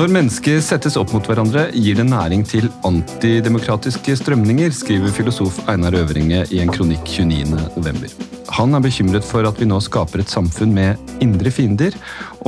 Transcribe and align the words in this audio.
Når 0.00 0.08
mennesker 0.14 0.62
settes 0.64 0.94
opp 0.96 1.10
mot 1.12 1.26
hverandre, 1.28 1.66
gir 1.76 1.98
det 1.98 2.06
næring 2.08 2.40
til 2.48 2.70
antidemokratiske 2.88 4.14
strømninger, 4.16 4.72
skriver 4.72 5.12
filosof 5.12 5.58
Einar 5.68 5.92
Øvringe 5.98 6.38
i 6.56 6.62
en 6.62 6.72
kronikk 6.72 7.04
29.11. 7.04 8.08
Han 8.56 8.72
er 8.78 8.80
bekymret 8.80 9.28
for 9.28 9.44
at 9.44 9.60
vi 9.60 9.68
nå 9.68 9.76
skaper 9.84 10.24
et 10.24 10.32
samfunn 10.32 10.72
med 10.72 11.20
indre 11.20 11.52
fiender, 11.52 11.92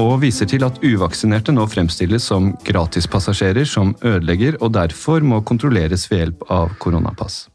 og 0.00 0.22
viser 0.24 0.48
til 0.48 0.64
at 0.64 0.80
uvaksinerte 0.80 1.52
nå 1.52 1.68
fremstilles 1.68 2.32
som 2.32 2.54
gratispassasjerer 2.64 3.68
som 3.68 3.92
ødelegger, 4.00 4.56
og 4.64 4.72
derfor 4.80 5.20
må 5.20 5.44
kontrolleres 5.44 6.08
ved 6.08 6.24
hjelp 6.24 6.48
av 6.48 6.72
koronapass. 6.80 7.50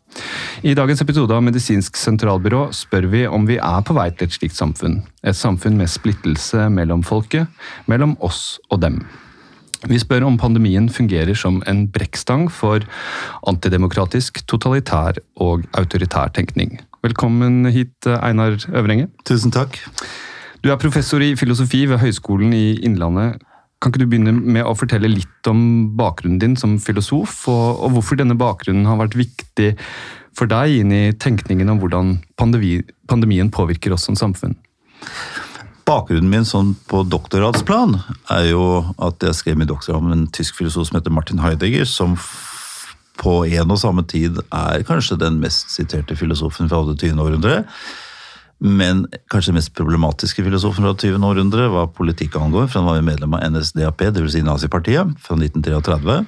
I 0.62 0.78
dagens 0.78 1.02
episode 1.02 1.34
av 1.34 1.42
Medisinsk 1.42 1.98
sentralbyrå 1.98 2.68
spør 2.70 3.10
vi 3.10 3.26
om 3.26 3.50
vi 3.50 3.58
er 3.58 3.82
på 3.82 3.98
vei 3.98 4.12
til 4.14 4.30
et 4.30 4.42
slikt 4.44 4.62
samfunn. 4.62 5.02
Et 5.26 5.46
samfunn 5.46 5.82
med 5.82 5.90
splittelse 5.90 6.70
mellom 6.70 7.02
folket, 7.02 7.50
mellom 7.90 8.14
oss 8.22 8.60
og 8.70 8.86
dem. 8.86 9.02
Vi 9.86 10.00
spør 10.02 10.26
om 10.26 10.40
pandemien 10.42 10.88
fungerer 10.90 11.38
som 11.38 11.60
en 11.70 11.84
brekkstang 11.94 12.48
for 12.50 12.82
antidemokratisk, 13.48 14.42
totalitær 14.50 15.20
og 15.38 15.68
autoritær 15.78 16.32
tenkning. 16.34 16.80
Velkommen 17.06 17.68
hit, 17.70 18.08
Einar 18.10 18.58
Øvrenge. 18.74 19.12
Tusen 19.30 19.54
takk. 19.54 19.78
Du 20.66 20.72
er 20.74 20.82
professor 20.82 21.22
i 21.22 21.36
filosofi 21.38 21.86
ved 21.86 22.02
Høgskolen 22.02 22.56
i 22.58 22.80
Innlandet. 22.82 23.38
Kan 23.78 23.94
ikke 23.94 24.02
du 24.02 24.10
begynne 24.10 24.34
med 24.34 24.66
å 24.66 24.74
fortelle 24.74 25.12
litt 25.12 25.50
om 25.52 25.60
bakgrunnen 26.00 26.42
din 26.42 26.56
som 26.58 26.80
filosof, 26.82 27.44
og, 27.52 27.84
og 27.86 27.94
hvorfor 27.94 28.18
denne 28.18 28.38
bakgrunnen 28.40 28.90
har 28.90 28.98
vært 28.98 29.20
viktig 29.20 29.76
for 30.38 30.50
deg 30.50 30.80
inn 30.80 30.94
i 30.94 31.04
tenkningen 31.14 31.70
om 31.70 31.84
hvordan 31.84 32.16
pandemi, 32.42 32.80
pandemien 33.10 33.54
påvirker 33.54 33.94
oss 33.94 34.10
som 34.10 34.18
samfunn? 34.18 34.58
Bakgrunnen 35.88 36.28
min 36.28 36.44
sånn 36.44 36.74
på 36.92 37.06
doktorgradsplan 37.08 37.96
er 38.34 38.50
jo 38.50 38.64
at 39.00 39.24
jeg 39.24 39.38
skrev 39.38 39.60
min 39.60 39.70
doktorgrad 39.70 40.04
om 40.04 40.12
en 40.12 40.26
tysk 40.36 40.58
filosof 40.60 40.90
som 40.90 40.98
heter 41.00 41.14
Martin 41.16 41.40
Heidegger, 41.40 41.88
som 41.88 42.18
på 43.18 43.40
en 43.48 43.72
og 43.72 43.80
samme 43.80 44.04
tid 44.06 44.42
er 44.52 44.84
kanskje 44.88 45.18
den 45.22 45.40
mest 45.42 45.72
siterte 45.74 46.18
filosofen 46.20 46.68
fra 46.70 46.84
det 46.90 47.00
20. 47.00 47.24
århundre. 47.24 47.62
Men 48.60 49.06
kanskje 49.32 49.54
den 49.54 49.60
mest 49.62 49.74
problematiske 49.78 50.44
filosofen 50.44 50.84
fra 50.84 50.94
20. 50.98 51.24
århundre 51.24 51.70
var 51.72 51.92
politikk 51.96 52.36
angår, 52.36 52.68
for 52.68 52.82
han 52.82 52.90
var 52.90 53.00
jo 53.00 53.08
medlem 53.08 53.38
av 53.38 53.46
NSDAP, 53.54 54.10
dvs. 54.16 54.34
Si 54.34 54.44
Nazipartiet, 54.46 55.16
fra 55.24 55.38
1933. 55.40 56.24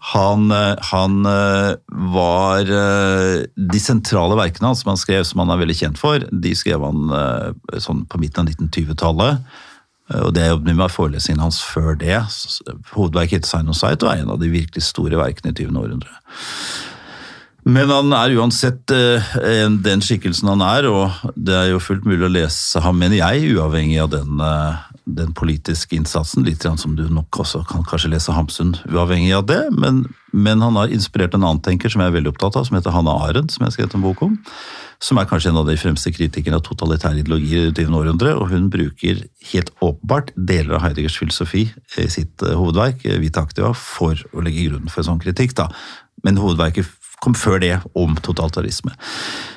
Han, 0.00 0.50
eh, 0.50 0.76
han, 0.80 1.26
eh, 1.26 1.74
var 1.88 2.60
eh, 2.60 3.44
De 3.54 3.80
sentrale 3.82 4.36
verkene 4.38 4.70
hans 4.70 4.84
som 4.84 4.92
han 4.92 5.00
skrev, 5.00 5.24
som 5.26 5.42
han 5.42 5.50
er 5.50 5.62
veldig 5.62 5.78
kjent 5.80 5.98
for, 5.98 6.22
de 6.30 6.54
skrev 6.56 6.84
han 6.86 7.10
sånn 7.82 8.04
på 8.08 8.20
midten 8.22 8.44
av 8.44 8.52
1920-tallet. 8.52 9.56
Og 10.24 10.30
det 10.32 10.46
jobbet 10.46 10.76
med 10.76 10.92
forelesningen 10.92 11.42
hans 11.42 11.58
før 11.60 11.98
det. 12.00 12.16
Hovedverket 12.94 13.42
heter 13.42 13.50
Sign 13.50 13.68
of 13.68 13.76
Sight 13.76 14.04
og 14.04 14.14
er 14.14 14.22
en 14.22 14.30
av 14.32 14.38
de 14.40 14.48
virkelig 14.48 14.86
store 14.86 15.18
verkene 15.20 15.52
i 15.52 15.58
20. 15.58 15.76
århundre. 15.76 16.14
Men 17.68 17.92
han 17.92 18.14
er 18.16 18.32
uansett 18.40 18.88
den 18.88 20.04
skikkelsen 20.06 20.48
han 20.48 20.64
er, 20.64 20.88
og 20.88 21.34
det 21.36 21.58
er 21.58 21.68
jo 21.74 21.82
fullt 21.84 22.08
mulig 22.08 22.24
å 22.24 22.32
lese 22.38 22.80
ham, 22.80 22.96
mener 22.96 23.20
jeg, 23.20 23.52
uavhengig 23.58 23.98
av 24.00 24.14
den, 24.14 24.40
den 25.16 25.32
politiske 25.36 25.96
innsatsen. 25.96 26.44
Litt 26.46 26.66
som 26.80 26.96
du 26.96 27.06
nok 27.12 27.40
også 27.42 27.62
kan 27.68 27.86
kanskje 27.86 28.12
lese 28.12 28.34
Hamsun 28.36 28.74
uavhengig 28.90 29.32
av 29.36 29.46
det. 29.48 29.60
Men, 29.72 30.04
men, 30.32 30.64
han 30.64 30.76
har 30.76 30.92
inspirert 30.92 31.36
en 31.36 31.46
annen 31.46 31.62
tenker 31.64 31.92
som 31.92 32.02
jeg 32.02 32.12
er 32.12 32.18
veldig 32.18 32.34
opptatt 32.34 32.58
av, 32.58 32.66
som 32.68 32.78
heter 32.78 32.94
Hanna 32.94 33.14
Arendt, 33.28 33.54
som 33.54 33.64
jeg 33.64 33.72
har 33.72 33.76
skrevet 33.76 33.96
en 33.98 34.04
bok 34.04 34.24
om. 34.26 34.36
Som 35.02 35.20
er 35.20 35.28
kanskje 35.30 35.52
en 35.52 35.60
av 35.60 35.68
de 35.68 35.78
fremste 35.78 36.12
kritikerne 36.12 36.58
av 36.58 36.66
totalitære 36.66 37.22
ideologier 37.22 37.68
i 37.68 37.72
det 37.72 37.86
20. 37.86 37.96
århundre. 38.00 38.34
Og 38.40 38.52
hun 38.52 38.68
bruker 38.74 39.22
helt 39.52 39.72
åpenbart 39.78 40.34
deler 40.36 40.76
av 40.76 40.84
Heideggers 40.86 41.18
filosofi 41.20 41.68
i 41.96 42.10
sitt 42.10 42.44
eh, 42.44 42.58
hovedverk, 42.58 43.06
Vita 43.22 43.46
Activa, 43.46 43.72
for 43.76 44.18
å 44.34 44.44
legge 44.44 44.68
grunnen 44.68 44.92
for 44.92 45.04
en 45.04 45.12
sånn 45.12 45.24
kritikk. 45.24 45.56
da. 45.58 45.70
Men 46.26 46.40
hovedverket 46.42 46.97
kom 47.24 47.36
før 47.38 47.60
det 47.62 47.74
om 47.98 48.16
totalitarisme. 48.22 48.94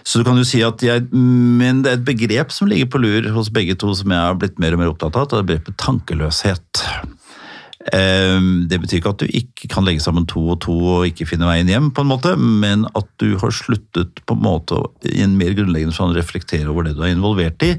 Så 0.04 0.20
du 0.20 0.28
kan 0.28 0.40
jo 0.40 0.48
si 0.48 0.64
at 0.66 0.82
jeg, 0.82 1.08
Men 1.12 1.84
det 1.84 1.92
er 1.92 2.00
et 2.00 2.08
begrep 2.08 2.52
som 2.52 2.70
ligger 2.70 2.90
på 2.90 3.02
lur 3.02 3.32
hos 3.36 3.52
begge 3.54 3.76
to, 3.76 3.94
som 3.96 4.12
jeg 4.12 4.20
har 4.20 4.38
blitt 4.40 4.60
mer 4.60 4.74
og 4.74 4.82
mer 4.82 4.94
opptatt 4.94 5.16
av. 5.16 5.30
Det 5.30 5.40
er 5.40 5.50
begrepet 5.52 5.82
tankeløshet. 5.82 6.86
Ehm, 7.90 8.68
det 8.70 8.78
betyr 8.82 9.00
ikke 9.00 9.14
at 9.16 9.24
du 9.24 9.32
ikke 9.40 9.70
kan 9.72 9.86
legge 9.88 10.04
sammen 10.04 10.28
to 10.30 10.44
og 10.54 10.60
to 10.62 10.76
og 10.76 11.08
ikke 11.10 11.26
finne 11.30 11.48
veien 11.50 11.70
hjem, 11.72 11.90
på 11.96 12.04
en 12.04 12.12
måte, 12.12 12.36
men 12.38 12.86
at 12.98 13.08
du 13.22 13.34
har 13.42 13.54
sluttet 13.56 14.22
på 14.28 14.38
en 14.38 14.44
måte 14.46 14.78
i 15.10 15.24
en 15.26 15.34
mer 15.40 15.56
grunnleggende 15.58 15.96
sånn 15.96 16.14
reflektere 16.18 16.70
over 16.70 16.86
det 16.86 16.96
du 16.98 17.02
er 17.06 17.16
involvert 17.16 17.66
i, 17.66 17.74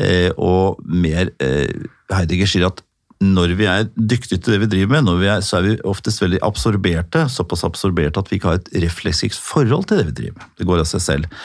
eh, 0.00 0.30
og 0.34 0.82
mer 0.82 1.30
eh, 1.42 1.70
Heidegger 2.10 2.50
sier 2.50 2.68
at 2.68 2.82
når 3.24 3.54
vi 3.56 3.64
er 3.70 3.86
dyktige 3.96 4.38
til 4.42 4.52
det 4.52 4.58
vi 4.66 4.68
driver 4.74 5.00
med, 5.00 5.22
er, 5.24 5.40
så 5.44 5.58
er 5.58 5.64
vi 5.64 5.74
oftest 5.88 6.20
veldig 6.20 6.40
absorberte. 6.44 7.22
Såpass 7.32 7.64
absorberte 7.64 8.20
at 8.20 8.28
vi 8.28 8.36
ikke 8.36 8.50
har 8.50 8.60
et 8.60 8.68
refleksivt 8.84 9.38
forhold 9.40 9.86
til 9.88 10.00
det 10.00 10.08
vi 10.10 10.16
driver 10.20 10.42
med. 10.42 10.50
Det 10.60 10.66
går 10.68 10.82
av 10.82 10.90
seg 10.90 11.04
selv. 11.04 11.38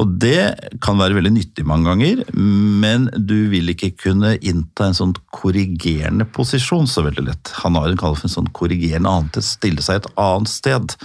Og 0.00 0.14
det 0.24 0.40
kan 0.84 1.00
være 1.00 1.18
veldig 1.18 1.34
nyttig 1.36 1.66
mange 1.68 1.90
ganger, 1.90 2.24
men 2.32 3.10
du 3.12 3.36
vil 3.52 3.74
ikke 3.74 3.92
kunne 4.06 4.36
innta 4.38 4.88
en 4.88 4.96
sånn 4.96 5.14
korrigerende 5.36 6.24
posisjon 6.32 6.88
så 6.88 7.04
veldig 7.04 7.28
lett. 7.28 7.52
Han 7.60 7.76
har 7.76 7.92
en 7.92 8.00
kall 8.00 8.16
for 8.16 8.30
en 8.30 8.36
sånn 8.38 8.52
korrigerende 8.56 9.12
annet, 9.12 9.42
stille 9.44 9.84
seg 9.84 10.00
et 10.00 10.10
annet 10.16 10.52
sted 10.52 10.96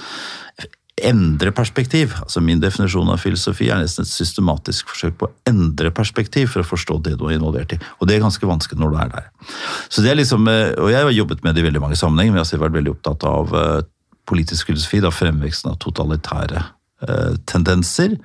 endre 1.02 1.52
perspektiv. 1.56 2.14
Altså 2.22 2.42
Min 2.44 2.62
definisjon 2.62 3.10
av 3.10 3.22
filosofi 3.22 3.70
er 3.72 3.82
nesten 3.82 4.06
et 4.06 4.12
systematisk 4.12 4.92
forsøk 4.92 5.16
på 5.18 5.30
å 5.30 5.34
endre 5.50 5.90
perspektiv 5.96 6.52
for 6.54 6.62
å 6.62 6.68
forstå 6.68 7.00
det 7.08 7.16
du 7.18 7.26
er 7.28 7.38
involvert 7.40 7.74
i. 7.74 7.80
Og 8.00 8.08
det 8.08 8.18
er 8.18 8.26
ganske 8.26 8.50
vanskelig 8.50 8.82
når 8.82 8.94
du 8.94 9.00
er 9.02 9.14
der. 9.16 9.30
Så 9.90 10.06
det 10.06 10.12
er 10.12 10.20
liksom, 10.22 10.48
eh, 10.48 10.74
Og 10.78 10.92
jeg 10.92 11.02
har 11.02 11.12
jobbet 11.12 11.44
med 11.44 11.56
det 11.56 11.64
i 11.64 11.68
veldig 11.70 11.82
mange 11.82 11.98
sammenhenger, 11.98 12.34
men 12.34 12.44
jeg 12.44 12.60
har 12.60 12.70
vært 12.70 12.78
veldig 12.78 12.94
opptatt 12.94 13.24
av 13.24 13.56
eh, 13.56 13.82
politisk 14.26 14.68
filosofi, 14.68 15.02
da 15.02 15.10
fremveksten 15.10 15.72
av 15.72 15.80
totalitære 15.80 16.62
eh, 17.08 17.34
tendenser. 17.46 18.18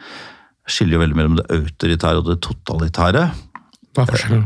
Skiller 0.69 0.99
jo 0.99 1.01
veldig 1.01 1.17
mellom 1.17 1.39
det 1.41 1.49
autoritære 1.49 2.21
og 2.21 2.29
det 2.29 2.41
totalitære. 2.45 3.25
Hva 3.97 4.05
er 4.05 4.13
forskjellen? 4.13 4.45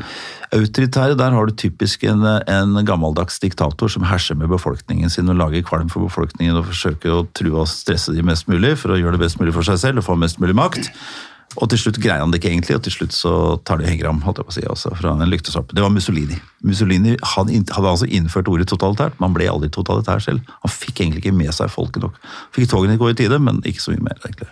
Autoritære, 0.52 1.16
der 1.16 1.32
har 1.32 1.48
du 1.48 1.54
typisk 1.56 2.02
en, 2.04 2.26
en, 2.28 2.76
gammeldags 2.84 3.38
diktator 3.40 3.88
som 3.88 4.04
herser 4.04 4.36
med 4.36 4.50
befolkningen 4.52 5.10
sin 5.10 5.30
og 5.32 5.38
lager 5.40 5.64
kvalm 5.64 5.88
for 5.88 6.04
befolkningen 6.04 6.58
og 6.60 6.66
forsøker 6.68 7.14
å 7.14 7.26
true 7.32 7.62
og 7.62 7.70
stresse 7.72 8.12
de 8.12 8.24
mest 8.26 8.50
mulig 8.52 8.74
for 8.80 8.92
å 8.92 8.98
gjøre 9.00 9.16
det 9.16 9.22
best 9.24 9.40
mulig 9.40 9.54
for 9.56 9.64
seg 9.64 9.80
selv 9.80 10.02
og 10.02 10.10
få 10.10 10.18
mest 10.20 10.42
mulig 10.42 10.56
makt. 10.58 10.90
Og 11.60 11.68
til 11.72 11.80
slutt 11.80 11.98
greier 12.00 12.20
han 12.20 12.32
det 12.32 12.40
ikke 12.40 12.52
egentlig, 12.52 12.76
og 12.78 12.84
til 12.84 12.94
slutt 12.94 13.16
så 13.16 13.32
tar 13.64 13.80
de 13.80 13.88
hengram 13.88 14.22
holdt 14.24 14.40
jeg 14.40 14.48
på 14.48 14.52
å 14.52 14.56
si, 14.56 14.66
også, 14.74 14.94
fra 15.00 15.12
en 15.12 15.28
lyktestolpe. 15.28 15.76
Det 15.76 15.84
var 15.84 15.92
Mussolini. 15.92 16.38
Mussolini 16.64 17.16
hadde, 17.34 17.60
hadde 17.72 17.90
altså 17.90 18.08
innført 18.08 18.48
ordet 18.48 18.70
totalitært, 18.72 19.18
men 19.18 19.28
han 19.28 19.36
ble 19.36 19.50
aldri 19.52 19.68
totalitær 19.72 20.22
selv. 20.24 20.48
Han 20.64 20.72
fikk 20.72 21.02
egentlig 21.02 21.24
ikke 21.24 21.36
med 21.36 21.52
seg 21.56 21.72
folket 21.72 22.04
nok. 22.04 22.16
Fikk 22.56 22.70
togene 22.72 22.96
gå 23.00 23.12
i 23.12 23.18
tide, 23.20 23.40
men 23.40 23.60
ikke 23.68 23.84
så 23.84 23.92
mye 23.92 24.06
mer, 24.08 24.20
egentlig. 24.24 24.48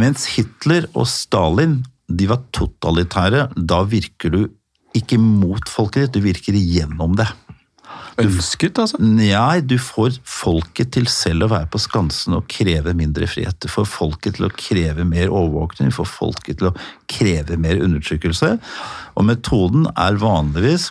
Mens 0.00 0.24
Hitler 0.32 0.88
og 0.94 1.08
Stalin 1.12 1.82
de 2.08 2.28
var 2.30 2.40
totalitære. 2.56 3.50
Da 3.68 3.82
virker 3.88 4.32
du 4.32 4.40
ikke 4.96 5.18
mot 5.20 5.68
folket 5.68 6.06
ditt, 6.06 6.16
du 6.16 6.24
virker 6.24 6.56
igjennom 6.56 7.16
det. 7.18 7.28
Ønsket, 8.18 8.78
altså? 8.82 8.98
Nei, 9.00 9.60
du 9.62 9.76
får 9.80 10.18
folket 10.26 10.90
til 10.96 11.06
selv 11.10 11.46
å 11.46 11.50
være 11.52 11.68
på 11.70 11.80
skansen 11.80 12.34
og 12.34 12.48
kreve 12.50 12.94
mindre 12.98 13.28
frihet. 13.30 13.56
Du 13.62 13.70
får 13.70 13.86
folket 13.88 14.38
til 14.38 14.48
å 14.48 14.52
kreve 14.54 15.06
mer 15.06 15.30
overvåkning, 15.30 15.92
du 15.92 15.98
får 16.00 16.08
folket 16.10 16.58
til 16.60 16.70
å 16.72 16.74
kreve 17.10 17.58
mer 17.60 17.78
undertrykkelse. 17.84 18.56
Og 19.14 19.28
metoden 19.28 19.86
er 19.94 20.18
vanligvis 20.20 20.88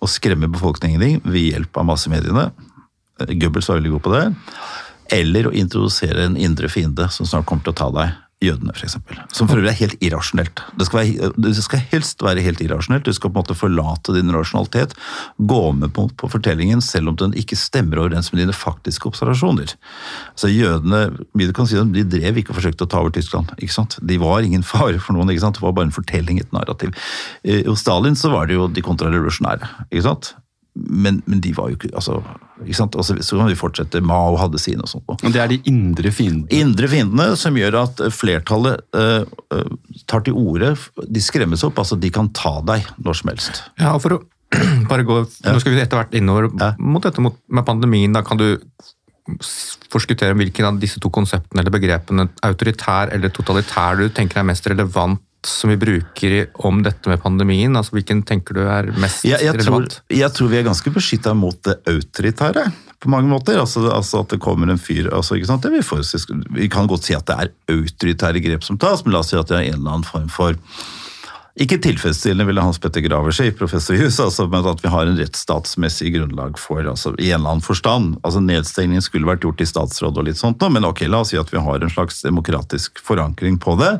å 0.00 0.08
skremme 0.08 0.50
befolkningen 0.52 1.02
din 1.02 1.20
ved 1.26 1.50
hjelp 1.50 1.82
av 1.82 1.90
massemediene. 1.90 2.48
Goebbels 3.28 3.68
var 3.68 3.80
veldig 3.80 3.96
god 3.96 4.06
på 4.06 4.14
det. 4.14 4.24
Eller 5.20 5.48
å 5.48 5.54
introdusere 5.56 6.28
en 6.28 6.38
indre 6.38 6.70
fiende 6.72 7.10
som 7.12 7.26
snart 7.28 7.48
kommer 7.50 7.66
til 7.66 7.74
å 7.74 7.80
ta 7.82 7.90
deg 7.98 8.18
jødene, 8.40 8.72
f.eks. 8.72 8.96
Som 9.36 9.48
for 9.50 9.60
øvrig 9.60 9.70
er 9.72 9.78
helt 9.82 10.02
irrasjonelt. 10.04 10.62
Det 10.78 10.86
skal, 10.88 11.00
være, 11.02 11.30
det 11.36 11.52
skal, 11.60 11.82
helst 11.92 12.24
være 12.24 12.44
helt 12.44 12.62
irrasjonelt. 12.64 13.04
Du 13.04 13.12
skal 13.16 13.30
på 13.30 13.36
en 13.36 13.42
måte 13.42 13.56
forlate 13.58 14.14
din 14.16 14.32
rasjonalitet, 14.34 14.96
gå 15.36 15.60
med 15.76 15.92
på, 15.96 16.06
på 16.16 16.30
fortellingen 16.32 16.80
selv 16.84 17.12
om 17.12 17.18
den 17.20 17.36
ikke 17.38 17.58
stemmer 17.58 18.00
overens 18.00 18.32
med 18.32 18.42
dine 18.42 18.56
faktiske 18.56 19.10
observasjoner. 19.12 19.76
Så 20.40 20.50
Jødene 20.50 21.06
vi 21.36 21.50
kan 21.56 21.68
si 21.68 21.78
dem, 21.78 21.92
de 21.94 22.04
drev 22.08 22.40
ikke 22.40 22.54
og 22.54 22.60
forsøkte 22.60 22.86
å 22.86 22.90
ta 22.90 23.04
over 23.04 23.14
Tyskland. 23.14 23.52
ikke 23.58 23.76
sant? 23.76 23.98
De 24.00 24.18
var 24.20 24.46
ingen 24.46 24.64
fare 24.66 24.98
for 24.98 25.16
noen. 25.16 25.32
ikke 25.32 25.44
sant? 25.44 25.60
Det 25.60 25.66
var 25.66 25.76
bare 25.76 25.90
en 25.90 25.96
fortelling, 25.96 26.40
et 26.40 26.56
narrativ. 26.56 26.96
Eh, 27.44 27.66
hos 27.68 27.84
Stalin 27.84 28.18
så 28.18 28.32
var 28.32 28.48
det 28.48 28.56
jo 28.56 28.70
de 28.72 28.84
kontrarevolusjonære. 28.84 29.74
ikke 29.90 30.08
sant? 30.08 30.34
men, 30.74 31.22
men, 31.26 31.40
de 31.40 31.52
var 31.56 31.70
jo 31.70 31.78
ikke 31.78 31.90
altså, 31.94 32.20
ikke 32.64 32.76
sant? 32.76 32.96
Altså, 32.98 33.16
så 33.24 33.38
kan 33.38 33.48
vi 33.50 33.58
fortsette. 33.58 34.02
Mao 34.04 34.36
hadde 34.40 34.60
sine 34.62 34.84
og 34.84 34.90
sånt. 34.92 35.08
Og 35.14 35.32
det 35.34 35.40
er 35.42 35.50
de 35.52 35.60
indre 35.70 36.12
fiendene? 36.14 36.50
Indre 36.54 36.90
fiendene 36.90 37.38
som 37.40 37.56
gjør 37.58 37.78
at 37.84 38.02
flertallet 38.14 38.82
uh, 38.96 39.24
tar 40.10 40.26
til 40.26 40.36
orde. 40.38 40.74
De 41.06 41.22
skremmes 41.24 41.64
opp. 41.66 41.80
altså 41.82 41.98
De 42.00 42.12
kan 42.14 42.30
ta 42.36 42.58
deg 42.66 42.86
når 43.00 43.20
som 43.20 43.32
helst. 43.32 43.64
Ja, 43.80 43.96
for 44.02 44.18
å 44.18 44.22
bare 44.90 45.06
gå, 45.06 45.20
ja. 45.44 45.54
Nå 45.54 45.62
skal 45.62 45.76
vi 45.76 45.82
etter 45.82 46.00
hvert 46.00 46.16
innover 46.18 46.48
ja. 46.50 46.72
mot 46.82 47.04
dette 47.04 47.22
med 47.22 47.66
pandemien. 47.66 48.12
da 48.14 48.24
Kan 48.26 48.40
du 48.40 48.48
forskuttere 49.92 50.34
hvilken 50.34 50.66
av 50.66 50.78
disse 50.82 50.98
to 51.02 51.10
konseptene 51.12 51.62
eller 51.62 51.74
begrepene, 51.74 52.26
autoritær 52.46 53.12
eller 53.14 53.30
totalitær, 53.34 54.00
du 54.00 54.10
tenker 54.14 54.40
er 54.40 54.48
mest 54.48 54.66
relevant 54.70 55.20
som 55.46 55.70
vi 55.72 55.78
bruker 55.80 56.36
om 56.66 56.82
dette 56.84 57.08
med 57.08 57.22
pandemien? 57.22 57.76
Altså, 57.76 57.96
Hvilken 57.96 58.22
tenker 58.28 58.58
du 58.58 58.62
er 58.66 58.90
mest 59.00 59.24
jeg, 59.24 59.40
jeg 59.40 59.56
tror, 59.56 59.80
relevant? 59.80 59.98
jeg 60.12 60.36
tror 60.36 60.52
vi 60.52 60.60
er 60.60 60.68
ganske 60.68 60.94
beskytta 60.94 61.34
mot 61.38 61.58
det 61.66 61.78
autoritære 61.88 62.66
på 63.00 63.08
mange 63.12 63.30
måter. 63.30 63.58
Altså, 63.60 63.86
altså 63.88 64.20
At 64.24 64.34
det 64.34 64.40
kommer 64.44 64.68
en 64.70 64.80
fyr 64.80 65.08
altså, 65.12 65.38
vi, 65.40 65.82
får, 65.82 66.04
vi 66.56 66.68
kan 66.68 66.90
godt 66.90 67.08
si 67.08 67.16
at 67.16 67.26
det 67.28 67.36
er 67.36 67.52
autoritære 67.76 68.44
grep 68.44 68.66
som 68.66 68.78
tas, 68.78 69.04
men 69.04 69.16
la 69.16 69.24
oss 69.24 69.32
si 69.32 69.40
at 69.40 69.48
det 69.48 69.56
er 69.56 69.70
en 69.70 69.80
eller 69.80 69.96
annen 69.96 70.08
form 70.08 70.28
for 70.28 70.58
ikke 71.60 71.80
tilfredsstillende, 71.82 72.46
ville 72.46 72.62
Hans 72.62 72.78
Petter 72.80 73.02
Graver 73.04 73.34
si, 73.34 73.50
professor 73.52 73.98
hus, 73.98 74.20
altså, 74.22 74.46
men 74.48 74.64
at 74.70 74.80
vi 74.80 74.88
har 74.92 75.08
en 75.08 75.18
rettsstatsmessig 75.18 76.14
grunnlag 76.14 76.56
for, 76.60 76.80
altså, 76.86 77.10
i 77.18 77.32
en 77.32 77.40
eller 77.40 77.56
annen 77.56 77.64
forstand. 77.64 78.14
Altså, 78.22 78.40
Nedstengning 78.44 79.02
skulle 79.04 79.28
vært 79.28 79.44
gjort 79.44 79.60
i 79.60 79.68
statsråd 79.68 80.22
og 80.22 80.28
litt 80.28 80.40
sånt, 80.40 80.62
men 80.72 80.86
ok, 80.88 81.04
la 81.10 81.24
oss 81.24 81.34
si 81.34 81.40
at 81.40 81.50
vi 81.52 81.60
har 81.60 81.82
en 81.82 81.92
slags 81.92 82.22
demokratisk 82.24 83.02
forankring 83.04 83.58
på 83.60 83.74
det. 83.82 83.92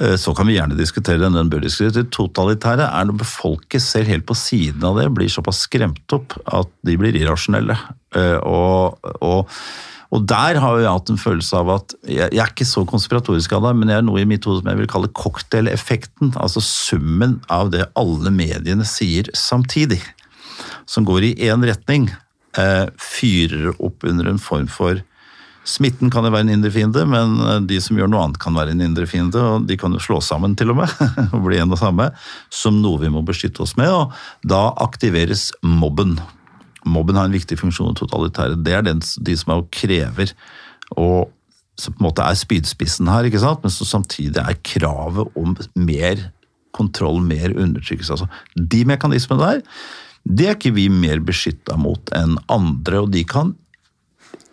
Eh, 0.00 0.16
Så 0.16 0.34
kan 0.34 0.46
vi 0.46 0.56
gjerne 0.56 0.78
diskutere 0.78 1.18
den, 1.18 1.34
den 1.34 1.50
bør 1.50 1.64
diskuteres. 1.64 1.96
Det 1.96 2.10
totalitære 2.14 2.86
er 2.86 3.08
når 3.08 3.20
befolket 3.24 3.82
ser 3.82 4.08
helt 4.08 4.26
på 4.28 4.36
siden 4.38 4.84
av 4.86 4.98
det, 4.98 5.08
blir 5.14 5.30
såpass 5.32 5.64
skremt 5.66 6.14
opp 6.14 6.36
at 6.46 6.70
de 6.86 6.96
blir 7.00 7.16
irrasjonelle. 7.18 7.78
Eh, 8.14 8.36
Og, 8.38 8.98
og, 9.20 9.48
og 10.10 10.22
der 10.24 10.60
har 10.62 10.78
jeg 10.80 10.88
hatt 10.88 11.10
en 11.12 11.20
følelse 11.20 11.56
av 11.58 11.72
at 11.74 11.96
jeg, 12.06 12.30
jeg 12.32 12.40
er 12.40 12.52
ikke 12.54 12.68
så 12.68 12.84
konspiratorisk 12.88 13.52
av 13.58 13.66
det, 13.66 13.74
men 13.76 13.90
jeg 13.92 14.00
er 14.00 14.06
noe 14.06 14.22
i 14.22 14.28
mitt 14.28 14.46
hode 14.48 14.62
som 14.62 14.70
jeg 14.70 14.80
vil 14.80 14.88
kalle 14.88 15.10
cocktaileffekten. 15.12 16.32
Altså 16.40 16.62
summen 16.64 17.40
av 17.52 17.74
det 17.74 17.90
alle 17.98 18.32
mediene 18.32 18.86
sier 18.88 19.28
samtidig, 19.36 20.00
som 20.88 21.04
går 21.04 21.26
i 21.28 21.34
én 21.50 21.64
retning, 21.66 22.08
eh, 22.56 22.86
fyrer 22.96 23.74
opp 23.76 24.04
under 24.08 24.30
en 24.30 24.40
form 24.40 24.70
for 24.72 25.02
Smitten 25.68 26.08
kan 26.12 26.24
jo 26.24 26.32
være 26.32 26.46
en 26.46 26.54
indre 26.54 26.70
fiende, 26.72 27.04
men 27.08 27.36
eh, 27.44 27.60
de 27.68 27.80
som 27.84 27.98
gjør 27.98 28.08
noe 28.10 28.24
annet 28.24 28.40
kan 28.40 28.56
være 28.56 28.72
en 28.72 28.84
indre 28.86 29.04
fiende, 29.10 29.40
og 29.40 29.66
de 29.68 29.76
kan 29.80 29.92
jo 29.92 30.02
slå 30.02 30.20
sammen 30.24 30.56
til 30.58 30.72
og 30.72 30.80
med, 30.80 30.94
og 31.34 31.44
bli 31.44 31.60
en 31.60 31.74
og 31.74 31.80
samme, 31.80 32.08
som 32.52 32.80
noe 32.82 33.02
vi 33.02 33.12
må 33.12 33.24
beskytte 33.26 33.64
oss 33.64 33.76
med, 33.80 33.92
og 33.92 34.14
da 34.48 34.68
aktiveres 34.84 35.50
mobben. 35.60 36.16
Mobben 36.88 37.18
har 37.20 37.28
en 37.28 37.36
viktig 37.36 37.58
funksjon 37.60 37.92
i 37.92 37.98
totalitære. 37.98 38.56
Det 38.64 38.78
er 38.78 38.86
den, 38.86 39.02
de 39.02 39.36
som 39.36 39.52
er 39.52 39.62
og 39.64 39.68
krever, 39.74 40.32
og 40.96 41.28
som 41.78 41.94
på 41.94 42.02
en 42.02 42.08
måte 42.08 42.24
er 42.24 42.38
spydspissen 42.38 43.10
her, 43.10 43.28
ikke 43.28 43.42
sant? 43.42 43.62
men 43.62 43.72
som 43.74 43.86
samtidig 43.86 44.40
er 44.42 44.58
kravet 44.66 45.36
om 45.38 45.54
mer 45.78 46.30
kontroll, 46.74 47.20
mer 47.24 47.52
undertrykkelse. 47.54 48.16
Altså, 48.16 48.28
de 48.56 48.84
mekanismene 48.88 49.44
der, 49.44 49.62
det 50.28 50.46
er 50.46 50.56
ikke 50.56 50.74
vi 50.76 50.88
mer 50.92 51.22
beskytta 51.24 51.78
mot 51.80 52.10
enn 52.16 52.36
andre, 52.52 53.04
og 53.04 53.12
de 53.14 53.22
kan 53.28 53.54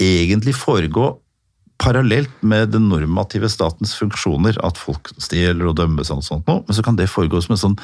egentlig 0.01 0.55
foregå 0.57 1.15
parallelt 1.81 2.31
med 2.43 2.71
den 2.71 2.87
normative 2.89 3.49
statens 3.51 3.95
funksjoner, 3.99 4.57
at 4.63 4.79
folk 4.79 5.11
stjeler 5.19 5.67
og 5.69 5.75
dømmes 5.79 6.11
og 6.13 6.23
sånt 6.23 6.47
noe, 6.47 6.63
men 6.63 6.77
så 6.77 6.83
kan 6.85 6.95
det 6.99 7.09
foregå 7.11 7.41
som 7.43 7.55
en 7.55 7.63
sånn 7.65 7.77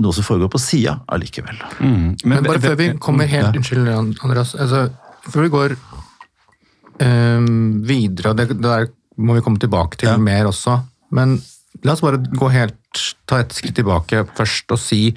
noe 0.00 0.16
som 0.16 0.24
foregår 0.24 0.48
på 0.48 0.60
sida 0.62 0.94
allikevel. 1.12 1.58
Mm. 1.84 2.14
Men 2.24 2.46
bare 2.46 2.62
før 2.62 2.78
vi 2.80 2.86
kommer 2.96 3.28
helt 3.28 3.50
Ja. 3.50 3.60
Unnskyld, 3.60 3.90
Andreas. 4.24 4.54
Altså, 4.56 4.86
før 5.28 5.44
vi 5.44 5.50
går 5.52 5.74
um, 7.04 7.82
videre, 7.84 8.32
og 8.32 8.38
det, 8.38 8.48
det 8.54 8.62
der 8.64 8.88
må 9.20 9.36
vi 9.36 9.44
komme 9.44 9.60
tilbake 9.60 10.00
til 10.00 10.08
Ja. 10.08 10.16
mer 10.16 10.48
også, 10.48 10.80
men 11.12 11.42
la 11.84 11.92
oss 11.92 12.00
bare 12.00 12.16
gå 12.24 12.48
helt, 12.52 13.02
ta 13.28 13.42
et 13.42 13.52
skritt 13.52 13.76
tilbake 13.76 14.24
først 14.36 14.72
og 14.72 14.80
si 14.80 15.16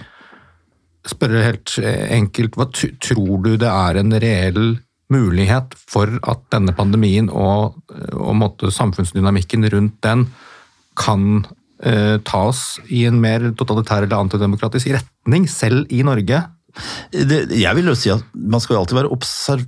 Spørre 1.10 1.40
helt 1.42 1.78
eh, 1.80 2.10
enkelt, 2.12 2.58
hva 2.60 2.66
tror 2.76 3.38
du 3.42 3.54
det 3.58 3.70
er 3.72 3.98
en 4.02 4.12
reell 4.20 4.66
mulighet 5.14 5.74
for 5.90 6.12
at 6.30 6.44
denne 6.54 6.74
pandemien 6.78 7.30
og, 7.34 7.80
og 8.14 8.70
samfunnsdynamikken 8.74 9.66
rundt 9.74 9.98
den 10.06 10.28
kan 11.00 11.46
eh, 11.84 12.18
tas 12.28 12.62
i 12.92 13.06
en 13.10 13.20
mer 13.24 13.50
totalitær 13.58 14.06
eller 14.06 14.20
antidemokratisk 14.20 14.92
retning, 14.98 15.48
selv 15.50 15.90
i 15.90 16.04
Norge? 16.06 16.44
Det, 17.12 17.42
jeg 17.58 17.76
vil 17.78 17.90
jo 17.90 17.98
si 17.98 18.12
at 18.14 18.24
man 18.34 18.64
skal 18.64 18.82
alltid 18.82 19.02
være 19.02 19.14
observ... 19.16 19.68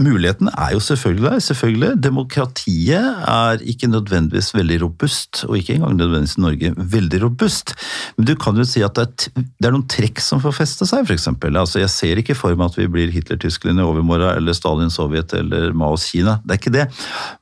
Muligheten 0.00 0.48
er 0.48 0.72
jo 0.72 0.80
selvfølgelig 0.80 1.30
der. 1.30 1.40
selvfølgelig. 1.44 2.02
Demokratiet 2.02 3.26
er 3.28 3.60
ikke 3.60 3.90
nødvendigvis 3.92 4.54
veldig 4.54 4.78
robust, 4.82 5.44
og 5.48 5.58
ikke 5.58 5.74
engang 5.74 5.96
nødvendigvis 5.96 6.36
i 6.36 6.40
Norge 6.40 6.72
veldig 6.76 7.22
robust. 7.24 7.74
Men 8.16 8.26
du 8.26 8.34
kan 8.34 8.56
jo 8.56 8.64
si 8.64 8.82
at 8.82 8.96
det 8.96 9.36
er, 9.62 9.70
noen 9.70 9.86
trekk 9.88 10.20
som 10.24 10.40
får 10.40 10.56
feste 10.62 10.88
seg, 10.88 11.04
f.eks. 11.04 11.28
Altså, 11.28 11.82
jeg 11.82 11.92
ser 11.92 12.22
ikke 12.22 12.36
for 12.38 12.56
meg 12.56 12.72
at 12.72 12.80
vi 12.80 12.88
blir 12.88 13.12
Hitler-Tyskland 13.12 13.80
i 13.80 13.86
overmorgen, 13.86 14.36
eller 14.36 14.56
Stalin-Sovjet 14.56 15.36
eller 15.38 15.72
Maos-Kina. 15.76 16.40
Det 16.44 16.56
er 16.56 16.62
ikke 16.62 16.76
det. 16.78 16.88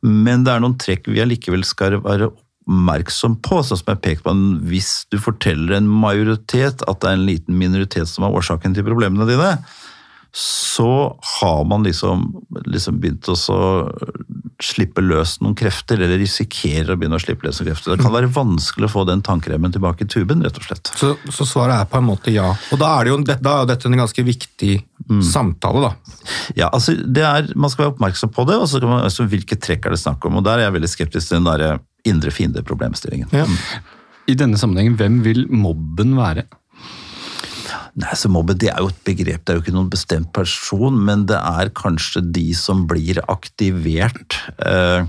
Men 0.03 0.47
det 0.47 0.55
er 0.55 0.65
noen 0.65 0.79
trekk 0.81 1.07
vi 1.11 1.23
allikevel 1.23 1.63
skal 1.67 2.01
være 2.03 2.33
oppmerksom 2.71 3.39
på, 3.43 3.63
sånn 3.65 3.81
som 3.81 3.95
jeg 3.95 4.03
peker 4.05 4.27
på, 4.27 4.35
hvis 4.71 5.07
du 5.11 5.19
forteller 5.23 5.79
en 5.79 5.89
majoritet 5.91 6.85
at 6.87 7.01
det 7.03 7.09
er 7.09 7.19
en 7.19 7.27
liten 7.27 7.59
minoritet 7.59 8.11
som 8.11 8.27
er 8.27 8.37
årsaken 8.37 8.77
til 8.77 8.87
problemene 8.87 9.27
dine, 9.29 9.55
så 10.33 11.19
har 11.41 11.65
man 11.65 11.83
liksom, 11.83 12.29
liksom 12.71 13.01
begynt 13.03 13.29
å 13.29 13.37
slippe 14.63 15.03
løs 15.03 15.39
noen 15.41 15.57
krefter, 15.59 15.99
eller 15.99 16.21
risikerer 16.21 16.93
å 16.93 16.99
begynne 17.01 17.19
å 17.19 17.23
slippe 17.23 17.47
løs 17.47 17.59
noen 17.61 17.71
krefter. 17.71 17.97
Det 17.97 18.05
kan 18.05 18.15
være 18.15 18.31
vanskelig 18.31 18.87
å 18.87 18.93
få 18.93 19.05
den 19.09 19.25
tankremmen 19.27 19.75
tilbake 19.75 20.07
i 20.07 20.11
tuben, 20.11 20.45
rett 20.45 20.61
og 20.61 20.69
slett. 20.69 20.93
Så, 21.01 21.15
så 21.33 21.47
svaret 21.49 21.81
er 21.81 21.91
på 21.91 21.99
en 21.99 22.07
måte 22.07 22.35
ja. 22.35 22.53
Og 22.71 22.81
da 22.81 22.93
er, 22.99 23.09
det 23.09 23.15
jo, 23.15 23.21
da 23.33 23.57
er 23.57 23.71
dette 23.73 23.91
en 23.91 23.99
ganske 24.03 24.27
viktig 24.27 24.77
samtale, 25.27 25.89
da. 25.89 26.19
Ja, 26.55 26.69
altså, 26.69 26.95
det 26.95 27.25
er, 27.27 27.49
Man 27.59 27.73
skal 27.73 27.87
være 27.87 27.95
oppmerksom 27.97 28.35
på 28.35 28.45
det, 28.47 28.61
og 28.61 28.69
så 28.71 28.83
kan 28.83 28.93
man, 28.93 29.05
altså, 29.09 29.27
hvilke 29.31 29.59
trekk 29.59 29.89
er 29.89 29.97
det 29.97 30.03
snakk 30.05 30.25
om. 30.29 30.39
og 30.39 30.47
Der 30.47 30.61
er 30.61 30.69
jeg 30.69 30.77
veldig 30.79 30.93
skeptisk 30.93 31.33
til 31.33 31.41
den 31.41 31.51
der 31.51 31.81
indre 32.09 32.33
fiende-problemstillingen. 32.33 33.33
Ja. 33.35 33.49
I 34.31 34.37
denne 34.39 34.61
sammenhengen, 34.61 34.97
hvem 35.01 35.21
vil 35.25 35.47
mobben 35.51 36.15
være? 36.19 36.47
Nei, 38.01 38.17
så 38.17 38.31
Mobbe 38.33 38.57
det 38.57 38.71
er 38.73 38.81
jo 38.81 38.91
et 38.91 39.03
begrep, 39.07 39.45
det 39.45 39.53
er 39.53 39.59
jo 39.59 39.65
ikke 39.65 39.77
noen 39.77 39.91
bestemt 39.93 40.31
person, 40.37 40.97
men 41.07 41.27
det 41.29 41.39
er 41.39 41.73
kanskje 41.77 42.23
de 42.33 42.47
som 42.57 42.87
blir 42.89 43.21
aktivert 43.29 44.39
eh, 44.65 45.05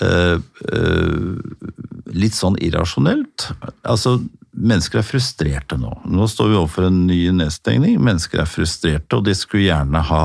eh, 0.00 0.38
eh, 0.72 1.36
litt 2.16 2.36
sånn 2.38 2.56
irrasjonelt. 2.64 3.50
Altså, 3.84 4.16
mennesker 4.56 5.02
er 5.02 5.06
frustrerte 5.06 5.78
nå. 5.80 5.92
Nå 6.08 6.28
står 6.32 6.52
vi 6.52 6.58
overfor 6.62 6.88
en 6.88 7.04
ny 7.10 7.20
nedstengning. 7.36 7.98
Mennesker 8.00 8.44
er 8.44 8.50
frustrerte, 8.50 9.18
og 9.18 9.26
de 9.28 9.36
skulle 9.36 9.66
gjerne 9.66 10.04
ha 10.10 10.24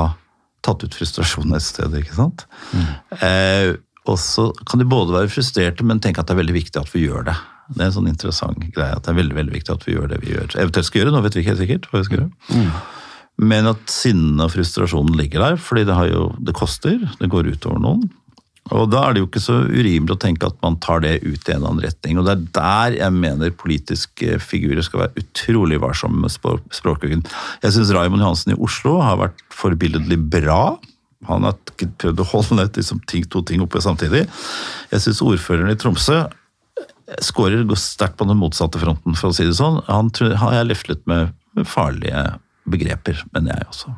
tatt 0.62 0.84
ut 0.86 0.94
frustrasjonen 0.94 1.58
et 1.58 1.66
sted, 1.66 1.94
ikke 1.98 2.16
sant? 2.16 2.46
Eh, 3.18 3.74
og 4.08 4.18
så 4.18 4.48
kan 4.66 4.80
de 4.80 4.88
både 4.88 5.14
være 5.14 5.30
frustrerte, 5.30 5.84
men 5.86 6.00
tenke 6.02 6.22
at 6.22 6.30
det 6.30 6.36
er 6.36 6.42
veldig 6.42 6.56
viktig 6.56 6.80
at 6.80 6.90
vi 6.94 7.04
gjør 7.04 7.28
det. 7.28 7.36
Det 7.72 7.82
er 7.82 7.88
en 7.90 7.94
sånn 7.98 8.10
interessant 8.10 8.66
greie 8.74 8.94
at 8.96 9.04
det 9.06 9.12
er 9.14 9.20
veldig 9.20 9.38
veldig 9.38 9.54
viktig 9.56 9.74
at 9.74 9.86
vi 9.88 9.94
gjør 9.96 10.10
det 10.12 10.20
vi 10.24 10.34
gjør. 10.34 10.48
Eventuelt 10.62 10.88
skal 10.88 11.02
gjøre, 11.02 11.14
nå 11.14 11.22
vet 11.24 11.36
vi 11.36 11.42
ikke 11.44 11.54
helt 11.54 11.62
sikkert 11.64 11.88
hva 11.90 12.00
vi 12.02 12.08
skal 12.08 12.20
gjøre. 12.22 12.72
Men 13.42 13.66
at 13.70 13.90
sinnet 13.90 14.44
og 14.44 14.52
frustrasjonen 14.54 15.16
ligger 15.18 15.40
der, 15.46 15.56
fordi 15.60 15.86
det, 15.88 15.94
har 15.96 16.10
jo, 16.10 16.26
det 16.44 16.54
koster, 16.58 16.98
det 17.18 17.30
går 17.32 17.48
utover 17.54 17.80
noen. 17.82 18.04
Og 18.70 18.86
da 18.92 19.00
er 19.08 19.16
det 19.16 19.22
jo 19.24 19.26
ikke 19.26 19.42
så 19.42 19.56
urimelig 19.66 20.14
å 20.14 20.20
tenke 20.22 20.46
at 20.46 20.58
man 20.62 20.76
tar 20.84 21.02
det 21.02 21.16
ut 21.24 21.48
i 21.48 21.50
en 21.50 21.56
eller 21.58 21.72
annen 21.72 21.82
retning. 21.82 22.20
Og 22.20 22.28
det 22.28 22.34
er 22.36 22.44
der 22.54 22.98
jeg 23.00 23.16
mener 23.16 23.56
politiske 23.58 24.36
figurer 24.44 24.84
skal 24.86 25.02
være 25.02 25.24
utrolig 25.24 25.80
varsomme 25.82 26.22
med 26.22 26.30
språk- 26.32 26.68
språkbruken. 26.76 27.24
Jeg 27.64 27.74
syns 27.74 27.90
Raymond 27.96 28.22
Johansen 28.22 28.54
i 28.54 28.60
Oslo 28.62 29.00
har 29.02 29.18
vært 29.24 29.42
forbilledlig 29.52 30.20
bra. 30.36 30.76
Han 31.26 31.48
har 31.48 31.58
prøvd 31.98 32.22
å 32.22 32.28
holde 32.36 32.68
liksom, 32.78 33.02
ting, 33.10 33.26
to 33.30 33.42
ting 33.46 33.64
oppe 33.64 33.82
samtidig. 33.82 34.24
Jeg 34.94 35.04
syns 35.04 35.24
ordføreren 35.26 35.72
i 35.74 35.78
Tromsø 35.78 36.22
skårer 37.20 37.66
sterkt 37.76 38.16
på 38.16 38.24
den 38.28 38.40
motsatte 38.40 38.80
fronten, 38.80 39.14
for 39.18 39.30
å 39.30 39.36
si 39.36 39.44
det 39.44 39.58
sånn. 39.58 39.82
Han 39.88 40.10
tror, 40.14 40.36
har 40.40 40.54
jeg 40.60 40.70
leflet 40.72 41.06
med 41.10 41.32
med 41.56 41.68
farlige 41.68 42.20
begreper, 42.72 43.24
men 43.34 43.48
jeg 43.50 43.66
også. 43.68 43.94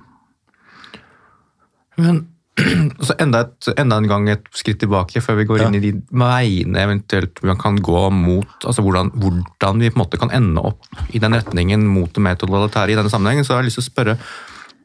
Men 2.01 2.25
så 3.07 3.17
enda, 3.23 3.45
et, 3.45 3.69
enda 3.79 3.99
en 3.99 4.09
gang 4.11 4.29
et 4.31 4.47
skritt 4.55 4.79
tilbake 4.83 5.23
før 5.23 5.41
vi 5.41 5.47
går 5.49 5.63
Ja. 5.63 5.69
inn 5.69 5.79
i 5.79 5.83
de 5.83 5.93
veiene 6.15 6.83
eventuelt 6.85 7.43
man 7.43 7.59
kan 7.59 7.79
gå 7.83 8.03
mot 8.15 8.67
altså 8.67 8.83
hvordan, 8.83 9.11
hvordan 9.19 9.83
vi 9.83 9.91
på 9.91 9.99
en 9.99 10.05
måte 10.05 10.21
kan 10.23 10.31
ende 10.35 10.63
opp 10.63 10.87
i 11.11 11.23
den 11.23 11.35
retningen 11.35 11.87
mot 11.91 12.13
det 12.15 12.23
mer 12.23 12.39
totalitære 12.39 12.95
i 12.95 12.99
denne 12.99 13.11
sammenhengen, 13.11 13.47
så 13.47 13.55
har 13.55 13.63
jeg 13.63 13.73
lyst 13.73 13.81
til 13.81 13.87
å 13.87 13.91
spørre 13.91 14.17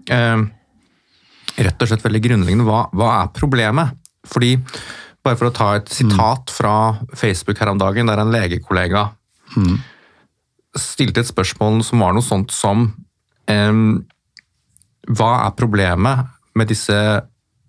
eh, 0.09 0.47
rett 1.69 1.85
og 1.85 1.91
slett 1.91 2.05
veldig 2.05 2.23
grunnleggende 2.25 2.65
hva, 2.65 2.87
hva 2.93 3.11
er 3.21 3.33
problemet? 3.37 3.93
Fordi, 4.29 4.55
bare 5.25 5.35
for 5.37 5.49
å 5.49 5.53
ta 5.55 5.69
et 5.77 5.89
sitat 5.91 6.49
fra 6.53 6.73
Facebook 7.17 7.59
her 7.59 7.69
om 7.73 7.77
dagen, 7.81 8.07
der 8.07 8.19
en 8.21 8.31
legekollega 8.31 9.09
stilte 10.77 11.19
et 11.23 11.27
spørsmål 11.27 11.81
som 11.83 11.99
var 11.99 12.13
noe 12.13 12.21
sånt 12.23 12.51
som 12.53 12.93
um, 13.49 14.05
Hva 15.09 15.29
er 15.47 15.55
problemet 15.57 16.27
med 16.55 16.67
disse 16.69 16.93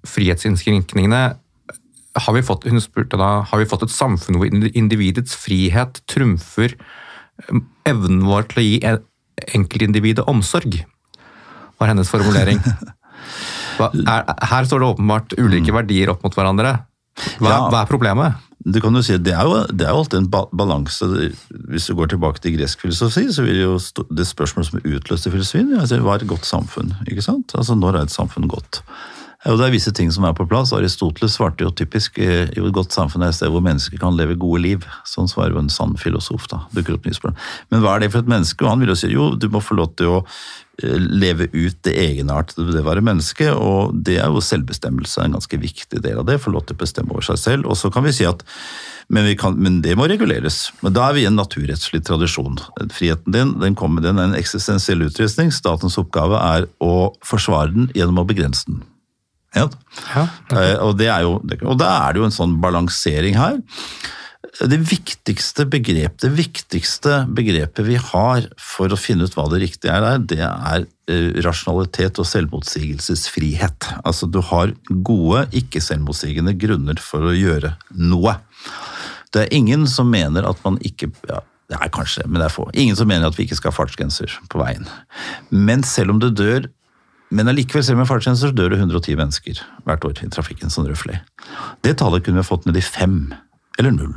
frihetsinnskrenkningene? 0.06 1.22
Har 2.20 2.34
vi 2.36 2.42
fått, 2.42 2.66
hun 2.68 2.80
spurte 2.82 3.16
da, 3.16 3.42
har 3.48 3.58
vi 3.62 3.66
fått 3.70 3.82
et 3.86 3.94
samfunn 3.94 4.36
hvor 4.36 4.50
individets 4.50 5.34
frihet 5.38 6.02
trumfer 6.10 6.74
evnen 7.88 8.24
vår 8.26 8.48
til 8.50 8.60
å 8.60 8.66
gi 8.66 8.78
en- 8.84 9.04
enkeltindividet 9.56 10.26
omsorg? 10.28 10.84
var 11.80 11.88
hennes 11.88 12.10
formulering. 12.12 12.60
Er, 13.80 14.26
her 14.50 14.66
står 14.68 14.82
det 14.82 14.88
åpenbart 14.90 15.32
ulike 15.40 15.72
verdier 15.72 16.10
opp 16.12 16.20
mot 16.26 16.34
hverandre. 16.36 16.74
Hva, 17.38 17.48
Ja. 17.50 17.58
hva 17.70 17.82
er 17.82 17.86
problemet? 17.90 18.34
Du 18.62 18.78
kan 18.80 18.92
jo 18.92 19.00
si, 19.02 19.16
Det 19.16 19.32
er 19.32 19.42
jo, 19.48 19.66
det 19.72 19.86
er 19.86 19.90
jo 19.94 20.02
alltid 20.02 20.18
en 20.20 20.30
balanse. 20.52 21.06
Hvis 21.70 21.86
du 21.88 21.94
går 21.94 22.08
tilbake 22.12 22.40
til 22.40 22.58
gresk 22.58 22.80
filosofi, 22.80 23.26
så 23.32 23.42
vil 23.42 23.56
jo 23.56 23.78
det 24.12 24.26
spørsmålet 24.28 24.68
som 24.68 24.80
utløste 24.84 25.30
filosofien, 25.32 25.72
altså, 25.80 25.98
hva 26.00 26.14
er 26.18 26.22
et 26.22 26.28
godt 26.28 26.44
samfunn? 26.44 26.92
ikke 27.08 27.22
sant? 27.24 27.54
Altså, 27.56 27.74
Når 27.74 27.96
er 27.96 28.02
et 28.02 28.10
samfunn 28.12 28.48
godt? 28.48 28.82
Og 29.46 29.56
Det 29.56 29.66
er 29.66 29.70
visse 29.72 29.90
ting 29.96 30.10
som 30.12 30.24
er 30.24 30.34
på 30.34 30.46
plass. 30.46 30.70
Aristoteles 30.76 31.32
svarte 31.38 31.64
jo 31.64 31.70
typisk 31.70 32.18
eh, 32.18 32.50
jo 32.54 32.66
et 32.66 32.74
godt 32.74 32.92
samfunn 32.92 33.22
er 33.24 33.28
et 33.28 33.34
sted 33.34 33.48
hvor 33.48 33.62
mennesker 33.64 33.96
kan 33.98 34.14
leve 34.14 34.36
gode 34.36 34.60
liv. 34.60 34.84
Sånn 35.08 35.30
svarer 35.32 35.52
jo 35.54 35.58
en 35.62 35.70
sann 35.70 35.96
filosof. 35.96 36.46
da, 36.52 36.58
dukker 36.74 36.98
opp 36.98 37.06
nye 37.06 37.16
spørsmål. 37.16 37.36
Men 37.70 37.80
hva 37.80 37.96
er 37.96 38.00
det 38.00 38.12
for 38.12 38.18
et 38.20 38.28
menneske? 38.28 38.60
Og 38.62 38.68
han 38.68 38.80
vil 38.80 38.88
jo 38.92 38.94
si 39.00 39.08
jo, 39.08 39.30
du 39.36 39.48
må 39.48 39.62
få 39.64 39.76
lov 39.80 39.96
til 39.96 40.06
å 40.12 40.26
leve 40.82 41.48
ut 41.52 41.78
det 41.86 41.94
egenartede 41.98 42.72
det 42.72 42.82
å 42.82 42.88
være 42.88 43.04
menneske, 43.04 43.50
og 43.52 43.96
det 44.06 44.18
er 44.20 44.30
jo 44.30 44.42
selvbestemmelse 44.44 45.24
en 45.24 45.36
ganske 45.38 45.60
viktig 45.60 46.02
del 46.04 46.20
av 46.22 46.28
det. 46.28 46.38
Få 46.42 46.54
lov 46.54 46.66
til 46.68 46.78
å 46.78 46.82
bestemme 46.82 47.14
over 47.14 47.26
seg 47.26 47.40
selv. 47.40 47.70
Og 47.70 47.78
så 47.80 47.92
kan 47.92 48.06
vi 48.06 48.14
si 48.16 48.28
at 48.28 48.44
men, 49.10 49.26
vi 49.26 49.34
kan, 49.38 49.56
men 49.58 49.80
det 49.82 49.96
må 49.98 50.06
reguleres. 50.06 50.68
Men 50.84 50.94
da 50.94 51.08
er 51.08 51.16
vi 51.16 51.24
i 51.24 51.28
en 51.30 51.38
naturrettslig 51.38 52.04
tradisjon. 52.06 52.60
Friheten 52.94 53.34
din 53.34 53.56
den 53.58 53.74
kommer, 53.78 54.04
den 54.04 54.20
er 54.22 54.30
en 54.30 54.38
eksistensiell 54.38 55.02
utrustning. 55.08 55.50
Statens 55.54 55.98
oppgave 55.98 56.38
er 56.38 56.68
å 56.78 57.10
forsvare 57.26 57.74
den 57.74 57.90
gjennom 57.96 58.22
å 58.22 58.28
begrense 58.28 58.70
den. 58.70 58.84
Ja. 59.56 59.66
Ja. 60.14 60.28
okay. 60.46 60.76
Og, 60.78 60.94
det 61.00 61.10
er 61.10 61.26
jo, 61.26 61.40
og 61.42 61.76
da 61.80 61.90
er 62.04 62.14
det 62.14 62.22
jo 62.22 62.28
en 62.28 62.36
sånn 62.36 62.56
balansering 62.62 63.34
her. 63.34 63.58
Det 64.40 64.78
viktigste 64.88 65.66
begrep, 65.68 66.16
det 66.22 66.30
viktigste 66.32 67.20
begrepet 67.36 67.84
vi 67.86 67.98
har 68.00 68.46
for 68.58 68.90
å 68.90 68.98
finne 68.98 69.28
ut 69.28 69.36
hva 69.36 69.44
det 69.52 69.60
riktige 69.62 69.92
er, 69.92 70.16
det 70.16 70.40
er 70.40 70.86
eh, 71.12 71.36
rasjonalitet 71.44 72.18
og 72.18 72.28
selvmotsigelsesfrihet. 72.28 73.90
Altså 74.00 74.26
du 74.26 74.40
har 74.48 74.72
gode, 74.88 75.44
ikke-selvmotsigende 75.60 76.56
grunner 76.58 76.98
for 77.04 77.28
å 77.28 77.36
gjøre 77.36 77.74
noe. 78.00 78.38
Det 79.30 79.44
er 79.44 79.54
ingen 79.54 79.84
som 79.88 80.10
mener 80.10 80.48
at 80.48 80.64
man 80.64 80.80
ikke 80.88 81.12
ja, 81.28 81.44
det 81.70 81.78
er 81.78 81.92
kanskje, 81.94 82.24
men 82.26 82.40
det 82.40 82.48
er 82.48 82.56
få. 82.56 82.66
Ingen 82.74 82.98
som 82.98 83.12
mener 83.12 83.28
at 83.28 83.38
vi 83.38 83.46
ikke 83.46 83.60
skal 83.60 83.70
ha 83.70 83.76
fartsgrenser 83.76 84.40
på 84.50 84.58
veien. 84.64 84.88
Men 85.52 85.84
selv 85.86 86.16
om 86.16 86.22
det 86.22 86.34
dør 86.40 86.70
men 87.30 87.46
allikevel, 87.46 87.84
selv 87.86 88.00
med 88.00 88.08
fartsgrenser, 88.10 88.50
dør 88.50 88.72
det 88.72 88.80
110 88.80 89.14
mennesker 89.14 89.60
hvert 89.86 90.02
år 90.02 90.16
i 90.18 90.30
trafikken. 90.34 90.66
sånn 90.66 90.88
røffelig. 90.90 91.20
Det 91.86 91.92
tallet 92.00 92.24
kunne 92.26 92.42
vi 92.42 92.48
fått 92.48 92.66
ned 92.66 92.74
i 92.74 92.82
fem, 92.82 93.30
eller 93.80 93.94
null, 93.96 94.14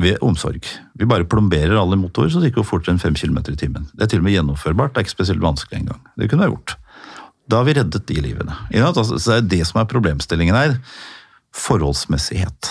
ved 0.00 0.18
omsorg. 0.26 0.66
Vi 0.98 1.06
bare 1.06 1.26
plomberer 1.30 1.76
alle 1.78 1.98
motorer, 2.00 2.32
så 2.32 2.42
det 2.42 2.50
ikke 2.50 2.62
går 2.62 2.70
fortere 2.72 2.96
enn 2.96 3.02
fem 3.02 3.14
km 3.18 3.38
i 3.52 3.58
timen. 3.58 3.86
Det 3.94 4.06
er 4.06 4.10
til 4.10 4.22
og 4.22 4.26
med 4.26 4.34
gjennomførbart, 4.34 4.94
det 4.94 5.02
er 5.02 5.06
ikke 5.06 5.16
spesielt 5.16 5.44
vanskelig 5.44 5.84
engang. 5.84 6.00
Det 6.18 6.30
kunne 6.30 6.48
vi 6.48 6.56
gjort. 6.56 6.76
Da 7.50 7.60
har 7.60 7.68
vi 7.68 7.76
reddet 7.76 8.06
de 8.08 8.20
livene. 8.24 8.56
Altså, 8.80 9.18
så 9.18 9.36
det 9.36 9.36
er 9.36 9.50
det 9.52 9.66
som 9.68 9.80
er 9.80 9.90
problemstillingen 9.90 10.56
her. 10.56 10.78
Forholdsmessighet. 11.54 12.70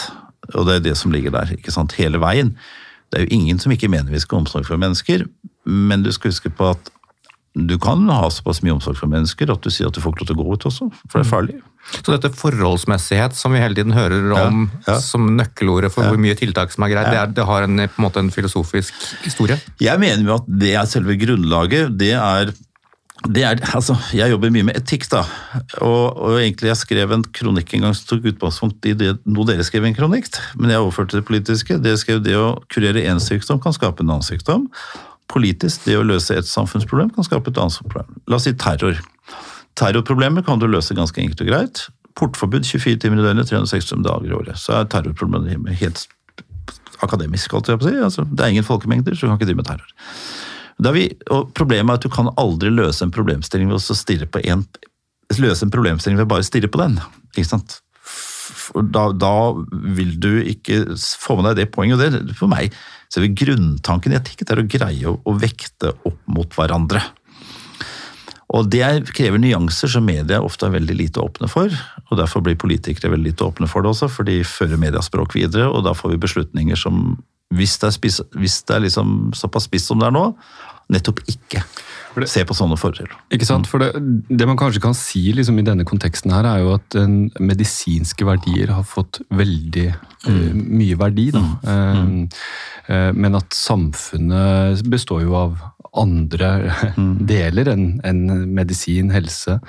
Og 0.53 0.65
det 0.67 0.75
er 0.75 0.87
det 0.89 0.97
som 0.99 1.13
ligger 1.13 1.31
der, 1.31 1.53
ikke 1.55 1.71
sant, 1.71 1.95
hele 1.95 2.19
veien. 2.19 2.55
Det 3.13 3.21
er 3.21 3.27
jo 3.27 3.37
ingen 3.37 3.61
som 3.61 3.71
ikke 3.71 3.91
mener 3.91 4.11
vi 4.11 4.19
skal 4.19 4.39
ha 4.39 4.43
omsorg 4.43 4.67
for 4.67 4.81
mennesker, 4.81 5.27
men 5.69 6.03
du 6.03 6.11
skal 6.11 6.33
huske 6.33 6.49
på 6.49 6.73
at 6.73 6.89
du 7.53 7.75
kan 7.77 8.01
ha 8.09 8.25
såpass 8.33 8.63
mye 8.65 8.73
omsorg 8.73 8.97
for 8.97 9.11
mennesker 9.11 9.51
at 9.53 9.61
du 9.61 9.69
sier 9.69 9.87
at 9.87 9.95
du 9.95 10.01
får 10.01 10.15
ikke 10.15 10.23
lov 10.23 10.29
til 10.31 10.35
å 10.35 10.41
gå 10.41 10.55
ut 10.57 10.65
også, 10.71 10.87
for 11.05 11.19
det 11.19 11.27
er 11.27 11.29
farlig. 11.29 11.59
Så 11.91 12.15
dette 12.15 12.31
forholdsmessighet 12.37 13.35
som 13.37 13.53
vi 13.53 13.61
hele 13.61 13.77
tiden 13.77 13.93
hører 13.95 14.31
om 14.33 14.65
Ja, 14.87 14.95
ja. 14.95 14.99
som 15.03 15.27
nøkkelordet 15.37 15.91
for 15.93 16.07
hvor 16.07 16.19
mye 16.21 16.35
tiltak 16.39 16.73
som 16.73 16.85
er 16.87 16.93
greit, 16.95 17.11
det, 17.11 17.19
er, 17.19 17.33
det 17.35 17.47
har 17.47 17.67
en, 17.67 17.85
på 17.85 18.01
en 18.01 18.07
måte 18.07 18.23
en 18.23 18.31
filosofisk 18.33 18.95
historie? 19.25 19.59
Jeg 19.83 20.01
mener 20.01 20.23
jo 20.25 20.37
at 20.39 20.47
det 20.47 20.73
er 20.79 20.89
selve 20.89 21.17
grunnlaget. 21.19 21.93
Det 21.99 22.13
er, 22.17 22.53
det 23.27 23.45
er 23.47 23.61
altså, 23.75 23.97
Jeg 24.15 24.33
jobber 24.33 24.51
mye 24.55 24.69
med 24.71 24.79
etikk, 24.79 25.05
da. 25.11 25.23
Og, 25.83 26.17
og 26.17 26.39
egentlig 26.39 26.71
jeg 26.71 26.81
skrev 26.81 27.13
en 27.15 27.23
kronikk 27.35 27.75
en 27.77 27.87
gang 27.87 27.95
som 27.99 28.09
tok 28.09 28.31
utgangspunkt 28.33 28.89
i 28.89 28.97
det 28.97 29.13
nå 29.27 29.45
dere 29.47 29.67
skrev 29.67 29.85
en 29.87 29.97
kronikk, 29.97 30.31
men 30.59 30.73
jeg 30.73 30.83
overførte 30.83 31.19
det 31.19 31.27
politiske. 31.29 31.79
Dere 31.83 31.99
skrev 32.01 32.23
det 32.25 32.35
å 32.39 32.53
kurere 32.73 33.05
én 33.05 33.21
sykdom 33.23 33.61
kan 33.63 33.75
skape 33.75 34.03
en 34.03 34.15
annen 34.15 34.25
sykdom. 34.25 34.69
Politisk, 35.31 35.85
det 35.87 35.99
å 35.99 36.05
løse 36.05 36.35
et 36.35 36.49
samfunnsproblem 36.49 37.13
kan 37.15 37.27
skape 37.27 37.53
et 37.53 37.59
annet 37.61 37.79
problem. 37.85 38.21
La 38.27 38.39
oss 38.39 38.47
si 38.47 38.55
terror. 38.59 38.99
Terrorproblemet 39.79 40.45
kan 40.45 40.61
du 40.61 40.67
løse 40.69 40.95
ganske 40.97 41.21
enkelt 41.21 41.43
og 41.45 41.49
greit. 41.49 41.85
Portforbud 42.19 42.65
24 42.67 42.99
timer 43.01 43.21
i 43.21 43.25
døgnet, 43.25 43.49
365 43.49 44.03
dager 44.05 44.29
i 44.29 44.35
året. 44.37 44.59
Så 44.61 44.75
er 44.77 44.89
terrorproblemet 44.91 45.73
helt 45.79 46.05
akademisk, 47.03 47.53
alt 47.57 47.69
jeg 47.71 47.81
på 47.81 47.87
å 47.87 47.91
si. 47.91 48.01
Altså, 48.07 48.25
det 48.29 48.43
er 48.43 48.53
ingen 48.53 48.67
folkemengder, 48.67 49.15
så 49.17 49.25
du 49.25 49.31
kan 49.31 49.39
ikke 49.39 49.49
drive 49.49 49.61
med 49.61 49.69
terror. 49.69 49.93
Er 50.83 50.95
vi, 50.95 51.05
problemet 51.55 51.91
er 51.91 51.99
at 51.99 52.05
du 52.05 52.11
kan 52.11 52.31
aldri 52.39 52.71
løse 52.73 53.05
en 53.05 53.13
problemstilling 53.13 53.69
ved 53.71 53.79
å 53.79 53.97
stirre 53.97 54.27
på 54.29 54.41
en, 54.49 54.65
løse 55.37 55.65
en 55.65 55.73
problemstilling 55.73 56.19
ved 56.21 56.29
bare 56.29 56.45
stirre 56.45 56.69
på 56.71 56.81
den. 56.81 56.99
Ikke 57.33 57.49
sant? 57.49 57.79
Da, 58.73 59.07
da 59.15 59.33
vil 59.97 60.15
du 60.21 60.31
ikke 60.49 60.95
få 61.19 61.37
med 61.37 61.49
deg 61.49 61.63
det 61.63 61.71
poenget. 61.73 61.99
og 61.99 62.29
det 62.29 62.37
For 62.37 62.51
meg 62.51 62.73
så 63.11 63.21
er 63.21 63.35
grunntanken 63.37 64.13
i 64.13 64.17
etikk 64.17 64.45
å 64.49 64.65
greie 64.65 65.09
å, 65.09 65.17
å 65.29 65.35
vekte 65.37 65.93
opp 66.07 66.19
mot 66.33 66.57
hverandre. 66.57 67.03
Og 68.53 68.69
det 68.69 68.83
er, 68.85 68.99
krever 69.17 69.41
nyanser 69.41 69.89
som 69.89 70.05
media 70.05 70.41
ofte 70.45 70.67
er 70.67 70.75
veldig 70.75 70.95
lite 70.99 71.21
åpne 71.23 71.49
for. 71.49 71.73
og 72.09 72.19
Derfor 72.19 72.43
blir 72.45 72.59
politikere 72.59 73.09
veldig 73.15 73.31
lite 73.31 73.47
åpne 73.47 73.69
for 73.69 73.81
det 73.81 73.93
også, 73.95 74.11
for 74.13 74.29
de 74.29 74.43
fører 74.45 74.81
mediaspråk 74.81 75.33
videre. 75.35 75.71
Og 75.71 75.81
da 75.87 75.95
får 75.97 76.13
vi 76.13 76.21
beslutninger 76.27 76.77
som, 76.77 77.17
hvis 77.53 77.79
det 77.81 77.89
er, 77.89 77.95
spiss, 77.97 78.21
hvis 78.37 78.61
det 78.69 78.77
er 78.77 78.85
liksom 78.85 79.33
såpass 79.37 79.65
spiss 79.69 79.89
som 79.89 80.03
det 80.03 80.11
er 80.11 80.15
nå, 80.15 80.27
nettopp 80.93 81.23
ikke 81.25 81.63
det- 82.13 82.29
se 82.29 82.43
på 82.45 82.53
sånne 82.53 82.77
forhold. 82.77 83.09
Ikke 83.33 83.47
sant? 83.47 83.65
For 83.65 83.79
det, 83.79 83.93
det 84.29 84.45
man 84.45 84.57
kanskje 84.57 84.81
kan 84.83 84.93
si 84.93 85.31
liksom, 85.33 85.57
i 85.57 85.65
denne 85.65 85.85
konteksten 85.85 86.31
her, 86.31 86.45
er 86.45 86.59
jo 86.61 86.73
at 86.75 86.87
den 86.93 87.31
medisinske 87.39 88.25
verdier 88.27 88.69
har 88.69 88.83
fått 88.83 89.21
veldig 89.31 89.87
eh, 89.89 90.53
mye 90.53 90.97
verdi. 90.99 91.31
Da. 91.33 91.41
Eh, 91.65 92.03
eh, 92.87 93.11
men 93.17 93.39
at 93.39 93.49
samfunnet 93.57 94.83
består 94.85 95.23
jo 95.25 95.33
av 95.39 95.57
andre 95.95 96.71
deler 97.33 97.69
enn 97.73 97.99
en 98.03 98.21
medisin, 98.55 99.11
helse. 99.13 99.59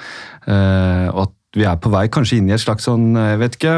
eh, 0.47 1.09
og 1.12 1.26
at 1.28 1.33
vi 1.54 1.62
er 1.71 1.76
på 1.78 1.90
vei 1.93 2.09
kanskje 2.11 2.40
inn 2.40 2.49
i 2.50 2.54
et 2.57 2.62
slags 2.64 2.83
sånn, 2.88 3.12
jeg 3.14 3.38
vet 3.38 3.54
ikke 3.61 3.75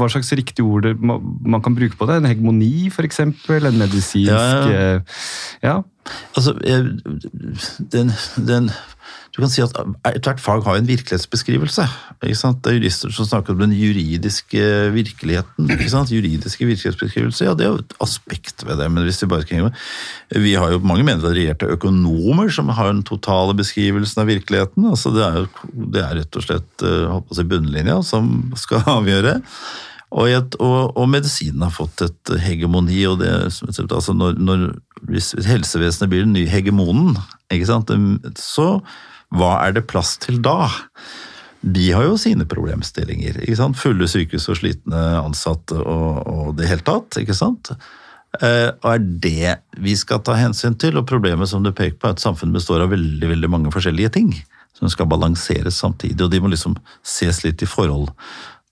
hva 0.00 0.08
slags 0.10 0.32
riktig 0.34 0.64
ord 0.66 0.82
det- 0.88 0.98
man 0.98 1.62
kan 1.62 1.76
bruke 1.76 1.94
på 2.00 2.08
det. 2.10 2.16
En 2.18 2.26
hegemoni, 2.26 2.88
f.eks. 2.90 3.20
En 3.20 3.34
medisinsk 3.78 4.32
Ja, 4.32 4.66
ja. 4.66 4.80
eh, 4.96 5.00
ja. 5.62 5.76
Altså, 6.34 6.56
den, 7.92 8.10
den, 8.48 8.70
du 9.30 9.38
kan 9.38 9.50
si 9.52 9.62
at 9.62 9.76
ethvert 10.10 10.40
fag 10.42 10.64
har 10.66 10.78
en 10.80 10.88
virkelighetsbeskrivelse. 10.88 11.84
Det 12.20 12.32
er 12.34 12.74
jurister 12.76 13.12
som 13.14 13.28
snakker 13.28 13.54
om 13.54 13.60
den 13.62 13.74
juridiske 13.78 14.62
virkeligheten. 14.90 15.68
Ikke 15.70 15.90
sant? 15.92 16.10
Juridiske 16.10 16.66
virkelighetsbeskrivelse, 16.66 17.46
ja, 17.46 17.54
det 17.54 17.66
er 17.66 17.70
jo 17.70 17.82
et 17.84 17.94
aspekt 18.02 18.64
ved 18.66 18.82
det. 18.82 18.88
Men 18.90 19.06
hvis 19.06 19.22
vi 19.22 19.30
bare 19.30 19.46
skal 19.46 19.70
Vi 20.34 20.54
har 20.58 20.72
jo 20.72 20.82
mange 20.82 21.06
menedrierte 21.06 21.70
økonomer 21.70 22.50
som 22.50 22.68
har 22.74 22.90
den 22.90 23.04
totale 23.06 23.54
beskrivelsen 23.54 24.22
av 24.22 24.26
virkeligheten. 24.26 24.90
altså 24.90 25.14
Det 25.14 25.22
er, 25.22 25.38
jo, 25.38 25.70
det 25.94 26.02
er 26.02 26.18
rett 26.18 26.36
og 26.36 26.46
slett 26.48 26.82
eh, 26.82 27.20
si 27.32 27.46
bunnlinja 27.46 28.02
som 28.02 28.52
skal 28.58 28.82
avgjøre. 28.98 29.40
Og, 30.10 30.26
et, 30.26 30.56
og, 30.58 30.96
og 30.98 31.06
medisinen 31.10 31.62
har 31.62 31.74
fått 31.74 32.02
et 32.02 32.32
hegemoni. 32.42 32.98
og 33.06 33.20
det, 33.22 33.30
altså 33.86 34.14
når, 34.16 34.40
når, 34.42 34.66
Hvis 35.10 35.32
helsevesenet 35.46 36.10
blir 36.10 36.26
den 36.26 36.34
nye 36.34 36.50
hegemonen, 36.50 37.18
sant? 37.66 37.92
så 38.38 38.80
hva 39.30 39.52
er 39.62 39.76
det 39.76 39.86
plass 39.90 40.16
til 40.18 40.40
da? 40.42 40.72
De 41.60 41.90
har 41.92 42.08
jo 42.08 42.18
sine 42.18 42.46
problemstillinger. 42.48 43.38
Fulle 43.78 44.08
sykehus 44.10 44.48
og 44.50 44.58
slitne 44.58 45.00
ansatte 45.20 45.78
og, 45.78 46.22
og 46.26 46.54
det 46.58 46.70
hele 46.70 46.86
tatt. 46.86 47.20
ikke 47.20 47.36
sant? 47.38 47.70
Eh, 48.38 48.70
og 48.70 48.88
er 48.90 49.02
det 49.22 49.56
vi 49.82 49.94
skal 49.98 50.22
ta 50.26 50.34
hensyn 50.38 50.74
til? 50.80 50.98
Og 50.98 51.06
problemet 51.06 51.50
som 51.50 51.62
du 51.62 51.70
peker 51.70 51.98
på, 51.98 52.08
er 52.08 52.16
at 52.16 52.22
samfunnet 52.22 52.58
består 52.58 52.82
av 52.82 52.90
veldig, 52.94 53.30
veldig 53.34 53.50
mange 53.52 53.74
forskjellige 53.74 54.14
ting 54.18 54.32
som 54.80 54.90
skal 54.90 55.08
balanseres 55.10 55.76
samtidig, 55.76 56.22
og 56.24 56.30
de 56.32 56.40
må 56.40 56.48
liksom 56.48 56.76
ses 57.04 57.42
litt 57.44 57.60
i 57.60 57.68
forhold 57.68 58.08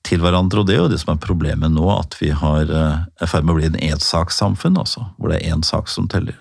til 0.06 0.22
hverandre. 0.22 0.62
Og 0.62 0.68
det 0.68 0.76
er 0.76 0.84
jo 0.84 0.92
det 0.92 1.00
som 1.02 1.14
er 1.14 1.22
problemet 1.22 1.72
nå, 1.74 1.88
at 1.94 2.16
vi 2.20 2.30
har, 2.34 2.68
eh, 2.68 3.00
er 3.20 3.26
i 3.26 3.30
ferd 3.30 3.46
med 3.46 3.56
å 3.56 3.58
bli 3.58 3.70
en 3.70 3.82
ensakssamfunn, 3.92 4.78
altså, 4.78 5.08
hvor 5.16 5.32
det 5.32 5.40
er 5.40 5.54
én 5.54 5.64
sak 5.66 5.88
som 5.88 6.08
teller. 6.08 6.38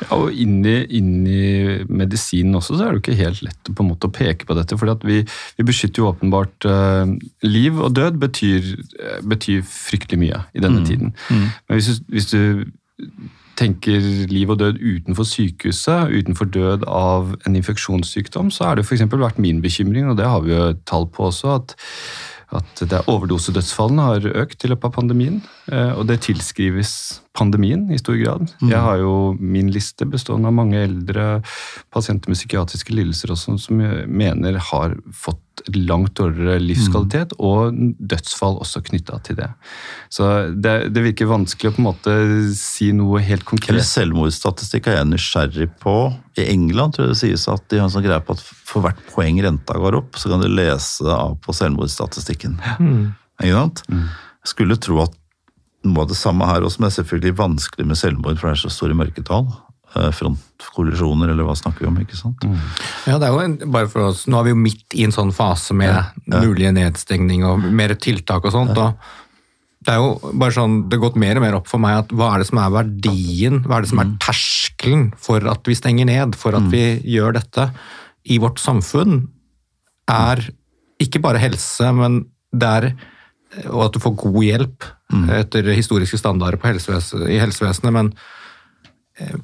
Ja, 0.00 0.16
og 0.16 0.30
inn 0.32 0.62
i, 0.64 0.76
inn 0.96 1.26
i 1.28 1.82
medisinen 1.92 2.56
også, 2.56 2.76
så 2.76 2.86
er 2.86 2.92
det 2.92 3.00
jo 3.00 3.02
ikke 3.02 3.18
helt 3.18 3.42
lett 3.44 3.68
på 3.68 3.84
en 3.84 3.90
måte 3.90 4.08
å 4.08 4.14
peke 4.14 4.46
på 4.48 4.56
dette. 4.56 4.78
For 4.80 4.94
vi, 5.04 5.18
vi 5.58 5.66
beskytter 5.66 6.00
jo 6.00 6.08
åpenbart 6.08 6.68
uh, 6.68 7.10
Liv 7.44 7.76
og 7.76 7.92
død 7.98 8.16
betyr, 8.22 8.70
eh, 8.96 9.18
betyr 9.28 9.60
fryktelig 9.66 10.22
mye 10.22 10.40
i 10.56 10.64
denne 10.64 10.86
tiden. 10.86 11.12
Men 11.28 11.76
hvis 11.76 11.90
du, 11.90 12.08
hvis 12.14 12.30
du 12.32 12.40
tenker 13.60 14.00
liv 14.30 14.50
og 14.52 14.60
død 14.62 14.80
utenfor 14.80 15.26
sykehuset, 15.28 16.08
utenfor 16.08 16.48
død 16.48 16.86
av 16.88 17.34
en 17.44 17.58
infeksjonssykdom, 17.58 18.48
så 18.54 18.70
er 18.70 18.78
det 18.78 18.86
f.eks. 18.86 19.04
vært 19.12 19.40
min 19.42 19.60
bekymring, 19.60 20.08
og 20.08 20.16
det 20.20 20.28
har 20.28 20.44
vi 20.46 20.54
jo 20.54 20.70
et 20.72 20.80
tall 20.88 21.04
på 21.12 21.28
også, 21.28 21.58
at 21.60 21.76
at 22.56 22.82
det 22.82 22.96
er 22.98 23.10
overdosedødsfallene 23.10 24.06
har 24.08 24.28
økt 24.42 24.64
i 24.64 24.70
løpet 24.72 24.88
av 24.88 24.94
pandemien. 24.96 25.40
eh, 25.70 25.92
Og 25.94 26.06
det 26.08 26.20
tilskrives 26.26 27.22
pandemien 27.36 27.84
i 27.94 27.98
stor 28.00 28.16
grad. 28.18 28.48
Mm. 28.60 28.70
Jeg 28.72 28.80
har 28.82 28.96
jo 28.98 29.10
min 29.38 29.68
liste 29.70 30.04
bestående 30.10 30.48
av 30.50 30.54
mange 30.56 30.80
eldre 30.82 31.42
pasienter 31.94 32.28
med 32.32 32.36
psykiatriske 32.40 32.90
lidelser 32.96 33.30
også, 33.30 33.54
som 33.62 33.78
jeg 33.84 34.08
mener 34.10 34.58
har 34.58 34.96
fått 35.14 35.38
langt 35.76 36.14
dårligere 36.16 36.58
livskvalitet, 36.62 37.34
Mm. 37.36 37.40
og 37.46 37.76
dødsfall 38.00 38.58
også 38.64 38.80
knytta 38.82 39.20
til 39.22 39.36
det. 39.36 39.48
Så 40.10 40.24
det, 40.58 40.92
det 40.94 41.02
virker 41.04 41.28
vanskelig 41.30 41.70
å 41.70 41.74
på 41.76 41.82
en 41.82 41.88
måte 41.90 42.14
si 42.56 42.90
noe 42.96 43.20
helt 43.20 43.42
Eller 43.44 43.50
konkret. 43.52 43.84
selvmordsstatistikk 43.84 44.88
er 44.88 44.96
jeg 44.98 45.10
nysgjerrig 45.12 45.68
på. 45.84 45.94
I 46.40 46.48
England 46.50 46.94
tror 46.96 47.06
jeg 47.06 47.14
det 47.14 47.20
sies 47.22 47.46
at 47.52 47.62
de 47.68 47.78
har 47.78 47.84
en 47.86 47.92
sånn 47.94 48.06
greie 48.08 48.24
på 48.24 48.32
at 48.34 48.40
for 48.42 48.82
hvert 48.82 48.98
poeng 49.12 49.38
renta 49.44 49.74
går 49.78 50.00
opp, 50.00 50.16
så 50.18 50.32
kan 50.32 50.40
du 50.42 50.48
lese 50.48 51.04
av 51.06 51.36
på 51.44 51.52
selvmordsstatistikken. 51.54 52.58
Ikke 53.40 53.54
sant? 53.54 53.84
Jeg 53.90 54.48
skulle 54.56 54.80
tro 54.80 55.02
at 55.04 55.14
noe 55.86 56.04
av 56.04 56.10
det 56.10 56.18
samme 56.18 56.46
her 56.48 56.64
også, 56.66 56.80
men 56.80 56.88
det 56.88 56.92
er 56.92 57.02
selvfølgelig 57.02 57.36
vanskelig 57.38 57.86
med 57.88 57.98
selvmord, 57.98 58.38
for 58.40 58.50
det 58.50 58.56
er 58.58 58.62
så 58.62 58.72
store 58.72 58.96
mørketall. 58.98 59.46
Eh, 59.96 60.10
Frontkollisjoner, 60.14 61.32
eller 61.32 61.48
hva 61.48 61.56
snakker 61.58 61.86
vi 61.86 61.88
om, 61.90 61.96
ikke 62.02 62.18
sant? 62.18 62.44
Ja, 63.08 63.16
det 63.18 63.26
er 63.26 63.32
jo 63.34 63.40
en, 63.42 63.56
bare 63.74 63.88
for 63.90 64.10
oss, 64.10 64.26
Nå 64.30 64.38
er 64.38 64.46
vi 64.46 64.54
jo 64.54 64.60
midt 64.60 64.98
i 64.98 65.06
en 65.06 65.14
sånn 65.14 65.32
fase 65.34 65.74
med 65.76 66.20
mulige 66.30 66.70
nedstengning 66.76 67.46
og 67.48 67.64
mer 67.64 67.96
tiltak 67.98 68.46
og 68.46 68.54
sånt. 68.54 68.76
og 68.78 69.00
det 69.80 69.94
er 69.94 70.02
jo 70.02 70.32
bare 70.36 70.52
sånn, 70.52 70.74
det 70.90 70.98
har 70.98 71.06
gått 71.06 71.18
mer 71.18 71.38
og 71.40 71.44
mer 71.46 71.56
opp 71.56 71.68
for 71.70 71.80
meg 71.80 72.02
at 72.02 72.10
hva 72.12 72.34
er 72.34 72.42
det 72.42 72.50
som 72.50 72.58
er 72.60 72.74
verdien, 72.74 73.62
hva 73.64 73.78
er 73.78 73.86
det 73.86 73.90
som 73.94 74.02
er 74.02 74.10
terskelen 74.20 75.06
for 75.16 75.46
at 75.48 75.64
vi 75.64 75.76
stenger 75.78 76.10
ned, 76.10 76.36
for 76.36 76.58
at 76.58 76.66
vi 76.68 76.82
gjør 77.08 77.38
dette 77.38 77.70
i 78.28 78.36
vårt 78.42 78.60
samfunn, 78.60 79.22
er 80.12 80.44
ikke 81.00 81.22
bare 81.24 81.40
helse, 81.40 81.88
men 81.96 82.26
det 82.52 82.68
er 82.68 82.90
og 83.70 83.86
at 83.88 83.96
du 83.96 84.02
får 84.02 84.18
god 84.20 84.42
hjelp 84.46 84.86
etter 85.36 85.70
historiske 85.74 86.18
standarder 86.18 86.60
på 86.60 86.70
helseves 86.70 87.12
i 87.26 87.40
helsevesenet, 87.40 87.92
men 87.92 88.12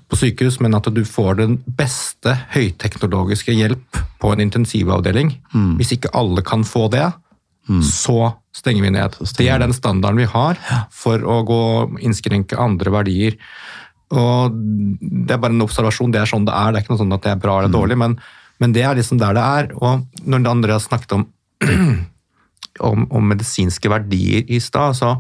på 0.09 0.17
sykehus, 0.17 0.61
men 0.65 0.75
at 0.79 0.87
du 0.95 1.03
får 1.05 1.35
den 1.41 1.59
beste 1.79 2.33
høyteknologiske 2.55 3.53
hjelp 3.53 3.99
på 4.23 4.33
en 4.33 4.41
intensivavdeling. 4.41 5.35
Hvis 5.77 5.93
ikke 5.97 6.15
alle 6.17 6.45
kan 6.47 6.65
få 6.65 6.87
det, 6.93 7.11
så 7.83 8.33
stenger 8.55 8.87
vi 8.87 8.93
ned. 8.95 9.17
Det 9.37 9.49
er 9.51 9.61
den 9.61 9.75
standarden 9.75 10.23
vi 10.23 10.29
har 10.31 10.59
for 10.95 11.23
å 11.27 11.41
gå 11.47 11.63
innskrenke 12.07 12.59
andre 12.63 12.93
verdier. 12.95 13.37
Og 14.15 14.55
Det 14.55 15.35
er 15.35 15.41
bare 15.43 15.53
en 15.53 15.65
observasjon, 15.65 16.13
det 16.15 16.21
er 16.23 16.31
sånn 16.31 16.47
det 16.47 16.55
er. 16.55 16.73
Det 16.73 16.79
er 16.79 16.85
ikke 16.85 16.95
noe 16.95 17.03
sånn 17.03 17.17
at 17.17 17.25
det 17.25 17.33
er 17.35 17.43
bra 17.43 17.59
eller 17.59 17.73
dårlig, 17.75 17.99
men, 17.99 18.15
men 18.63 18.73
det 18.73 18.85
er 18.87 18.95
liksom 18.95 19.19
der 19.19 19.35
det 19.35 19.43
er. 19.43 19.73
Og 19.75 20.07
når 20.25 20.47
Andreas 20.51 20.87
snakket 20.87 21.17
om, 21.19 21.27
om, 22.89 23.07
om 23.11 23.29
medisinske 23.35 23.91
verdier 23.91 24.47
i 24.47 24.63
stad, 24.63 24.95
så, 24.97 25.17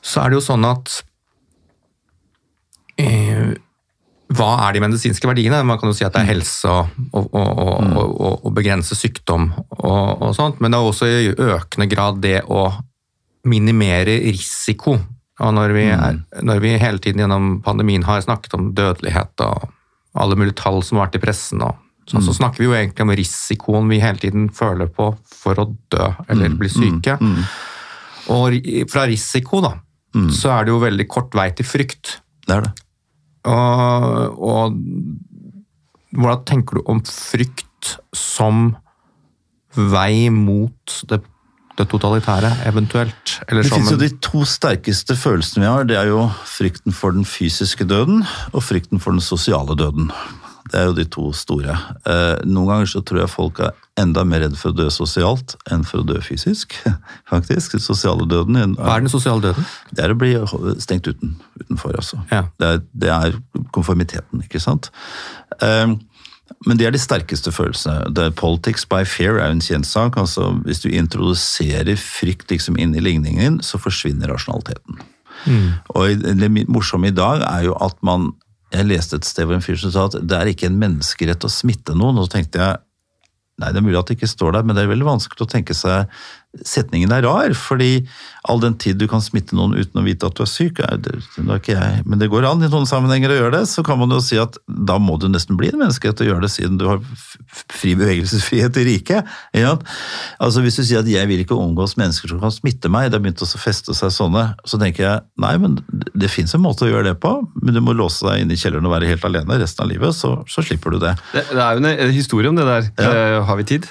så 0.00 0.22
er 0.22 0.30
det 0.30 0.40
jo 0.40 0.44
sånn 0.44 0.64
at 0.68 0.94
eh, 3.00 3.52
hva 4.30 4.50
er 4.66 4.76
de 4.76 4.82
medisinske 4.84 5.26
verdiene? 5.26 5.62
Man 5.66 5.80
kan 5.80 5.90
jo 5.90 5.96
si 5.96 6.06
at 6.06 6.14
det 6.14 6.22
er 6.22 6.32
helse 6.36 6.70
og, 6.70 6.92
og, 7.10 7.32
og, 7.34 7.56
og, 7.58 8.34
og, 8.44 8.50
begrense 8.54 8.94
sykdom 8.94 9.48
og, 9.56 10.22
og 10.22 10.34
sånt, 10.36 10.60
men 10.62 10.70
det 10.70 10.78
er 10.78 10.90
også 10.90 11.08
i 11.08 11.32
økende 11.34 11.88
grad 11.90 12.20
det 12.22 12.38
å 12.46 12.68
minimere 13.50 14.20
risiko. 14.28 14.98
Og 15.40 15.54
når 15.56 15.74
vi, 15.74 15.84
er, 15.90 16.20
når 16.44 16.62
vi 16.62 16.74
hele 16.78 17.00
tiden 17.02 17.24
gjennom 17.24 17.52
pandemien 17.64 18.04
har 18.06 18.20
snakket 18.22 18.54
om 18.58 18.70
dødelighet 18.76 19.42
og 19.46 19.70
alle 20.20 20.36
mulige 20.36 20.58
tall 20.60 20.82
som 20.84 20.98
har 20.98 21.08
vært 21.08 21.18
i 21.18 21.22
pressen, 21.24 21.64
og, 21.64 21.80
så, 22.10 22.20
så 22.22 22.34
snakker 22.36 22.62
vi 22.62 22.68
jo 22.68 22.76
egentlig 22.76 23.06
om 23.06 23.12
risikoen 23.16 23.90
vi 23.90 24.00
hele 24.02 24.20
tiden 24.20 24.48
føler 24.54 24.90
på 24.92 25.12
for 25.30 25.58
å 25.62 25.68
dø 25.92 26.08
eller 26.30 26.56
bli 26.58 26.70
syke. 26.70 27.16
Og 28.30 28.56
fra 28.90 29.06
risiko, 29.10 29.62
da, 29.64 29.74
så 30.34 30.50
er 30.56 30.66
det 30.66 30.74
jo 30.74 30.80
veldig 30.82 31.06
kort 31.10 31.34
vei 31.38 31.50
til 31.54 31.66
frykt. 31.68 32.16
Det 32.46 32.56
er 32.56 32.64
det. 32.66 32.72
Og, 33.50 34.40
og 34.42 34.74
hvordan 36.10 36.46
tenker 36.48 36.80
du 36.80 36.88
om 36.90 37.02
frykt 37.06 37.94
som 38.16 38.74
vei 39.76 40.28
mot 40.34 40.96
det, 41.08 41.20
det 41.78 41.86
totalitære, 41.92 42.50
eventuelt? 42.68 43.36
Eller 43.46 43.62
Det 43.62 43.72
finnes 43.72 43.94
jo 43.94 44.00
de 44.00 44.10
to 44.24 44.42
sterkeste 44.48 45.16
følelsene 45.16 45.64
vi 45.64 45.70
har. 45.70 45.86
Det 45.88 45.96
er 46.00 46.10
jo 46.10 46.26
frykten 46.50 46.96
for 46.96 47.14
den 47.14 47.24
fysiske 47.24 47.86
døden 47.86 48.24
og 48.52 48.66
frykten 48.66 49.00
for 49.00 49.14
den 49.14 49.24
sosiale 49.24 49.78
døden. 49.78 50.10
Det 50.70 50.78
er 50.78 50.88
jo 50.88 50.96
de 50.96 51.06
to 51.10 51.30
store. 51.34 51.76
Eh, 52.06 52.42
Noen 52.46 52.68
ganger 52.70 52.90
så 52.92 53.02
tror 53.06 53.24
jeg 53.24 53.32
folk 53.32 53.60
er 53.64 53.72
enda 54.00 54.22
mer 54.24 54.44
redd 54.44 54.56
for 54.58 54.72
å 54.72 54.78
dø 54.78 54.86
sosialt 54.92 55.56
enn 55.72 55.82
for 55.86 56.02
å 56.02 56.06
dø 56.06 56.20
fysisk. 56.24 56.76
faktisk. 57.32 57.74
Sosiale 57.82 58.26
døden 58.30 58.76
Hva 58.78 58.96
er 58.96 59.04
den 59.04 59.12
sosiale 59.12 59.50
døden? 59.50 59.66
det 59.90 60.04
er 60.04 60.14
å 60.14 60.18
bli 60.18 60.34
stengt 60.82 61.10
uten, 61.10 61.34
utenfor, 61.58 61.96
altså. 61.98 62.20
Ja. 62.30 62.44
Det, 62.60 62.70
er, 62.70 62.84
det 63.04 63.10
er 63.16 63.40
konformiteten, 63.74 64.44
ikke 64.46 64.62
sant. 64.62 64.92
Um, 65.58 65.98
men 66.66 66.78
det 66.78 66.86
er 66.88 66.94
de 66.94 67.00
sterkeste 67.00 67.52
følelsene. 67.54 68.10
Er 68.20 68.34
politics 68.36 68.84
by 68.88 69.04
fear 69.08 69.38
er 69.38 69.50
jo 69.50 69.58
en 69.58 69.64
kjent 69.64 69.88
sak. 69.88 70.18
Altså, 70.20 70.50
hvis 70.66 70.82
du 70.82 70.90
introduserer 70.90 71.98
frykt 72.00 72.50
liksom 72.52 72.78
inn 72.80 72.94
i 72.98 73.02
ligningen, 73.02 73.60
så 73.64 73.80
forsvinner 73.80 74.32
rasjonaliteten. 74.32 75.00
Og 75.96 76.20
det 76.20 76.50
morsomme 76.68 77.08
i 77.08 77.16
dag 77.16 77.44
er 77.46 77.70
jo 77.70 77.76
at 77.80 77.96
man 78.04 78.32
Jeg 78.70 78.86
leste 78.86 79.18
et 79.18 79.26
sted 79.26 79.48
hvor 79.48 79.56
en 79.56 79.64
fyr 79.64 79.78
som 79.80 79.92
sa 79.94 80.06
at 80.06 80.20
det 80.22 80.36
er 80.36 80.52
ikke 80.52 80.68
en 80.70 80.78
menneskerett 80.78 81.46
å 81.46 81.50
smitte 81.50 81.96
noen. 81.98 82.20
Og 82.20 82.28
så 82.28 82.38
tenkte 82.38 82.62
jeg 82.62 82.80
Nei, 83.60 83.74
det 83.74 83.80
er 83.82 83.84
mulig 83.84 83.98
at 84.00 84.08
det 84.08 84.14
ikke 84.16 84.30
står 84.30 84.54
der, 84.54 84.62
men 84.64 84.72
det 84.72 84.86
er 84.86 84.88
veldig 84.88 85.04
vanskelig 85.04 85.44
å 85.44 85.50
tenke 85.52 85.74
seg 85.76 86.08
Setningen 86.66 87.12
er 87.14 87.22
rar, 87.22 87.52
fordi 87.54 88.06
all 88.50 88.60
den 88.62 88.74
tid 88.80 88.98
du 88.98 89.06
kan 89.10 89.20
smitte 89.22 89.54
noen 89.54 89.76
uten 89.76 90.00
å 90.00 90.02
vite 90.02 90.26
at 90.26 90.34
du 90.34 90.42
er 90.42 90.48
syk 90.50 90.80
er 90.82 90.96
det, 90.98 91.18
det 91.36 91.44
er 91.44 91.60
ikke 91.60 91.76
jeg, 91.76 92.04
Men 92.08 92.18
det 92.22 92.30
går 92.32 92.46
an 92.48 92.64
i 92.64 92.70
noen 92.72 92.88
sammenhenger 92.88 93.30
å 93.30 93.36
gjøre 93.36 93.52
det. 93.58 93.62
Så 93.70 93.84
kan 93.86 94.00
man 94.00 94.10
jo 94.10 94.18
si 94.24 94.38
at 94.40 94.56
da 94.66 94.96
må 94.98 95.18
du 95.20 95.28
nesten 95.30 95.58
bli 95.60 95.70
en 95.70 95.78
menneskerett 95.78 96.24
å 96.24 96.26
gjøre 96.26 96.44
det, 96.46 96.52
siden 96.54 96.80
du 96.80 96.86
har 96.88 97.02
fri 97.70 97.92
bevegelsesfrihet 97.98 98.80
i 98.80 98.86
riket. 98.88 99.30
Ja. 99.56 99.76
Altså 100.42 100.64
Hvis 100.64 100.80
du 100.80 100.84
sier 100.84 101.04
at 101.04 101.10
jeg 101.10 101.28
vil 101.30 101.44
ikke 101.44 101.58
omgås 101.58 101.96
mennesker 102.00 102.32
som 102.32 102.40
kan 102.42 102.54
smitte 102.54 102.90
meg, 102.92 103.10
det 103.10 103.20
har 103.20 103.24
begynt 103.24 103.44
å 103.44 103.50
feste 103.50 103.94
seg 103.96 104.14
sånne, 104.14 104.46
så 104.66 104.80
tenker 104.80 105.06
jeg 105.06 105.24
nei, 105.42 105.54
men 105.60 105.78
det, 105.90 106.32
fins 106.32 106.54
en 106.56 106.64
måte 106.64 106.86
å 106.86 106.90
gjøre 106.90 107.12
det 107.12 107.16
på, 107.22 107.34
men 107.60 107.76
du 107.76 107.82
må 107.84 107.94
låse 107.96 108.26
deg 108.26 108.44
inne 108.44 108.56
i 108.56 108.60
kjelleren 108.60 108.88
og 108.88 108.96
være 108.96 109.10
helt 109.10 109.26
alene 109.28 109.60
resten 109.60 109.84
av 109.84 109.92
livet, 109.92 110.16
så, 110.16 110.32
så 110.50 110.64
slipper 110.66 110.96
du 110.96 111.00
det. 111.02 111.14
Det, 111.34 111.46
det 111.52 111.62
er 111.62 111.78
jo 111.78 111.84
en, 111.84 112.14
historie 112.14 112.50
om 112.50 112.58
det 112.58 112.66
der. 112.66 112.90
Eh, 113.04 113.38
har 113.46 113.60
vi 113.60 113.68
tid? 113.74 113.86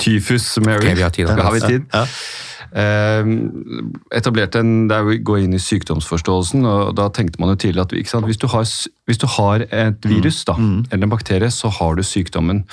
Tyfus 0.00 0.50
Mary. 0.60 0.84
Okay, 0.84 0.98
vi 0.98 1.06
har 1.06 1.14
tid, 1.14 1.28
Ja. 1.28 1.38
Har 1.42 1.54
vi 1.56 1.64
tid? 1.64 1.88
Ja. 1.92 2.01
Eh, 2.72 3.30
etablerte 4.16 4.62
en, 4.62 4.86
det 4.88 4.96
er 4.96 5.08
å 5.08 5.16
gå 5.26 5.38
inn 5.42 5.56
i 5.56 5.60
sykdomsforståelsen, 5.60 6.64
og 6.68 6.94
da 6.96 7.08
tenkte 7.12 7.42
man 7.42 7.52
jo 7.52 7.58
tidlig 7.66 7.82
at 7.84 7.94
sant, 8.08 8.28
hvis, 8.28 8.40
du 8.40 8.46
har, 8.52 8.64
hvis 9.08 9.20
du 9.20 9.26
har 9.36 9.66
et 9.66 10.08
virus 10.08 10.42
da, 10.48 10.56
eller 10.90 11.04
en 11.04 11.12
bakterie, 11.12 11.50
så 11.52 11.72
har 11.80 11.98
du 11.98 12.04
sykdommen. 12.06 12.64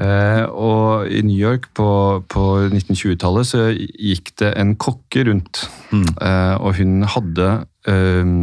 Eh, 0.00 0.44
og 0.48 1.12
i 1.12 1.20
New 1.26 1.36
York 1.36 1.68
på, 1.76 1.90
på 2.32 2.46
1920-tallet 2.70 3.50
så 3.50 3.66
gikk 3.74 4.32
det 4.40 4.54
en 4.56 4.74
kokke 4.80 5.26
rundt, 5.28 5.66
eh, 5.92 6.56
og 6.56 6.80
hun 6.80 7.04
hadde 7.04 7.52
eh, 7.90 8.34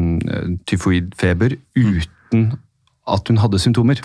tyfoidfeber 0.70 1.58
uten 1.76 2.52
at 3.08 3.32
hun 3.32 3.40
hadde 3.42 3.62
symptomer. 3.62 4.02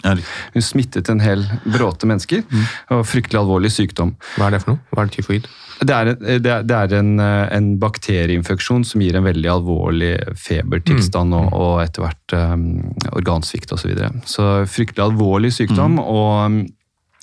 Hun 0.54 0.64
smittet 0.64 1.10
en 1.12 1.22
hel 1.22 1.44
bråte 1.64 2.08
mennesker, 2.08 2.44
og 2.92 3.04
fryktelig 3.08 3.42
alvorlig 3.42 3.72
sykdom. 3.74 4.14
Hva 4.36 4.48
er 4.48 4.56
det 4.56 4.62
for 4.64 4.74
noe? 4.74 4.82
Hva 4.92 5.04
er 5.04 5.10
det 5.10 5.18
tyfoid? 5.18 5.48
Det 5.82 5.94
er, 5.96 6.10
det 6.14 6.46
er, 6.46 6.62
det 6.62 6.76
er 6.76 6.92
en, 6.94 7.16
eh, 7.18 7.46
en 7.56 7.72
bakterieinfeksjon 7.82 8.84
som 8.86 9.02
gir 9.02 9.16
en 9.18 9.26
veldig 9.26 9.48
alvorlig 9.50 10.12
febertilstand 10.38 11.34
og, 11.34 11.48
og 11.58 11.80
etter 11.82 12.04
hvert 12.04 12.36
um, 12.38 12.68
organsvikt 13.10 13.74
osv. 13.74 13.82
Så, 13.82 13.90
videre. 13.90 14.12
så 14.30 14.46
fryktelig 14.70 15.02
alvorlig 15.08 15.50
sykdom. 15.56 15.98
og 15.98 16.46
um, 16.46 16.60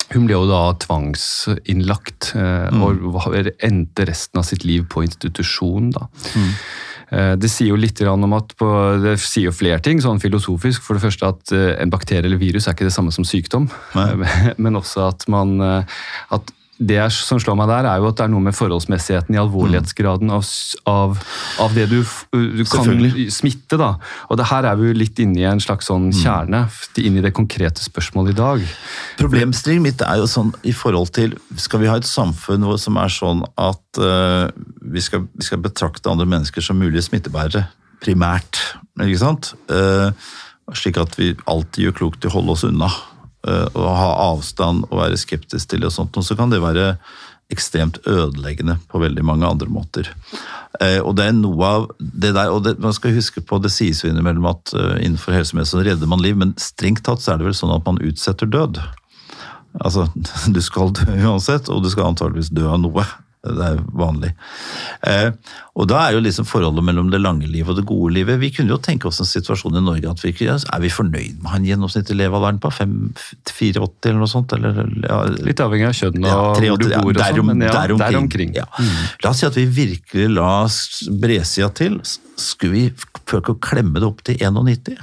hun 0.10 0.26
ble 0.26 0.34
jo 0.34 0.46
da 0.50 0.74
tvangsinnlagt 0.82 2.32
eh, 2.40 2.80
og 2.82 3.36
endte 3.66 4.08
resten 4.10 4.42
av 4.42 4.48
sitt 4.48 4.66
liv 4.66 4.88
på 4.90 5.04
institusjon. 5.06 5.92
da. 5.94 6.08
Eh, 6.34 6.56
Det 7.10 7.50
sier 7.50 7.72
jo 7.72 7.80
litt 7.80 8.02
om 8.06 8.36
at 8.38 8.54
på, 8.60 8.68
det 9.02 9.16
sier 9.22 9.50
jo 9.50 9.56
flere 9.56 9.82
ting, 9.82 10.02
sånn 10.04 10.22
filosofisk. 10.22 10.84
For 10.86 10.98
det 10.98 11.04
første 11.08 11.32
at 11.32 11.54
eh, 11.56 11.74
en 11.82 11.90
bakterie 11.94 12.26
eller 12.28 12.42
virus 12.42 12.68
er 12.68 12.78
ikke 12.78 12.88
det 12.88 12.96
samme 12.96 13.14
som 13.16 13.26
sykdom. 13.28 13.70
Men 14.64 14.80
også 14.80 15.08
at 15.10 15.26
man 15.32 15.58
eh, 15.66 16.00
at 16.36 16.54
det 16.80 17.02
som 17.12 17.40
slår 17.42 17.58
meg 17.60 17.68
der, 17.68 17.88
er 17.92 18.00
jo 18.00 18.08
at 18.08 18.16
det 18.20 18.24
er 18.24 18.32
noe 18.32 18.44
med 18.46 18.56
forholdsmessigheten 18.56 19.36
i 19.36 19.40
alvorlighetsgraden 19.42 20.32
av, 20.32 20.46
av, 20.88 21.18
av 21.60 21.76
det 21.76 21.90
du, 21.92 21.98
du 22.32 22.64
kan 22.72 22.88
smitte. 23.36 23.76
da. 23.80 23.90
Og 24.32 24.40
det 24.40 24.48
her 24.48 24.68
er 24.70 24.80
vi 24.80 24.88
jo 24.88 24.96
litt 24.96 25.20
inne 25.20 25.42
i 25.42 25.48
en 25.50 25.60
slags 25.64 25.90
sånn 25.92 26.08
kjerne, 26.16 26.64
inn 27.04 27.20
i 27.20 27.26
det 27.26 27.34
konkrete 27.36 27.84
spørsmålet 27.84 28.32
i 28.32 28.40
dag. 28.40 28.64
Problemstillingen 29.20 29.90
mitt 29.90 30.06
er 30.08 30.22
jo 30.22 30.30
sånn 30.32 30.54
i 30.64 30.74
forhold 30.76 31.12
til 31.16 31.36
Skal 31.60 31.82
vi 31.84 31.90
ha 31.92 31.98
et 32.00 32.08
samfunn 32.08 32.64
hvor, 32.64 32.80
som 32.80 32.98
er 33.02 33.12
sånn 33.12 33.44
at 33.60 34.00
uh, 34.00 34.48
vi, 34.80 35.04
skal, 35.04 35.28
vi 35.36 35.46
skal 35.48 35.62
betrakte 35.64 36.12
andre 36.12 36.28
mennesker 36.30 36.64
som 36.64 36.80
mulige 36.80 37.04
smittebærere, 37.10 37.68
primært, 38.00 38.62
ikke 39.04 39.20
sant? 39.20 39.52
Uh, 39.68 40.16
slik 40.78 41.00
at 41.02 41.16
vi 41.20 41.34
alltid 41.50 41.90
gjør 41.90 41.98
klokt 42.04 42.24
i 42.24 42.32
å 42.32 42.38
holde 42.38 42.56
oss 42.56 42.68
unna. 42.68 42.88
Eh, 43.48 43.68
og 43.74 43.90
ha 43.96 44.12
avstand 44.30 44.88
og 44.90 45.02
være 45.02 45.20
skeptisk 45.20 45.72
til 45.72 45.88
og 45.88 45.96
sånt. 45.96 46.18
Og 46.18 46.26
så 46.26 46.38
kan 46.40 46.52
det 46.52 46.64
være 46.64 46.94
ekstremt 47.50 47.98
ødeleggende 48.06 48.78
på 48.92 49.02
veldig 49.02 49.24
mange 49.26 49.48
andre 49.48 49.70
måter. 49.74 50.12
Eh, 50.82 51.00
og 51.02 51.16
det 51.18 51.26
er 51.26 51.38
noe 51.38 51.66
av 51.66 51.88
det 52.00 52.36
der, 52.36 52.52
og 52.54 52.64
det, 52.66 52.76
Man 52.80 52.94
skal 52.94 53.16
huske 53.16 53.42
på, 53.42 53.58
det 53.58 53.72
sies 53.74 54.04
jo 54.04 54.10
innimellom 54.12 54.46
at 54.52 54.74
uh, 54.78 54.98
innenfor 55.02 55.34
helsemessig 55.34 55.82
redder 55.88 56.08
man 56.08 56.22
liv, 56.22 56.38
men 56.38 56.54
strengt 56.62 57.04
tatt 57.08 57.24
så 57.24 57.34
er 57.34 57.42
det 57.42 57.50
vel 57.50 57.58
sånn 57.58 57.74
at 57.74 57.88
man 57.90 58.02
utsetter 58.06 58.46
død. 58.46 58.78
Altså, 59.82 60.08
du 60.56 60.62
skal 60.62 60.94
dø 60.94 61.10
uansett, 61.26 61.72
og 61.74 61.82
du 61.84 61.90
skal 61.90 62.12
antageligvis 62.12 62.54
dø 62.54 62.70
av 62.70 62.80
noe. 62.84 63.08
Det 63.40 63.64
er 63.64 63.78
vanlig. 63.96 64.34
Eh, 65.08 65.30
og 65.80 65.86
da 65.88 66.02
er 66.04 66.18
jo 66.18 66.24
liksom 66.26 66.44
forholdet 66.48 66.84
mellom 66.84 67.08
det 67.08 67.22
lange 67.22 67.48
livet 67.48 67.72
og 67.72 67.78
det 67.78 67.86
gode 67.88 68.12
livet 68.18 68.36
Vi 68.42 68.50
kunne 68.52 68.74
jo 68.74 68.80
tenke 68.84 69.08
oss 69.08 69.22
en 69.24 69.30
situasjon 69.30 69.78
i 69.80 69.84
Norge 69.86 70.12
at 70.12 70.24
vi 70.26 70.34
ikke 70.34 70.58
Er 70.58 70.82
vi 70.84 70.90
fornøyd 70.92 71.38
med 71.40 71.48
han 71.54 71.68
gjennomsnittlig 71.70 72.18
levealderen 72.20 72.60
på 72.60 72.72
5-84 72.76 73.88
eller 74.10 74.20
noe 74.20 74.32
sånt? 74.32 74.58
Eller, 74.58 74.82
ja, 75.06 75.22
Litt 75.48 75.64
avhengig 75.64 75.88
av 75.88 75.96
kjønn 76.02 76.20
og 76.20 76.28
ja, 76.28 76.42
hvor 76.42 76.84
du 76.84 76.90
ja, 76.92 77.00
bor 77.00 77.14
og 77.16 77.24
sånn, 77.24 77.48
men 77.54 77.64
ja, 77.64 77.78
der 78.04 78.20
omkring. 78.20 78.52
Ja. 78.60 78.68
La 79.24 79.32
oss 79.32 79.40
si 79.40 79.48
at 79.48 79.56
vi 79.56 79.70
virkelig 79.72 80.28
la 80.36 80.52
bredsida 81.24 81.72
til. 81.80 81.96
Skulle 82.36 82.76
vi 82.76 82.84
prøve 83.24 83.56
å 83.56 83.62
klemme 83.64 84.04
det 84.04 84.10
opp 84.10 84.26
til 84.28 84.36
91? 84.44 85.00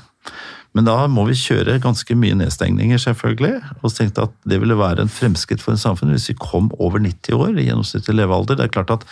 Men 0.77 0.85
da 0.85 0.97
må 1.09 1.25
vi 1.25 1.39
kjøre 1.41 1.79
ganske 1.81 2.15
mye 2.21 2.37
nedstengninger, 2.37 3.01
selvfølgelig. 3.01 3.63
Og 3.81 3.89
så 3.89 4.03
tenkte 4.03 4.21
jeg 4.21 4.29
at 4.29 4.51
det 4.53 4.59
ville 4.61 4.77
være 4.77 5.07
en 5.07 5.13
fremskritt 5.13 5.63
for 5.65 5.73
en 5.73 5.81
samfunn 5.81 6.13
hvis 6.13 6.29
vi 6.29 6.37
kom 6.37 6.69
over 6.77 7.01
90 7.01 7.39
år 7.39 7.57
i 7.57 7.65
gjennomsnittlig 7.71 8.19
levealder. 8.19 8.59
Det 8.59 8.67
er 8.67 8.75
klart 8.75 8.93
at 8.93 9.07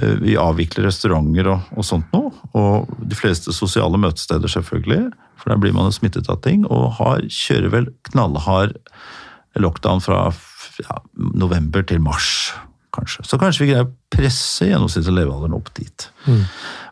eh, 0.00 0.16
vi 0.22 0.38
avvikler 0.40 0.88
restauranter 0.88 1.52
og, 1.52 1.68
og 1.76 1.84
sånt 1.84 2.16
nå, 2.16 2.22
og 2.56 2.96
de 3.04 3.18
fleste 3.18 3.52
sosiale 3.52 4.00
møtesteder 4.00 4.48
selvfølgelig, 4.56 5.10
for 5.36 5.52
der 5.52 5.60
blir 5.60 5.76
man 5.76 5.90
jo 5.90 5.98
smittet 5.98 6.32
av 6.32 6.40
ting, 6.46 6.64
og 6.64 6.96
har, 6.96 7.20
kjører 7.28 7.74
vel 7.74 7.90
knallhard 8.08 8.78
lockdown 9.60 10.00
fra 10.04 10.30
ja, 10.80 11.00
november 11.36 11.84
til 11.84 12.00
mars, 12.04 12.54
kanskje. 12.96 13.24
Så 13.28 13.38
kanskje 13.40 13.64
vi 13.64 13.70
greier 13.70 13.86
å 13.86 13.92
presse 14.12 14.66
gjennomsnittlig 14.66 15.14
levealderen 15.18 15.56
opp 15.56 15.70
dit. 15.76 16.08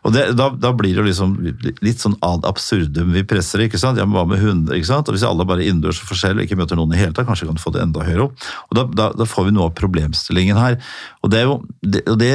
Og 0.05 0.13
det, 0.13 0.25
da, 0.37 0.51
da 0.53 0.71
blir 0.77 0.93
det 0.93 1.01
jo 1.01 1.07
liksom 1.07 1.35
litt 1.83 2.03
sånn 2.03 2.17
ad 2.25 2.45
absurdum 2.45 3.13
vi 3.15 3.25
presser, 3.27 3.65
ikke 3.65 3.81
sant? 3.81 3.97
Ja, 3.97 4.05
men 4.05 4.17
hva 4.17 4.25
med 4.29 4.43
hunder, 4.43 4.77
ikke 4.77 4.91
sant? 4.91 5.09
Og 5.09 5.17
hvis 5.17 5.25
alle 5.25 5.47
bare 5.49 5.65
innendørs 5.65 6.03
og 6.03 6.11
forskjellig 6.11 6.43
og 6.43 6.49
ikke 6.49 6.59
møter 6.59 6.79
noen 6.79 6.93
i 6.93 7.01
hele 7.01 7.15
tatt, 7.15 7.27
kanskje 7.29 7.47
vi 7.47 7.53
kan 7.53 7.63
få 7.63 7.73
det 7.73 7.81
enda 7.87 8.05
høyere 8.05 8.27
opp. 8.27 8.49
Og 8.69 8.79
da, 8.79 8.85
da, 9.01 9.09
da 9.17 9.29
får 9.29 9.49
vi 9.49 9.55
noe 9.57 9.71
av 9.71 9.77
problemstillingen 9.79 10.61
her. 10.61 10.77
Og 11.25 11.33
det 11.33 11.41
er 11.41 11.49
jo 11.49 11.57
det, 11.81 12.05
det, 12.21 12.31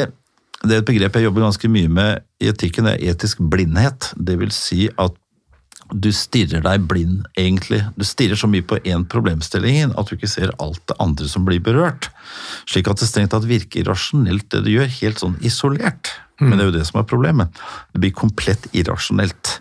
det 0.64 0.76
er 0.76 0.82
et 0.82 0.90
begrep 0.90 1.16
jeg 1.16 1.28
jobber 1.28 1.46
ganske 1.46 1.72
mye 1.72 1.94
med 2.00 2.26
i 2.42 2.50
etikken, 2.50 2.90
er 2.90 3.02
etisk 3.12 3.40
blindhet. 3.52 4.10
Det 4.18 4.36
vil 4.40 4.52
si 4.54 4.88
at 4.90 5.16
du 5.92 6.10
stirrer 6.14 6.62
deg 6.64 6.86
blind, 6.90 7.26
egentlig. 7.38 7.82
Du 7.98 8.04
stirrer 8.06 8.38
så 8.38 8.48
mye 8.50 8.64
på 8.66 8.78
én 8.84 9.04
problemstilling 9.10 9.94
at 9.98 10.10
du 10.10 10.16
ikke 10.16 10.30
ser 10.30 10.54
alt 10.62 10.82
det 10.90 10.96
andre 11.02 11.28
som 11.30 11.46
blir 11.48 11.62
berørt. 11.64 12.10
Slik 12.70 12.90
at 12.90 13.02
det 13.02 13.10
strengt 13.10 13.34
tatt 13.34 13.48
virker 13.48 13.88
rasjonelt, 13.88 14.48
det 14.52 14.64
du 14.66 14.74
gjør, 14.74 14.90
helt 15.00 15.22
sånn 15.22 15.38
isolert. 15.46 16.14
Men 16.40 16.56
det 16.56 16.64
er 16.64 16.70
jo 16.70 16.76
det 16.78 16.86
som 16.88 17.00
er 17.02 17.08
problemet. 17.08 17.58
Det 17.92 18.00
blir 18.00 18.16
komplett 18.16 18.64
irrasjonelt. 18.72 19.58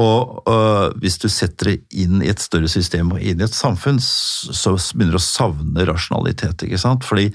Og 0.00 0.44
øh, 0.48 0.94
hvis 1.00 1.18
du 1.20 1.28
setter 1.32 1.72
det 1.72 2.02
inn 2.04 2.22
i 2.22 2.30
et 2.32 2.42
større 2.42 2.68
system 2.70 3.14
og 3.16 3.22
inn 3.24 3.40
i 3.40 3.46
et 3.46 3.56
samfunn, 3.56 3.98
så 4.00 4.74
begynner 4.76 5.16
du 5.16 5.20
å 5.20 5.24
savne 5.24 5.86
rasjonalitet. 5.88 6.64
ikke 6.64 6.80
sant? 6.80 7.06
Fordi, 7.08 7.28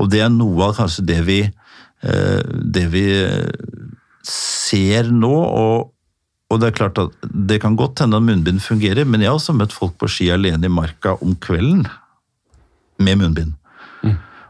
og 0.00 0.10
det 0.12 0.22
er 0.24 0.32
noe 0.32 0.70
av 0.70 0.76
kanskje 0.80 1.04
det 1.08 1.20
vi, 1.28 1.38
øh, 1.44 2.42
det 2.64 2.86
vi 2.92 3.06
øh, 3.22 3.52
ser 4.24 5.12
nå, 5.12 5.34
og 5.36 5.92
og 6.48 6.60
det 6.60 6.70
er 6.70 6.76
klart 6.78 6.98
at 7.00 7.28
det 7.28 7.60
kan 7.60 7.76
godt 7.76 8.00
hende 8.00 8.16
at 8.16 8.24
munnbind 8.24 8.62
fungerer, 8.64 9.04
men 9.04 9.20
jeg 9.20 9.28
har 9.28 9.36
også 9.36 9.56
møtt 9.56 9.74
folk 9.76 9.98
på 10.00 10.08
ski 10.08 10.30
alene 10.32 10.64
i 10.64 10.72
marka 10.72 11.18
om 11.20 11.36
kvelden 11.36 11.84
med 12.98 13.20
munnbind. 13.20 13.58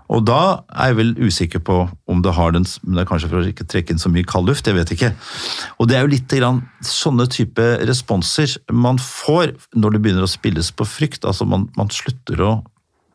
Og 0.08 0.24
da 0.24 0.64
er 0.72 0.90
jeg 0.90 0.96
vel 0.96 1.10
usikker 1.20 1.60
på 1.64 1.76
om 2.08 2.22
det 2.24 2.32
har 2.32 2.54
den 2.54 2.64
men 2.82 2.96
Det 2.96 3.02
er 3.02 3.08
kanskje 3.10 3.28
for 3.28 3.42
å 3.42 3.50
ikke 3.50 3.66
trekke 3.68 3.92
inn 3.92 4.00
så 4.00 4.08
mye 4.12 4.24
kald 4.24 4.48
luft, 4.48 4.66
jeg 4.66 4.76
vet 4.76 4.92
ikke. 4.94 5.12
Og 5.78 5.88
det 5.88 5.98
er 5.98 6.06
jo 6.06 6.14
litt 6.14 6.32
grann 6.32 6.62
sånne 6.84 7.28
type 7.28 7.66
responser 7.88 8.56
man 8.72 9.00
får 9.02 9.52
når 9.76 9.94
det 9.94 10.02
begynner 10.04 10.24
å 10.24 10.30
spilles 10.30 10.72
på 10.72 10.88
frykt. 10.88 11.28
Altså 11.28 11.44
man, 11.44 11.68
man 11.76 11.92
slutter 11.92 12.40
å, 12.40 12.52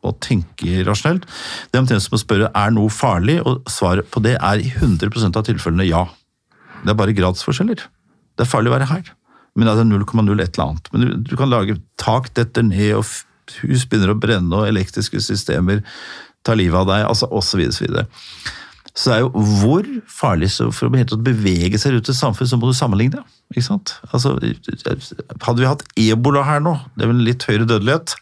å 0.06 0.14
tenke 0.22 0.84
rasjonelt. 0.86 1.26
Det 1.26 1.78
er 1.78 1.82
omtrent 1.82 2.06
som 2.06 2.14
å 2.14 2.22
spørre 2.22 2.52
er 2.54 2.76
noe 2.76 2.92
farlig, 2.94 3.40
og 3.42 3.66
svaret 3.70 4.06
på 4.14 4.22
det 4.22 4.36
er 4.38 4.62
i 4.62 4.70
100% 4.70 5.34
av 5.34 5.50
tilfellene 5.50 5.90
ja. 5.90 6.06
Det 6.84 6.94
er 6.94 7.00
bare 7.00 7.16
gradsforskjeller. 7.16 7.88
Det 8.34 8.44
er 8.44 8.50
farlig 8.50 8.72
å 8.72 8.76
være 8.76 8.90
her. 8.90 9.12
Men 9.54 9.68
det 9.68 9.74
er 9.78 9.86
0,0 9.86 10.42
et 10.42 10.56
eller 10.56 10.66
annet. 10.66 10.90
Men 10.92 11.04
du, 11.04 11.14
du 11.30 11.36
kan 11.38 11.52
lage 11.52 11.78
tak 12.00 12.32
detter 12.34 12.66
ned, 12.66 12.96
og 12.98 13.60
hus 13.62 13.86
begynner 13.86 14.14
å 14.14 14.18
brenne, 14.18 14.50
og 14.56 14.68
elektriske 14.68 15.20
systemer 15.22 15.84
tar 16.44 16.58
livet 16.60 16.80
av 16.82 16.90
deg, 16.90 17.06
altså 17.08 17.28
osv. 17.30 17.62
Så, 17.72 17.84
videre. 17.86 18.04
så 18.92 19.10
det 19.10 19.16
er 19.16 19.22
jo 19.22 19.46
hvor 19.60 19.88
farlig 20.10 20.50
så 20.52 20.68
for 20.74 20.90
å 20.90 20.98
helt 20.98 21.14
bevege 21.24 21.80
seg 21.80 21.96
ut 21.98 22.10
i 22.10 22.16
samfunn, 22.16 22.50
så 22.50 22.58
må 22.60 22.68
du 22.68 22.76
sammenligne. 22.76 23.22
ikke 23.54 23.66
sant? 23.68 23.96
Altså, 24.10 24.34
hadde 24.36 25.58
vi 25.62 25.70
hatt 25.70 25.86
ebola 26.00 26.44
her 26.48 26.62
nå, 26.64 26.76
det 26.94 27.06
er 27.06 27.12
vel 27.12 27.20
en 27.20 27.28
litt 27.28 27.46
høyere 27.48 27.68
dødelighet, 27.70 28.16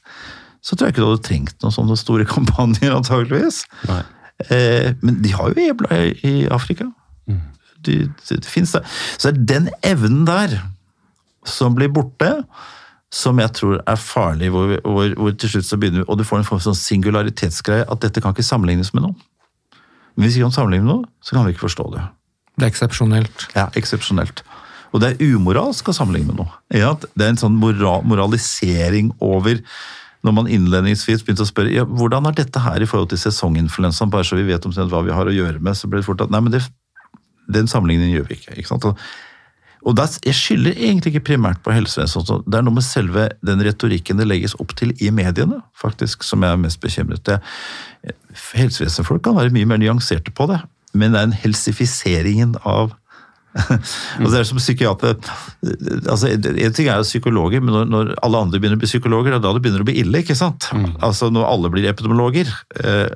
så 0.62 0.76
tror 0.76 0.86
jeg 0.86 0.94
ikke 0.94 1.02
du 1.02 1.08
hadde 1.08 1.26
trengt 1.26 1.56
noen 1.64 1.74
sånne 1.74 1.98
store 1.98 2.28
kampanjer, 2.36 2.92
antageligvis. 2.94 3.64
Nei. 3.90 4.02
Eh, 4.50 4.92
men 5.02 5.22
de 5.22 5.32
har 5.34 5.50
jo 5.50 5.70
ebola 5.70 6.02
i, 6.02 6.12
i 6.26 6.34
Afrika. 6.52 6.90
De, 7.86 7.96
de, 8.06 8.38
det 8.38 8.48
finnes 8.48 8.74
der. 8.76 8.86
Så 9.16 9.30
det 9.30 9.34
er 9.34 9.50
den 9.54 9.68
evnen 9.86 10.24
der 10.28 10.58
som 11.48 11.74
blir 11.74 11.90
borte, 11.92 12.30
som 13.12 13.40
jeg 13.42 13.52
tror 13.58 13.82
er 13.82 13.98
farlig, 14.00 14.48
hvor, 14.54 14.70
vi, 14.70 14.78
hvor, 14.86 15.14
hvor 15.18 15.34
til 15.36 15.52
slutt 15.52 15.68
så 15.68 15.78
begynner 15.80 16.02
vi, 16.02 16.08
og 16.08 16.18
du 16.18 16.24
får 16.24 16.40
en 16.40 16.48
form 16.48 16.60
for 16.62 16.70
sånn 16.70 16.78
singularitetsgreie, 16.78 17.84
at 17.84 18.04
dette 18.04 18.22
kan 18.24 18.32
ikke 18.32 18.46
sammenlignes 18.46 18.94
med 18.96 19.04
noe. 19.08 19.16
Men 20.16 20.26
hvis 20.26 20.38
vi 20.38 20.44
kan 20.44 20.54
sammenligne 20.54 20.86
med 20.86 20.94
noe, 20.94 21.10
så 21.24 21.36
kan 21.36 21.44
vi 21.44 21.54
ikke 21.54 21.66
forstå 21.66 21.88
det. 21.92 22.06
Det 22.56 22.66
er 22.66 22.72
eksepsjonelt. 22.72 23.46
Ja, 23.56 23.66
eksepsjonelt. 23.78 24.44
Og 24.92 25.00
det 25.00 25.12
er 25.12 25.34
umoralsk 25.34 25.88
å 25.88 25.96
sammenligne 25.96 26.32
med 26.32 26.42
noe. 26.42 26.54
Ja, 26.76 26.92
det 27.00 27.24
er 27.24 27.32
en 27.32 27.40
sånn 27.40 27.56
moral, 27.60 28.04
moralisering 28.08 29.12
over 29.24 29.60
når 30.22 30.34
man 30.36 30.50
innledningsvis 30.54 31.24
begynte 31.24 31.42
å 31.42 31.48
spørre 31.48 31.72
ja, 31.74 31.84
hvordan 31.88 32.28
er 32.28 32.36
dette 32.38 32.60
her 32.62 32.84
i 32.84 32.86
forhold 32.86 33.10
til 33.10 33.18
sesonginfluensaen, 33.18 34.12
bare 34.12 34.26
så 34.28 34.38
vi 34.38 34.46
vet 34.46 34.68
omtrent 34.68 34.92
hva 34.92 35.02
vi 35.02 35.14
har 35.14 35.26
å 35.26 35.34
gjøre 35.34 35.58
med, 35.58 35.74
så 35.74 35.90
ble 35.90 35.98
det 35.98 36.06
fort 36.06 36.22
at 36.22 36.30
nei, 36.30 36.42
men 36.44 36.54
det, 36.54 36.62
den 37.50 37.66
sammenligningen 37.70 38.16
gjør 38.18 38.28
vi 38.28 38.38
ikke. 38.38 38.56
ikke 38.58 38.68
sant? 38.70 38.84
Og, 38.84 38.98
og 39.82 39.96
det, 39.98 40.04
er- 40.04 40.28
jeg 40.30 40.34
skylder 40.38 40.76
egentlig 40.78 41.12
ikke 41.14 41.24
primært 41.32 41.62
på 41.64 41.72
helsevesenet. 41.74 42.44
Det 42.46 42.58
er 42.60 42.62
noe 42.62 42.76
med 42.76 42.86
selve 42.86 43.28
den 43.42 43.62
retorikken 43.66 44.20
det 44.22 44.28
legges 44.30 44.54
opp 44.62 44.76
til 44.78 44.92
i 45.02 45.10
mediene, 45.10 45.58
faktisk, 45.74 46.22
som 46.22 46.42
jeg 46.46 46.54
er 46.54 46.60
mest 46.62 46.80
bekymret. 46.80 47.26
for. 47.26 47.42
helsevesenfolk 48.54 49.22
kan 49.26 49.36
være 49.38 49.50
mye 49.54 49.66
mer 49.68 49.78
nyanserte 49.82 50.30
på 50.34 50.46
det, 50.50 50.60
men 50.94 51.12
det 51.14 51.20
er 51.20 51.30
en 51.30 51.38
helsifiseringen 51.44 52.56
av 52.66 52.92
altså 53.68 54.30
det 54.32 54.38
er 54.38 54.46
som 54.48 54.56
psykiater 54.56 55.10
altså 56.08 56.30
En 56.32 56.72
ting 56.72 56.86
er 56.88 57.02
jo 57.02 57.04
psykologer, 57.04 57.60
men 57.60 57.74
når, 57.74 57.90
når 57.92 58.12
alle 58.24 58.38
andre 58.46 58.56
begynner 58.62 58.78
å 58.78 58.80
bli 58.80 58.88
psykologer, 58.88 59.34
det 59.34 59.36
er 59.36 59.44
da 59.44 59.50
det 59.52 59.60
begynner 59.66 59.84
å 59.84 59.88
bli 59.90 59.98
ille. 60.00 60.22
ikke 60.22 60.36
sant? 60.38 60.70
Altså 61.04 61.28
Når 61.28 61.44
alle 61.50 61.68
blir 61.74 61.84
epidemiologer 61.90 62.48
eh, 62.80 63.10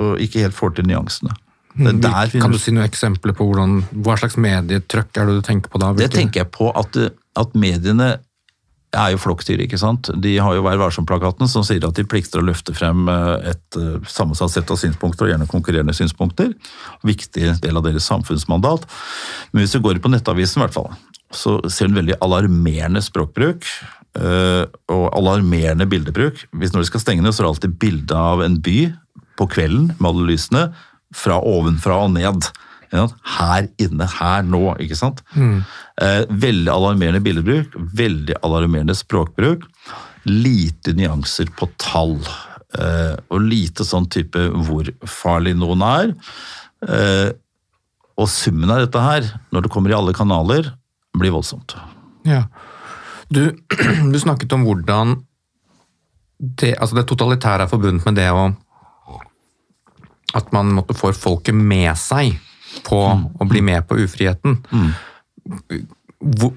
og 0.00 0.22
ikke 0.24 0.46
helt 0.46 0.56
får 0.56 0.78
til 0.78 0.88
nyansene. 0.88 1.34
Det 1.74 1.88
er 1.88 2.02
der 2.02 2.34
Kan 2.40 2.52
du 2.52 2.58
si 2.60 2.72
noen 2.74 2.84
eksempler 2.84 3.32
på 3.36 3.46
hvordan, 3.48 3.80
hva 4.04 4.18
slags 4.20 4.36
medietrykk 4.36 5.16
er 5.16 5.30
det 5.30 5.38
du 5.38 5.46
tenker 5.46 5.72
på 5.72 5.80
da? 5.80 5.92
Det 5.96 6.10
tenker 6.12 6.44
jeg 6.44 6.50
på 6.52 6.68
at, 6.76 6.98
at 7.40 7.54
mediene 7.58 8.18
er 8.92 9.14
jo 9.14 9.20
flokkdyr, 9.22 9.62
ikke 9.64 9.78
sant. 9.80 10.10
De 10.20 10.34
har 10.36 10.52
jo 10.52 10.64
Vær 10.66 10.76
varsom-plakaten 10.76 11.48
som 11.48 11.64
sier 11.64 11.80
at 11.88 11.96
de 11.96 12.04
plikter 12.04 12.42
å 12.42 12.44
løfte 12.44 12.74
frem 12.76 13.06
eh, 13.08 13.52
et 13.54 13.78
eh, 13.80 13.94
sammensatt 14.04 14.52
sett 14.52 14.68
av 14.72 14.76
synspunkter, 14.76 15.24
og 15.26 15.32
gjerne 15.32 15.48
konkurrerende 15.48 15.94
synspunkter. 15.96 16.52
Viktig 17.08 17.54
del 17.64 17.80
av 17.80 17.86
deres 17.86 18.04
samfunnsmandat. 18.10 18.84
Men 19.52 19.64
hvis 19.64 19.72
du 19.78 19.80
går 19.80 20.02
på 20.04 20.12
Nettavisen, 20.12 20.60
i 20.60 20.66
hvert 20.66 20.76
fall, 20.76 20.92
så 21.32 21.56
ser 21.72 21.88
du 21.88 21.94
en 21.94 22.02
veldig 22.02 22.20
alarmerende 22.20 23.00
språkbruk. 23.00 23.64
eh, 24.20 24.64
Og 24.92 25.04
alarmerende 25.16 25.88
bildebruk. 25.88 26.44
Hvis 26.52 26.74
Når 26.74 26.84
de 26.84 26.90
skal 26.92 27.00
stenge 27.00 27.24
ned, 27.24 27.32
så 27.32 27.40
er 27.40 27.48
det 27.48 27.54
alltid 27.54 27.78
bilde 27.80 28.12
av 28.12 28.42
en 28.44 28.60
by 28.60 28.92
på 29.40 29.48
kvelden 29.48 29.94
med 29.96 30.10
alle 30.10 30.28
lysene, 30.28 30.66
fra 31.16 31.38
ovenfra 31.40 31.98
og 32.04 32.14
ned. 32.16 32.48
Her 32.92 33.68
inne, 33.80 34.08
her 34.18 34.42
nå, 34.44 34.62
ikke 34.84 34.98
sant? 34.98 35.22
Eh, 35.32 36.24
veldig 36.28 36.72
alarmerende 36.72 37.22
bildebruk, 37.24 37.76
veldig 37.96 38.36
alarmerende 38.44 38.96
språkbruk. 38.96 39.64
Lite 40.28 40.94
nyanser 40.98 41.52
på 41.56 41.70
tall. 41.80 42.18
Eh, 42.78 43.14
og 43.32 43.46
lite 43.48 43.84
sånn 43.84 44.08
type 44.12 44.44
hvor 44.66 44.88
farlig 45.08 45.54
noen 45.56 45.84
er. 45.88 46.12
Eh, 46.88 47.30
og 48.20 48.28
summen 48.28 48.70
av 48.70 48.84
dette 48.84 49.02
her, 49.02 49.28
når 49.52 49.64
det 49.64 49.72
kommer 49.72 49.92
i 49.92 49.96
alle 49.96 50.14
kanaler, 50.16 50.68
blir 51.16 51.32
voldsomt. 51.34 51.74
Ja. 52.28 52.44
Du, 53.32 53.56
du 54.12 54.18
snakket 54.20 54.52
om 54.52 54.66
hvordan 54.68 55.22
det, 56.42 56.74
altså 56.74 56.98
det 56.98 57.06
totalitære 57.06 57.66
er 57.66 57.70
forbundet 57.70 58.06
med 58.08 58.18
det 58.18 58.28
å 58.34 58.50
At 60.38 60.52
man 60.54 60.72
måtte 60.76 60.96
få 60.96 61.12
folket 61.16 61.54
med 61.54 61.92
seg 62.00 62.38
på 62.86 63.00
å 63.12 63.48
bli 63.48 63.60
med 63.64 63.84
på 63.88 63.98
ufriheten. 64.00 64.62
Mm. 64.72 64.92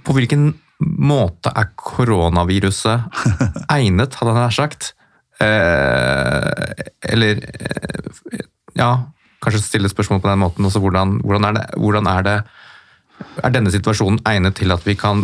på 0.06 0.14
hvilken 0.14 0.54
måte 0.80 1.52
er 1.56 1.72
koronaviruset 1.80 3.26
egnet, 3.78 4.16
hadde 4.20 4.34
jeg 4.34 4.40
nær 4.40 4.56
sagt? 4.56 4.94
Eh, 5.44 6.84
eller 7.12 7.42
eh, 7.44 8.46
Ja, 8.76 8.92
kanskje 9.44 9.64
stille 9.64 9.92
spørsmål 9.92 10.22
på 10.24 10.30
den 10.32 10.42
måten 10.44 10.68
også, 10.68 10.82
hvordan, 10.84 11.20
hvordan, 11.24 11.50
er 11.50 11.58
det, 11.58 11.66
hvordan 11.80 12.08
er 12.12 12.24
det 12.28 12.38
er 13.44 13.54
denne 13.54 13.72
situasjonen 13.72 14.20
egnet 14.28 14.58
til 14.60 14.74
at 14.76 14.84
vi 14.88 14.96
kan 15.00 15.24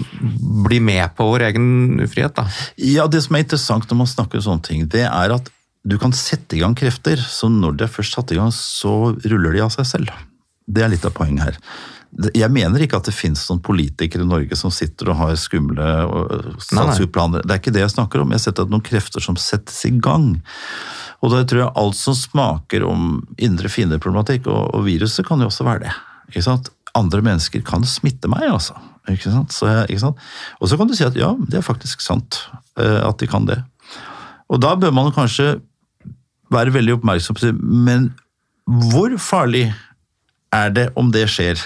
bli 0.65 0.79
med 0.83 1.11
på 1.17 1.27
vår 1.33 1.47
egen 1.49 1.99
ufrihet? 2.03 2.35
da? 2.37 2.47
Ja, 2.77 3.07
Det 3.07 3.23
som 3.23 3.35
er 3.35 3.45
interessant 3.45 3.89
når 3.89 4.01
man 4.03 4.07
snakker 4.07 4.39
om 4.39 4.45
sånne 4.47 4.67
ting, 4.67 4.85
det 4.87 5.03
er 5.07 5.35
at 5.35 5.51
du 5.83 5.97
kan 6.01 6.13
sette 6.13 6.57
i 6.57 6.61
gang 6.61 6.75
krefter, 6.77 7.17
så 7.17 7.49
når 7.49 7.79
de 7.79 7.87
er 7.87 7.93
først 7.93 8.17
satt 8.17 8.31
i 8.33 8.37
gang, 8.37 8.51
så 8.53 9.15
ruller 9.25 9.55
de 9.55 9.63
av 9.65 9.71
seg 9.73 9.87
selv. 9.89 10.11
Det 10.69 10.83
er 10.85 10.91
litt 10.93 11.07
av 11.07 11.15
poenget 11.15 11.47
her. 11.47 11.57
Jeg 12.35 12.51
mener 12.51 12.83
ikke 12.83 12.99
at 12.99 13.07
det 13.07 13.15
finnes 13.15 13.45
noen 13.47 13.61
politikere 13.63 14.25
i 14.25 14.27
Norge 14.27 14.55
som 14.59 14.71
sitter 14.73 15.13
og 15.13 15.17
har 15.21 15.37
skumle 15.39 15.87
statsutplaner. 16.59 17.45
Det 17.45 17.55
er 17.55 17.61
ikke 17.61 17.73
det 17.73 17.85
jeg 17.85 17.93
snakker 17.93 18.21
om. 18.21 18.33
Jeg 18.33 18.41
har 18.41 18.43
sett 18.49 18.61
at 18.61 18.73
noen 18.73 18.83
krefter 18.83 19.23
som 19.23 19.39
settes 19.39 19.79
i 19.87 19.93
gang. 19.95 20.33
Og 21.23 21.31
da 21.31 21.41
tror 21.47 21.63
jeg 21.63 21.75
alt 21.81 21.97
som 21.97 22.17
smaker 22.17 22.83
om 22.85 23.21
indre 23.39 23.71
fiendeproblematikk, 23.71 24.51
og, 24.51 24.75
og 24.75 24.85
viruset 24.89 25.25
kan 25.27 25.41
jo 25.41 25.47
også 25.47 25.65
være 25.65 25.85
det. 25.87 25.95
Ikke 26.33 26.45
sant? 26.45 26.69
Andre 26.99 27.23
mennesker 27.23 27.63
kan 27.65 27.87
smitte 27.87 28.29
meg, 28.31 28.43
altså. 28.51 28.75
Ikke 29.09 29.31
sant? 29.31 29.55
Så 29.55 29.71
ikke 29.87 30.03
sant? 30.03 30.21
Og 30.59 30.69
så 30.69 30.77
kan 30.77 30.91
du 30.91 30.97
si 30.97 31.07
at 31.07 31.17
ja, 31.17 31.31
det 31.47 31.61
er 31.61 31.65
faktisk 31.65 32.03
sant 32.03 32.43
at 32.75 33.17
de 33.23 33.27
kan 33.29 33.47
det. 33.47 33.61
Og 34.51 34.59
da 34.59 34.75
bør 34.75 34.91
man 34.93 35.13
kanskje 35.15 35.61
være 36.51 36.73
veldig 36.75 36.97
oppmerksom 36.99 37.37
på 37.37 37.47
det. 37.47 37.55
Men 37.61 38.11
hvor 38.91 39.15
farlig 39.21 39.69
er 40.53 40.73
det 40.75 40.89
om 40.99 41.11
det 41.13 41.27
skjer? 41.31 41.59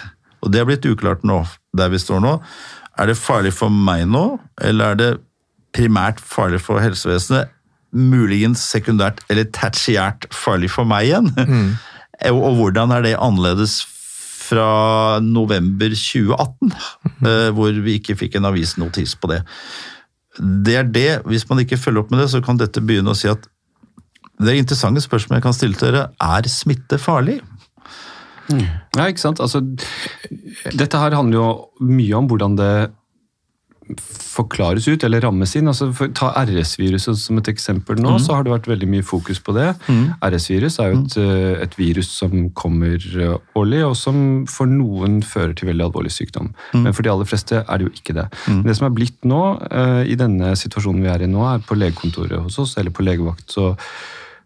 Og 0.46 0.52
det 0.54 0.62
er 0.62 0.70
blitt 0.70 0.86
uklart 0.86 1.26
nå, 1.26 1.42
der 1.78 1.92
vi 1.94 2.02
står 2.02 2.22
nå. 2.24 2.38
Er 3.02 3.10
det 3.10 3.18
farlig 3.20 3.52
for 3.56 3.74
meg 3.74 4.06
nå, 4.08 4.38
eller 4.62 4.94
er 4.94 5.00
det 5.00 5.10
primært 5.76 6.22
farlig 6.24 6.62
for 6.64 6.80
helsevesenet? 6.84 7.52
Muligens 7.96 8.64
sekundært 8.74 9.22
eller 9.32 9.48
tertiært 9.56 10.28
farlig 10.36 10.70
for 10.74 10.88
meg 10.88 11.10
igjen? 11.10 11.32
Mm. 11.36 11.76
Og 12.32 12.56
hvordan 12.60 12.94
er 12.96 13.04
det 13.04 13.18
annerledes 13.20 13.82
fra 14.46 15.20
november 15.26 15.90
2018, 15.90 16.72
mm. 17.20 17.28
hvor 17.58 17.82
vi 17.84 17.98
ikke 18.00 18.16
fikk 18.20 18.38
en 18.38 18.48
avisnotis 18.52 19.16
på 19.18 19.32
det? 19.34 19.42
Det 20.38 20.76
er 20.78 20.88
det. 20.88 21.10
Hvis 21.26 21.48
man 21.50 21.64
ikke 21.64 21.80
følger 21.80 22.04
opp 22.04 22.14
med 22.14 22.22
det, 22.22 22.30
så 22.32 22.42
kan 22.46 22.60
dette 22.60 22.84
begynne 22.84 23.12
å 23.12 23.18
si 23.18 23.28
at 23.32 23.48
det 24.42 24.58
interessante 24.60 25.04
spørsmålet 25.04 25.40
jeg 25.40 25.46
kan 25.46 25.56
stille 25.56 25.80
til 25.80 25.94
dere, 25.94 26.10
er 26.22 26.50
smitte 26.52 27.00
farlig? 27.00 27.40
Mm. 28.52 28.68
Ja, 28.98 29.08
ikke 29.08 29.24
sant. 29.24 29.42
Altså, 29.42 29.64
dette 30.76 31.02
her 31.02 31.16
handler 31.16 31.40
jo 31.40 31.50
mye 31.88 32.20
om 32.20 32.30
hvordan 32.30 32.60
det 32.60 32.76
forklares 34.10 34.88
ut 34.90 35.04
eller 35.06 35.22
rammes 35.22 35.52
inn. 35.58 35.70
Altså, 35.70 35.92
for, 35.94 36.10
ta 36.18 36.32
RS-viruset 36.42 37.20
som 37.22 37.38
et 37.40 37.50
eksempel 37.52 38.00
nå, 38.02 38.16
mm. 38.16 38.24
så 38.26 38.38
har 38.38 38.46
det 38.46 38.54
vært 38.56 38.70
veldig 38.72 38.90
mye 38.90 39.06
fokus 39.06 39.40
på 39.46 39.54
det. 39.58 39.68
Mm. 39.86 40.16
RS-virus 40.26 40.80
er 40.82 40.90
jo 40.92 40.98
et, 41.04 41.18
mm. 41.18 41.28
eh, 41.36 41.62
et, 41.68 41.78
virus 41.78 42.10
som 42.18 42.34
kommer 42.58 42.98
eh, 42.98 43.38
årlig, 43.60 43.84
og 43.86 43.94
som 44.00 44.18
for 44.50 44.70
noen 44.70 45.20
fører 45.26 45.54
til 45.58 45.70
veldig 45.70 45.86
alvorlig 45.88 46.14
sykdom. 46.16 46.52
Mm. 46.74 46.88
Men 46.88 46.98
for 46.98 47.06
de 47.06 47.14
aller 47.14 47.30
fleste 47.30 47.62
er 47.62 47.78
det 47.78 47.88
jo 47.88 47.94
ikke 47.94 48.18
det. 48.18 48.28
Mm. 48.50 48.64
Det 48.66 48.78
som 48.80 48.90
er 48.90 48.98
blitt 48.98 49.30
nå, 49.30 49.44
uh, 49.70 50.02
i 50.02 50.18
denne 50.18 50.56
situasjonen 50.58 51.06
vi 51.06 51.14
er 51.14 51.26
i 51.26 51.30
nå, 51.30 51.46
er 51.54 51.64
på 51.66 51.78
legekontoret 51.78 52.42
hos 52.42 52.58
oss, 52.62 52.76
eller 52.82 52.94
på 52.96 53.06
legevakt, 53.06 53.46
så, 53.54 53.74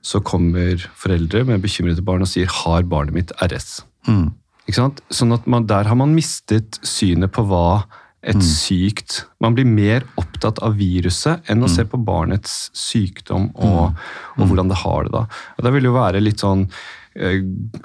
så 0.02 0.22
kommer 0.24 0.80
foreldre 0.98 1.44
med 1.48 1.64
bekymrede 1.64 2.04
barn 2.06 2.24
og 2.24 2.32
sier 2.32 2.48
'har 2.48 2.84
barnet 2.84 3.14
mitt 3.14 3.32
RS'? 3.42 3.84
Mm. 4.08 4.34
Sånn 4.70 5.34
at 5.34 5.48
man, 5.48 5.66
Der 5.66 5.84
har 5.84 5.96
man 5.96 6.14
mistet 6.16 6.80
synet 6.86 7.32
på 7.32 7.46
hva 7.50 7.86
et 8.22 8.36
mm. 8.36 8.44
sykt 8.44 9.26
Man 9.40 9.56
blir 9.56 9.66
mer 9.66 10.04
opptatt 10.20 10.60
av 10.60 10.76
viruset 10.76 11.40
enn 11.50 11.64
å 11.64 11.70
mm. 11.70 11.76
se 11.76 11.86
på 11.88 12.00
barnets 12.04 12.70
sykdom 12.76 13.50
og, 13.56 13.96
mm. 13.96 14.40
og, 14.40 14.48
hvordan 14.48 14.72
det 14.72 14.80
har 14.84 15.04
det. 15.08 15.14
da. 15.16 15.26
Og 15.58 15.64
Det 15.64 15.74
vil 15.74 15.88
jo 15.88 15.96
være 15.96 16.24
litt 16.24 16.44
sånn 16.44 16.66
uh, 16.68 17.40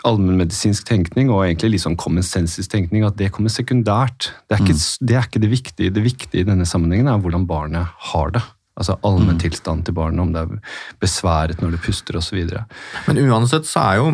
allmennmedisinsk 0.05 0.87
tenkning 0.91 1.31
og 1.31 1.45
egentlig 1.47 1.77
litt 1.77 1.85
sånn 1.87 1.99
common 2.01 2.27
senses-tenkning 2.27 3.07
at 3.07 3.17
det 3.21 3.31
kommer 3.35 3.53
sekundært. 3.55 4.33
Det 4.49 4.59
er, 4.59 4.67
ikke, 4.67 4.75
mm. 4.75 5.07
det 5.07 5.17
er, 5.17 5.31
ikke, 5.31 5.45
det 5.45 5.53
viktige. 5.55 5.95
Det 5.95 6.05
viktige 6.05 6.43
i 6.43 6.51
denne 6.51 6.67
sammenhengen 6.67 7.11
er 7.11 7.23
hvordan 7.23 7.47
barnet 7.51 7.95
har 8.11 8.35
det. 8.35 8.43
Altså 8.75 8.97
allmenntilstanden 9.07 9.85
til 9.87 9.95
barnet, 9.95 10.21
om 10.21 10.33
det 10.35 10.41
er 10.43 10.73
besværet 11.03 11.63
når 11.63 11.77
det 11.77 11.85
puster 11.85 12.19
osv. 12.19 12.41
Men 13.07 13.21
uansett 13.29 13.69
så 13.71 13.85
er 13.85 14.01
jo 14.03 14.09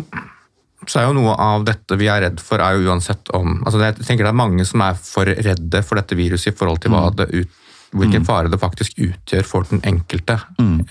så 0.89 0.97
er 0.97 1.07
jo 1.09 1.17
noe 1.17 1.33
av 1.37 1.65
dette 1.67 1.97
vi 1.99 2.07
er 2.09 2.23
redd 2.23 2.39
for, 2.41 2.61
er 2.61 2.73
jo 2.73 2.89
uansett 2.89 3.29
om 3.37 3.59
altså 3.59 3.83
Jeg 3.83 3.99
tenker 4.01 4.25
det 4.25 4.31
er 4.31 4.39
mange 4.39 4.65
som 4.65 4.81
er 4.81 4.97
for 4.97 5.29
redde 5.29 5.81
for 5.85 5.99
dette 5.99 6.17
viruset 6.17 6.53
i 6.53 6.57
forhold 6.57 6.81
til 6.81 6.93
mm. 6.93 6.99
det 7.19 7.27
ut, 7.35 7.57
hvilken 7.91 8.23
mm. 8.23 8.27
fare 8.27 8.49
det 8.49 8.61
faktisk 8.61 8.97
utgjør 8.97 9.45
for 9.45 9.67
den 9.69 9.83
enkelte. 9.85 10.39
Mm. 10.57 10.85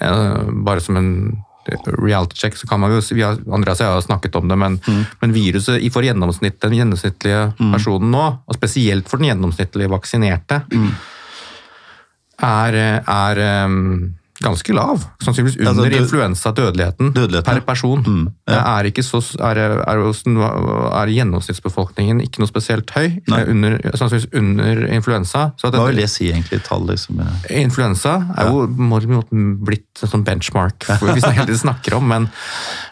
Bare 0.67 0.85
som 0.85 0.99
en 1.01 1.11
reality 2.01 2.37
check, 2.37 2.57
så 2.57 2.67
kan 2.67 2.81
man 2.81 2.95
jo 2.95 3.01
vi 3.15 3.23
har, 3.23 3.39
Andreas 3.53 3.81
og 3.81 3.87
jeg 3.87 3.95
har 3.95 4.05
snakket 4.05 4.37
om 4.39 4.49
det, 4.49 4.59
men, 4.59 4.79
mm. 4.87 5.03
men 5.21 5.35
viruset 5.35 5.83
for 5.93 6.07
gjennomsnitt, 6.07 6.61
den 6.63 6.77
gjennomsnittlige 6.79 7.43
mm. 7.59 7.73
personen 7.75 8.11
nå, 8.15 8.27
og 8.47 8.59
spesielt 8.59 9.11
for 9.11 9.21
den 9.21 9.31
gjennomsnittlige 9.31 9.91
vaksinerte, 9.93 10.63
mm. 10.73 10.91
Er, 12.43 12.81
er 13.05 13.45
um, 13.67 14.15
ganske 14.41 14.73
lav. 14.73 15.05
Sannsynligvis 15.21 15.59
under 15.59 15.71
altså, 15.71 15.85
død, 15.85 15.97
influensadødeligheten 16.01 17.13
dødelighet, 17.13 17.45
per 17.45 17.61
person. 17.61 18.05
Mm, 18.07 18.29
ja. 18.49 18.79
er, 18.79 19.03
så, 19.05 19.21
er, 19.39 19.61
er, 19.61 20.03
er, 21.03 21.13
gjennomsnittsbefolkningen 21.13 22.23
ikke 22.25 22.43
noe 22.43 22.51
spesielt 22.51 22.91
høy. 22.97 23.21
Under, 23.29 23.77
sannsynligvis 23.95 24.31
under 24.41 24.85
influensa. 24.97 25.51
Hva 25.61 25.73
vil 25.91 26.01
det 26.01 26.09
si 26.13 26.31
egentlig, 26.33 26.63
tall? 26.67 26.87
Liksom, 26.89 27.21
ja. 27.21 27.35
Influensa 27.61 28.17
er 28.37 28.53
jo 28.53 28.65
ja. 28.65 28.71
blitt 29.61 30.05
en 30.05 30.15
sånn 30.15 30.25
benchmark 30.25 30.89
for, 30.89 31.13
vi 31.13 31.21
hele 31.37 31.51
tiden 31.51 31.65
snakker 31.67 31.99
om, 32.01 32.09
men, 32.09 32.31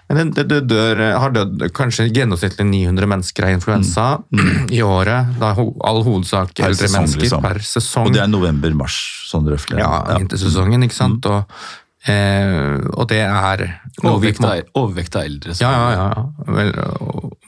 men 0.08 0.30
det, 0.36 0.46
det 0.48 0.60
dør, 0.70 1.02
har 1.20 1.34
dødd 1.34 1.66
kanskje 1.76 2.06
gjennomsnittlig 2.08 2.64
900 2.64 3.10
mennesker 3.12 3.48
av 3.48 3.56
influensa 3.56 4.06
mm. 4.24 4.44
Mm. 4.44 4.62
i 4.78 4.80
året. 4.84 5.34
Da 5.40 5.52
all 5.56 6.00
hovedsak 6.06 6.54
eldre 6.64 6.88
mennesker 6.94 7.26
liksom. 7.26 7.44
per 7.44 7.60
sesong. 7.64 8.08
Og 8.08 8.16
det 8.16 8.22
er 8.24 8.30
november-mars, 8.32 8.96
sånn 9.28 9.50
røftlig. 9.50 9.82
Ja, 9.84 10.00
vintersesongen, 10.16 10.88
ikke 10.88 11.00
sant. 11.00 11.28
Mm. 11.28 11.36
Og, 11.36 11.76
Eh, 12.08 12.78
og 12.94 13.08
det 13.10 13.18
er 13.26 13.62
Overvekt 14.06 15.16
av, 15.18 15.24
eldre. 15.26 15.54
Ja, 15.58 15.70
ja, 15.74 15.88
ja. 15.98 16.22
Vel, 16.54 16.70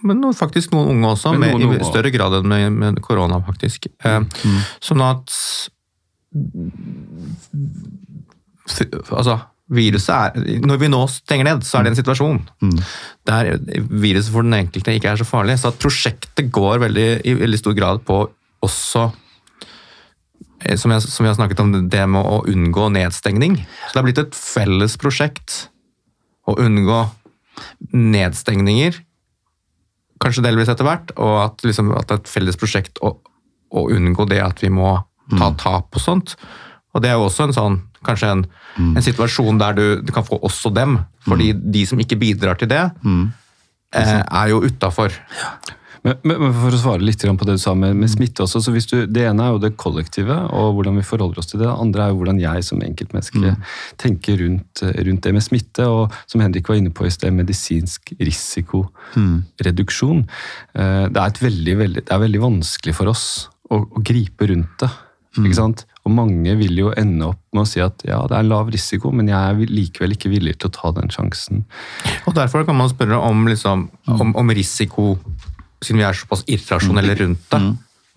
men 0.03 0.25
faktisk 0.35 0.75
noen 0.75 0.96
unge 0.96 1.12
også, 1.14 1.33
med, 1.38 1.55
noen 1.55 1.79
i 1.79 1.87
større 1.87 2.11
grad 2.11 2.35
enn 2.40 2.49
med, 2.51 2.66
med 2.81 2.99
korona, 3.05 3.38
faktisk. 3.46 3.87
Eh, 4.03 4.18
mm. 4.18 4.59
Sånn 4.83 5.05
at 5.07 5.31
Altså, 9.11 9.35
viruset 9.71 10.11
er 10.11 10.61
Når 10.67 10.79
vi 10.83 10.89
nå 10.91 11.01
stenger 11.13 11.47
ned, 11.47 11.65
så 11.67 11.79
er 11.79 11.87
det 11.87 11.93
en 11.93 11.99
situasjon 12.01 12.41
mm. 12.63 12.77
der 13.31 13.53
viruset 13.87 14.33
for 14.35 14.47
den 14.47 14.59
enkelte 14.59 14.97
ikke 14.97 15.13
er 15.13 15.21
så 15.21 15.29
farlig. 15.29 15.59
Så 15.61 15.71
at 15.71 15.81
prosjektet 15.83 16.51
går 16.53 16.83
veldig, 16.87 17.09
i 17.25 17.37
veldig 17.39 17.61
stor 17.61 17.77
grad 17.79 18.03
på 18.07 18.25
også 18.67 19.09
Eh, 20.65 20.77
som, 20.77 20.93
jeg, 20.93 21.05
som 21.09 21.25
vi 21.25 21.31
har 21.31 21.39
snakket 21.39 21.63
om, 21.63 21.73
det 21.93 22.03
med 22.11 22.21
å 22.27 22.43
unngå 22.49 22.91
nedstengning. 22.95 23.59
Så 23.61 23.93
det 23.95 24.01
har 24.01 24.09
blitt 24.09 24.23
et 24.23 24.37
felles 24.37 24.97
prosjekt 25.01 25.67
å 26.49 26.57
unngå 26.61 27.03
nedstengninger, 27.97 28.99
kanskje 30.21 30.45
delvis 30.45 30.71
etter 30.73 30.87
hvert, 30.87 31.13
og 31.21 31.37
at, 31.45 31.63
liksom, 31.65 31.93
at 31.97 32.09
det 32.09 32.17
er 32.17 32.23
et 32.23 32.33
felles 32.33 32.59
prosjekt 32.61 33.01
å, 33.05 33.15
å, 33.73 33.87
unngå 33.93 34.27
det 34.29 34.41
at 34.45 34.61
vi 34.65 34.73
må 34.73 34.99
ta 35.31 35.51
mm. 35.53 35.59
tap 35.61 35.97
og 35.97 36.03
sånt. 36.03 36.35
Og 36.95 37.05
det 37.05 37.13
er 37.13 37.19
jo 37.19 37.29
også 37.29 37.49
en 37.49 37.57
sånn, 37.57 37.79
kanskje 38.07 38.33
en, 38.35 38.47
mm. 38.77 38.95
en 38.97 39.05
situasjon 39.05 39.61
der 39.61 39.73
du, 39.77 39.85
du, 40.05 40.13
kan 40.15 40.27
få 40.27 40.37
også 40.41 40.73
dem, 40.75 40.99
fordi 41.27 41.53
mm. 41.55 41.61
de 41.75 41.83
som 41.89 42.01
ikke 42.01 42.21
bidrar 42.21 42.57
til 42.61 42.69
det, 42.71 42.87
mm. 43.03 43.27
eh, 44.01 44.23
er 44.23 44.47
jo 44.55 44.65
utafor. 44.67 45.11
Ja. 45.41 45.49
Men, 46.07 46.15
men, 46.25 46.55
For 46.57 46.73
å 46.73 46.79
svare 46.81 47.05
litt 47.05 47.21
på 47.21 47.47
det 47.47 47.59
du 47.59 47.61
sa 47.61 47.75
med, 47.77 47.93
med 48.01 48.09
smitte 48.09 48.41
også. 48.47 48.59
så 48.65 48.73
du, 48.73 49.05
Det 49.05 49.25
ene 49.29 49.45
er 49.45 49.51
jo 49.53 49.61
det 49.61 49.77
kollektive 49.81 50.37
og 50.49 50.79
hvordan 50.79 50.97
vi 50.97 51.05
forholder 51.05 51.39
oss 51.43 51.51
til 51.51 51.61
det. 51.61 51.69
Det 51.69 51.83
andre 51.85 52.01
er 52.05 52.09
jo 52.13 52.19
hvordan 52.21 52.41
jeg 52.41 52.59
som 52.67 52.85
enkeltmenneske 52.85 53.43
mm. 53.43 53.59
tenker 54.01 54.35
rundt, 54.41 54.75
rundt, 54.81 55.23
det 55.27 55.35
med 55.37 55.45
smitte. 55.45 55.85
Og 55.85 56.03
som 56.31 56.41
Henrik 56.45 56.67
var 56.73 56.81
inne 56.81 56.93
på 56.95 57.05
i 57.05 57.13
sted, 57.13 57.31
medisinsk 57.37 58.01
risikoreduksjon. 58.17 60.21
Mm. 60.25 61.07
Det, 61.13 61.21
er 61.21 61.45
veldig, 61.45 61.75
veldig, 61.85 62.03
det 62.07 62.13
er 62.17 62.25
veldig 62.25 62.43
vanskelig 62.49 62.95
for 62.97 63.07
oss 63.13 63.25
å, 63.69 63.85
å 63.85 63.99
gripe 64.01 64.49
rundt 64.49 64.81
det. 64.81 64.89
Mm. 65.37 65.45
ikke 65.45 65.61
sant? 65.61 65.85
Og 66.11 66.16
mange 66.16 66.57
vil 66.59 66.75
jo 66.81 66.90
ende 66.99 67.29
opp 67.31 67.38
med 67.55 67.62
å 67.62 67.68
si 67.68 67.83
at 67.85 68.03
ja, 68.09 68.18
det 68.27 68.35
er 68.35 68.49
lav 68.49 68.70
risiko, 68.75 69.12
men 69.14 69.31
jeg 69.31 69.38
er 69.38 69.70
likevel 69.70 70.16
ikke 70.16 70.33
villig 70.33 70.57
til 70.59 70.70
å 70.70 70.75
ta 70.75 70.90
den 70.96 71.12
sjansen. 71.14 71.62
Og 72.27 72.35
Derfor 72.35 72.66
kan 72.66 72.79
man 72.79 72.90
spørre 72.90 73.20
om, 73.23 73.46
liksom, 73.46 73.87
om, 74.11 74.35
om 74.35 74.53
risiko 74.57 75.12
siden 75.81 76.01
vi 76.03 76.09
er 76.09 76.18
såpass 76.18 76.42
irrasjonelle 76.51 77.14
mm. 77.14 77.20
rundt 77.23 77.46
det. 77.55 77.62
Mm. 77.62 77.70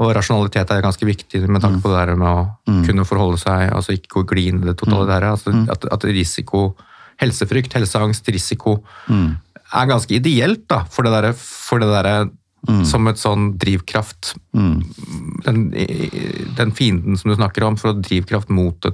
Og 0.04 0.10
rasjonalitet 0.18 0.74
er 0.74 0.84
ganske 0.84 1.06
viktig 1.06 1.44
med 1.46 1.62
tanke 1.64 1.84
på 1.84 1.92
det 1.94 2.00
der 2.02 2.18
med 2.18 2.28
å 2.28 2.46
mm. 2.66 2.82
kunne 2.88 3.06
forholde 3.08 3.40
seg, 3.40 3.70
altså 3.70 3.94
ikke 3.96 4.18
gå 4.18 4.26
gli 4.34 4.48
inn 4.50 4.64
i 4.64 4.68
det 4.68 4.76
totalitære. 4.82 5.30
Altså 5.38 5.54
at, 5.72 5.86
at, 5.94 6.08
risiko, 6.10 6.72
helsefrykt, 7.22 7.78
helseangst, 7.78 8.28
risiko 8.34 8.80
er 9.14 9.90
ganske 9.90 10.18
ideelt 10.18 10.66
da, 10.72 10.82
for 10.90 11.06
det 11.06 11.14
derre 11.14 11.34
der, 11.34 12.32
Mm. 12.64 12.84
som 12.88 13.08
et 13.12 13.20
sånn 13.20 13.50
drivkraft. 13.60 14.36
Mm. 14.56 14.78
Den, 15.44 15.64
den, 16.56 16.70
fienden 16.72 17.18
som 17.20 17.32
du 17.32 17.36
snakker 17.36 17.66
om, 17.68 17.76
for 17.80 17.92
å 17.92 18.00
drivkraft 18.00 18.54
mot 18.56 18.78
det, 18.86 18.94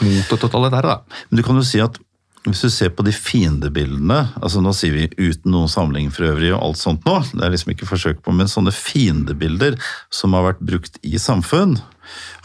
mot 0.00 0.32
det 0.32 0.40
totalitære. 0.42 0.96
Da. 0.96 1.20
Men 1.30 1.38
du 1.38 1.44
kan 1.46 1.60
jo 1.60 1.62
si 1.66 1.78
at 1.84 2.00
hvis 2.44 2.60
du 2.60 2.68
ser 2.68 2.90
på 2.92 3.04
de 3.06 3.12
fiendebildene 3.16 4.18
altså 4.36 4.60
Nå 4.60 4.74
sier 4.76 4.92
vi 4.92 5.06
uten 5.16 5.54
noen 5.54 5.70
samling 5.72 6.10
for 6.12 6.28
øvrig 6.28 6.50
og 6.52 6.60
alt 6.60 6.80
sånt 6.80 7.06
nå, 7.08 7.14
det 7.32 7.46
er 7.46 7.54
liksom 7.54 7.72
ikke 7.72 7.88
forsøk 7.88 8.20
på, 8.24 8.34
men 8.36 8.50
sånne 8.52 8.74
fiendebilder 8.74 9.78
som 10.12 10.36
har 10.36 10.50
vært 10.50 10.60
brukt 10.66 10.98
i 11.06 11.16
samfunn, 11.22 11.78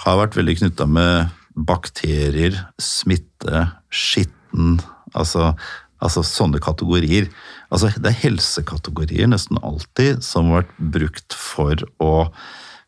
har 0.05 0.21
vært 0.21 0.37
veldig 0.39 0.55
knytta 0.61 0.87
med 0.87 1.35
bakterier, 1.67 2.55
smitte, 2.79 3.67
skitten 3.91 4.79
Altså, 5.17 5.55
altså 5.97 6.21
sånne 6.25 6.59
kategorier. 6.61 7.31
Altså, 7.69 7.91
det 8.01 8.11
er 8.11 8.21
helsekategorier 8.23 9.29
nesten 9.29 9.59
alltid 9.61 10.23
som 10.25 10.49
har 10.49 10.63
vært 10.63 10.77
brukt 10.95 11.35
for 11.37 11.83
å, 12.01 12.13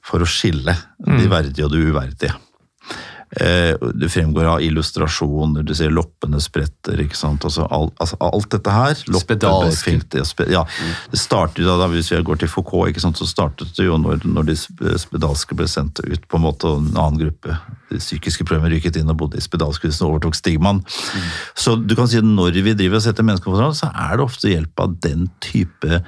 for 0.06 0.24
å 0.24 0.30
skille 0.30 0.74
de 1.06 1.28
verdige 1.30 1.68
og 1.68 1.76
de 1.76 1.84
uverdige. 1.92 2.34
Eh, 3.40 3.76
det 3.94 4.10
fremgår 4.10 4.46
av 4.46 4.62
illustrasjoner, 4.62 5.64
du 5.64 5.72
ser 5.76 5.94
loppene 5.94 6.40
spretter, 6.44 7.00
ikke 7.00 7.16
sant. 7.16 7.46
Altså, 7.48 7.64
alt, 7.72 7.94
altså, 8.04 8.18
alt 8.28 8.50
dette 8.52 8.74
her. 8.76 8.96
Spedalske. 8.96 9.94
Spedalsk. 10.02 10.44
ja, 10.52 10.66
det 11.12 11.20
startet 11.20 11.64
da, 11.64 11.88
Hvis 11.88 12.12
vi 12.12 12.20
går 12.28 12.42
til 12.42 12.52
Foucault, 12.52 12.92
ikke 12.92 13.04
sant, 13.04 13.20
så 13.20 13.28
startet 13.30 13.72
det 13.78 13.88
jo 13.88 14.00
når, 14.02 14.26
når 14.28 14.50
de 14.52 14.58
spedalske 15.00 15.56
ble 15.56 15.70
sendt 15.72 16.04
ut, 16.04 16.28
på 16.28 16.40
en 16.40 16.44
måte, 16.44 16.68
og 16.68 16.84
en 16.84 16.98
annen 16.98 17.22
gruppe 17.22 17.56
de 17.92 18.00
psykiske 18.00 18.44
problemer 18.48 18.72
rykket 18.76 19.00
inn 19.00 19.12
og 19.12 19.20
bodde 19.24 19.40
i 19.40 19.44
spedalskhusene 19.44 20.08
og 20.08 20.18
overtok 20.18 20.36
stigmaen. 20.36 20.84
Så 21.56 21.78
du 21.80 21.96
kan 21.96 22.12
si 22.12 22.20
at 22.20 22.28
når 22.28 22.60
vi 22.60 22.76
driver 22.76 23.00
og 23.00 23.06
setter 23.06 23.28
mennesker 23.28 23.48
på 23.48 23.56
forhold, 23.56 23.80
så 23.80 23.92
er 23.92 24.18
det 24.18 24.28
ofte 24.28 24.52
hjelp 24.52 24.84
av 24.84 25.00
den 25.04 25.30
type 25.44 26.04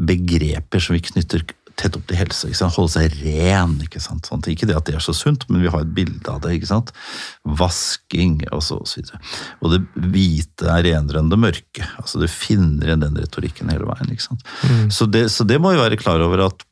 begreper 0.00 0.80
som 0.80 0.96
vi 0.96 1.02
knytter 1.04 1.44
tett 1.80 1.96
opp 1.98 2.06
til 2.10 2.18
helse. 2.20 2.48
Ikke 2.48 2.60
sant? 2.60 2.76
Holde 2.76 2.92
seg 2.94 3.16
ren. 3.24 3.76
Ikke 3.84 4.02
sant? 4.02 4.28
Sånn, 4.28 4.44
ikke 4.52 4.68
det 4.68 4.76
at 4.78 4.88
det 4.88 4.96
er 4.98 5.04
så 5.04 5.14
sunt, 5.16 5.46
men 5.50 5.64
vi 5.64 5.72
har 5.72 5.84
et 5.84 5.94
bilde 5.96 6.32
av 6.32 6.42
det. 6.44 6.54
ikke 6.58 6.70
sant? 6.70 6.92
Vasking 7.60 8.40
og 8.50 8.64
så, 8.66 8.80
og 8.80 8.90
så 8.90 9.00
videre. 9.00 9.22
Og 9.60 9.74
det 9.74 9.80
hvite 10.12 10.68
er 10.70 10.84
renere 10.90 11.22
enn 11.22 11.32
det 11.32 11.40
mørke. 11.40 11.86
Altså 12.02 12.22
Du 12.22 12.28
finner 12.30 12.90
igjen 12.92 13.06
den 13.06 13.20
retorikken 13.20 13.72
hele 13.72 13.88
veien. 13.88 14.12
ikke 14.12 14.28
sant? 14.28 14.44
Så, 14.92 15.08
det, 15.10 15.28
så 15.34 15.46
det 15.48 15.60
må 15.62 15.74
vi 15.74 15.82
være 15.82 16.00
klar 16.00 16.22
over 16.24 16.46
at, 16.50 16.66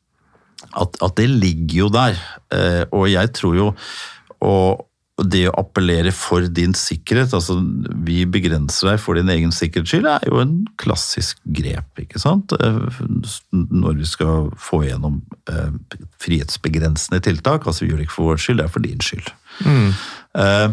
at, 0.74 1.00
at 1.04 1.18
det 1.18 1.30
ligger 1.32 1.84
jo 1.86 1.90
der. 1.94 2.20
Eh, 2.54 2.84
og 2.92 3.08
jeg 3.10 3.34
tror 3.38 3.58
jo 3.58 3.72
og 4.44 4.87
det 5.26 5.48
å 5.50 5.56
appellere 5.58 6.12
for 6.14 6.46
din 6.54 6.74
sikkerhet, 6.78 7.32
altså 7.34 7.56
vi 8.06 8.20
begrenser 8.30 8.92
deg 8.92 9.00
for 9.02 9.18
din 9.18 9.30
egen 9.32 9.50
sikkerhets 9.54 9.90
skyld, 9.90 10.06
er 10.06 10.28
jo 10.30 10.38
en 10.42 10.54
klassisk 10.78 11.40
grep, 11.58 11.90
ikke 12.04 12.22
sant? 12.22 12.54
Eh, 12.54 13.02
Når 13.52 13.98
vi 13.98 14.06
skal 14.06 14.50
få 14.62 14.84
gjennom 14.86 15.20
eh, 15.50 15.74
frihetsbegrensende 16.22 17.20
tiltak, 17.24 17.66
altså 17.66 17.84
vi 17.84 17.92
gjør 17.92 18.02
det 18.02 18.08
ikke 18.08 18.18
for 18.20 18.32
vår 18.32 18.42
skyld, 18.44 18.60
det 18.62 18.68
er 18.68 18.74
for 18.76 18.86
din 18.86 19.02
skyld. 19.02 19.32
Eh, 20.38 20.68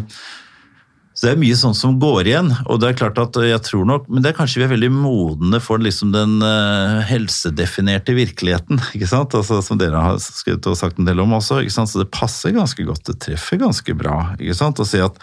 Så 1.16 1.24
det 1.24 1.30
er 1.32 1.38
mye 1.40 1.56
sånt 1.56 1.78
som 1.78 1.94
går 1.96 2.28
igjen, 2.28 2.50
og 2.68 2.80
det 2.82 2.90
er 2.90 2.96
klart 2.98 3.16
at 3.22 3.38
jeg 3.40 3.60
tror 3.64 3.86
nok, 3.88 4.08
men 4.12 4.20
det 4.20 4.30
er 4.30 4.36
kanskje 4.36 4.60
vi 4.60 4.66
er 4.66 4.72
veldig 4.74 4.90
modne 4.92 5.60
for 5.64 5.80
liksom 5.80 6.10
den 6.12 6.34
eh, 6.44 6.98
helsedefinerte 7.08 8.12
virkeligheten, 8.18 8.82
ikke 8.96 9.08
sant? 9.08 9.36
Altså, 9.38 9.62
som 9.64 9.80
dere 9.80 10.02
har 10.02 10.20
skrevet 10.20 10.68
og 10.68 10.76
sagt 10.76 11.00
en 11.00 11.08
del 11.08 11.22
om 11.24 11.32
også, 11.38 11.62
ikke 11.64 11.76
sant? 11.78 11.92
så 11.92 12.02
det 12.02 12.12
passer 12.12 12.52
ganske 12.56 12.84
godt, 12.84 13.06
det 13.08 13.16
treffer 13.24 13.62
ganske 13.64 13.96
bra, 13.96 14.18
ikke 14.36 14.58
sant? 14.58 14.82
Å 14.82 14.88
si 14.88 15.00
at 15.00 15.16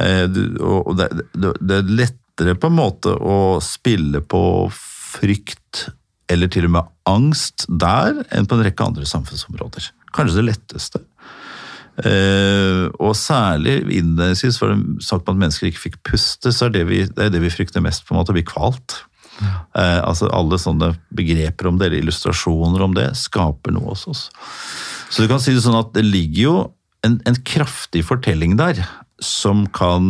eh, 0.00 0.24
og 0.64 0.96
det, 0.96 1.10
det 1.36 1.82
er 1.82 1.94
lettere 2.00 2.56
på 2.56 2.72
en 2.72 2.80
måte 2.80 3.12
å 3.12 3.36
spille 3.64 4.24
på 4.24 4.42
frykt 4.72 5.90
eller 6.32 6.50
til 6.50 6.66
og 6.66 6.74
med 6.78 6.94
angst 7.06 7.68
der 7.68 8.24
enn 8.34 8.48
på 8.48 8.56
en 8.56 8.64
rekke 8.66 8.88
andre 8.88 9.06
samfunnsområder. 9.08 9.92
Kanskje 10.16 10.40
det 10.40 10.48
letteste. 10.48 11.02
Eh, 12.04 12.86
og 13.00 13.14
særlig 13.16 13.78
innledningsvis 13.86 14.60
var 14.60 14.74
det 14.74 15.04
sagt 15.06 15.28
at 15.30 15.38
mennesker 15.38 15.70
ikke 15.70 15.84
fikk 15.86 16.00
puste, 16.10 16.52
så 16.52 16.68
er 16.68 16.74
det 16.74 16.86
vi, 16.90 17.02
det 17.08 17.28
er 17.28 17.32
det 17.32 17.42
vi 17.44 17.52
frykter 17.52 17.84
mest, 17.84 18.04
på 18.04 18.14
en 18.14 18.20
måte, 18.20 18.34
å 18.34 18.36
bli 18.36 18.44
kvalt. 18.46 18.98
Eh, 19.40 20.00
altså 20.00 20.28
Alle 20.34 20.58
sånne 20.60 20.92
begreper 21.16 21.70
om 21.70 21.80
det, 21.80 21.90
eller 21.90 22.04
illustrasjoner 22.04 22.84
om 22.84 22.96
det, 22.96 23.10
skaper 23.18 23.74
noe 23.76 23.94
hos 23.94 24.06
oss. 24.10 24.26
Så 25.08 25.24
du 25.24 25.30
kan 25.30 25.42
si 25.42 25.54
det 25.56 25.64
sånn 25.64 25.78
at 25.78 25.94
det 25.96 26.04
ligger 26.06 26.42
jo 26.42 26.56
en, 27.06 27.20
en 27.28 27.38
kraftig 27.46 28.02
fortelling 28.08 28.56
der, 28.58 28.82
som 29.22 29.62
kan 29.72 30.02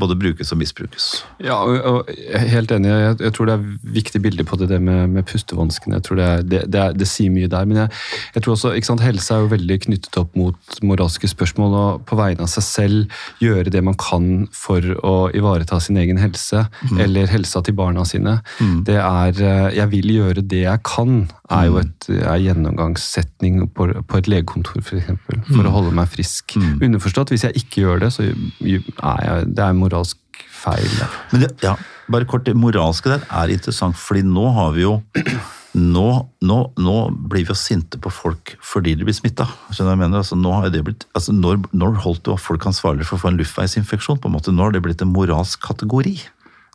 både 0.00 0.16
brukes 0.18 0.50
og 0.50 0.58
misbrukes. 0.58 1.04
Ja, 1.42 1.60
og, 1.62 2.08
jeg 2.10 2.40
er 2.40 2.48
helt 2.50 2.72
enig. 2.74 2.90
Jeg, 2.90 3.16
jeg 3.22 3.34
tror 3.36 3.46
det 3.46 3.54
er 3.54 3.92
viktig 3.94 4.22
bilde 4.24 4.46
på 4.48 4.58
det, 4.58 4.68
det 4.72 4.80
med, 4.82 5.12
med 5.14 5.26
pustevanskene. 5.30 6.00
Jeg 6.00 6.06
tror 6.08 6.18
det, 6.18 6.26
er, 6.26 6.42
det, 6.42 6.62
det, 6.74 6.80
er, 6.80 6.96
det 6.98 7.06
sier 7.06 7.30
mye 7.30 7.50
der. 7.50 7.68
Men 7.70 7.84
jeg, 7.84 7.92
jeg 8.34 8.42
tror 8.42 8.56
også, 8.56 8.72
ikke 8.74 8.90
sant, 8.90 9.04
helse 9.06 9.34
er 9.34 9.44
jo 9.44 9.52
veldig 9.52 9.78
knyttet 9.86 10.18
opp 10.18 10.34
mot 10.38 10.80
moralske 10.82 11.30
spørsmål. 11.30 11.76
Og 11.78 12.02
på 12.10 12.18
vegne 12.18 12.42
av 12.42 12.50
seg 12.50 12.66
selv 12.66 13.22
gjøre 13.42 13.70
det 13.70 13.84
man 13.86 13.98
kan 14.00 14.48
for 14.50 14.90
å 15.06 15.14
ivareta 15.38 15.78
sin 15.82 16.00
egen 16.02 16.18
helse, 16.18 16.64
eller 16.98 17.30
helsa 17.30 17.62
til 17.62 17.78
barna 17.78 18.02
sine. 18.08 18.40
Det 18.86 18.98
er 18.98 19.38
eh, 19.38 19.70
'jeg 19.76 19.90
vil 19.94 20.12
gjøre 20.16 20.42
det 20.42 20.64
jeg 20.64 20.82
kan', 20.82 21.28
er 21.52 21.68
jo 21.68 21.78
et 21.78 22.08
er 22.08 22.40
gjennomgangssetning 22.40 23.68
på, 23.76 23.86
på 24.08 24.18
et 24.18 24.28
legekontor, 24.30 24.80
f.eks. 24.80 24.88
For, 24.88 24.98
eksempel, 24.98 25.42
for 25.52 25.68
å 25.68 25.74
holde 25.74 25.94
meg 25.94 26.08
frisk. 26.08 26.56
Underforstått, 26.56 27.32
hvis 27.34 27.44
jeg 27.44 27.62
ikke 27.62 27.84
gjør 27.84 28.04
det, 28.06 28.12
så 28.14 28.31
er 28.32 29.46
det 29.46 29.64
er 29.64 29.76
moralsk 29.76 30.44
feil. 30.62 30.92
Men 31.32 31.44
det, 31.44 31.50
ja, 31.64 31.74
bare 32.12 32.28
kort, 32.28 32.46
det 32.46 32.54
moralske 32.58 33.12
der 33.12 33.26
er 33.28 33.52
interessant, 33.52 33.98
fordi 33.98 34.24
nå 34.26 34.46
har 34.56 34.72
vi 34.76 34.84
jo 34.84 34.98
nå, 35.96 36.08
nå, 36.44 36.58
nå 36.84 36.96
blir 37.32 37.46
vi 37.46 37.52
jo 37.52 37.58
sinte 37.58 38.00
på 38.02 38.12
folk 38.12 38.54
fordi 38.72 38.94
de 38.98 39.06
blir 39.08 39.16
smitta. 39.16 39.48
Skjønner 39.70 39.96
jeg 39.96 40.02
mener? 40.04 40.22
Altså, 40.22 40.38
nå 40.38 40.54
det 40.72 40.84
blitt, 40.86 41.06
altså, 41.16 41.34
når, 41.36 41.62
når 41.72 42.00
holdt 42.04 42.24
du 42.28 42.34
folk 42.40 42.66
ansvarlig 42.68 43.08
for 43.08 43.18
å 43.18 43.24
få 43.24 43.32
en 43.32 43.40
luftveisinfeksjon? 43.40 44.20
på 44.22 44.30
en 44.30 44.36
måte? 44.36 44.54
Nå 44.54 44.66
har 44.66 44.74
det 44.74 44.84
blitt 44.84 45.04
en 45.04 45.14
moralsk 45.14 45.62
kategori. 45.64 46.18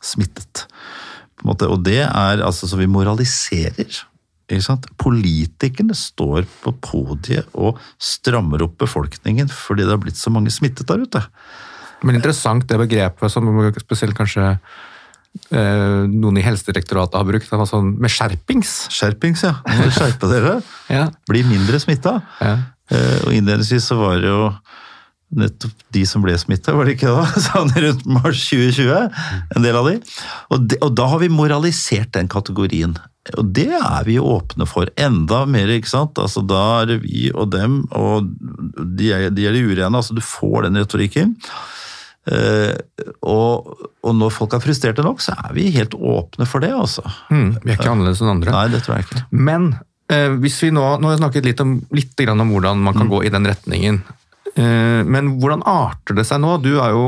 Smittet. 0.04 0.66
På 1.38 1.46
en 1.46 1.52
måte, 1.52 1.70
og 1.70 1.82
det 1.86 2.02
er 2.06 2.44
altså 2.44 2.70
så 2.70 2.78
vi 2.78 2.90
moraliserer. 2.90 4.02
Politikerne 4.48 5.94
står 5.96 6.46
på 6.62 6.72
podiet 6.84 7.48
og 7.54 7.78
strammer 8.00 8.62
opp 8.64 8.78
befolkningen 8.80 9.50
fordi 9.52 9.84
det 9.84 9.92
har 9.92 10.00
blitt 10.02 10.20
så 10.20 10.32
mange 10.32 10.52
smittet 10.54 10.88
der 10.88 11.02
ute. 11.04 11.22
Men 12.02 12.16
interessant 12.18 12.66
det 12.70 12.78
begrepet 12.78 13.32
som 13.32 13.48
spesielt 13.82 14.16
kanskje 14.16 14.52
eh, 14.54 16.02
noen 16.08 16.38
i 16.38 16.44
Helsedirektoratet 16.46 17.18
har 17.18 17.26
brukt, 17.28 17.50
sånn 17.50 17.94
med 17.98 18.12
skjerpings. 18.14 18.74
Skjerpings, 18.94 19.44
ja. 19.44 19.56
Må 19.66 19.80
dere 19.82 19.94
skjerpe 19.96 20.30
dere. 20.32 20.58
Ja. 20.98 21.08
Bli 21.28 21.42
mindre 21.44 21.80
smitta. 21.82 22.18
Ja. 22.40 22.54
Eh, 22.88 23.26
Og 23.26 23.34
innledningsvis 23.36 23.90
så 23.90 23.98
var 24.00 24.22
det 24.22 24.30
jo 24.30 24.46
nettopp 25.28 25.84
de 25.94 26.04
som 26.08 26.24
ble 26.24 26.34
smitta, 26.40 26.74
var 26.76 26.88
det 26.88 26.96
ikke 26.96 27.12
da? 27.12 27.26
Sånn 27.48 27.72
rundt 27.74 28.06
mars 28.08 28.42
2020, 28.48 29.20
en 29.56 29.66
del 29.66 29.78
av 29.78 29.90
de. 29.90 29.98
Og, 30.48 30.66
de. 30.70 30.80
og 30.84 30.94
da 30.96 31.08
har 31.12 31.22
vi 31.22 31.32
moralisert 31.32 32.14
den 32.16 32.30
kategorien. 32.32 32.96
Og 33.36 33.50
det 33.52 33.70
er 33.76 34.06
vi 34.06 34.16
åpne 34.20 34.64
for. 34.68 34.88
Enda 34.96 35.42
mer, 35.50 35.68
ikke 35.74 35.90
sant. 35.90 36.16
Altså 36.20 36.40
Da 36.48 36.60
er 36.78 36.94
det 36.94 37.02
vi 37.02 37.26
og 37.34 37.50
dem, 37.52 37.82
og 37.92 38.30
de 38.96 39.10
er 39.12 39.28
de, 39.34 39.48
er 39.48 39.56
de 39.56 39.66
urene. 39.66 39.98
Altså 40.00 40.16
du 40.16 40.22
får 40.24 40.64
den 40.68 40.80
retorikken. 40.80 41.34
Uh, 42.28 42.76
og, 43.24 43.84
og 44.04 44.16
når 44.16 44.32
folk 44.34 44.52
er 44.56 44.60
frustrerte 44.60 45.04
nok, 45.04 45.22
så 45.24 45.32
er 45.46 45.54
vi 45.56 45.70
helt 45.72 45.94
åpne 45.96 46.44
for 46.48 46.60
det, 46.60 46.74
altså. 46.76 47.04
Mm, 47.32 47.54
vi 47.62 47.72
er 47.72 47.78
ikke 47.78 47.92
annerledes 47.94 48.20
enn 48.20 48.32
andre. 48.34 48.52
Nei, 48.52 48.66
det 48.74 48.82
tror 48.84 48.98
jeg 48.98 49.06
ikke. 49.06 49.22
Men 49.32 49.70
uh, 50.12 50.34
hvis 50.42 50.58
vi 50.64 50.72
nå, 50.74 50.84
nå 51.00 51.08
har 51.08 51.16
jeg 51.16 51.22
snakket 51.22 51.48
litt 51.48 51.62
om, 51.64 51.78
litt 51.96 52.12
grann 52.20 52.44
om 52.44 52.52
hvordan 52.52 52.84
man 52.84 52.96
kan 52.98 53.08
gå 53.08 53.22
i 53.24 53.32
den 53.32 53.48
retningen. 53.48 54.02
Eh, 54.58 55.02
men 55.06 55.36
hvordan 55.38 55.62
arter 55.68 56.18
det 56.18 56.26
seg 56.28 56.42
nå? 56.42 56.56
Du 56.64 56.72
er 56.82 56.94
jo, 56.96 57.04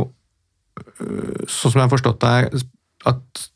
eh, 0.80 1.46
sånn 1.50 1.72
som 1.72 1.80
jeg 1.80 1.86
har 1.88 1.94
forstått 1.94 2.20
deg, 2.22 2.62
at 3.10 3.46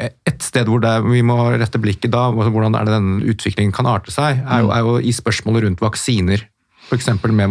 et 0.00 0.42
sted 0.42 0.66
hvor 0.66 0.80
er- 0.84 1.04
vi 1.04 1.20
må 1.22 1.36
rette 1.52 1.78
blikket 1.78 2.10
da, 2.10 2.30
altså 2.30 2.50
hvordan 2.50 2.74
er 2.74 2.86
det 2.88 2.94
denne 2.96 3.20
utviklingen 3.28 3.72
kan 3.76 3.86
arte 3.86 4.10
seg, 4.10 4.40
er 4.48 4.62
jo, 4.64 4.70
er 4.72 4.80
jo 4.80 4.96
i 4.96 5.12
spørsmålet 5.12 5.66
rundt 5.66 5.80
vaksiner. 5.84 6.46
F.eks. 6.88 7.08
med 7.28 7.50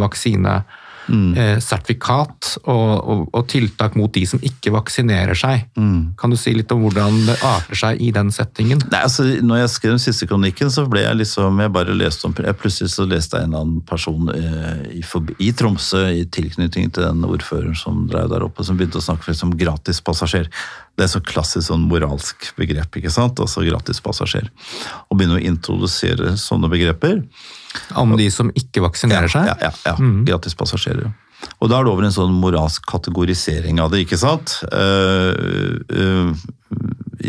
vaksinesertifikat 1.10 2.50
og, 2.70 2.92
og, 3.10 3.24
og 3.36 3.48
tiltak 3.50 3.96
mot 3.98 4.12
de 4.14 4.24
som 4.30 4.42
ikke 4.46 4.72
vaksinerer 4.74 5.38
seg. 5.38 5.66
Kan 6.20 6.34
du 6.34 6.38
si 6.40 6.54
litt 6.56 6.72
om 6.74 6.82
hvordan 6.84 7.18
det 7.28 7.38
arter 7.46 7.80
seg 7.80 8.02
i 8.02 8.12
den 8.16 8.32
settingen? 8.36 8.82
Nei, 8.92 9.02
altså, 9.06 9.26
når 9.44 9.64
jeg 9.64 9.72
skrev 9.76 9.96
den 9.96 10.04
siste 10.04 10.28
kronikken, 10.30 10.72
så 10.74 10.86
ble 10.90 11.04
jeg 11.06 11.20
liksom 11.20 11.60
Jeg 11.60 11.74
bare 11.76 11.96
leste 11.98 12.28
om 12.28 12.36
jeg 12.38 12.58
Plutselig 12.60 12.92
så 12.94 13.06
leste 13.08 13.38
jeg 13.38 13.48
en 13.48 13.54
eller 13.54 13.66
annen 13.66 13.82
person 13.88 14.30
eh, 14.34 15.00
i, 15.00 15.04
forbi- 15.06 15.36
i 15.44 15.52
Tromsø 15.56 16.06
i 16.12 16.26
tilknytning 16.26 16.92
til 16.94 17.06
den 17.06 17.24
ordføreren 17.28 17.78
som 17.78 18.06
drev 18.10 18.30
der 18.32 18.46
oppe, 18.46 18.66
som 18.68 18.78
begynte 18.80 19.00
å 19.00 19.04
snakke 19.06 19.32
liksom 19.32 19.56
gratis 19.60 20.02
passasjer. 20.06 20.50
Det 20.98 21.06
er 21.06 21.12
så 21.14 21.22
klassisk 21.24 21.70
sånn 21.70 21.88
moralsk 21.90 22.50
begrep, 22.60 23.00
ikke 23.00 23.12
sant? 23.14 23.40
Altså 23.40 23.64
gratis 23.68 24.02
passasjer. 24.04 24.50
Og 25.10 25.20
begynne 25.20 25.40
å 25.40 25.44
introdusere 25.52 26.36
sånne 26.40 26.70
begreper. 26.72 27.22
Om 27.98 28.16
de 28.18 28.30
som 28.34 28.52
ikke 28.58 28.84
vaksinerer 28.86 29.32
seg? 29.32 29.50
Ja, 29.52 29.58
ja, 29.70 29.74
ja. 29.86 29.96
Gratis 30.28 30.58
passasjerer. 30.58 31.12
Og 31.60 31.70
da 31.72 31.80
er 31.80 31.88
det 31.88 31.92
over 31.94 32.06
en 32.06 32.16
sånn 32.16 32.36
moralsk 32.42 32.86
kategorisering 32.90 33.80
av 33.80 33.94
det, 33.94 34.04
ikke 34.04 34.20
sant? 34.20 34.58
Eh, 34.76 35.30
eh, 35.96 36.32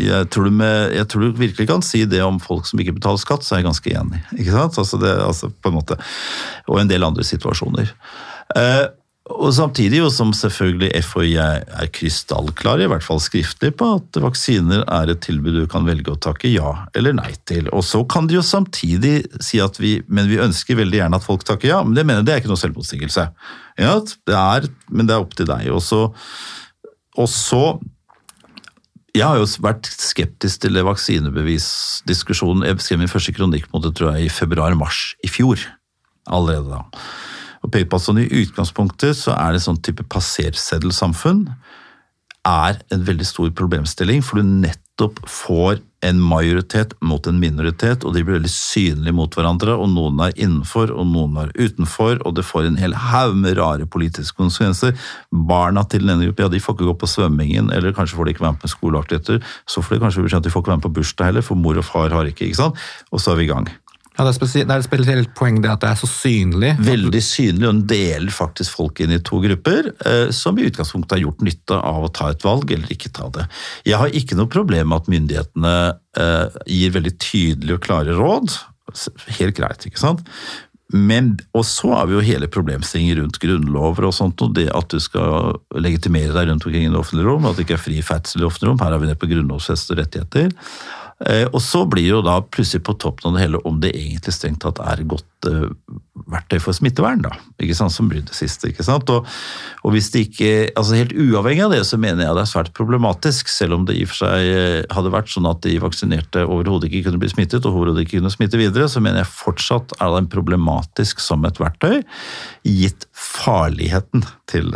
jeg, 0.01 0.27
tror 0.33 0.47
du 0.47 0.55
med, 0.55 0.95
jeg 0.97 1.07
tror 1.11 1.25
du 1.25 1.39
virkelig 1.39 1.67
kan 1.69 1.85
si 1.85 2.03
det 2.09 2.23
om 2.25 2.39
folk 2.43 2.67
som 2.67 2.81
ikke 2.81 2.97
betaler 2.97 3.21
skatt, 3.21 3.45
så 3.45 3.55
er 3.55 3.61
jeg 3.61 3.69
ganske 3.69 3.93
enig. 4.01 4.23
ikke 4.37 4.55
sant? 4.55 4.79
Altså 4.83 4.99
det, 5.01 5.13
altså 5.23 5.51
på 5.51 5.71
en 5.71 5.77
måte. 5.79 5.99
Og 6.71 6.81
en 6.81 6.91
del 6.91 7.07
andre 7.07 7.27
situasjoner. 7.27 7.93
Eh, 8.59 8.85
Og 9.31 9.51
samtidig 9.55 9.99
jo 10.01 10.09
som 10.13 10.31
selvfølgelig 10.35 10.89
FHI 11.05 11.31
er, 11.39 11.87
krystallklare, 11.95 12.85
i 12.85 12.89
hvert 12.91 13.05
fall 13.05 13.21
skriftlig, 13.23 13.73
på 13.79 13.87
at 13.97 14.19
vaksiner 14.23 14.83
er 14.85 15.11
et 15.11 15.21
tilbud 15.23 15.55
du 15.59 15.67
kan 15.71 15.87
velge 15.87 16.13
å 16.13 16.19
takke 16.21 16.51
ja 16.51 16.73
eller 16.97 17.15
nei 17.17 17.31
til. 17.49 17.69
Og 17.75 17.85
så 17.87 18.03
kan 18.09 18.27
de 18.29 18.39
jo 18.39 18.43
samtidig 18.45 19.21
si 19.43 19.61
at 19.63 19.79
vi 19.81 19.99
men 20.11 20.29
vi 20.31 20.41
ønsker 20.41 20.79
veldig 20.79 21.01
gjerne 21.01 21.21
at 21.21 21.27
folk 21.27 21.45
takker 21.47 21.71
ja, 21.71 21.79
men 21.85 21.95
det 21.97 22.05
mener 22.07 22.25
det 22.25 22.35
er 22.35 22.43
ikke 22.43 22.51
noe 22.51 22.61
selvmotsigelse. 22.61 23.27
Ja, 23.81 23.95
det 24.01 24.37
er, 24.37 24.69
men 24.91 25.09
det 25.09 25.15
er 25.15 25.25
opp 25.25 25.35
til 25.37 25.49
deg. 25.49 25.71
Og 25.73 25.83
så, 25.85 26.07
og 27.17 27.31
så 27.31 27.63
jeg 29.11 29.27
har 29.27 29.41
jo 29.41 29.47
vært 29.63 29.89
skeptisk 29.91 30.63
til 30.63 30.79
vaksinebevisdiskusjonen. 30.87 32.63
Jeg 32.69 32.79
skrev 32.83 33.01
min 33.01 33.11
første 33.11 33.35
kronikk 33.35 33.67
mot 33.73 33.83
det 33.83 33.91
tror 33.99 34.15
jeg, 34.15 34.29
i 34.29 34.31
februar-mars 34.31 35.11
i 35.25 35.31
fjor. 35.31 35.59
Allerede 36.31 36.71
da 36.71 36.85
og 37.61 37.71
peke 37.73 37.89
på 37.91 37.99
at 37.99 38.05
sånn 38.07 38.23
I 38.23 38.29
utgangspunktet 38.41 39.17
så 39.17 39.35
er 39.37 39.55
det 39.55 39.63
sånn 39.65 39.81
type 39.85 40.05
passerseddelsamfunn 40.09 41.45
er 42.47 42.81
en 42.89 43.05
veldig 43.05 43.25
stor 43.27 43.51
problemstilling, 43.53 44.23
for 44.25 44.41
du 44.41 44.47
nettopp 44.65 45.19
får 45.29 45.81
en 46.01 46.17
majoritet 46.17 46.95
mot 47.05 47.27
en 47.29 47.37
minoritet, 47.37 48.01
og 48.01 48.15
de 48.15 48.23
blir 48.25 48.39
veldig 48.39 48.49
synlige 48.49 49.13
mot 49.13 49.35
hverandre, 49.37 49.75
og 49.77 49.91
noen 49.93 50.17
er 50.25 50.33
innenfor, 50.33 50.89
og 50.89 51.05
noen 51.11 51.37
er 51.43 51.51
utenfor, 51.53 52.17
og 52.25 52.33
det 52.39 52.45
får 52.47 52.71
en 52.71 52.79
hel 52.81 52.95
haug 52.97 53.37
med 53.37 53.59
rare 53.59 53.85
politiske 53.85 54.41
konsekvenser. 54.41 54.97
Barna 55.29 55.85
til 55.85 56.07
denne 56.07 56.25
gruppa, 56.25 56.47
ja, 56.47 56.53
de 56.53 56.63
får 56.63 56.79
ikke 56.79 56.89
gå 56.89 56.97
på 57.03 57.11
svømmingen, 57.13 57.69
eller 57.75 57.93
kanskje 57.93 58.17
får 58.17 58.25
de 58.25 58.35
ikke 58.35 58.47
være 58.47 58.57
med 58.57 58.65
på 58.65 58.73
skoleaktiviteter, 58.73 59.53
så 59.69 59.85
får 59.85 59.95
de 59.95 60.03
kanskje 60.07 60.25
beskjed 60.25 60.41
at 60.41 60.49
de 60.49 60.55
får 60.55 60.65
ikke 60.65 60.73
være 60.73 60.81
med 60.81 60.87
på 60.89 60.95
bursdag 60.97 61.29
heller, 61.29 61.45
for 61.45 61.61
mor 61.61 61.77
og 61.77 61.85
far 61.85 62.17
har 62.17 62.33
ikke, 62.33 62.49
ikke 62.49 62.63
sant? 62.63 62.89
Og 63.13 63.21
så 63.21 63.35
er 63.35 63.43
vi 63.43 63.45
i 63.45 63.53
gang. 63.53 63.69
Ja, 64.17 64.25
det, 64.25 64.33
er 64.33 64.35
spesielt, 64.35 64.67
det 64.67 64.75
er 64.75 64.81
et 64.81 64.87
spesielt 64.89 65.29
poeng 65.39 65.61
det 65.63 65.69
at 65.71 65.83
det 65.85 65.91
er 65.93 65.99
så 66.01 66.07
synlig. 66.09 66.73
Veldig 66.83 67.21
synlig, 67.23 67.63
og 67.63 67.77
den 67.77 67.85
deler 67.87 68.33
faktisk 68.35 68.75
folk 68.81 68.99
inn 69.03 69.13
i 69.15 69.21
to 69.23 69.39
grupper, 69.43 69.87
eh, 70.05 70.33
som 70.35 70.59
i 70.59 70.65
utgangspunktet 70.67 71.15
har 71.15 71.23
gjort 71.23 71.45
nytte 71.47 71.77
av 71.79 72.07
å 72.07 72.11
ta 72.11 72.27
et 72.33 72.43
valg 72.43 72.73
eller 72.75 72.91
ikke 72.91 73.13
ta 73.15 73.29
det. 73.37 73.47
Jeg 73.87 74.01
har 74.01 74.17
ikke 74.19 74.35
noe 74.39 74.51
problem 74.51 74.91
med 74.91 74.99
at 74.99 75.13
myndighetene 75.15 75.75
eh, 76.19 76.59
gir 76.67 76.97
veldig 76.97 77.15
tydelige 77.23 77.79
og 77.79 77.87
klare 77.87 78.17
råd. 78.19 78.57
Helt 79.39 79.55
greit, 79.55 79.87
ikke 79.87 80.03
sant? 80.03 80.27
Men, 80.91 81.37
og 81.55 81.63
så 81.63 81.93
har 81.95 82.09
vi 82.09 82.17
jo 82.17 82.25
hele 82.25 82.49
problemstillingen 82.51 83.21
rundt 83.21 83.39
grunnlover 83.39 84.09
og 84.09 84.15
sånt, 84.15 84.41
og 84.43 84.57
det 84.57 84.67
at 84.75 84.91
du 84.91 84.99
skal 84.99 85.55
legitimere 85.79 86.35
deg 86.35 86.49
rundt 86.49 86.65
omkring 86.67 86.89
i 86.89 86.91
det 86.91 86.99
offentlige 86.99 87.29
rom, 87.29 87.47
at 87.47 87.55
det 87.55 87.63
ikke 87.63 87.77
er 87.77 87.85
fri 87.85 88.01
ferdsel 88.03 88.41
i 88.41 88.43
det 88.43 88.49
offentlige 88.49 88.73
rom. 88.73 88.81
Her 88.83 88.95
er 88.97 88.99
vi 88.99 89.07
nede 89.07 89.21
på 89.21 89.29
grunnlovfestede 89.31 90.01
rettigheter. 90.01 90.51
Eh, 91.29 91.45
og 91.51 91.61
så 91.61 91.83
blir 91.85 92.07
det 92.07 92.15
jo 92.15 92.23
da 92.25 92.39
plutselig 92.41 92.81
på 92.87 92.95
toppen 93.01 93.29
av 93.29 93.35
det 93.37 93.43
hele 93.43 93.59
om 93.67 93.77
det 93.81 93.91
egentlig 93.93 94.33
strengt 94.33 94.63
tatt 94.63 94.79
er 94.81 95.03
godt 95.05 95.49
uh, 95.49 95.67
verktøy 96.31 96.57
for 96.63 96.73
smittevern, 96.73 97.21
da. 97.21 97.35
Ikke 97.61 97.75
sant, 97.77 97.93
Som 97.93 98.09
blir 98.09 98.23
det 98.25 98.33
siste. 98.33 98.71
ikke 98.71 98.85
sant? 98.85 99.09
Og, 99.13 99.27
og, 99.83 99.89
hvis 99.93 100.09
det 100.13 100.25
ikke, 100.27 100.51
altså 100.75 100.97
Helt 100.97 101.13
uavhengig 101.13 101.65
av 101.65 101.75
det, 101.75 101.83
så 101.85 101.99
mener 102.01 102.25
jeg 102.25 102.37
det 102.37 102.43
er 102.45 102.51
svært 102.51 102.73
problematisk, 102.77 103.51
selv 103.53 103.77
om 103.77 103.85
det 103.85 103.99
i 103.99 104.05
og 104.07 104.11
for 104.13 104.23
seg 104.23 104.49
eh, 104.49 104.81
hadde 104.95 105.13
vært 105.13 105.29
sånn 105.33 105.49
at 105.49 105.61
de 105.65 105.77
vaksinerte 105.83 106.45
overhodet 106.47 106.89
ikke 106.89 107.09
kunne 107.09 107.21
bli 107.21 107.31
smittet, 107.33 107.65
og 107.65 107.75
overhodet 107.75 108.07
ikke 108.07 108.17
kunne 108.17 108.33
smitte 108.33 108.61
videre, 108.61 108.89
så 108.89 109.03
mener 109.03 109.21
jeg 109.21 109.33
fortsatt 109.35 109.97
er 109.99 110.15
det 110.15 110.27
problematisk 110.33 111.21
som 111.21 111.45
et 111.45 111.61
verktøy, 111.61 112.01
gitt 112.65 113.05
farligheten 113.13 114.25
til, 114.49 114.73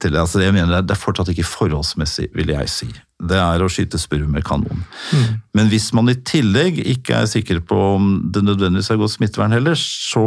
til 0.00 0.16
altså 0.16 0.40
jeg 0.40 0.56
mener 0.56 0.84
Det 0.84 0.96
er 0.96 1.04
fortsatt 1.04 1.32
ikke 1.32 1.48
forholdsmessig, 1.48 2.30
vil 2.36 2.56
jeg 2.56 2.72
si 2.72 2.92
det 3.22 3.38
er 3.38 3.62
å 3.62 3.70
skyte 3.70 4.00
spurv 4.00 4.28
med 4.30 4.44
kanon. 4.46 4.84
Mm. 5.14 5.26
Men 5.56 5.70
hvis 5.70 5.90
man 5.96 6.10
i 6.10 6.18
tillegg 6.26 6.80
ikke 6.82 7.22
er 7.22 7.30
sikker 7.30 7.62
på 7.66 7.78
om 7.94 8.08
det 8.34 8.44
nødvendigvis 8.46 8.90
er 8.92 9.00
godt 9.00 9.14
smittevern 9.14 9.54
heller, 9.54 9.78
så 9.78 10.24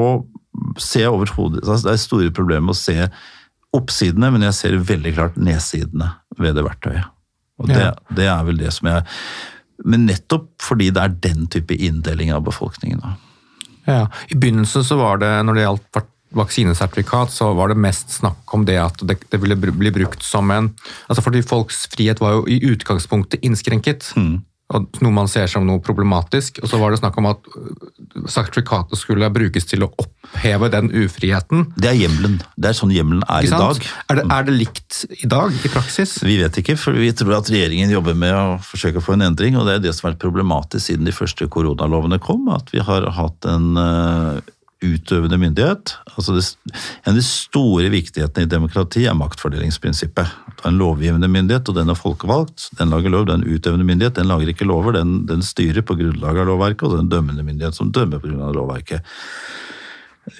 ser 0.79 1.05
jeg 1.05 1.11
overhodet 1.11 1.65
altså 1.65 1.89
Det 1.89 1.93
er 1.93 1.99
store 1.99 2.31
problemer 2.31 2.69
med 2.69 2.75
å 2.75 2.79
se 2.79 3.09
oppsidene, 3.75 4.29
men 4.31 4.45
jeg 4.47 4.55
ser 4.55 4.77
veldig 4.87 5.11
klart 5.17 5.35
nedsidene 5.35 6.13
ved 6.39 6.55
det 6.55 6.63
verktøyet. 6.63 7.11
Og 7.59 7.69
det, 7.71 7.81
ja. 7.81 7.91
det 8.15 8.27
er 8.31 8.47
vel 8.47 8.57
det 8.59 8.71
som 8.75 8.89
jeg 8.89 9.03
Men 9.87 10.03
nettopp 10.09 10.49
fordi 10.63 10.89
det 10.91 11.03
er 11.03 11.13
den 11.23 11.45
type 11.51 11.75
inndeling 11.75 12.33
av 12.35 12.43
befolkningen. 12.47 12.99
Da. 13.03 13.13
Ja, 13.85 14.01
I 14.31 14.35
begynnelsen 14.39 14.83
så 14.87 14.97
var 14.99 15.19
det, 15.21 15.29
når 15.45 15.57
det 15.57 15.65
gjaldt 15.65 15.89
vaksinesertifikat, 16.35 17.33
så 17.33 17.51
var 17.57 17.71
det 17.71 17.79
mest 17.81 18.17
snakk 18.19 18.55
om 18.55 18.65
det 18.67 18.79
at 18.81 19.05
det, 19.07 19.19
det 19.31 19.41
ville 19.41 19.57
bli 19.57 19.93
brukt 19.95 20.23
som 20.25 20.51
en 20.51 20.73
altså 21.07 21.23
Fordi 21.25 21.43
folks 21.45 21.85
frihet 21.93 22.21
var 22.21 22.39
jo 22.39 22.43
i 22.49 22.59
utgangspunktet 22.71 23.43
innskrenket. 23.45 24.11
Mm. 24.17 24.43
og 24.73 24.99
Noe 25.03 25.13
man 25.13 25.29
ser 25.29 25.47
som 25.51 25.65
noe 25.67 25.81
problematisk. 25.83 26.59
Og 26.63 26.69
så 26.71 26.79
var 26.81 26.91
det 26.91 26.99
snakk 27.01 27.17
om 27.21 27.29
at 27.29 27.49
øh, 27.51 28.25
sertifikatet 28.31 28.97
skulle 28.97 29.29
brukes 29.33 29.67
til 29.69 29.85
å 29.85 29.91
oppheve 30.01 30.71
den 30.73 30.89
ufriheten. 30.89 31.67
Det 31.77 31.91
er 31.91 31.99
hjemmelen. 31.99 32.39
Det 32.57 32.71
er 32.71 32.77
sånn 32.77 32.93
hjemmelen 32.95 33.23
er 33.29 33.45
i 33.45 33.51
dag. 33.53 33.81
Er 34.09 34.19
det, 34.19 34.25
er 34.37 34.47
det, 34.47 34.57
likt 34.63 35.03
i 35.19 35.29
dag, 35.29 35.53
i 35.53 35.71
praksis? 35.71 36.17
Vi 36.25 36.39
vet 36.41 36.57
ikke, 36.61 36.77
for 36.81 36.97
vi 36.97 37.11
tror 37.15 37.37
at 37.39 37.51
regjeringen 37.53 37.93
jobber 37.93 38.17
med 38.17 38.33
å 38.33 38.57
forsøke 38.65 39.01
å 39.01 39.05
få 39.05 39.15
en 39.17 39.27
endring. 39.29 39.59
Og 39.59 39.69
det 39.69 39.77
er 39.77 39.85
det 39.85 39.93
som 39.95 40.09
har 40.09 40.15
vært 40.15 40.25
problematisk 40.25 40.89
siden 40.89 41.07
de 41.07 41.15
første 41.15 41.47
koronalovene 41.51 42.19
kom, 42.23 42.49
at 42.55 42.73
vi 42.73 42.83
har 42.83 43.07
hatt 43.19 43.49
en 43.51 43.71
øh, 43.77 44.43
utøvende 44.83 45.37
myndighet. 45.39 45.95
Altså 46.15 46.35
det, 46.35 46.43
en 47.05 47.13
av 47.13 47.19
de 47.19 47.23
store 47.25 47.89
viktighetene 47.93 48.45
i 48.45 48.49
demokrati 48.51 49.05
er 49.07 49.17
maktfordelingsprinsippet. 49.17 50.33
Du 50.55 50.65
har 50.65 50.71
en 50.73 50.79
lovgivende 50.81 51.29
myndighet, 51.31 51.69
og 51.69 51.77
den 51.77 51.91
er 51.91 51.99
folkevalgt. 51.99 52.69
Den 52.79 52.91
lager 52.93 53.13
lov. 53.13 53.27
Den 53.29 53.45
utøvende 53.47 53.87
myndighet 53.87 54.19
den 54.19 54.29
lager 54.31 54.51
ikke 54.51 54.67
lover, 54.67 54.97
den, 54.97 55.21
den 55.29 55.45
styrer 55.45 55.85
på 55.85 55.97
grunnlag 55.99 56.41
av 56.41 56.49
lovverket, 56.51 56.87
og 56.89 56.99
den 56.99 57.11
dømmende 57.11 57.45
myndighet 57.45 57.77
som 57.77 57.93
dømmer 57.95 58.21
på 58.21 58.31
grunn 58.31 58.43
av 58.45 58.55
lovverket. 58.57 59.15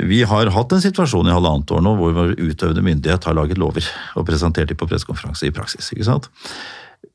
Vi 0.01 0.23
har 0.25 0.49
hatt 0.49 0.73
en 0.73 0.81
situasjon 0.81 1.27
i 1.29 1.33
halvannet 1.35 1.69
år 1.69 1.83
nå 1.85 1.91
hvor 1.99 2.15
vår 2.15 2.31
utøvende 2.39 2.81
myndighet 2.87 3.27
har 3.29 3.35
laget 3.37 3.59
lover 3.61 3.85
og 4.17 4.25
presentert 4.25 4.71
dem 4.71 4.79
på 4.81 4.87
pressekonferanse 4.89 5.45
i 5.45 5.53
praksis. 5.53 5.91
ikke 5.93 6.07
sant? 6.07 6.31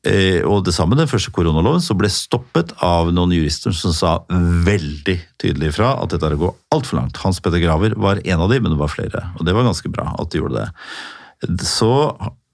Eh, 0.07 0.41
og 0.47 0.63
det 0.65 0.73
samme 0.75 0.97
den 0.97 1.09
første 1.09 1.31
koronaloven, 1.33 1.81
så 1.83 1.95
ble 1.97 2.09
stoppet 2.11 2.73
av 2.85 3.11
noen 3.13 3.33
jurister 3.35 3.73
som 3.75 3.93
sa 3.95 4.13
veldig 4.29 5.17
tydelig 5.41 5.75
fra 5.77 5.93
at 6.01 6.13
dette 6.13 6.25
er 6.27 6.37
å 6.37 6.41
gå 6.41 6.51
altfor 6.73 6.99
langt. 7.01 7.19
Hans 7.21 7.41
Petter 7.43 7.61
Graver 7.61 7.95
var 7.99 8.21
en 8.23 8.45
av 8.45 8.49
de, 8.51 8.59
men 8.61 8.73
det 8.73 8.81
var 8.81 8.93
flere. 8.93 9.27
Og 9.37 9.45
det 9.47 9.55
var 9.57 9.67
ganske 9.67 9.91
bra 9.93 10.09
at 10.17 10.31
de 10.31 10.41
gjorde 10.41 10.63
det. 10.63 11.61
Så 11.67 11.91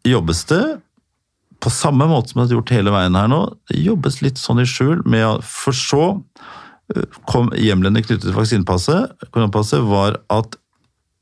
jobbes 0.07 0.43
det 0.51 0.63
på 1.63 1.71
samme 1.73 2.05
måte 2.09 2.31
som 2.31 2.43
det 2.43 2.51
er 2.51 2.59
gjort 2.59 2.75
hele 2.75 2.93
veien 2.93 3.17
her 3.17 3.29
nå. 3.31 3.41
Jobbes 3.73 4.21
litt 4.21 4.39
sånn 4.41 4.61
i 4.61 4.67
skjul, 4.69 5.01
med, 5.09 5.43
for 5.47 5.75
så 5.75 6.03
eh, 6.93 7.19
kom 7.29 7.51
hjemlene 7.57 8.03
knyttet 8.03 8.27
til 8.27 8.37
vaksinepasset. 8.37 9.87
Var 9.87 10.19
at 10.33 10.57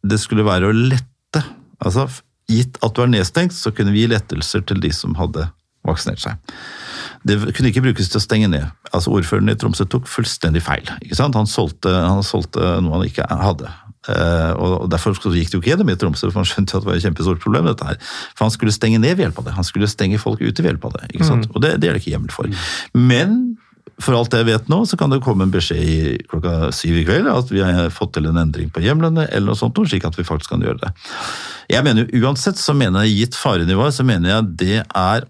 det 0.06 0.22
skulle 0.22 0.46
være 0.48 0.70
å 0.70 0.76
lette. 0.76 1.44
Altså, 1.86 2.08
gitt 2.52 2.80
at 2.86 2.96
du 2.96 3.04
er 3.06 3.14
nedstengt, 3.14 3.56
så 3.56 3.72
kunne 3.76 3.94
vi 3.94 4.04
gi 4.04 4.12
lettelser 4.12 4.66
til 4.68 4.82
de 4.84 4.92
som 4.96 5.16
hadde 5.20 5.48
vaksinert 5.88 6.24
seg. 6.24 6.58
Det 7.26 7.40
kunne 7.56 7.72
ikke 7.72 7.84
brukes 7.88 8.12
til 8.12 8.20
å 8.20 8.24
stenge 8.24 8.50
ned. 8.52 8.68
Altså 8.92 9.14
Ordføreren 9.16 9.50
i 9.50 9.58
Tromsø 9.58 9.88
tok 9.90 10.10
fullstendig 10.10 10.62
feil. 10.66 10.86
ikke 11.02 11.18
sant? 11.18 11.38
Han 11.38 11.50
solgte, 11.50 11.90
han 11.90 12.24
solgte 12.26 12.78
noe 12.86 13.00
han 13.00 13.08
ikke 13.08 13.26
hadde. 13.30 13.72
Uh, 14.06 14.54
og 14.62 14.90
Derfor 14.94 15.18
gikk 15.34 15.50
det 15.50 15.58
jo 15.58 15.62
ikke 15.64 15.72
gjennom 15.72 15.90
i 15.90 15.98
Tromsø, 15.98 16.30
for 16.30 16.44
han 16.44 16.50
skjønte 16.50 16.78
at 16.78 16.86
det 16.86 16.92
var 16.92 17.00
et 17.00 17.06
kjempestort 17.08 17.42
problem. 17.42 17.70
dette 17.72 17.90
her. 17.90 18.00
For 18.38 18.46
han 18.46 18.54
skulle 18.54 18.76
stenge 18.76 19.02
ned 19.02 19.18
ved 19.18 19.26
hjelp 19.26 19.42
av 19.42 19.50
det. 19.50 19.58
Han 19.58 19.68
skulle 19.68 19.90
stenge 19.90 20.22
folk 20.22 20.42
ute 20.44 20.62
ved 20.62 20.74
hjelp 20.74 20.90
av 20.90 20.98
det. 21.00 21.12
ikke 21.14 21.30
sant? 21.30 21.50
Mm. 21.50 21.56
Og 21.56 21.66
det, 21.66 21.78
det, 21.82 21.90
er 21.90 21.98
det 21.98 22.04
ikke 22.04 22.14
hjemmel 22.14 22.36
for. 22.36 22.68
Men 22.94 23.56
for 24.04 24.18
alt 24.18 24.34
jeg 24.36 24.48
vet 24.48 24.70
nå, 24.72 24.82
så 24.90 24.98
kan 25.00 25.14
det 25.14 25.22
komme 25.24 25.46
en 25.46 25.54
beskjed 25.54 25.82
i 25.82 26.00
klokka 26.28 26.72
syv 26.76 26.98
i 27.00 27.06
kveld 27.08 27.30
at 27.32 27.52
vi 27.54 27.62
har 27.64 27.94
fått 27.94 28.16
til 28.18 28.28
en 28.28 28.40
endring 28.42 28.68
på 28.74 28.84
hjemlene, 28.84 29.28
eller 29.30 29.54
noe 29.54 29.60
sånt, 29.60 29.80
slik 29.88 30.08
at 30.08 30.18
vi 30.20 30.26
faktisk 30.28 30.52
kan 30.52 30.66
gjøre 30.66 30.82
det. 30.84 30.92
Jeg 31.72 31.86
mener 31.86 32.04
jo 32.04 32.26
Uansett 32.26 32.60
så 32.60 32.76
mener 32.78 33.06
jeg, 33.06 33.22
gitt 33.22 33.40
farenivået, 33.40 33.96
så 33.96 34.06
mener 34.08 34.34
jeg 34.34 34.52
det 34.60 34.82
er 34.84 35.30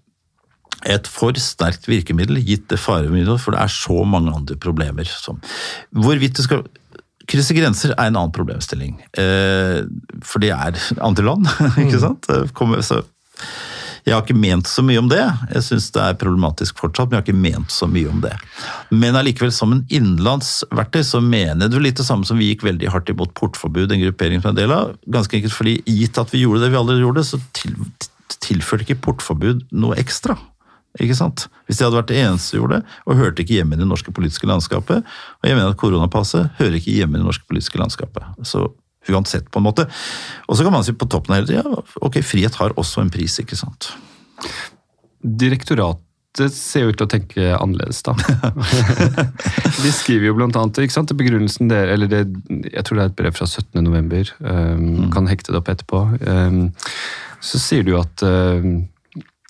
et 0.85 1.07
for 1.09 1.37
sterkt 1.39 1.87
virkemiddel 1.89 2.41
gitt 2.43 2.67
det 2.71 2.81
faremiddelet, 2.81 3.41
for 3.41 3.55
det 3.55 3.63
er 3.63 3.73
så 3.73 4.03
mange 4.07 4.33
andre 4.35 4.57
problemer. 4.59 5.07
Som, 5.07 5.39
hvorvidt 5.95 6.37
det 6.37 6.47
skal 6.47 6.65
krysse 7.29 7.55
grenser 7.57 7.93
er 7.95 8.09
en 8.09 8.19
annen 8.19 8.33
problemstilling. 8.35 8.99
Eh, 9.17 9.85
for 10.25 10.43
det 10.43 10.51
er 10.53 10.77
andre 11.03 11.25
land, 11.25 11.47
ikke 11.85 11.97
mm. 11.97 12.03
sant? 12.03 12.29
Så 12.85 13.01
jeg 14.05 14.13
har 14.13 14.21
ikke 14.21 14.37
ment 14.37 14.69
så 14.69 14.83
mye 14.85 15.01
om 15.01 15.07
det. 15.09 15.23
Jeg 15.49 15.65
syns 15.65 15.87
det 15.95 16.01
er 16.03 16.17
problematisk 16.21 16.77
fortsatt, 16.77 17.09
men 17.09 17.17
jeg 17.17 17.23
har 17.23 17.25
ikke 17.25 17.45
ment 17.47 17.73
så 17.73 17.87
mye 17.89 18.11
om 18.11 18.19
det. 18.21 18.35
Men 18.93 19.17
allikevel, 19.17 19.49
som 19.55 19.73
en 19.73 19.81
innenlandsverktøy, 19.89 21.01
så 21.07 21.23
mener 21.25 21.65
er 21.65 21.81
litt 21.81 21.97
det 21.97 22.05
samme 22.05 22.27
som 22.29 22.37
vi 22.37 22.51
gikk 22.51 22.67
veldig 22.67 22.91
hardt 22.93 23.09
imot 23.09 23.33
portforbud, 23.37 23.89
en 23.89 24.03
gruppering 24.05 24.43
som 24.43 24.51
er 24.51 24.53
en 24.53 24.59
del 24.61 24.75
av. 24.75 24.93
Ganske 25.09 25.39
enkelt 25.39 25.57
fordi 25.57 25.79
gitt 25.89 26.21
at 26.21 26.33
vi 26.33 26.43
gjorde 26.43 26.61
det 26.67 26.75
vi 26.75 26.81
allerede 26.83 27.01
gjorde, 27.07 27.25
så 27.25 27.41
til, 27.57 27.73
tilførte 28.45 28.85
ikke 28.85 29.01
portforbud 29.07 29.65
noe 29.73 29.97
ekstra. 29.97 30.37
Ikke 31.03 31.17
sant? 31.17 31.47
Hvis 31.65 31.79
det 31.79 31.87
hadde 31.87 31.99
vært 31.99 32.11
det 32.13 32.21
eneste 32.21 32.53
som 32.53 32.61
gjorde 32.61 32.79
det, 32.79 32.95
og 33.05 33.19
hørte 33.19 33.43
ikke 33.43 33.57
hjemme 33.57 33.75
i 33.75 33.81
det 33.81 33.89
norske 33.89 34.13
politiske 34.15 34.47
landskapet. 34.49 35.03
Og 35.41 35.49
jeg 35.49 35.57
mener 35.57 35.73
at 35.73 35.79
koronapasset 35.81 36.55
hører 36.59 36.79
ikke 36.79 36.95
hjemme 36.95 37.17
i 37.17 37.23
det 37.23 37.27
norske 37.27 37.47
politiske 37.49 37.81
landskapet. 37.81 38.45
Så 38.47 38.67
uansett, 39.09 39.51
på 39.51 39.61
en 39.61 39.67
måte. 39.67 39.85
Og 40.47 40.57
så 40.57 40.65
kan 40.65 40.73
man 40.73 40.85
si 40.85 40.95
på 40.95 41.07
toppen 41.11 41.35
hele 41.35 41.49
tida 41.49 41.83
ok, 42.01 42.21
frihet 42.25 42.57
har 42.61 42.73
også 42.79 43.03
en 43.03 43.13
pris, 43.13 43.37
ikke 43.43 43.59
sant. 43.59 43.91
Direktoratet 45.21 46.03
det 46.35 46.49
ser 46.51 46.83
jo 46.83 46.91
ut 46.91 46.97
til 46.99 47.05
å 47.05 47.11
tenke 47.11 47.51
annerledes, 47.55 48.01
da. 48.03 48.11
de 49.83 49.91
skriver 49.95 50.27
jo 50.27 50.35
blant 50.35 50.57
annet, 50.59 50.81
ikke 50.83 50.97
sant, 50.97 51.13
begrunnelsen 51.15 51.69
der, 51.71 51.93
eller 51.93 52.11
det, 52.11 52.25
jeg 52.67 52.83
tror 52.83 52.99
det 52.99 53.05
er 53.05 53.11
et 53.13 53.19
brev 53.21 53.37
fra 53.37 53.47
17. 53.47 53.79
november, 53.85 54.31
mm. 54.43 55.13
kan 55.15 55.29
hekte 55.31 55.53
det 55.53 55.61
opp 55.61 55.71
etterpå. 55.71 56.01
Um, 56.27 56.59
så 57.39 57.61
sier 57.61 57.87
du 57.87 57.93
at, 58.01 58.25
um, 58.25 58.83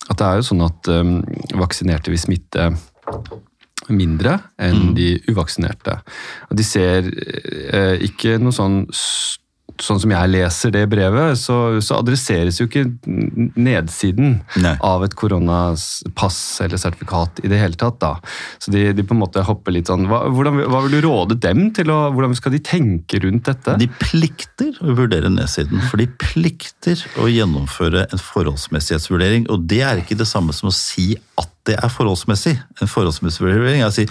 at 0.06 0.18
det 0.20 0.26
er 0.26 0.40
jo 0.40 0.46
sånn 0.50 0.64
at 0.66 0.90
um, 0.92 1.18
vaksinerte 1.58 2.12
vil 2.12 2.22
smitte 2.22 2.70
mindre 3.92 4.38
enn 4.62 4.94
de 4.96 5.12
uvaksinerte. 5.30 5.98
Og 6.50 6.58
de 6.58 6.64
ser 6.66 7.06
eh, 7.06 7.94
ikke 8.06 8.36
noe 8.42 8.54
sånn 8.54 8.80
Sånn 9.82 10.00
som 10.00 10.12
jeg 10.12 10.32
leser 10.32 10.72
det 10.74 10.84
brevet, 10.92 11.36
så, 11.40 11.78
så 11.84 11.98
adresseres 12.00 12.60
jo 12.60 12.66
ikke 12.68 12.84
nedsiden 13.04 14.38
Nei. 14.62 14.74
av 14.84 15.04
et 15.06 15.16
koronapass 15.18 16.38
eller 16.64 16.80
sertifikat 16.80 17.42
i 17.44 17.50
det 17.52 17.60
hele 17.60 17.78
tatt. 17.80 17.98
da. 18.02 18.12
Så 18.62 18.72
de, 18.74 18.88
de 18.96 19.04
på 19.06 19.16
en 19.16 19.22
måte 19.22 19.44
hopper 19.46 19.74
litt 19.76 19.90
sånn 19.90 20.06
Hva, 20.10 20.22
hvordan, 20.32 20.62
hva 20.72 20.82
vil 20.86 20.96
du 20.96 21.00
råde 21.06 21.38
dem 21.42 21.68
til 21.76 21.90
å 21.92 21.98
Hvordan 22.16 22.36
skal 22.38 22.54
de 22.54 22.62
tenke 22.64 23.20
rundt 23.22 23.48
dette? 23.48 23.76
De 23.80 23.88
plikter 24.00 24.76
å 24.80 24.94
vurdere 24.96 25.30
nedsiden, 25.32 25.82
for 25.90 26.00
de 26.00 26.06
plikter 26.20 27.02
å 27.20 27.28
gjennomføre 27.30 28.06
en 28.06 28.22
forholdsmessighetsvurdering. 28.22 29.48
Og 29.52 29.66
det 29.68 29.82
er 29.86 30.00
ikke 30.00 30.18
det 30.18 30.28
samme 30.30 30.54
som 30.56 30.70
å 30.70 30.74
si 30.74 31.12
at 31.40 31.50
det 31.66 31.76
er 31.82 31.92
forholdsmessig. 31.92 32.54
En 32.82 32.90
forholdsmessig 32.90 33.46
er 33.46 33.86
å 33.86 33.92
si 33.94 34.06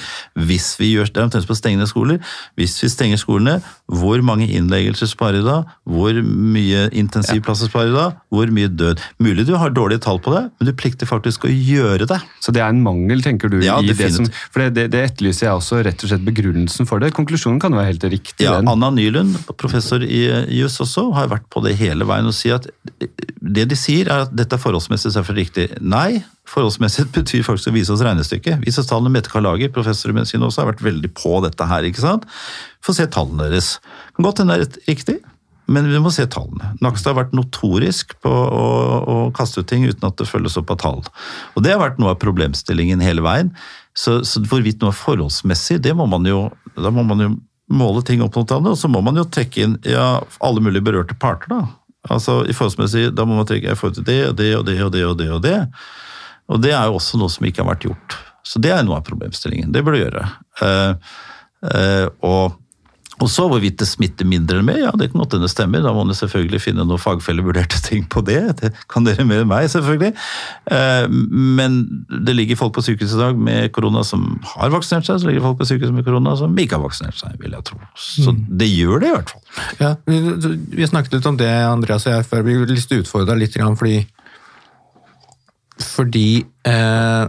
hvis 0.48 0.74
vi 0.80 0.92
gjør 0.94 1.12
det 1.12 1.22
er 1.22 1.28
omtrent 1.30 1.48
på 1.48 1.58
stengende 1.58 1.88
skoler. 1.90 2.20
Hvis 2.60 2.78
vi 2.84 2.90
stenger 2.92 3.20
skolene, 3.22 3.60
hvor 3.88 4.22
mange 4.26 4.48
innleggelser 4.50 5.10
sparer 5.12 5.46
da? 5.46 5.62
Hvor 5.88 6.18
mye 6.26 6.88
intensivplasser 6.96 7.72
sparer 7.72 7.94
da? 7.96 8.06
Hvor 8.34 8.52
mye 8.54 8.72
død? 8.72 9.04
Mulig 9.24 9.48
du 9.48 9.54
har 9.60 9.74
dårlige 9.76 10.04
tall 10.06 10.20
på 10.24 10.34
det, 10.36 10.44
men 10.58 10.70
du 10.70 10.74
plikter 10.78 11.10
faktisk 11.10 11.48
å 11.48 11.52
gjøre 11.52 12.10
det. 12.10 12.20
Så 12.44 12.54
det 12.56 12.64
er 12.66 12.74
en 12.74 12.84
mangel, 12.86 13.24
tenker 13.26 13.52
du? 13.52 13.60
Ja, 13.64 13.78
i 13.80 13.96
det 13.96 14.12
som, 14.16 14.28
for 14.52 14.66
det, 14.66 14.74
det, 14.78 14.88
det 14.96 15.06
etterlyser 15.12 15.50
jeg 15.50 15.62
også, 15.62 15.82
rett 15.86 16.04
og 16.04 16.12
slett 16.12 16.26
begrunnelsen 16.28 16.90
for 16.90 17.04
det. 17.04 17.14
Konklusjonen 17.16 17.62
kan 17.64 17.76
jo 17.76 17.82
være 17.82 17.94
helt 17.94 18.08
riktig. 18.18 18.44
Ja, 18.44 18.58
den. 18.60 18.72
Anna 18.72 18.92
Nylund, 18.94 19.38
professor 19.62 20.04
i 20.04 20.26
juss 20.58 20.80
også, 20.84 21.08
har 21.16 21.32
vært 21.32 21.48
på 21.54 21.64
det 21.66 21.78
hele 21.80 22.08
veien 22.10 22.28
og 22.28 22.36
sier 22.36 22.60
at 22.60 22.70
det 23.46 23.68
de 23.70 23.78
sier 23.80 24.10
er 24.10 24.26
at 24.26 24.34
dette 24.36 24.58
er 24.58 24.62
forholdsmessig 24.62 25.14
selvfølgelig 25.14 25.46
riktig. 25.46 25.68
Nei, 25.86 26.24
forholdsmessig 26.50 27.08
betyr 27.16 27.46
faktisk 27.46 27.72
å 27.72 27.76
vise 27.76 27.94
oss 27.94 28.04
regnestykket. 28.06 28.62
Vise 28.66 28.82
oss 28.82 28.90
tallene. 28.90 29.14
Mette 29.14 29.32
Karlager, 29.32 29.72
professor 29.74 30.12
i 30.12 30.18
medisin 30.18 30.44
også, 30.46 30.64
har 30.64 30.74
vært 30.74 30.84
veldig 30.86 31.12
på 31.18 31.40
dette 31.46 31.70
her. 31.70 31.88
ikke 31.88 32.04
sant? 32.04 32.28
Få 32.86 32.96
se 32.96 33.08
tallene 33.12 33.50
deres. 33.50 33.78
Kan 34.16 34.28
godt 34.28 34.44
hende 34.44 34.60
det 34.62 34.68
er 34.68 34.92
riktig, 34.92 35.18
men 35.66 35.90
vi 35.90 36.02
må 36.02 36.12
se 36.14 36.28
tallene. 36.30 36.76
Nakstad 36.86 37.14
har 37.14 37.24
vært 37.24 37.34
notorisk 37.38 38.14
på 38.22 38.30
å, 38.30 38.68
å 39.10 39.16
kaste 39.36 39.64
ut 39.64 39.70
ting 39.72 39.88
uten 39.88 40.06
at 40.06 40.20
det 40.22 40.30
følges 40.30 40.60
opp 40.62 40.76
av 40.76 40.82
tall. 40.84 41.02
Og 41.56 41.66
det 41.66 41.74
har 41.74 41.82
vært 41.82 41.98
noe 42.02 42.14
av 42.14 42.22
problemstillingen 42.22 43.02
hele 43.04 43.26
veien. 43.26 43.50
Så, 43.98 44.20
så 44.28 44.44
hvorvidt 44.46 44.84
noe 44.84 44.94
er 44.94 45.00
forholdsmessig, 45.00 45.80
det 45.82 45.96
må 45.98 46.06
man 46.12 46.28
jo, 46.30 46.50
da 46.78 46.94
må 46.94 47.06
man 47.08 47.24
jo 47.24 47.32
måle 47.74 48.04
ting 48.06 48.22
opp 48.22 48.36
mot 48.38 48.46
hverandre, 48.46 48.76
og 48.76 48.78
så 48.78 48.92
må 48.92 49.02
man 49.02 49.18
jo 49.18 49.26
trekke 49.26 49.64
inn 49.64 49.80
ja, 49.90 50.20
alle 50.46 50.62
mulige 50.62 50.86
berørte 50.86 51.18
parter. 51.18 51.50
da. 51.50 51.64
Altså 52.14 52.44
i 52.46 52.54
forholdsmessig, 52.54 53.08
Da 53.18 53.26
må 53.26 53.40
man 53.40 53.48
trekke 53.50 53.74
i 53.74 53.78
forhold 53.80 53.96
til 53.98 54.06
det 54.06 54.20
og 54.28 54.36
det 54.38 54.52
og 54.60 54.68
det 54.68 54.82
og 54.86 54.92
det 54.94 55.06
og 55.10 55.18
det. 55.18 55.32
Og 55.32 55.32
det 55.32 55.32
Og 55.34 55.42
det 55.48 55.56
er 56.50 56.90
jo 56.90 57.00
også 57.00 57.22
noe 57.22 57.32
som 57.34 57.48
ikke 57.48 57.64
har 57.64 57.72
vært 57.74 57.88
gjort. 57.88 58.20
Så 58.46 58.62
det 58.62 58.72
er 58.76 58.84
noe 58.86 59.00
av 59.00 59.08
problemstillingen. 59.08 59.72
Det 59.74 59.82
bør 59.86 59.98
du 59.98 60.04
gjøre. 60.04 60.28
Eh, 60.62 61.18
eh, 61.72 62.08
og 62.26 62.62
og 63.24 63.30
så 63.32 63.46
hvorvidt 63.48 63.78
det 63.80 63.88
smitter 63.88 64.28
mindre 64.28 64.58
eller 64.58 64.66
mer, 64.68 64.80
ja 64.82 64.90
det 65.00 65.08
kan 65.12 65.22
godt 65.22 65.36
hende 65.38 65.48
det 65.48 65.54
stemmer. 65.54 65.84
Da 65.86 65.94
må 65.96 66.04
man 66.04 66.18
selvfølgelig 66.18 66.60
finne 66.66 66.84
noen 66.84 67.00
fagfellevurderte 67.00 67.80
ting 67.86 68.04
på 68.12 68.20
det. 68.28 68.42
Det 68.60 68.74
kan 68.92 69.08
dere 69.08 69.24
mer 69.28 69.46
enn 69.46 69.52
meg, 69.52 69.70
selvfølgelig. 69.72 70.12
Eh, 70.76 71.06
Men 71.56 71.78
det 72.28 72.36
ligger 72.36 72.60
folk 72.60 72.76
på 72.76 72.84
sykehus 72.84 73.16
i 73.16 73.22
dag 73.22 73.40
med 73.40 73.72
korona 73.76 74.04
som 74.04 74.42
har 74.56 74.74
vaksinert 74.74 75.08
seg, 75.08 75.22
så 75.22 75.30
ligger 75.30 75.46
folk 75.48 75.62
på 75.62 75.70
sykehus 75.70 75.96
med 75.96 76.08
korona 76.08 76.36
som 76.40 76.60
ikke 76.60 76.76
har 76.76 76.84
vaksinert 76.84 77.16
seg, 77.22 77.38
vil 77.40 77.56
jeg 77.56 77.68
tro. 77.72 77.80
Så 77.96 78.36
det 78.36 78.68
gjør 78.74 79.00
det 79.00 79.08
i 79.08 79.16
hvert 79.16 79.32
fall. 79.32 79.64
Ja, 79.80 79.94
vi, 80.10 80.20
vi 80.76 80.92
snakket 80.92 81.16
litt 81.16 81.32
om 81.32 81.40
det, 81.40 81.52
Andreas 81.70 82.10
og 82.10 82.18
jeg, 82.18 82.28
før. 82.28 82.44
Vi 82.44 82.60
lyst 82.68 82.92
til 82.92 83.00
å 83.00 83.06
utfordre 83.06 83.32
deg 83.32 83.46
litt, 83.46 83.60
fordi 83.80 84.02
Fordi 85.82 86.46
eh, 86.68 87.24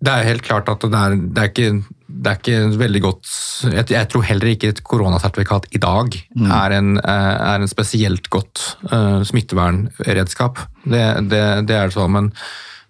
Det 0.00 0.12
er 0.12 0.28
helt 0.28 0.44
klart 0.46 0.68
at 0.72 0.84
det 0.86 1.00
er, 1.00 1.16
det 1.16 1.42
er 1.42 1.50
ikke 1.50 1.72
det 2.10 2.26
er 2.26 2.38
ikke 2.40 2.78
veldig 2.80 3.00
godt 3.04 3.28
Jeg, 3.70 3.84
jeg 3.92 4.08
tror 4.10 4.24
heller 4.26 4.50
ikke 4.50 4.72
et 4.72 4.82
koronasertifikat 4.84 5.68
i 5.76 5.80
dag 5.80 6.16
er, 6.42 6.74
en, 6.76 6.96
eh, 6.98 7.36
er 7.52 7.62
en 7.62 7.70
spesielt 7.70 8.26
godt 8.32 8.64
uh, 8.90 9.22
smittevernredskap. 9.24 10.58
Det, 10.84 11.04
det, 11.30 11.42
det 11.68 11.76
er 11.76 11.88
det 11.88 11.94
sånn, 11.94 12.12
men, 12.16 12.30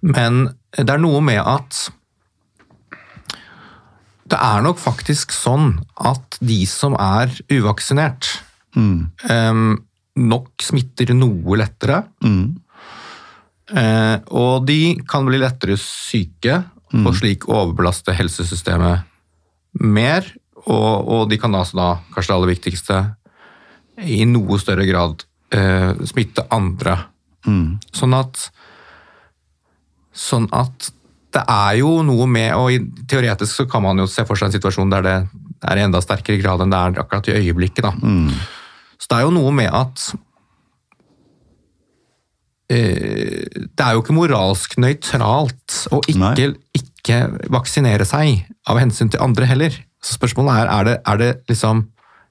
men 0.00 0.40
det 0.78 0.88
er 0.88 1.02
noe 1.02 1.20
med 1.22 1.42
at 1.42 1.90
det 4.30 4.38
er 4.38 4.64
nok 4.64 4.78
faktisk 4.78 5.34
sånn 5.34 5.72
at 5.98 6.38
de 6.44 6.62
som 6.70 6.94
er 6.94 7.32
uvaksinert, 7.50 8.28
em, 8.78 9.72
nok 10.20 10.62
smitter 10.62 11.10
noe 11.16 11.58
lettere. 11.58 12.04
Eh, 12.22 12.44
og 13.70 14.66
de 14.66 14.96
kan 15.08 15.26
bli 15.28 15.38
lettere 15.38 15.76
syke 15.78 16.64
og 17.06 17.14
slik 17.14 17.44
overbelaste 17.48 18.12
helsesystemet 18.18 19.04
mer. 19.80 20.26
Og, 20.66 21.08
og 21.08 21.28
de 21.30 21.38
kan 21.38 21.54
altså 21.54 21.76
da, 21.78 21.88
kanskje 22.12 22.32
det 22.32 22.36
aller 22.36 22.50
viktigste, 22.50 22.96
i 24.00 24.24
noe 24.26 24.58
større 24.58 24.84
grad 24.88 25.22
eh, 25.54 25.92
smitte 26.08 26.46
andre. 26.50 26.96
Sånn 27.94 28.14
at 28.18 28.50
Sånn 30.12 30.48
at 30.52 30.90
det 31.32 31.44
er 31.48 31.76
jo 31.78 32.00
noe 32.02 32.26
med 32.26 32.50
og 32.58 32.72
i- 32.74 32.80
Teoretisk 33.08 33.54
så 33.60 33.64
kan 33.70 33.82
man 33.84 33.96
jo 34.02 34.06
se 34.10 34.24
for 34.26 34.34
seg 34.36 34.48
en 34.50 34.56
situasjon 34.58 34.90
der 34.90 35.02
det 35.06 35.14
er 35.70 35.76
i 35.78 35.84
enda 35.86 36.00
sterkere 36.02 36.40
grad 36.42 36.60
enn 36.64 36.70
det 36.72 36.76
er 36.80 36.98
akkurat 37.04 37.28
i 37.30 37.36
øyeblikket. 37.38 37.82
da. 37.86 37.92
Så 38.98 39.06
det 39.08 39.16
er 39.18 39.22
jo 39.22 39.30
noe 39.30 39.52
med 39.54 39.70
at 39.72 40.02
eh, 40.12 40.18
Det 42.70 43.82
er 43.82 43.94
jo 43.96 44.02
ikke 44.02 44.14
moralsk 44.14 44.76
nøytralt 44.78 45.78
å 45.90 45.98
ikke, 46.06 46.52
ikke 46.78 47.16
vaksinere 47.50 48.06
seg 48.06 48.44
av 48.70 48.78
hensyn 48.78 49.10
til 49.10 49.22
andre 49.24 49.48
heller. 49.50 49.74
Så 50.00 50.14
spørsmålet 50.16 50.62
er 50.62 50.70
er 50.70 50.86
det, 50.86 50.96
er 51.02 51.20
det 51.20 51.30
liksom 51.50 51.88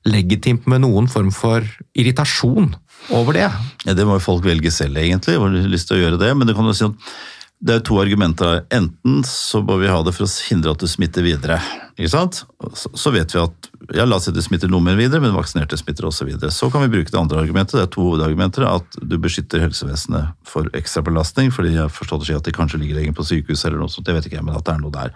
legitimt 0.07 0.67
med 0.69 0.85
noen 0.85 1.09
form 1.11 1.31
for 1.35 1.65
irritasjon 1.97 2.71
over 3.15 3.35
det. 3.35 3.49
Ja, 3.85 3.93
Det 3.93 4.05
må 4.07 4.15
jo 4.17 4.23
folk 4.23 4.45
velge 4.47 4.71
selv, 4.71 4.97
egentlig. 4.97 5.35
Jeg 5.35 5.43
har 5.43 5.73
lyst 5.73 5.89
til 5.89 5.99
å 5.99 6.01
gjøre 6.03 6.21
det, 6.21 6.31
men 6.37 6.47
det 6.47 6.55
kan 6.55 6.67
jo 6.67 6.75
si 6.75 6.87
at 6.87 7.11
det 7.59 7.75
er 7.75 7.81
to 7.83 7.97
argumenter. 7.99 8.61
Enten 8.71 9.23
så 9.27 9.59
må 9.65 9.75
vi 9.81 9.89
ha 9.91 9.99
det 10.05 10.13
for 10.15 10.23
å 10.23 10.31
hindre 10.47 10.71
at 10.71 10.79
du 10.79 10.87
smitter 10.87 11.25
videre. 11.25 11.57
ikke 11.97 12.11
sant? 12.13 12.43
Så, 12.73 12.91
så 12.95 13.11
vet 13.11 13.35
vi 13.35 13.41
at 13.41 13.69
ja, 13.95 14.05
la 14.05 14.15
oss 14.19 14.29
si 14.29 14.33
du 14.35 14.39
smitter 14.43 14.71
noe 14.71 14.83
mer 14.85 14.95
videre, 14.99 15.19
men 15.23 15.35
vaksinerte 15.35 15.77
smitter 15.79 16.07
også 16.07 16.27
videre. 16.29 16.53
Så 16.55 16.69
kan 16.71 16.85
vi 16.85 16.91
bruke 16.93 17.11
det 17.11 17.19
andre 17.19 17.41
argumentet. 17.41 17.75
Det 17.75 17.83
er 17.83 17.91
to 17.91 18.05
hovedargumenter. 18.05 18.63
At 18.69 18.99
du 19.01 19.17
beskytter 19.19 19.65
helsevesenet 19.65 20.31
for 20.47 20.71
ekstra 20.77 21.03
belastning, 21.03 21.51
fordi 21.51 21.75
jeg 21.75 21.91
forstår 21.95 22.21
det 22.21 22.29
si 22.29 22.37
at 22.37 22.47
de 22.47 22.55
kanskje 22.55 22.79
ligger 22.79 23.01
lenger 23.01 23.17
på 23.17 23.27
sykehus 23.27 23.65
eller 23.67 23.83
noe 23.83 23.91
sånt. 23.91 24.07
Jeg 24.07 24.21
vet 24.21 24.31
ikke, 24.31 24.45
men 24.45 24.55
at 24.55 24.63
det 24.63 24.77
er 24.77 24.83
noe 24.85 24.95
der. 24.95 25.11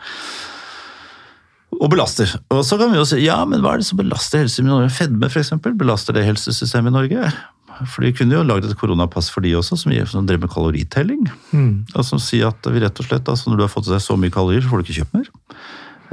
Og 1.79 1.89
belaster. 1.89 2.29
Og 2.53 2.65
så 2.67 2.77
kan 2.77 2.91
vi 2.91 2.99
jo 2.99 3.07
si 3.07 3.23
ja, 3.23 3.39
men 3.47 3.63
hva 3.63 3.77
er 3.77 3.81
det 3.81 3.87
som 3.87 4.01
belaster 4.01 4.43
helsesystemet 4.43 4.69
i 4.69 4.75
Norge? 4.75 4.93
Fedme, 4.99 5.31
f.eks. 5.31 5.55
Belaster 5.79 6.19
det 6.19 6.27
helsesystemet 6.27 6.91
i 6.91 6.97
Norge? 6.99 7.31
For 7.87 8.01
de 8.05 8.11
kunne 8.13 8.35
jo 8.37 8.43
lagd 8.43 8.65
et 8.65 8.77
koronapass 8.77 9.29
for 9.33 9.41
de 9.41 9.53
også, 9.59 9.77
som, 9.77 9.91
gir- 9.91 10.07
som 10.09 10.25
driver 10.25 10.45
med 10.47 10.53
kaloritelling. 10.53 11.23
Og 11.95 12.03
som 12.05 12.19
sier 12.19 12.47
at 12.51 12.61
vi 12.71 12.79
rett 12.83 12.99
og 12.99 13.05
slett, 13.07 13.27
altså 13.29 13.49
når 13.49 13.57
du 13.57 13.63
har 13.65 13.73
fått 13.73 13.87
i 13.89 13.95
deg 13.95 14.01
så 14.05 14.17
mye 14.19 14.33
kalorier, 14.33 14.61
så 14.61 14.69
får 14.71 14.81
du 14.81 14.85
ikke 14.87 14.99
kjøpt 15.01 15.13
mer. 15.17 15.29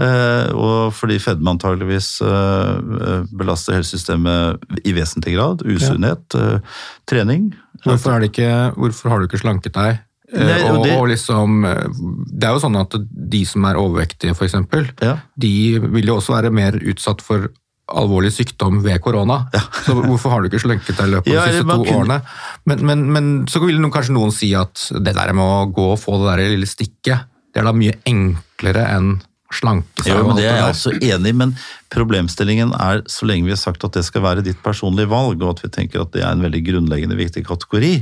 Eh, 0.00 0.50
og 0.56 0.94
fordi 0.96 1.18
fedme 1.20 1.50
antageligvis 1.52 2.22
eh, 2.24 3.24
belaster 3.36 3.76
helsesystemet 3.76 4.80
i 4.88 4.94
vesentlig 4.96 5.34
grad. 5.36 5.64
Usunnhet, 5.66 6.36
eh, 6.38 6.60
trening. 7.10 7.50
Hvorfor, 7.84 8.20
det 8.22 8.30
ikke, 8.32 8.52
hvorfor 8.80 9.12
har 9.12 9.20
du 9.20 9.28
ikke 9.28 9.42
slanket 9.42 9.74
deg? 9.76 9.98
Eh, 10.32 10.46
Nei, 10.46 10.60
og 10.70 10.84
det- 10.86 10.94
og 10.96 11.08
liksom, 11.10 11.64
eh, 11.66 11.88
det 12.30 12.44
er 12.48 12.52
jo 12.54 12.60
sånn 12.62 12.80
at 12.80 12.94
de 13.34 13.44
som 13.44 13.64
er 13.66 13.74
overvektige, 13.74 14.32
eksempel, 14.46 14.88
Ja. 15.02 15.18
de 15.36 15.78
vil 15.80 16.06
jo 16.06 16.16
også 16.16 16.32
være 16.40 16.52
mer 16.52 16.72
utsatt 16.78 17.20
for 17.20 17.50
alvorlig 17.96 18.30
sykdom 18.34 18.82
ved 18.84 19.00
korona. 19.02 19.40
Så 19.86 19.94
hvorfor 19.98 20.30
har 20.34 20.42
du 20.44 20.50
ikke 20.50 20.60
slanket 20.62 20.96
deg 20.96 21.08
i 21.08 21.14
løpet 21.16 21.30
av 21.32 21.34
Ja, 21.34 21.46
de 21.46 21.56
siste 21.58 21.66
to 21.70 21.84
kunne- 21.84 21.96
årene? 22.04 22.20
Men, 22.70 22.84
men, 22.86 23.06
men 23.12 23.30
så 23.50 23.62
vil 23.64 23.80
noen, 23.80 23.92
kanskje 23.94 24.14
noen 24.14 24.32
si 24.34 24.52
at 24.54 24.88
det 25.00 25.14
der 25.16 25.32
med 25.34 25.42
å 25.44 25.66
gå 25.74 25.88
og 25.94 25.98
få 26.02 26.18
det 26.22 26.30
der 26.36 26.52
lille 26.54 26.68
stikket, 26.70 27.26
det 27.50 27.60
er 27.62 27.66
da 27.66 27.72
mye 27.74 27.96
enklere 28.06 28.84
enn 28.94 29.16
slanke 29.50 30.04
seg. 30.04 30.12
Jo, 30.14 30.26
men 30.28 30.36
Det 30.38 30.44
er 30.46 30.52
jeg 30.54 30.62
der. 30.62 30.70
også 30.70 30.92
enig 31.02 31.30
i, 31.32 31.36
men 31.40 31.54
problemstillingen 31.90 32.70
er 32.78 33.00
så 33.10 33.26
lenge 33.26 33.48
vi 33.48 33.54
har 33.56 33.58
sagt 33.58 33.82
at 33.88 33.96
det 33.98 34.04
skal 34.06 34.22
være 34.22 34.44
ditt 34.46 34.60
personlige 34.62 35.10
valg, 35.10 35.42
og 35.42 35.56
at 35.56 35.64
vi 35.64 35.70
tenker 35.74 36.04
at 36.04 36.12
det 36.14 36.22
er 36.22 36.30
en 36.36 36.44
veldig 36.44 36.60
grunnleggende 36.68 37.18
viktig 37.18 37.42
kategori, 37.48 37.94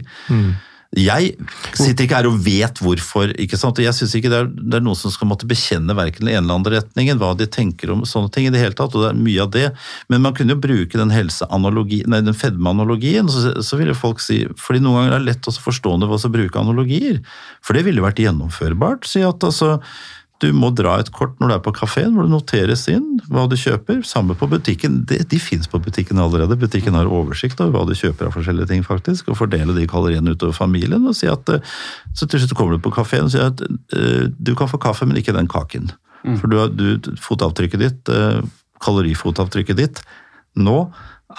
Jeg 0.96 1.34
sitter 1.76 2.06
ikke 2.06 2.16
her 2.16 2.26
og 2.30 2.38
vet 2.40 2.78
hvorfor. 2.80 3.28
ikke 3.36 3.58
sant? 3.60 3.76
Jeg 3.82 3.92
syns 3.92 4.14
ikke 4.16 4.30
det 4.32 4.38
er, 4.40 4.46
det 4.48 4.78
er 4.78 4.84
noen 4.86 4.96
som 4.96 5.12
skal 5.12 5.28
måtte 5.28 5.48
bekjenne 5.48 5.92
verken 5.92 6.24
den 6.24 6.32
ene 6.32 6.46
eller 6.46 6.56
andre 6.56 6.78
retningen, 6.78 7.20
hva 7.20 7.34
de 7.36 7.44
tenker 7.44 7.92
om 7.92 8.06
sånne 8.08 8.32
ting 8.32 8.48
i 8.48 8.52
det 8.54 8.62
hele 8.62 8.76
tatt, 8.78 8.96
og 8.96 9.04
det 9.04 9.10
er 9.10 9.20
mye 9.20 9.44
av 9.44 9.52
det. 9.52 9.66
Men 10.08 10.24
man 10.24 10.36
kunne 10.38 10.56
jo 10.56 10.62
bruke 10.64 10.96
den 10.96 11.12
nei, 12.08 12.22
den 12.24 12.36
fedmeanalogien, 12.36 13.28
så, 13.28 13.52
så 13.60 13.80
ville 13.80 13.96
folk 13.96 14.24
si 14.24 14.40
fordi 14.56 14.80
noen 14.80 15.02
ganger 15.02 15.18
er 15.18 15.20
det 15.20 15.28
lett 15.34 15.50
å 15.50 15.56
forstå 15.68 15.98
hva 15.98 16.08
ved 16.08 16.24
å 16.24 16.32
bruke 16.38 16.62
analogier. 16.64 17.20
For 17.60 17.76
det 17.76 17.84
ville 17.84 18.04
vært 18.04 18.24
gjennomførbart. 18.24 19.04
Si 19.12 19.20
at 19.26 19.44
altså 19.44 19.76
du 20.38 20.52
må 20.54 20.70
dra 20.76 20.94
et 21.02 21.10
kort 21.14 21.34
når 21.40 21.50
du 21.50 21.54
er 21.56 21.62
på 21.64 21.72
kafeen, 21.74 22.12
hvor 22.14 22.26
det 22.26 22.30
noteres 22.30 22.84
inn 22.92 23.18
hva 23.26 23.48
du 23.50 23.56
kjøper. 23.58 24.04
Samme 24.06 24.36
på 24.38 24.46
butikken. 24.50 25.00
De, 25.10 25.18
de 25.26 25.40
fins 25.42 25.66
på 25.70 25.80
butikken 25.82 26.20
allerede. 26.22 26.58
Butikken 26.60 26.94
har 26.94 27.10
oversikt 27.10 27.58
over 27.64 27.74
hva 27.74 27.88
du 27.88 27.98
kjøper 27.98 28.28
av 28.28 28.36
forskjellige 28.36 28.70
ting, 28.70 28.84
faktisk. 28.86 29.32
Og 29.32 29.40
fordele 29.40 29.74
de 29.74 29.88
kaloriene 29.90 30.36
utover 30.36 30.54
familien. 30.54 31.02
og 31.10 31.18
si 31.18 31.26
at, 31.30 31.50
eh, 31.50 31.74
Så 32.14 32.30
til 32.30 32.40
slutt 32.40 32.54
kommer 32.54 32.78
du 32.78 32.84
på 32.86 32.94
kafeen 32.94 33.26
og 33.26 33.34
sier 33.34 33.50
at 33.50 33.62
uh, 33.62 34.30
du 34.30 34.54
kan 34.54 34.70
få 34.70 34.78
kaffe, 34.78 35.06
men 35.06 35.18
ikke 35.18 35.34
den 35.34 35.50
kaken. 35.50 35.90
Mm. 36.22 36.38
For 36.38 36.46
du, 36.46 36.58
du, 36.70 37.12
fotavtrykket 37.18 37.82
ditt, 37.82 38.14
uh, 38.14 38.38
kalorifotavtrykket 38.84 39.76
ditt, 39.76 40.02
nå 40.56 40.86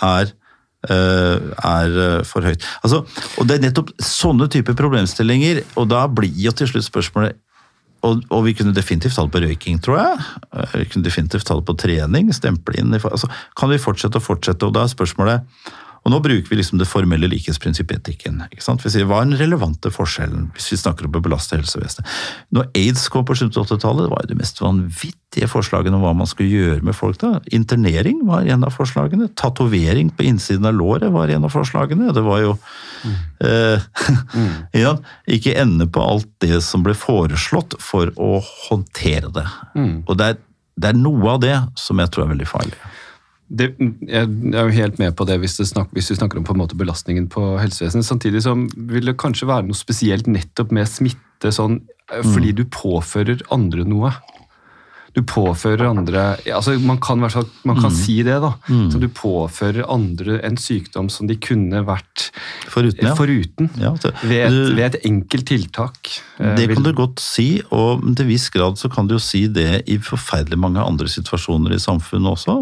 er 0.03 0.35
er 0.79 2.23
for 2.23 2.39
høyt. 2.39 2.63
Altså, 2.87 3.01
og 3.03 3.47
Det 3.49 3.57
er 3.57 3.63
nettopp 3.65 3.89
sånne 3.99 4.45
typer 4.47 4.77
problemstillinger, 4.79 5.59
og 5.75 5.89
da 5.91 6.05
blir 6.07 6.31
jo 6.31 6.53
til 6.55 6.69
slutt 6.71 6.87
spørsmålet 6.87 7.35
og, 8.05 8.23
og, 8.29 8.45
vi 8.45 8.53
kunne 8.55 8.75
definitivt 8.75 9.17
tatt 9.17 9.31
på 9.33 9.41
røyking, 9.43 9.79
tror 9.83 9.99
jeg. 9.99 10.23
Vi 10.71 10.87
kunne 10.91 11.05
definitivt 11.05 11.47
tatt 11.49 11.65
på 11.67 11.75
trening. 11.79 12.31
stemple 12.35 12.79
inn. 12.79 12.95
Altså, 12.95 13.27
kan 13.59 13.71
vi 13.71 13.81
fortsette 13.81 14.21
og 14.21 14.25
fortsette? 14.25 14.67
Og 14.67 14.75
da 14.75 14.85
er 14.85 14.93
spørsmålet 14.93 15.43
og 16.03 16.13
nå 16.13 16.19
bruker 16.23 16.47
vi 16.51 16.59
liksom 16.59 16.79
det 16.79 16.87
formelle 16.87 17.27
likhetsprinsippet 17.31 17.97
i 17.97 17.99
etikken. 17.99 18.41
ikke 18.47 18.63
sant? 18.63 18.83
Vi 18.85 18.91
sier, 18.93 19.07
Hva 19.09 19.21
er 19.21 19.29
den 19.29 19.39
relevante 19.39 19.91
forskjellen 19.91 20.49
hvis 20.55 20.69
vi 20.71 20.79
snakker 20.79 21.07
om 21.07 21.17
å 21.19 21.23
belaste 21.23 21.57
helsevesenet? 21.57 22.07
Når 22.55 22.69
aids 22.77 23.07
kom 23.11 23.25
på 23.27 23.35
slutten 23.37 23.61
av 23.61 23.67
80-tallet, 23.67 24.09
var 24.11 24.29
det 24.29 24.37
mest 24.39 24.61
vanvittige 24.63 25.49
forslagene 25.51 25.99
om 25.99 26.05
hva 26.05 26.13
man 26.21 26.29
skulle 26.29 26.49
gjøre 26.53 26.85
med 26.87 26.95
folk. 26.95 27.19
da. 27.21 27.39
Internering 27.55 28.23
var 28.29 28.47
en 28.47 28.63
av 28.67 28.75
forslagene. 28.75 29.29
Tatovering 29.39 30.13
på 30.15 30.27
innsiden 30.29 30.69
av 30.69 30.77
låret 30.77 31.11
var 31.11 31.31
en 31.33 31.47
av 31.49 31.53
forslagene. 31.53 32.13
Det 32.15 32.23
var 32.25 32.45
jo 32.45 32.55
mm. 32.55 33.17
eh, 33.49 33.89
mm. 34.79 35.03
Ikke 35.35 35.57
ende 35.59 35.89
på 35.91 36.05
alt 36.05 36.31
det 36.43 36.61
som 36.65 36.85
ble 36.85 36.95
foreslått 36.97 37.75
for 37.83 38.13
å 38.15 38.39
håndtere 38.69 39.33
det. 39.35 39.45
Mm. 39.75 39.95
Og 40.07 40.15
det 40.15 40.31
er, 40.33 40.41
det 40.79 40.93
er 40.93 41.03
noe 41.03 41.35
av 41.35 41.43
det 41.43 41.57
som 41.79 41.99
jeg 41.99 42.13
tror 42.13 42.25
er 42.25 42.33
veldig 42.37 42.49
farlig. 42.49 42.79
Det, 43.49 43.71
jeg 44.05 44.25
er 44.53 44.67
jo 44.67 44.75
helt 44.75 44.99
med 45.01 45.15
på 45.17 45.25
det 45.25 45.39
hvis, 45.41 45.57
det 45.57 45.65
snak, 45.71 45.89
hvis 45.97 46.11
vi 46.11 46.19
snakker 46.19 46.37
om 46.37 46.45
på 46.45 46.53
en 46.53 46.61
måte 46.61 46.77
belastningen 46.77 47.25
på 47.33 47.41
helsevesenet. 47.57 48.05
Samtidig 48.05 48.43
som 48.45 48.67
vil 48.91 49.09
det 49.09 49.17
kanskje 49.21 49.49
være 49.49 49.65
noe 49.65 49.77
spesielt 49.77 50.29
nettopp 50.29 50.73
med 50.75 50.89
smitte, 50.89 51.53
sånn, 51.55 51.79
eh, 52.11 52.21
fordi 52.21 52.53
mm. 52.53 52.59
du 52.59 52.67
påfører 52.69 53.41
andre 53.55 53.87
noe. 53.89 54.13
Du 55.15 55.23
påfører 55.25 55.87
andre 55.89 56.23
altså 56.53 56.75
Man 56.83 56.99
kan, 57.01 57.19
man 57.19 57.31
kan 57.79 57.89
mm. 57.89 57.95
si 57.97 58.19
det, 58.25 58.37
da. 58.43 58.53
Mm. 58.69 58.85
Så 58.93 59.01
du 59.01 59.07
påfører 59.09 59.87
andre 59.89 60.37
en 60.45 60.57
sykdom 60.59 61.09
som 61.09 61.29
de 61.29 61.37
kunne 61.41 61.81
vært 61.87 62.29
foruten. 62.69 63.09
Ja. 63.09 63.15
foruten 63.17 63.71
ja, 63.81 63.95
så, 63.97 64.13
ved, 64.21 64.45
et, 64.45 64.59
ved, 64.77 64.85
et, 64.85 64.99
enkelt 65.09 65.49
tiltak. 65.49 66.13
Det 66.37 66.55
det 66.59 66.69
kan 66.75 66.85
du 66.85 66.93
godt 66.93 67.23
si, 67.23 67.63
og 67.73 68.05
til 68.13 68.29
viss 68.29 68.49
grad 68.53 68.77
så 68.77 68.91
kan 68.93 69.09
du 69.09 69.17
jo 69.17 69.23
si 69.23 69.47
det 69.51 69.83
i 69.89 69.97
forferdelig 69.97 70.59
mange 70.61 70.83
andre 70.83 71.09
situasjoner 71.09 71.73
i 71.75 71.81
samfunnet 71.81 72.37
også. 72.37 72.59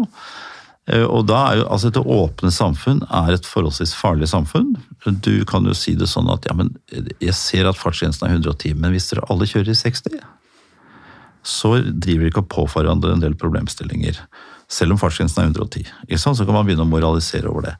Eh, 0.88 1.04
og 1.04 1.26
da 1.28 1.40
er 1.50 1.60
jo, 1.60 1.68
altså 1.68 1.90
Et 1.90 2.00
åpne 2.00 2.50
samfunn 2.54 3.02
er 3.04 3.34
et 3.34 3.46
forholdsvis 3.46 3.94
farlig 3.98 4.30
samfunn. 4.30 4.74
Du 5.04 5.44
kan 5.48 5.66
jo 5.68 5.76
si 5.76 5.94
det 5.98 6.08
sånn 6.10 6.30
at 6.32 6.48
ja, 6.48 6.56
men 6.56 6.72
jeg 7.20 7.36
ser 7.36 7.68
at 7.68 7.78
fartsgrensen 7.78 8.28
er 8.28 8.38
110, 8.38 8.76
men 8.76 8.94
hvis 8.94 9.10
dere 9.12 9.26
alle 9.28 9.48
kjører 9.48 9.72
i 9.72 9.78
60, 9.78 10.20
så 11.48 11.74
driver 11.88 12.26
de 12.26 12.32
ikke 12.32 12.44
og 12.44 12.52
påfører 12.52 12.88
hverandre 12.88 13.14
en 13.14 13.24
del 13.24 13.36
problemstillinger. 13.38 14.18
Selv 14.68 14.94
om 14.94 15.00
fartsgrensen 15.00 15.44
er 15.44 15.52
110. 15.52 15.92
Ikke 16.08 16.20
sant? 16.20 16.38
Så 16.40 16.46
kan 16.48 16.56
man 16.56 16.66
begynne 16.68 16.84
å 16.84 16.90
moralisere 16.90 17.48
over 17.48 17.70
det. 17.70 17.76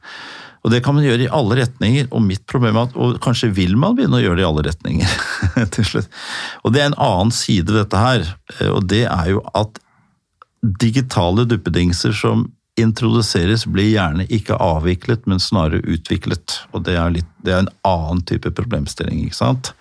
Og 0.65 0.73
Det 0.73 0.81
kan 0.83 0.95
man 0.95 1.05
gjøre 1.05 1.23
i 1.23 1.31
alle 1.31 1.61
retninger, 1.61 2.09
og 2.11 2.23
mitt 2.25 2.43
problem 2.49 2.75
er 2.75 2.89
at 2.89 2.95
og 2.99 3.19
kanskje 3.23 3.51
vil 3.55 3.77
man 3.79 3.95
begynne 3.95 4.17
å 4.19 4.23
gjøre 4.23 4.39
det 4.39 4.43
i 4.43 4.49
alle 4.49 4.65
retninger. 4.67 5.13
til 5.75 5.87
slutt. 5.87 6.09
Og 6.63 6.73
Det 6.73 6.81
er 6.81 6.89
en 6.89 6.99
annen 6.99 7.31
side 7.35 7.69
ved 7.71 7.79
dette 7.83 8.01
her, 8.01 8.25
eh, 8.57 8.71
og 8.71 8.89
det 8.91 9.05
er 9.07 9.35
jo 9.35 9.43
at 9.55 9.79
digitale 10.59 11.45
duppedingser 11.47 12.11
som 12.15 12.49
introduseres, 12.81 13.65
blir 13.69 13.91
gjerne 13.91 14.25
ikke 14.33 14.57
avviklet, 14.61 15.25
men 15.29 15.41
snarere 15.43 15.83
utviklet. 15.85 16.61
Og 16.73 16.85
det 16.87 16.95
er, 16.97 17.13
litt, 17.13 17.29
det 17.45 17.55
er 17.55 17.63
en 17.63 17.73
annen 17.87 18.23
type 18.29 18.51
problemstilling. 18.57 19.25
ikke 19.25 19.39
sant? 19.39 19.73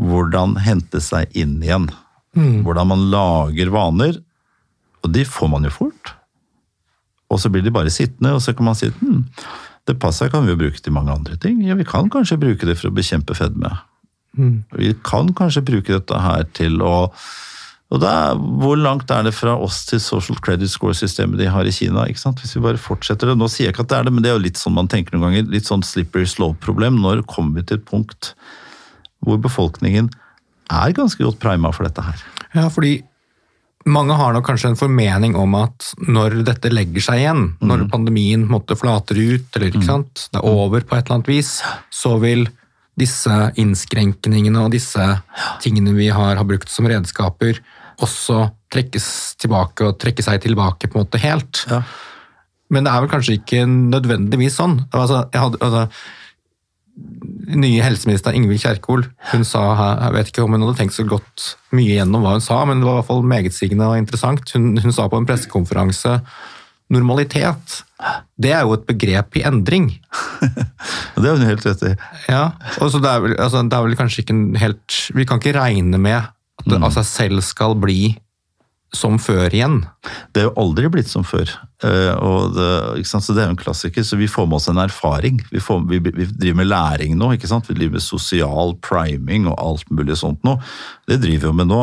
Hvordan 0.00 0.58
hente 0.64 1.02
seg 1.02 1.30
inn 1.38 1.60
igjen. 1.62 1.90
Mm. 2.34 2.62
Hvordan 2.66 2.90
man 2.90 3.06
lager 3.12 3.72
vaner. 3.74 4.20
Og 5.04 5.12
de 5.14 5.26
får 5.28 5.50
man 5.52 5.66
jo 5.68 5.74
fort. 5.74 6.14
Og 7.32 7.40
så 7.40 7.50
blir 7.50 7.64
de 7.64 7.72
bare 7.74 7.92
sittende, 7.92 8.34
og 8.36 8.42
så 8.44 8.54
kan 8.54 8.68
man 8.68 8.76
si 8.78 8.90
hm, 8.92 9.24
det 9.88 9.98
passet 10.00 10.30
kan 10.32 10.46
vi 10.46 10.54
jo 10.54 10.60
bruke 10.60 10.80
til 10.80 10.94
mange 10.96 11.12
andre 11.12 11.36
ting. 11.40 11.60
Ja, 11.66 11.76
vi 11.76 11.86
kan 11.88 12.08
kanskje 12.12 12.40
bruke 12.40 12.68
det 12.68 12.78
for 12.80 12.88
å 12.88 12.96
bekjempe 12.96 13.36
fedme. 13.36 13.72
Mm. 14.38 14.64
Vi 14.78 14.94
kan 15.06 15.32
kanskje 15.36 15.64
bruke 15.66 15.92
dette 15.92 16.20
her 16.20 16.46
til 16.56 16.80
å 16.82 17.10
og 17.94 18.00
da, 18.02 18.34
Hvor 18.34 18.74
langt 18.80 19.10
er 19.14 19.22
det 19.22 19.34
fra 19.36 19.54
oss 19.54 19.84
til 19.86 20.00
social 20.02 20.40
credit 20.42 20.72
score-systemet 20.72 21.38
de 21.38 21.46
har 21.50 21.68
i 21.68 21.74
Kina? 21.74 22.08
ikke 22.10 22.22
sant? 22.24 22.42
Hvis 22.42 22.56
vi 22.56 22.64
bare 22.64 22.80
fortsetter 22.80 23.30
det. 23.30 23.38
Nå 23.38 23.46
sier 23.52 23.68
jeg 23.68 23.76
ikke 23.76 23.86
at 23.86 23.92
det 23.92 23.98
er 24.00 24.08
det, 24.08 24.14
men 24.16 24.24
det 24.24 24.32
er 24.32 24.38
jo 24.38 24.44
litt 24.48 24.58
sånn 24.58 24.74
man 24.74 24.90
tenker 24.90 25.14
noen 25.14 25.28
ganger. 25.28 25.48
Litt 25.52 25.70
sånn 25.70 25.86
slippery 25.86 26.26
slow-problem. 26.26 26.98
Når 27.04 27.22
kommer 27.30 27.60
vi 27.60 27.68
til 27.68 27.78
et 27.78 27.88
punkt 27.88 28.34
hvor 29.24 29.38
befolkningen 29.40 30.10
er 30.74 30.96
ganske 30.96 31.22
godt 31.22 31.38
prima 31.40 31.70
for 31.72 31.86
dette 31.86 32.02
her? 32.04 32.24
Ja, 32.56 32.66
fordi 32.72 32.98
mange 33.84 34.16
har 34.16 34.32
nok 34.32 34.46
kanskje 34.48 34.72
en 34.72 34.80
formening 34.80 35.36
om 35.36 35.54
at 35.58 35.92
når 36.08 36.40
dette 36.48 36.72
legger 36.72 37.04
seg 37.04 37.22
igjen, 37.22 37.46
mm. 37.54 37.68
når 37.68 37.86
pandemien 37.92 38.44
måtte 38.48 38.76
flater 38.80 39.18
ut, 39.20 39.48
eller 39.54 39.70
ikke 39.70 39.84
mm. 39.84 39.88
sant, 39.88 40.26
det 40.32 40.40
er 40.40 40.48
over 40.50 40.84
på 40.84 40.96
et 40.96 41.04
eller 41.04 41.20
annet 41.20 41.32
vis, 41.34 41.58
så 41.92 42.16
vil 42.22 42.46
disse 43.00 43.36
innskrenkningene 43.60 44.64
og 44.64 44.72
disse 44.74 45.04
tingene 45.62 45.94
vi 45.96 46.08
har, 46.14 46.38
har 46.38 46.48
brukt 46.48 46.70
som 46.72 46.88
redskaper, 46.88 47.60
også 48.02 48.48
trekkes 48.74 49.06
tilbake 49.42 49.86
og 49.86 50.00
trekke 50.02 50.24
seg 50.24 50.42
tilbake 50.42 50.90
på 50.90 50.98
en 50.98 51.04
måte 51.04 51.20
helt. 51.22 51.62
Ja. 51.70 51.82
Men 52.72 52.86
det 52.86 52.92
er 52.92 53.04
vel 53.04 53.12
kanskje 53.12 53.38
ikke 53.38 53.64
nødvendigvis 53.68 54.58
sånn. 54.58 54.80
Altså, 54.90 55.24
hadde, 55.34 55.60
altså, 55.62 55.86
nye 57.54 57.82
helseminister 57.82 58.36
Ingvild 58.38 58.62
Kjerkol 58.62 59.02
hun 59.32 59.42
sa 59.46 59.62
jeg 59.74 60.14
vet 60.14 60.28
ikke 60.30 60.44
om 60.44 60.54
hun 60.54 60.62
hadde 60.62 60.76
tenkt 60.78 60.94
så 60.94 61.02
godt 61.08 61.48
mye 61.74 61.96
gjennom 61.96 62.22
hva 62.22 62.36
hun 62.36 62.44
sa, 62.44 62.60
men 62.68 62.80
det 62.80 62.86
var 62.86 62.96
i 62.96 63.00
hvert 63.00 63.10
fall 63.10 63.24
megetsigende 63.34 63.88
og 63.90 63.98
interessant. 63.98 64.52
Hun, 64.54 64.76
hun 64.78 64.94
sa 64.94 65.08
på 65.10 65.18
en 65.18 65.26
pressekonferanse 65.28 66.18
normalitet, 66.92 67.80
det 68.36 68.52
er 68.52 68.62
jo 68.66 68.76
et 68.76 68.86
begrep 68.86 69.38
i 69.40 69.44
endring. 69.48 69.88
det 71.16 71.24
har 71.24 71.38
hun 71.38 71.48
helt 71.48 71.66
rett 71.66 71.84
i. 71.88 71.94
Ja, 72.28 72.44
og 72.78 72.92
så 72.92 73.00
det 73.02 73.10
er, 73.10 73.24
vel, 73.24 73.36
altså, 73.40 73.64
det 73.64 73.78
er 73.78 73.86
vel 73.88 73.98
kanskje 73.98 74.24
ikke 74.24 74.36
helt 74.60 74.98
Vi 75.16 75.26
kan 75.28 75.40
ikke 75.40 75.56
regne 75.56 76.00
med 76.00 76.30
at 76.60 76.68
det 76.68 76.78
mm. 76.78 76.86
av 76.86 76.94
seg 76.98 77.08
selv 77.08 77.44
skal 77.46 77.76
bli 77.78 78.14
som 78.94 79.18
før 79.18 79.50
igjen. 79.50 79.80
Det 80.32 80.42
er 80.42 80.48
jo 80.48 80.54
aldri 80.60 80.88
blitt 80.92 81.10
som 81.10 81.24
før. 81.26 81.50
Uh, 81.84 82.52
det, 82.54 83.04
så 83.10 83.34
det 83.34 83.42
er 83.42 83.48
jo 83.50 83.54
en 83.56 83.60
klassiker, 83.60 84.06
så 84.06 84.18
vi 84.20 84.30
får 84.30 84.46
med 84.48 84.58
oss 84.60 84.68
en 84.70 84.80
erfaring. 84.80 85.40
Vi, 85.50 85.62
får, 85.62 85.82
vi, 85.90 86.00
vi 86.04 86.28
driver 86.30 86.60
med 86.62 86.70
læring 86.70 87.16
nå. 87.18 87.32
ikke 87.34 87.50
sant? 87.50 87.68
Vi 87.68 87.76
driver 87.76 87.98
med 87.98 88.06
sosial 88.06 88.76
priming 88.84 89.48
og 89.50 89.58
alt 89.58 89.90
mulig 89.90 90.18
sånt 90.20 90.42
nå. 90.46 90.56
Det 91.10 91.20
driver 91.24 91.50
vi 91.50 91.60
med 91.62 91.72
nå. 91.72 91.82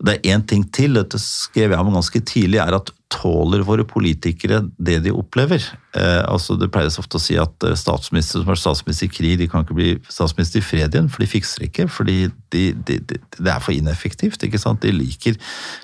Det 0.00 0.16
er 0.16 0.32
én 0.34 0.46
ting 0.48 0.64
til, 0.74 0.96
dette 0.98 1.20
skrev 1.22 1.74
jeg 1.74 1.82
om 1.84 1.92
ganske 1.98 2.24
tidlig, 2.32 2.62
er 2.64 2.80
at 2.80 2.92
tåler 3.12 3.62
våre 3.64 3.84
politikere 3.88 4.60
det 4.76 4.98
de 5.06 5.12
opplever? 5.16 5.64
Eh, 5.96 6.22
altså 6.28 6.58
Det 6.60 6.68
pleies 6.72 6.98
ofte 7.00 7.16
å 7.16 7.22
si 7.22 7.38
at 7.40 7.56
statsministre 7.56 8.08
statsminister 8.08 8.42
som 8.42 8.52
er 8.52 8.60
statsminister 8.60 9.08
i 9.08 9.12
krig, 9.12 9.38
de 9.40 9.48
kan 9.50 9.64
ikke 9.64 9.76
bli 9.76 9.90
statsminister 10.08 10.60
i 10.60 10.64
fred 10.64 10.94
igjen, 10.94 11.10
for 11.12 11.24
de 11.24 11.30
fikser 11.30 11.66
ikke. 11.68 11.88
Fordi 11.92 12.16
de, 12.52 12.64
de, 12.74 12.98
de, 13.00 13.20
det 13.38 13.52
er 13.52 13.62
for 13.64 13.74
ineffektivt. 13.74 14.42
ikke 14.44 14.60
sant? 14.60 14.82
De 14.82 14.92
liker 14.92 15.38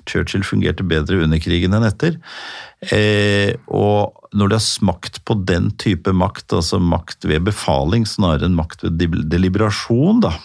Churchill 0.09 0.45
fungerte 0.45 0.85
bedre 0.87 1.23
under 1.25 1.41
krigen 1.41 1.75
enn 1.75 1.87
etter. 1.87 2.19
Eh, 2.93 3.55
og 3.67 4.29
når 4.35 4.51
det 4.51 4.59
er 4.59 4.67
smakt 4.67 5.23
på 5.25 5.37
den 5.47 5.71
type 5.81 6.11
makt, 6.13 6.53
altså 6.53 6.79
makt 6.81 7.25
ved 7.25 7.47
befaling 7.47 8.05
snarere 8.09 8.49
enn 8.49 8.57
makt 8.57 8.85
ved 8.85 8.99
deliberasjon, 9.31 10.21
da, 10.25 10.35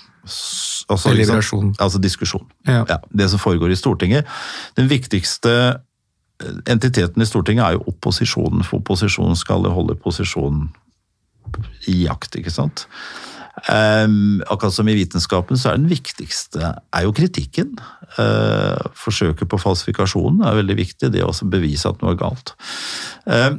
Altså, 0.91 1.13
altså 1.79 1.99
diskusjon. 2.03 2.45
Ja. 2.67 2.83
Ja, 2.89 2.99
det 3.15 3.31
som 3.33 3.41
foregår 3.41 3.73
i 3.73 3.79
Stortinget. 3.79 4.27
Den 4.77 4.91
viktigste 4.91 5.81
entiteten 6.71 7.23
i 7.23 7.29
Stortinget 7.29 7.65
er 7.65 7.79
jo 7.79 7.89
opposisjonen, 7.93 8.65
for 8.67 8.81
opposisjonen 8.81 9.39
skal 9.39 9.67
holde 9.71 9.97
posisjonen 10.01 10.69
i 11.91 12.03
jakt, 12.05 12.37
ikke 12.39 12.53
sant. 12.55 12.87
Um, 13.69 14.41
akkurat 14.49 14.73
som 14.73 14.89
i 14.89 14.95
vitenskapen 14.97 15.59
så 15.59 15.73
er 15.73 15.81
den 15.81 15.91
viktigste 15.91 16.71
er 16.71 17.05
jo 17.05 17.13
kritikken. 17.17 17.75
Uh, 18.17 18.79
forsøket 18.97 19.51
på 19.51 19.61
falsifikasjonen 19.61 20.45
er 20.47 20.61
veldig 20.63 20.79
viktig, 20.79 21.11
det 21.13 21.27
å 21.27 21.35
bevise 21.51 21.91
at 21.91 22.01
noe 22.01 22.15
er 22.15 22.21
galt. 22.23 22.55
Uh, 23.27 23.59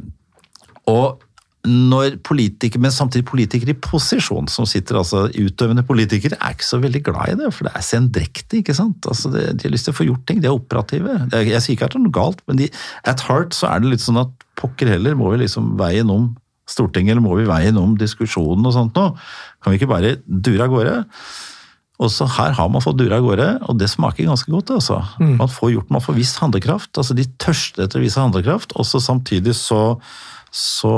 og 0.90 1.22
når 1.68 2.16
politikere, 2.26 2.82
men 2.82 2.94
samtidig 2.94 3.28
politikere 3.30 3.76
i 3.76 3.78
posisjon, 3.78 4.48
som 4.50 4.66
sitter 4.66 4.98
altså 4.98 5.28
utøvende 5.30 5.84
politikere, 5.86 6.40
er 6.42 6.56
ikke 6.56 6.66
så 6.66 6.80
veldig 6.82 7.02
glad 7.06 7.34
i 7.34 7.36
det, 7.44 7.52
for 7.54 7.68
det 7.68 7.74
er 7.78 7.86
sendrektig, 7.86 8.64
ikke 8.64 8.78
sant. 8.78 9.06
Altså 9.06 9.30
det, 9.34 9.44
de 9.60 9.68
har 9.68 9.76
lyst 9.76 9.86
til 9.86 9.94
å 9.94 10.00
få 10.00 10.08
gjort 10.08 10.26
ting, 10.30 10.42
de 10.42 10.50
er 10.50 10.58
operative. 10.58 11.20
Jeg, 11.30 11.52
jeg 11.52 11.62
sier 11.62 11.78
ikke 11.78 11.90
at 11.90 11.94
det 11.94 12.02
er 12.02 12.06
noe 12.08 12.18
galt, 12.18 12.42
men 12.50 12.64
de, 12.64 12.72
at 13.12 13.26
heart 13.28 13.54
så 13.58 13.70
er 13.70 13.84
det 13.84 13.94
litt 13.94 14.06
sånn 14.06 14.24
at 14.24 14.48
pokker 14.58 14.90
heller, 14.90 15.18
må 15.20 15.30
vi 15.36 15.44
liksom 15.44 15.76
veie 15.82 16.06
om 16.06 16.32
Stortinget, 16.72 17.16
eller 17.16 17.26
må 17.26 17.36
vi 17.36 17.48
veie 17.50 17.72
om 17.76 17.96
diskusjonen 18.00 18.68
og 18.70 18.76
sånt 18.76 18.98
nå? 18.98 19.10
Kan 19.62 19.74
vi 19.74 19.80
ikke 19.82 19.92
bare 19.92 20.16
dure 20.26 20.66
av 20.66 20.72
gårde? 20.72 20.98
Og 22.02 22.10
så 22.10 22.26
Her 22.26 22.56
har 22.58 22.70
man 22.74 22.82
fått 22.82 22.98
dure 22.98 23.18
av 23.18 23.26
gårde, 23.26 23.48
og 23.70 23.78
det 23.78 23.90
smaker 23.92 24.26
ganske 24.26 24.50
godt. 24.50 24.72
altså. 24.74 25.02
Mm. 25.20 25.36
Man 25.38 25.52
får 25.52 25.74
gjort, 25.76 25.92
man 25.94 26.02
får 26.02 26.18
vist 26.18 26.40
handlekraft. 26.42 26.98
altså 26.98 27.14
De 27.18 27.28
tørste 27.38 27.84
etter 27.84 28.00
å 28.00 28.06
vise 28.06 28.22
handlekraft, 28.22 28.74
og 28.74 28.88
så 28.90 29.02
samtidig 29.04 29.54
så 29.60 30.00
så 30.52 30.94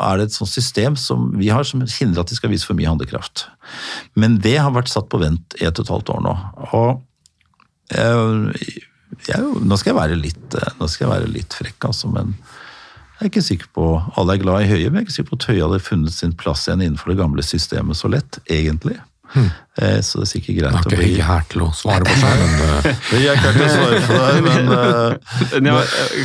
er 0.00 0.16
det 0.16 0.30
et 0.30 0.36
sånt 0.38 0.48
system 0.48 0.94
som 0.96 1.28
vi 1.36 1.50
har 1.52 1.66
som 1.68 1.82
hindrer 1.84 2.22
at 2.24 2.30
de 2.32 2.38
skal 2.38 2.52
vise 2.52 2.64
for 2.64 2.78
mye 2.78 2.88
handlekraft. 2.88 3.46
Men 4.16 4.38
det 4.40 4.56
har 4.56 4.72
vært 4.72 4.92
satt 4.92 5.10
på 5.12 5.20
vent 5.20 5.56
i 5.60 5.66
et 5.68 5.76
og 5.76 5.84
et 5.84 5.92
halvt 5.92 6.12
år 6.14 6.22
nå. 6.24 6.34
Og 6.72 7.02
jeg, 7.92 8.78
jeg, 9.28 9.40
nå, 9.60 9.76
skal 9.76 9.92
jeg 9.92 10.00
være 10.00 10.20
litt, 10.20 10.58
nå 10.80 10.88
skal 10.88 11.06
jeg 11.06 11.12
være 11.12 11.32
litt 11.34 11.56
frekk, 11.56 11.90
altså, 11.90 12.08
men 12.14 12.32
jeg 13.14 13.28
er 13.28 13.30
ikke 13.30 13.46
sikker 13.46 13.68
på 13.76 13.84
Alle 14.18 14.34
er 14.34 14.40
glad 14.42 14.64
i 14.64 14.70
Høie, 14.72 14.88
men 14.88 14.98
jeg 14.98 15.04
er 15.04 15.06
ikke 15.06 15.16
sikker 15.18 15.30
på 15.30 15.40
at 15.42 15.48
Høie 15.52 15.66
hadde 15.66 15.84
funnet 15.84 16.16
sin 16.16 16.32
plass 16.40 16.64
igjen 16.66 16.82
innenfor 16.82 17.12
det 17.12 17.20
gamle 17.20 17.44
systemet 17.46 18.00
så 18.00 18.10
lett, 18.10 18.40
egentlig. 18.50 18.96
Hmm. 19.34 19.50
Så 19.74 20.20
det 20.20 20.28
er 20.28 20.30
sikkert 20.30 20.58
greit 20.60 20.76
å 20.78 20.82
bli 20.86 20.96
Det 20.96 21.04
er 21.04 21.12
ikke 21.12 21.28
her 21.28 21.46
til 21.50 21.62
å 21.64 21.68
svare 21.74 22.06
på 22.06 22.16
seg, 22.20 22.42
men 22.42 22.60
Det 23.10 23.18
er 23.18 23.22
ikke 23.22 23.48
her 23.48 23.56
til 23.56 23.64
å 23.64 23.70
svare 23.72 24.02
på 24.04 24.18
deg, 24.20 24.36
men, 25.66 25.80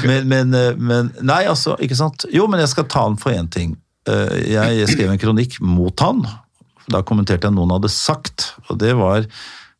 men, 0.05 0.27
men, 0.29 0.59
men, 0.77 1.09
Nei, 1.25 1.39
altså, 1.49 1.73
ikke 1.81 1.97
sant. 1.97 2.27
Jo, 2.33 2.45
men 2.51 2.61
jeg 2.61 2.73
skal 2.75 2.85
ta 2.91 3.07
han 3.07 3.17
for 3.21 3.33
én 3.33 3.49
ting. 3.49 3.73
Jeg 4.05 4.85
skrev 4.91 5.09
en 5.13 5.21
kronikk 5.21 5.57
mot 5.65 6.05
han. 6.05 6.21
Da 6.89 7.01
kommenterte 7.05 7.49
jeg 7.49 7.57
noen 7.57 7.73
hadde 7.75 7.91
sagt, 7.93 8.51
og 8.69 8.79
det 8.81 8.93
var 8.97 9.25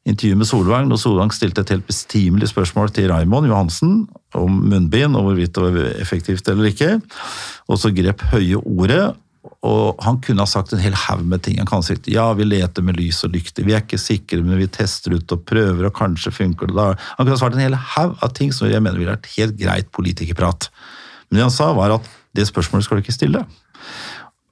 intervjuet 0.10 0.40
med 0.40 0.50
Solvang, 0.50 0.90
når 0.90 1.02
Solvang 1.02 1.32
stilte 1.34 1.64
et 1.64 1.74
helt 1.74 1.88
bestimelig 1.88 2.52
spørsmål 2.52 2.94
til 2.96 3.10
Raymond 3.12 3.50
Johansen 3.50 3.96
om 4.38 4.62
munnbind 4.72 5.18
og 5.18 5.28
hvorvidt 5.28 5.56
det 5.56 5.66
var 5.66 5.90
effektivt 6.02 6.50
eller 6.52 6.70
ikke. 6.72 6.96
Og 7.70 7.82
så 7.82 7.92
grep 7.94 8.24
Høie 8.32 8.60
ordet 8.60 9.04
og 9.64 10.00
han 10.04 10.18
kunne 10.24 10.44
ha 10.44 10.50
sagt 10.50 10.74
en 10.76 10.82
hel 10.84 10.96
haug 11.08 11.22
med 11.28 11.44
ting. 11.46 11.58
Han 11.62 11.68
kan 11.70 11.82
ha 11.82 11.88
sagt 11.88 12.10
ja, 12.12 12.26
vi 12.36 12.48
leter 12.48 12.84
med 12.86 12.98
lys 13.00 13.22
og 13.28 13.34
lykter, 13.36 13.66
vi 13.68 13.76
er 13.76 13.84
ikke 13.86 14.00
sikre, 14.02 14.42
men 14.44 14.60
vi 14.60 14.68
tester 14.72 15.16
ut 15.16 15.36
og 15.36 15.46
prøver, 15.48 15.88
og 15.88 15.96
kanskje 15.96 16.34
funker 16.36 16.72
det 16.72 16.76
da. 16.78 16.90
Han 17.18 17.24
kunne 17.24 17.36
ha 17.38 17.42
svart 17.42 17.56
en 17.56 17.64
hel 17.64 17.78
haug 17.96 18.18
av 18.26 18.34
ting 18.36 18.52
som 18.56 18.68
jeg 18.70 18.84
mener 18.84 19.00
ville 19.00 19.16
vært 19.16 19.32
helt 19.38 19.56
greit 19.60 19.92
politikerprat. 19.96 20.70
Men 21.30 21.40
det 21.40 21.46
han 21.48 21.56
sa, 21.56 21.72
var 21.78 21.96
at 21.96 22.10
det 22.36 22.48
spørsmålet 22.50 22.88
skal 22.88 23.00
du 23.00 23.06
ikke 23.06 23.16
stille. 23.16 23.46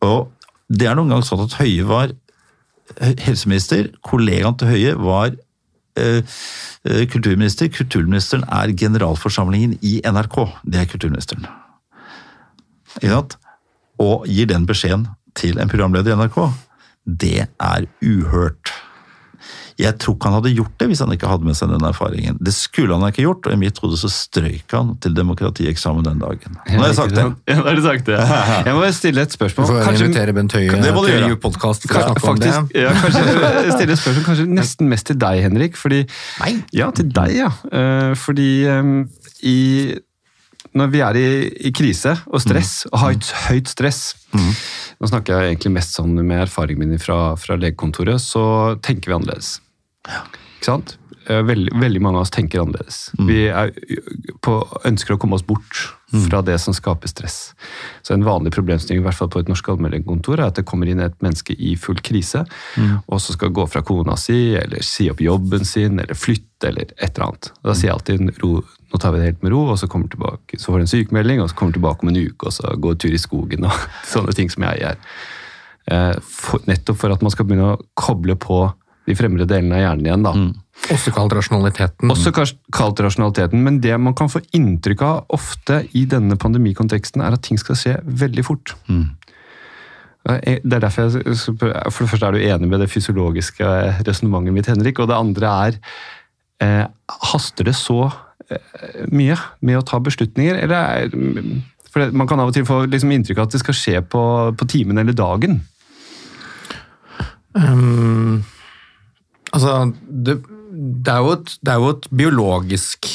Og 0.06 0.32
det 0.68 0.88
er 0.88 0.96
noen 0.98 1.12
gang 1.16 1.26
sånn 1.26 1.46
at 1.46 1.58
Høie 1.60 1.84
var 1.88 2.14
helseminister, 3.22 3.92
kollegaen 4.06 4.56
til 4.60 4.72
Høie 4.72 4.94
var 5.00 5.34
eh, 6.00 6.22
eh, 6.88 7.04
kulturminister. 7.12 7.72
Kulturministeren 7.74 8.46
er 8.48 8.76
generalforsamlingen 8.78 9.76
i 9.82 9.98
NRK. 10.08 10.40
Det 10.64 10.82
er 10.82 10.90
kulturministeren. 10.92 11.48
Ikke 13.02 13.12
sant? 13.12 13.38
Og 14.02 14.28
gir 14.30 14.50
den 14.50 14.68
beskjeden 14.70 15.08
til 15.38 15.62
en 15.62 15.70
programleder 15.72 16.14
i 16.14 16.20
NRK, 16.20 16.42
det 17.08 17.48
er 17.48 17.88
uhørt. 18.04 18.76
Jeg 19.78 19.94
tror 20.02 20.16
ikke 20.16 20.30
han 20.32 20.36
hadde 20.40 20.52
gjort 20.58 20.74
det 20.82 20.86
hvis 20.90 21.02
han 21.04 21.12
ikke 21.14 21.30
hadde 21.30 21.46
med 21.46 21.58
seg 21.58 21.70
den 21.70 21.84
erfaringen. 21.86 22.38
Det 22.42 22.54
skulle 22.56 22.96
han 22.98 23.12
ikke 23.12 23.28
gjort, 23.28 23.46
og 23.46 23.54
i 23.54 23.60
mitt 23.62 23.78
hode 23.84 24.00
så 24.02 24.10
strøyk 24.10 24.74
han 24.74 24.96
til 25.04 25.14
demokratieksamen 25.18 26.06
den 26.08 26.24
dagen. 26.24 26.58
Nå 26.66 26.82
har 26.82 26.90
jeg 26.90 26.98
sagt 26.98 27.14
det. 27.14 27.26
Ja, 27.46 27.58
nå 27.60 27.68
har 27.68 27.78
du 27.78 27.84
sagt 27.86 28.10
det. 28.10 28.18
Jeg 28.68 28.74
må 28.74 28.90
stille 28.98 29.28
et 29.28 29.38
spørsmål. 29.38 29.70
Du 29.70 29.74
får 29.76 29.86
kanskje, 29.86 30.08
invitere 30.10 30.34
Bent 30.34 30.58
Høie 30.58 30.82
til 30.82 31.38
podkast 31.44 31.86
for 31.86 32.00
å 32.00 32.08
snakke 32.08 32.34
om 32.34 32.42
det. 32.42 32.56
Ja, 32.82 32.96
kanskje 33.04 33.24
stille 33.76 33.94
et 33.94 34.02
spørsmål 34.02 34.28
kanskje 34.32 34.48
nesten 34.50 34.90
mest 34.90 35.12
til 35.12 35.22
deg, 35.22 35.44
Henrik. 35.46 35.78
Fordi, 35.78 36.02
Nei. 36.42 36.52
Ja, 36.74 36.90
til 36.98 37.14
deg, 37.14 37.38
ja. 37.38 37.54
Eh, 37.70 38.18
fordi 38.18 38.50
um, 38.74 38.96
i 39.46 39.58
når 40.78 40.92
vi 40.94 41.02
er 41.06 41.20
i, 41.20 41.28
i 41.70 41.72
krise 41.76 42.16
og 42.28 42.42
stress, 42.44 42.74
mm. 42.86 42.92
og 42.92 43.04
høyt, 43.04 43.32
høyt 43.48 43.72
stress 43.72 44.02
mm. 44.34 44.52
Nå 44.98 45.10
snakker 45.12 45.38
jeg 45.38 45.54
egentlig 45.54 45.74
mest 45.78 45.98
sånn 45.98 46.16
med 46.18 46.48
erfaringen 46.48 46.94
min 46.96 47.02
fra, 47.02 47.36
fra 47.38 47.58
legekontoret, 47.60 48.18
så 48.24 48.44
tenker 48.82 49.12
vi 49.12 49.18
annerledes. 49.20 49.60
Ja. 50.10 50.24
Ikke 50.58 50.72
sant? 50.72 50.96
Eh, 51.30 51.44
veldig, 51.44 51.74
veldig, 51.76 52.02
mange 52.02 52.22
av 52.22 52.26
oss 52.26 52.32
tenker 52.32 52.62
annerledes. 52.64 53.10
Mm. 53.20 53.28
Vi 53.28 53.40
er, 53.52 53.72
på, 54.44 54.56
ønsker 54.88 55.16
å 55.16 55.20
komme 55.20 55.36
oss 55.36 55.44
bort 55.46 55.82
mm. 56.14 56.22
fra 56.30 56.40
det 56.46 56.56
som 56.64 56.76
skaper 56.76 57.12
stress. 57.12 57.52
Så 58.06 58.16
En 58.16 58.24
vanlig 58.24 58.54
problemstilling 58.56 59.02
i 59.02 59.06
hvert 59.06 59.18
fall 59.18 59.32
på 59.34 59.42
et 59.44 59.52
norsk 59.52 59.68
allmennlegekontor 59.74 60.40
er 60.40 60.48
at 60.48 60.62
det 60.62 60.66
kommer 60.70 60.88
inn 60.88 61.04
et 61.04 61.18
menneske 61.24 61.56
i 61.60 61.76
full 61.76 62.00
krise, 62.00 62.46
mm. 62.80 63.04
og 63.12 63.22
så 63.24 63.36
skal 63.36 63.52
gå 63.56 63.68
fra 63.68 63.84
kona 63.84 64.16
si, 64.20 64.56
eller 64.56 64.86
si 64.86 65.10
opp 65.12 65.24
jobben 65.24 65.68
sin, 65.68 66.00
eller 66.00 66.16
flytte, 66.18 66.72
eller 66.72 66.96
et 66.96 67.12
eller 67.12 67.28
annet. 67.28 67.52
Da 67.60 67.76
sier 67.76 67.92
jeg 67.92 67.98
alltid 67.98 68.44
ro, 68.46 68.54
nå 68.88 69.00
tar 69.02 69.12
vi 69.12 69.20
det 69.20 69.32
helt 69.32 69.44
med 69.44 69.52
ro, 69.52 69.64
og 69.74 69.80
så 69.80 69.90
kommer 69.92 70.08
tilbake, 70.12 70.60
så 70.60 70.72
får 70.72 70.80
du 70.80 70.86
en 70.86 70.92
sykemelding, 70.92 71.42
og 71.44 71.50
så 71.52 71.58
kommer 71.60 71.74
du 71.74 71.80
tilbake 71.82 72.06
om 72.06 72.12
en 72.12 72.20
uke, 72.22 72.48
og 72.48 72.56
så 72.56 72.72
går 72.80 73.00
tur 73.02 73.16
i 73.16 73.20
skogen 73.20 73.68
og 73.68 73.82
sånne 74.14 74.36
ting 74.38 74.52
som 74.54 74.64
jeg 74.70 74.84
gjør. 74.84 75.02
Eh, 75.92 76.14
for, 76.24 76.64
nettopp 76.68 77.00
for 77.02 77.16
at 77.16 77.26
man 77.26 77.34
skal 77.34 77.48
begynne 77.48 77.74
å 77.74 77.82
koble 78.00 78.38
på 78.40 78.62
de 79.08 79.16
fremre 79.16 79.48
delene 79.48 79.76
av 79.76 79.84
hjernen 79.84 80.08
igjen. 80.08 80.26
da. 80.26 80.34
Mm. 80.36 80.50
Også 80.94 81.12
kalt 81.16 81.36
rasjonaliteten. 81.36 82.12
Også 82.12 82.32
kalt 82.36 83.00
rasjonaliteten, 83.04 83.64
Men 83.64 83.80
det 83.84 83.96
man 84.00 84.16
kan 84.16 84.32
få 84.32 84.42
inntrykk 84.56 85.04
av 85.04 85.24
ofte 85.36 85.86
i 85.96 86.04
denne 86.06 86.36
pandemikonteksten, 86.40 87.24
er 87.24 87.36
at 87.36 87.44
ting 87.44 87.60
skal 87.60 87.80
skje 87.80 87.96
veldig 88.04 88.44
fort. 88.46 88.76
Mm. 88.88 89.08
Det 90.28 90.76
er 90.76 90.84
derfor 90.84 91.08
jeg, 91.08 91.38
For 91.40 91.72
det 91.72 92.10
første 92.12 92.28
er 92.28 92.36
du 92.36 92.44
enig 92.44 92.68
med 92.68 92.82
det 92.84 92.92
fysiologiske 92.92 93.68
resonnementet 94.04 94.56
mitt, 94.56 94.68
Henrik. 94.68 95.00
Og 95.00 95.08
det 95.08 95.16
andre 95.16 95.54
er 95.68 95.78
eh, 96.60 96.86
Haster 97.32 97.64
det 97.64 97.78
så 97.80 98.10
Eh, 98.12 98.27
mye 99.12 99.38
med 99.66 99.80
å 99.80 99.86
ta 99.86 100.00
beslutninger? 100.04 100.60
Eller 100.64 101.10
for 101.92 102.14
Man 102.14 102.30
kan 102.30 102.40
av 102.40 102.52
og 102.52 102.56
til 102.56 102.68
få 102.68 102.84
liksom 102.90 103.12
inntrykk 103.16 103.42
av 103.42 103.48
at 103.48 103.56
det 103.56 103.64
skal 103.64 103.78
skje 103.78 104.04
på, 104.12 104.22
på 104.58 104.70
timen 104.70 105.02
eller 105.02 105.16
dagen. 105.18 105.62
Um, 107.58 108.44
altså, 109.52 109.92
det, 110.06 110.38
det, 110.72 111.14
er 111.14 111.32
et, 111.32 111.56
det, 111.62 111.74
er 111.74 111.82
jo 111.82 111.94
et, 111.96 112.10
biologisk 112.14 113.10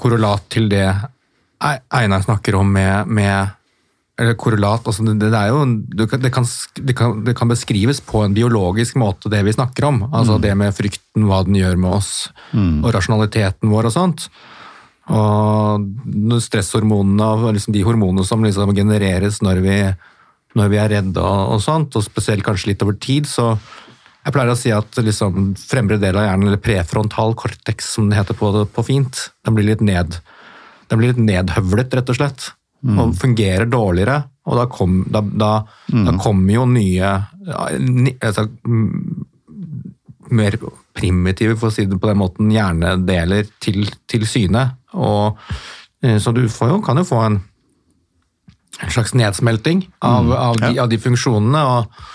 korrelat 0.00 0.44
til 0.52 0.68
det 0.72 0.86
Einar 1.64 2.24
snakker 2.26 2.58
om 2.58 2.68
med, 2.76 3.08
med 3.08 3.54
eller 4.14 4.36
korrelat 4.38 4.86
altså 4.86 5.02
det, 5.08 5.16
det, 5.18 5.42
jo, 5.50 5.62
det 6.06 6.30
kan, 6.30 6.46
kan, 6.94 7.22
det, 7.26 7.34
kan, 7.34 7.50
beskrives 7.50 8.00
på 8.04 8.22
en 8.22 8.34
biologisk 8.36 8.98
måte, 9.00 9.30
det 9.32 9.42
vi 9.46 9.54
snakker 9.56 9.88
om. 9.88 10.02
altså 10.12 10.38
mm. 10.38 10.42
Det 10.44 10.52
med 10.60 10.76
frykten, 10.76 11.26
hva 11.26 11.42
den 11.46 11.58
gjør 11.58 11.80
med 11.82 11.96
oss, 11.98 12.12
mm. 12.52 12.84
og 12.84 12.92
rasjonaliteten 12.94 13.72
vår 13.72 13.90
og 13.90 13.96
sånt. 13.96 14.28
Og 15.14 16.38
stresshormonene 16.40 17.30
og 17.34 17.56
liksom 17.58 17.74
de 17.74 17.82
hormonene 17.84 18.24
som 18.26 18.44
liksom 18.44 18.72
genereres 18.76 19.42
når 19.44 19.62
vi, 19.66 19.78
når 20.54 20.70
vi, 20.70 20.80
er 20.80 20.94
redde 20.94 21.20
og, 21.20 21.56
og, 21.56 21.64
sånt, 21.64 21.98
og 21.98 22.06
spesielt 22.06 22.46
kanskje 22.46 22.72
litt 22.72 22.86
over 22.86 22.94
tid, 22.94 23.26
så 23.28 23.56
jeg 24.24 24.32
pleier 24.32 24.54
å 24.54 24.56
si 24.56 24.70
at 24.72 25.02
liksom 25.02 25.52
fremre 25.58 25.98
del 26.00 26.16
av 26.16 26.30
hjernen, 26.30 26.48
eller 26.48 26.62
prefrontal 26.62 27.34
cortex 27.36 27.96
som 27.98 28.06
det 28.08 28.22
heter 28.22 28.38
på, 28.38 28.54
på 28.72 28.86
fint, 28.86 29.26
den 29.44 29.58
blir 29.58 29.74
litt 29.74 29.82
ned. 29.84 30.22
Den 30.88 31.00
blir 31.00 31.10
litt 31.10 31.20
nedhøvlet, 31.20 31.98
rett 31.98 32.12
og 32.14 32.22
slett 32.22 32.52
mm. 32.84 32.98
og 33.00 33.14
fungerer 33.18 33.68
dårligere. 33.70 34.22
Og 34.44 34.58
da, 34.60 34.66
kom, 34.68 34.98
da, 35.08 35.22
da, 35.24 35.52
mm. 35.92 36.18
kommer 36.20 36.52
jo 36.52 36.66
nye 36.68 37.12
altså, 38.20 38.48
mer 40.34 40.58
primitive, 40.94 41.56
for 41.60 41.70
å 41.70 41.74
si 41.74 41.86
det 41.88 41.98
på 42.00 42.10
den 42.10 42.20
måten, 42.20 42.52
hjernedeler 42.52 43.48
til, 43.62 43.86
til 44.10 44.26
syne. 44.28 44.66
Og, 44.94 45.40
eh, 46.04 46.18
så 46.22 46.34
du 46.36 46.44
jo, 46.44 46.80
kan 46.84 47.00
jo 47.00 47.06
få 47.08 47.22
en, 47.24 47.38
en 48.80 48.92
slags 48.92 49.14
nedsmelting 49.16 49.86
av, 50.00 50.28
mm. 50.28 50.36
av, 50.36 50.60
de, 50.60 50.74
av 50.84 50.92
de, 50.92 51.00
funksjonene. 51.08 51.64
og 51.76 52.12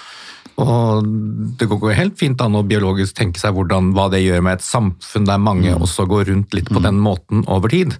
og 0.60 1.06
det 1.56 1.70
går 1.72 1.94
helt 1.96 2.18
fint 2.20 2.42
an 2.44 2.58
å 2.60 2.66
biologisk 2.68 3.16
tenke 3.16 3.40
seg 3.40 3.54
hvordan, 3.56 3.94
hva 3.96 4.10
det 4.12 4.20
gjør 4.20 4.42
med 4.44 4.58
et 4.58 4.66
samfunn 4.66 5.28
der 5.30 5.40
mange 5.40 5.72
mm. 5.72 5.86
også 5.86 6.04
går 6.10 6.26
rundt 6.34 6.58
litt 6.58 6.68
på 6.68 6.82
mm. 6.82 6.84
den 6.84 7.00
måten 7.00 7.46
over 7.48 7.72
tid. 7.72 7.96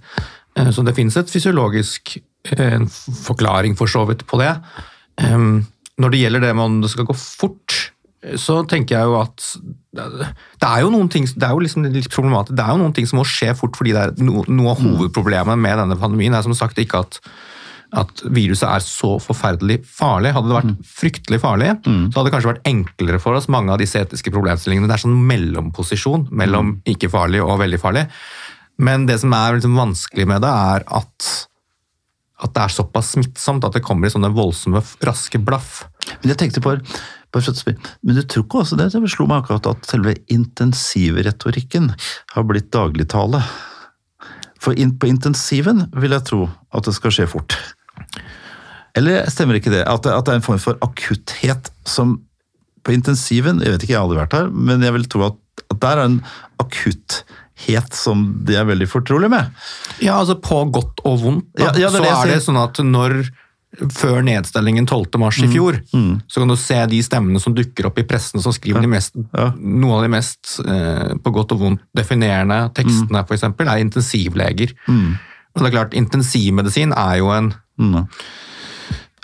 Eh, 0.58 0.68
så 0.68 0.84
det 0.84 0.92
finnes 0.98 1.16
et 1.16 1.32
fysiologisk 1.32 2.18
en 2.56 2.88
forklaring 2.88 3.76
for 3.78 3.90
så 3.90 4.06
vidt 4.08 4.26
på 4.28 4.40
det. 4.40 4.54
Når 6.00 6.12
det 6.12 6.20
gjelder 6.22 6.46
det 6.46 6.54
med 6.56 6.64
om 6.64 6.78
det 6.80 6.90
skal 6.92 7.08
gå 7.08 7.16
fort, 7.16 7.92
så 8.40 8.60
tenker 8.68 8.98
jeg 8.98 9.08
jo 9.08 9.16
at 9.20 9.44
det 9.96 10.68
er 10.68 10.82
jo 10.84 10.90
noen 10.92 11.08
ting 11.10 11.24
det 11.24 11.46
er 11.46 11.54
jo 11.56 11.62
liksom 11.64 11.86
litt 11.88 12.10
problematisk, 12.12 12.56
det 12.58 12.64
er 12.64 12.74
jo 12.74 12.82
noen 12.82 12.96
ting 12.96 13.08
som 13.08 13.20
må 13.20 13.26
skje 13.28 13.54
fort, 13.58 13.78
fordi 13.78 13.94
det 13.96 14.02
er 14.02 14.26
noe 14.26 14.44
av 14.44 14.82
mm. 14.82 14.84
hovedproblemet 14.84 15.60
med 15.60 15.80
denne 15.80 15.96
pandemien 16.00 16.36
er 16.36 16.44
som 16.44 16.54
sagt 16.56 16.78
ikke 16.80 17.00
at, 17.00 17.18
at 17.96 18.22
viruset 18.28 18.68
er 18.68 18.84
så 18.84 19.14
forferdelig 19.24 19.80
farlig. 19.88 20.34
Hadde 20.36 20.52
det 20.52 20.58
vært 20.58 20.70
mm. 20.74 20.90
fryktelig 21.00 21.40
farlig, 21.42 21.72
mm. 21.80 22.04
så 22.10 22.20
hadde 22.20 22.28
det 22.28 22.34
kanskje 22.36 22.52
vært 22.52 22.70
enklere 22.70 23.22
for 23.24 23.40
oss 23.40 23.50
mange 23.52 23.72
av 23.74 23.80
disse 23.82 24.04
etiske 24.04 24.32
problemstillingene. 24.36 24.90
Det 24.90 24.98
er 24.98 25.04
sånn 25.06 25.20
mellomposisjon 25.32 26.28
mellom 26.30 26.76
ikke 26.92 27.10
farlig 27.12 27.42
og 27.44 27.56
veldig 27.64 27.80
farlig. 27.82 28.06
Men 28.80 29.08
det 29.08 29.18
som 29.24 29.32
er 29.36 29.58
liksom 29.58 29.80
vanskelig 29.80 30.28
med 30.28 30.44
det, 30.44 30.52
er 30.76 30.86
at 31.00 31.32
at 32.40 32.54
det 32.56 32.62
er 32.64 32.72
såpass 32.72 33.14
smittsomt 33.14 33.64
at 33.66 33.76
det 33.76 33.82
kommer 33.84 34.08
i 34.08 34.12
sånne 34.12 34.32
voldsomme, 34.32 34.82
raske 35.04 35.40
blaff. 35.44 35.82
Men 36.20 36.32
jeg 36.32 36.40
tenkte 36.40 36.62
på, 36.64 36.76
men 37.30 38.16
du 38.16 38.22
tror 38.24 38.44
ikke 38.44 38.62
også 38.64 38.78
det? 38.80 38.88
Det 38.90 39.10
slo 39.12 39.28
meg 39.30 39.44
akkurat 39.44 39.68
at 39.70 39.86
selve 39.86 40.16
intensivretorikken 40.32 41.92
har 42.34 42.46
blitt 42.48 42.72
dagligtale. 42.74 43.42
For 44.60 44.74
på 44.74 45.08
intensiven 45.08 45.86
vil 45.94 46.16
jeg 46.16 46.26
tro 46.26 46.48
at 46.74 46.88
det 46.88 46.96
skal 46.96 47.14
skje 47.14 47.28
fort. 47.30 47.54
Eller 48.98 49.28
stemmer 49.30 49.60
ikke 49.60 49.72
det? 49.72 49.84
At, 49.86 50.02
det? 50.02 50.16
at 50.16 50.26
det 50.26 50.34
er 50.34 50.40
en 50.40 50.48
form 50.48 50.58
for 50.62 50.80
akutthet 50.82 51.70
som 51.86 52.18
på 52.80 52.94
intensiven 52.96 53.60
Jeg 53.60 53.74
vet 53.74 53.82
ikke, 53.84 53.92
jeg 53.92 54.00
har 54.00 54.06
aldri 54.08 54.22
vært 54.22 54.34
her, 54.38 54.46
men 54.50 54.82
jeg 54.82 54.94
vil 54.96 55.06
tro 55.12 55.26
at, 55.28 55.38
at 55.68 55.80
der 55.82 56.00
er 56.00 56.08
en 56.08 56.20
akutthet 57.60 57.94
som 57.94 58.22
de 58.44 58.54
er 58.56 58.64
veldig 58.68 58.88
fortrolig 58.88 59.30
med. 59.30 59.50
Ja, 60.02 60.18
altså 60.20 60.36
på 60.40 60.62
godt 60.72 61.00
og 61.04 61.20
vondt. 61.22 61.46
Ja, 61.58 61.72
ja, 61.72 61.72
det 61.72 61.84
er 61.84 61.90
så 61.90 62.02
det 62.02 62.10
er 62.10 62.34
det 62.34 62.42
sånn 62.44 62.60
at 62.62 62.78
når 62.84 63.30
før 63.94 64.20
nedstillingen 64.26 64.84
12. 64.86 65.18
mars 65.22 65.38
i 65.38 65.46
fjor, 65.46 65.76
så 66.26 66.40
kan 66.42 66.48
du 66.50 66.56
se 66.58 66.78
de 66.90 66.98
stemmene 67.06 67.38
som 67.40 67.54
dukker 67.54 67.86
opp 67.86 67.98
i 67.98 68.02
pressen 68.04 68.40
som 68.42 68.52
skriver 68.52 68.80
de 68.82 68.88
mest, 68.90 69.14
Ja. 69.32 69.52
noen 69.56 69.94
av 69.98 70.02
de 70.02 70.08
mest 70.10 70.56
eh, 70.66 71.14
på 71.22 71.32
godt 71.32 71.52
og 71.52 71.60
vondt 71.60 71.80
definerende 71.94 72.72
tekstene, 72.74 73.22
for 73.28 73.34
eksempel, 73.36 73.68
er 73.70 73.78
intensivleger. 73.84 74.74
Og 74.88 75.62
det 75.62 75.68
er 75.70 75.76
klart, 75.76 75.94
intensivmedisin 75.94 76.92
er 76.96 77.18
jo 77.18 77.30
en 77.30 77.54
Mm. 77.80 78.06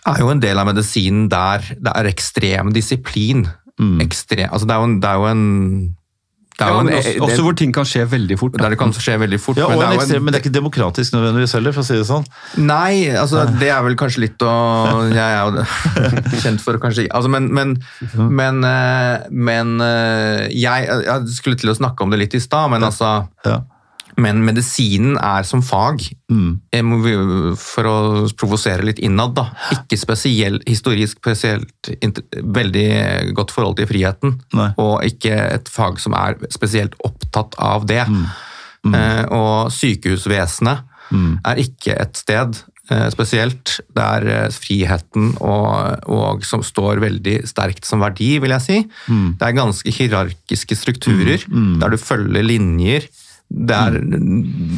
er 0.06 0.18
jo 0.20 0.30
en 0.30 0.40
del 0.40 0.56
av 0.58 0.64
medisinen 0.66 1.28
der 1.28 1.58
det 1.76 1.92
er 1.94 2.06
ekstrem 2.08 2.72
disiplin. 2.72 3.48
Ekstrem, 4.00 4.48
altså 4.50 4.64
det 4.66 4.72
er 4.72 4.78
jo 4.80 4.84
en, 4.86 5.00
det 5.00 5.08
er 5.10 5.14
jo 5.20 5.26
en, 5.26 5.96
det 6.56 6.64
er 6.64 6.72
jo 6.72 6.78
en 6.80 6.88
men 6.88 6.94
også, 6.96 7.12
også 7.20 7.42
hvor 7.44 7.56
ting 7.60 7.72
kan 7.76 7.84
skje 7.84 8.06
veldig 8.08 8.38
fort. 8.40 8.54
der 8.56 8.72
det 8.72 8.78
kan 8.80 8.92
skje 8.96 9.18
veldig 9.20 9.38
fort. 9.40 9.58
Ja, 9.60 9.68
men 9.68 9.78
det 9.78 9.84
er 9.84 9.90
en 9.92 10.00
ekstrem, 10.00 10.22
men 10.24 10.32
det 10.32 10.38
er 10.38 10.44
ikke 10.44 10.54
demokratisk 10.54 11.12
nødvendigvis 11.12 11.52
heller, 11.58 11.74
for 11.76 11.84
å 11.84 11.88
si 11.88 11.98
det 11.98 12.06
sånn. 12.08 12.24
Nei, 12.64 12.92
altså 13.12 13.44
det 13.60 13.68
er 13.74 13.84
vel 13.84 13.98
kanskje 14.00 14.24
litt 14.24 14.40
å 14.46 14.54
Jeg 15.12 15.20
er 15.20 15.36
jo 15.44 15.66
kjent 16.46 16.64
for 16.64 16.80
kanskje 16.80 17.06
altså, 17.10 17.28
Men, 17.32 17.50
men, 17.52 17.76
men, 18.16 18.64
eh, 18.64 19.28
men 19.30 19.76
eh, 19.84 20.46
jeg, 20.56 20.88
jeg 21.04 21.36
skulle 21.36 21.60
til 21.60 21.74
å 21.74 21.76
snakke 21.76 22.06
om 22.06 22.14
det 22.14 22.24
litt 22.24 22.36
i 22.38 22.42
stad, 22.42 22.72
men 22.72 22.88
altså 22.88 23.18
Ja. 23.44 23.60
Men 24.16 24.40
medisinen 24.46 25.18
er 25.20 25.44
som 25.44 25.60
fag, 25.64 26.00
mm. 26.32 27.56
for 27.60 27.88
å 27.90 27.96
provosere 28.38 28.86
litt 28.88 29.00
innad, 29.04 29.34
da, 29.36 29.50
ikke 29.74 29.98
spesiell, 30.00 30.56
historisk 30.64 31.20
spesielt 31.20 31.90
veldig 32.32 32.88
godt 33.36 33.52
forhold 33.52 33.76
til 33.80 33.90
friheten, 33.90 34.38
Nei. 34.56 34.70
og 34.80 35.04
ikke 35.04 35.36
et 35.58 35.68
fag 35.72 36.00
som 36.00 36.16
er 36.16 36.38
spesielt 36.54 36.96
opptatt 37.04 37.58
av 37.60 37.84
det. 37.88 38.06
Eh, 38.94 39.24
og 39.34 39.72
sykehusvesenet 39.74 40.94
er 41.46 41.60
ikke 41.62 41.96
et 42.02 42.18
sted 42.18 42.58
eh, 42.90 43.06
spesielt 43.14 43.76
der 43.96 44.26
eh, 44.30 44.48
friheten 44.54 45.32
og, 45.40 46.06
og 46.12 46.46
som 46.46 46.62
står 46.66 47.02
veldig 47.02 47.40
sterkt 47.50 47.88
som 47.88 48.04
verdi, 48.04 48.36
vil 48.42 48.54
jeg 48.56 48.66
si. 48.66 48.80
Det 49.10 49.48
er 49.48 49.58
ganske 49.58 49.94
hierarkiske 49.98 50.78
strukturer 50.78 51.46
der 51.50 51.94
du 51.94 51.98
følger 52.00 52.46
linjer. 52.46 53.08
Er, 53.46 53.94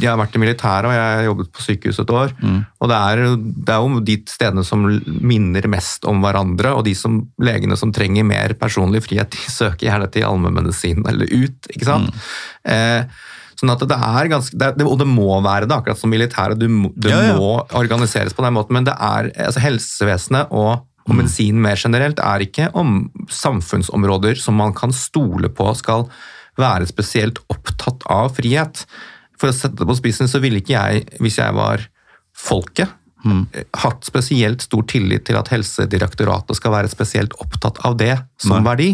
Jeg 0.00 0.10
har 0.10 0.18
vært 0.20 0.34
i 0.36 0.40
militæret 0.42 0.84
og 0.90 0.92
jeg 0.92 1.00
har 1.16 1.24
jobbet 1.24 1.48
på 1.56 1.62
sykehus 1.64 1.98
et 2.02 2.10
år. 2.12 2.34
og 2.80 2.88
det 2.92 2.98
er, 2.98 3.22
det 3.64 3.72
er 3.74 3.80
jo 3.80 4.00
de 4.04 4.16
stedene 4.28 4.64
som 4.64 4.84
minner 5.24 5.66
mest 5.72 6.04
om 6.04 6.20
hverandre, 6.22 6.74
og 6.76 6.84
de 6.84 6.94
som, 6.94 7.22
legene 7.40 7.76
som 7.80 7.92
trenger 7.92 8.24
mer 8.28 8.52
personlig 8.60 9.02
frihet, 9.08 9.30
de 9.32 9.50
søker 9.50 9.88
gjerne 9.88 10.10
til 10.12 10.22
allmennmedisin 10.28 11.02
eller 11.08 11.26
ut. 11.32 11.70
ikke 11.74 11.84
sant? 11.88 12.14
Eh, 12.64 13.04
Sånn 13.58 13.72
at 13.72 13.80
det 13.90 13.96
er 13.98 14.28
ganske, 14.30 14.54
det, 14.54 14.84
Og 14.86 15.00
det 15.00 15.06
må 15.10 15.40
være 15.42 15.66
det, 15.66 15.74
akkurat 15.74 15.98
som 15.98 16.10
militæret. 16.12 16.60
Det 16.60 17.10
Ja, 17.10 17.22
ja. 17.32 17.34
må 17.34 17.56
organiseres 17.74 18.32
på 18.32 18.44
den 18.44 18.54
måten. 18.54 18.70
Men 18.76 18.84
det 18.86 18.94
er, 18.94 19.32
altså 19.34 19.58
helsevesenet 19.64 20.52
og, 20.52 20.84
og 21.08 21.10
Mm. 21.14 21.16
medisin 21.24 21.58
mer 21.60 21.74
generelt 21.74 22.20
er 22.20 22.38
ikke 22.44 22.68
om 22.76 23.10
samfunnsområder 23.28 24.38
som 24.38 24.54
man 24.54 24.72
kan 24.76 24.92
stole 24.94 25.48
på 25.48 25.74
skal 25.74 26.06
være 26.58 26.88
spesielt 26.90 27.40
opptatt 27.52 28.04
av 28.10 28.34
frihet. 28.36 28.84
For 29.38 29.50
å 29.50 29.54
sette 29.54 29.78
det 29.80 29.88
på 29.88 29.98
spissen 29.98 30.30
så 30.30 30.40
ville 30.42 30.60
ikke 30.62 30.74
jeg, 30.76 31.04
hvis 31.22 31.40
jeg 31.40 31.54
var 31.58 31.88
folket, 32.36 32.94
Mm. 33.26 33.48
hatt 33.74 34.04
spesielt 34.06 34.62
stor 34.62 34.84
tillit 34.86 35.24
til 35.26 35.34
at 35.34 35.48
Helsedirektoratet 35.50 36.54
skal 36.54 36.70
være 36.70 36.88
spesielt 36.88 37.32
opptatt 37.42 37.80
av 37.84 37.96
det 37.98 38.12
som 38.38 38.54
Nei. 38.54 38.62
verdi. 38.62 38.88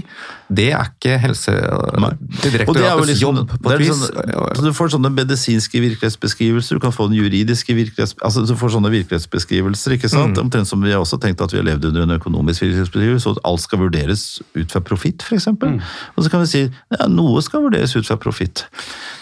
Det 0.49 0.70
er 0.72 0.86
ikke 0.88 1.14
er 1.14 1.18
Helsedirektoratets 1.18 3.09
liksom- 3.11 3.36
jobb, 3.36 3.51
på 3.61 3.70
er 3.70 3.74
et 3.74 3.80
vis. 3.80 3.88
sånn- 3.88 4.57
så 4.57 4.62
du 4.62 4.72
får 4.72 4.88
sånne 4.95 5.11
medisinske 5.12 5.80
virkelighetsbeskrivelser, 5.84 6.74
du 6.74 6.80
kan 6.80 6.92
få 6.92 7.09
den 7.09 7.18
juridiske. 7.18 7.74
Altså, 8.22 8.47
du 8.47 8.55
får 8.55 8.70
sånne 8.76 8.90
virkelighetsbeskrivelser, 8.90 9.92
ikke 9.99 10.09
sant? 10.09 10.36
Mm. 10.36 10.45
Omtrent 10.49 10.66
som 10.66 10.80
vi 10.80 10.90
har 10.90 11.01
også 11.01 11.20
tenkt 11.20 11.40
at 11.40 11.53
vi 11.53 11.59
har 11.59 11.64
levd 11.64 11.84
under 11.84 12.03
en 12.03 12.18
økonomisk 12.18 12.62
virkelighetsbeskrivelse, 12.62 13.24
så 13.24 13.36
at 13.36 13.42
alt 13.45 13.61
skal 13.61 13.78
vurderes 13.78 14.40
ut 14.57 14.70
fra 14.70 14.80
profitt, 14.80 15.24
eksempel. 15.30 15.76
Mm. 15.76 15.82
Og 16.16 16.24
så 16.24 16.30
kan 16.30 16.40
vi 16.40 16.47
si, 16.47 16.70
ja, 16.99 17.07
noe 17.07 17.42
skal 17.42 17.62
vurderes 17.62 17.95
ut 17.97 18.07
fra 18.07 18.16
profitt. 18.16 18.64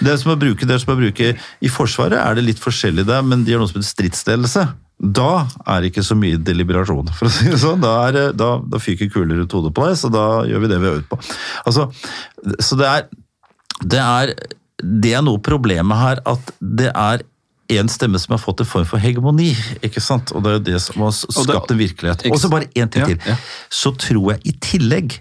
Det 0.00 0.12
er 0.12 0.16
som 0.16 0.32
å 0.34 0.38
bruke, 0.38 0.60
det 0.60 0.70
er 0.70 0.78
som 0.78 0.96
å 0.96 1.00
bruke, 1.00 1.36
i 1.60 1.68
Forsvaret 1.68 2.18
er 2.18 2.34
det 2.34 2.44
litt 2.44 2.60
forskjellig 2.60 3.06
der, 3.06 3.22
men 3.22 3.44
de 3.44 3.52
har 3.52 3.58
noe 3.58 3.68
som 3.68 3.80
heter 3.80 4.10
stridsledelse. 4.10 4.68
Da 5.02 5.48
er 5.66 5.80
det 5.80 5.90
ikke 5.92 6.04
så 6.06 6.14
mye 6.14 6.38
deliberasjon, 6.38 7.08
for 7.18 7.26
å 7.26 7.30
si 7.34 7.48
det 7.50 7.58
sånn. 7.58 7.80
Da, 7.82 8.06
er, 8.06 8.32
da, 8.38 8.60
da 8.62 8.78
fyker 8.78 9.10
kuler 9.10 9.40
ut 9.42 9.50
hodet 9.50 9.74
på 9.74 9.88
deg, 9.88 9.96
så 9.98 10.11
da 10.14 10.24
gjør 10.48 10.62
vi 10.64 10.70
det 10.72 10.78
vi 10.82 10.88
har 10.90 10.96
øvd 11.00 11.08
på. 11.10 11.18
Altså, 11.66 11.88
så 12.60 12.78
det 12.80 12.88
er, 12.88 13.06
det 13.82 14.00
er 14.02 14.34
Det 14.82 15.12
er 15.14 15.22
noe 15.22 15.38
problemet 15.38 15.94
her, 15.94 16.20
at 16.26 16.48
det 16.60 16.88
er 16.90 17.22
en 17.72 17.88
stemme 17.88 18.18
som 18.18 18.32
har 18.34 18.40
fått 18.42 18.60
en 18.60 18.66
form 18.66 18.86
for 18.88 18.98
hegemoni, 18.98 19.52
ikke 19.86 20.00
sant? 20.02 20.32
Og 20.34 20.42
det 20.42 20.50
er 20.50 20.56
jo 20.56 20.62
det 20.66 20.80
som 20.82 21.04
har 21.06 21.12
skapt 21.14 21.70
en 21.70 21.78
virkelighet. 21.78 22.24
Og 22.28 22.40
så 22.42 22.50
bare 22.50 22.66
én 22.74 22.90
ting 22.90 23.06
til. 23.06 23.36
Så 23.70 23.94
tror 23.96 24.32
jeg 24.34 24.42
i 24.50 24.52
tillegg 24.60 25.20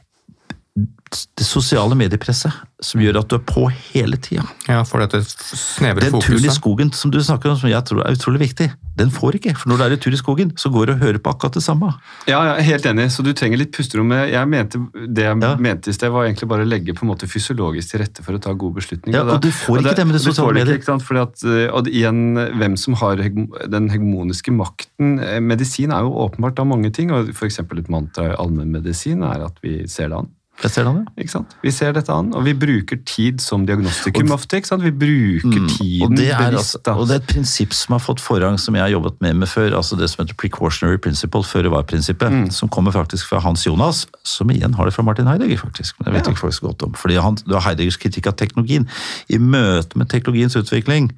det 0.76 1.44
sosiale 1.44 1.96
mediepresset 2.00 2.54
som 2.82 3.02
gjør 3.04 3.18
at 3.20 3.28
du 3.30 3.36
er 3.36 3.42
på 3.46 3.66
hele 3.92 4.16
tida. 4.24 4.46
Ja, 4.70 4.80
for 4.88 5.04
dette 5.04 5.20
snevre 5.28 6.08
Den 6.08 6.22
turen 6.24 6.46
i 6.48 6.54
skogen 6.56 6.94
som 6.96 7.12
du 7.12 7.18
snakker 7.22 7.52
om, 7.52 7.58
som 7.60 7.70
jeg 7.70 7.84
tror 7.86 8.00
er 8.06 8.16
utrolig 8.16 8.40
viktig, 8.46 8.70
den 8.98 9.12
får 9.12 9.36
ikke. 9.38 9.54
For 9.60 9.70
når 9.70 9.82
du 9.82 9.84
er 9.86 9.96
i 9.98 10.00
tur 10.02 10.16
i 10.16 10.20
skogen, 10.22 10.54
så 10.58 10.72
går 10.72 10.88
du 10.88 10.94
og 10.96 11.04
hører 11.04 11.20
på 11.22 11.34
akkurat 11.36 11.60
det 11.60 11.66
samme. 11.66 11.92
Ja, 12.32 12.40
jeg 12.48 12.64
er 12.64 12.68
helt 12.70 12.88
enig, 12.88 13.10
så 13.12 13.26
du 13.28 13.34
trenger 13.38 13.60
litt 13.60 13.74
pusterom. 13.76 14.16
Jeg 14.16 14.50
mente, 14.50 14.80
det 15.12 15.28
jeg 15.28 15.44
Ja. 15.44 15.52
mente 15.60 15.92
i 15.92 15.94
sted, 15.98 16.10
var 16.16 16.26
egentlig 16.26 16.48
bare 16.48 16.64
å 16.64 16.72
legge 16.72 16.96
på 16.96 17.04
en 17.04 17.12
måte 17.12 17.28
fysiologisk 17.28 17.92
til 17.92 18.00
rette 18.06 18.24
for 18.24 18.34
å 18.34 18.42
ta 18.42 18.54
gode 18.54 18.80
beslutninger. 18.80 19.20
Ja, 19.20 19.28
og 19.28 19.42
du 19.44 19.52
får 19.52 19.84
ikke 19.84 19.96
det 20.00 20.08
med 20.08 20.16
det 20.16 20.24
sosiale 20.24 20.54
medier. 20.54 20.74
Ikke, 20.80 20.88
ikke 20.88 20.92
sant? 20.96 21.04
Fordi 21.04 21.22
at, 21.28 21.44
eh, 21.44 21.70
og 21.76 21.88
igjen, 21.92 22.22
hvem 22.58 22.78
som 22.80 22.94
har 22.96 23.18
den 23.20 23.90
hegemoniske 23.92 24.56
makten. 24.56 25.20
Eh, 25.20 25.40
Medisin 25.44 25.92
er 25.92 26.08
jo 26.08 26.16
åpenbart 26.16 26.58
av 26.60 26.68
mange 26.68 26.90
ting, 26.94 27.12
og 27.12 27.36
for 27.36 27.46
eksempel 27.46 27.80
et 27.80 27.90
mantra 27.90 28.32
i 28.32 28.36
allmennmedisin 28.40 29.22
er 29.28 29.46
at 29.46 29.60
vi 29.62 29.86
ser 29.88 30.08
det 30.08 30.18
an. 30.24 30.30
Jeg 30.62 30.72
ser 30.72 30.84
den, 30.86 31.08
ja. 31.18 31.40
Vi 31.64 31.72
ser 31.72 31.92
dette 31.94 32.14
an, 32.14 32.34
og 32.38 32.44
vi 32.46 32.54
bruker 32.54 33.00
tid 33.06 33.40
som 33.42 33.66
diagnostikum 33.66 34.32
ofte. 34.32 34.58
ikke 34.58 34.68
sant? 34.68 34.84
Vi 34.84 34.92
bruker 34.92 35.68
tiden 35.78 36.02
Mm. 36.02 36.12
Og 36.12 36.18
det, 36.18 36.28
er, 36.32 36.52
bevisst. 36.52 36.76
altså, 36.86 36.94
og 37.00 37.08
det 37.08 37.16
er 37.16 37.20
et 37.24 37.28
prinsipp 37.34 37.74
som 37.74 37.94
har 37.94 38.00
fått 38.00 38.20
forrang, 38.22 38.60
som 38.60 38.76
jeg 38.76 38.84
har 38.84 38.90
jobbet 38.94 39.22
med 39.22 39.34
med 39.36 39.48
før. 39.48 39.76
altså 39.76 39.96
Det 39.98 40.10
som 40.10 40.24
heter 40.26 40.36
precautionary 40.38 40.98
principle, 40.98 41.42
føre-var-prinsippet. 41.44 42.54
Som 42.54 42.70
kommer 42.70 42.92
faktisk 42.92 43.28
fra 43.30 43.40
Hans 43.40 43.66
Jonas, 43.68 44.06
som 44.24 44.50
igjen 44.52 44.74
har 44.76 44.86
det 44.86 44.94
fra 44.94 45.04
Martin 45.04 45.26
Heidegger, 45.28 45.58
faktisk. 45.58 45.96
Men 46.00 46.06
det 46.06 46.14
vet 46.14 46.26
Ja. 46.28 46.32
ikke 46.32 46.40
folk 46.40 46.54
så 46.54 46.62
godt 46.68 46.84
om. 46.84 46.94
Fordi 46.94 47.16
han, 47.16 47.36
det 47.36 47.54
var 47.54 47.62
Heideggers 47.62 47.98
kritikk 47.98 48.28
av 48.28 48.34
teknologien. 48.38 48.88
I 49.30 49.38
møte 49.38 49.98
med 49.98 50.10
teknologiens 50.10 50.56
utvikling 50.56 51.12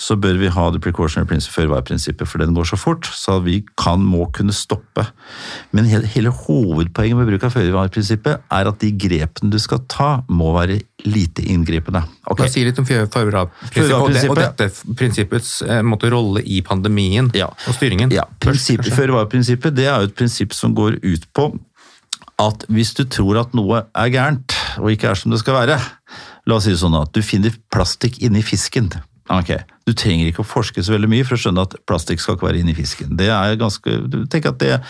så 0.00 0.16
bør 0.16 0.38
vi 0.40 0.48
ha 0.48 0.62
det 0.72 0.80
precautionary 0.80 1.28
principle, 1.28 1.52
før 1.60 1.66
var-prinsippet, 1.74 2.24
for 2.28 2.40
den 2.40 2.54
går 2.56 2.64
så 2.70 2.78
fort, 2.80 3.04
så 3.12 3.34
vi 3.44 3.58
kan, 3.76 4.00
må 4.00 4.24
kunne 4.32 4.54
stoppe. 4.56 5.04
Men 5.76 5.84
hele, 5.90 6.08
hele 6.08 6.32
hovedpoenget 6.32 7.18
med 7.18 7.28
bruk 7.28 7.44
av 7.44 7.52
føre-var-prinsippet 7.52 8.46
er 8.56 8.70
at 8.70 8.78
de 8.80 8.90
grepene 8.96 9.52
du 9.52 9.58
skal 9.60 9.82
ta, 9.92 10.08
må 10.32 10.54
være 10.56 10.78
lite 11.04 11.44
inngripende. 11.52 12.00
Ok, 12.32 12.40
La 12.40 12.48
oss 12.48 12.56
si 12.56 12.64
litt 12.64 12.80
om 12.80 12.88
føre-var-prinsippet, 12.88 13.92
og, 14.00 14.12
det- 14.16 14.30
og 14.32 14.40
dette 14.40 14.70
prinsippets 14.96 15.50
eh, 15.68 15.82
måte, 15.84 16.08
rolle 16.12 16.40
i 16.48 16.62
pandemien 16.64 17.28
Ja. 17.36 17.50
og 17.68 17.76
styringen. 17.76 18.10
Ja, 18.16 18.24
prinsippet, 18.40 18.86
Først, 18.86 18.88
kanskje. 18.88 18.96
Føre-var-prinsippet 19.02 19.76
det 19.76 19.86
er 19.90 20.00
jo 20.00 20.08
et 20.08 20.16
prinsipp 20.16 20.56
som 20.56 20.72
går 20.74 20.96
ut 21.04 21.28
på 21.36 21.50
at 22.40 22.64
hvis 22.72 22.94
du 22.96 23.04
tror 23.04 23.36
at 23.42 23.52
noe 23.52 23.82
er 23.92 24.08
gærent, 24.16 24.54
og 24.80 24.88
ikke 24.94 25.10
er 25.12 25.14
som 25.20 25.30
det 25.30 25.40
skal 25.42 25.58
være 25.60 25.76
La 26.48 26.56
oss 26.56 26.64
si 26.64 26.70
det 26.72 26.80
sånn 26.80 26.96
at 26.96 27.12
du 27.12 27.20
finner 27.22 27.52
plastikk 27.70 28.16
inni 28.24 28.40
fisken. 28.42 28.88
Ok, 29.30 29.52
Du 29.86 29.92
trenger 29.94 30.28
ikke 30.30 30.42
å 30.42 30.46
forske 30.48 30.82
så 30.82 30.92
veldig 30.96 31.08
mye 31.10 31.24
for 31.26 31.36
å 31.36 31.40
skjønne 31.42 31.62
at 31.66 31.74
plastikk 31.86 32.20
skal 32.22 32.36
ikke 32.36 32.48
være 32.48 32.60
inni 32.62 32.74
fisken. 32.74 33.16
Det 33.18 33.28
er 33.30 33.56
ganske, 33.60 33.96
du 34.10 34.24
tenker 34.26 34.50
at 34.54 34.58
det 34.62 34.80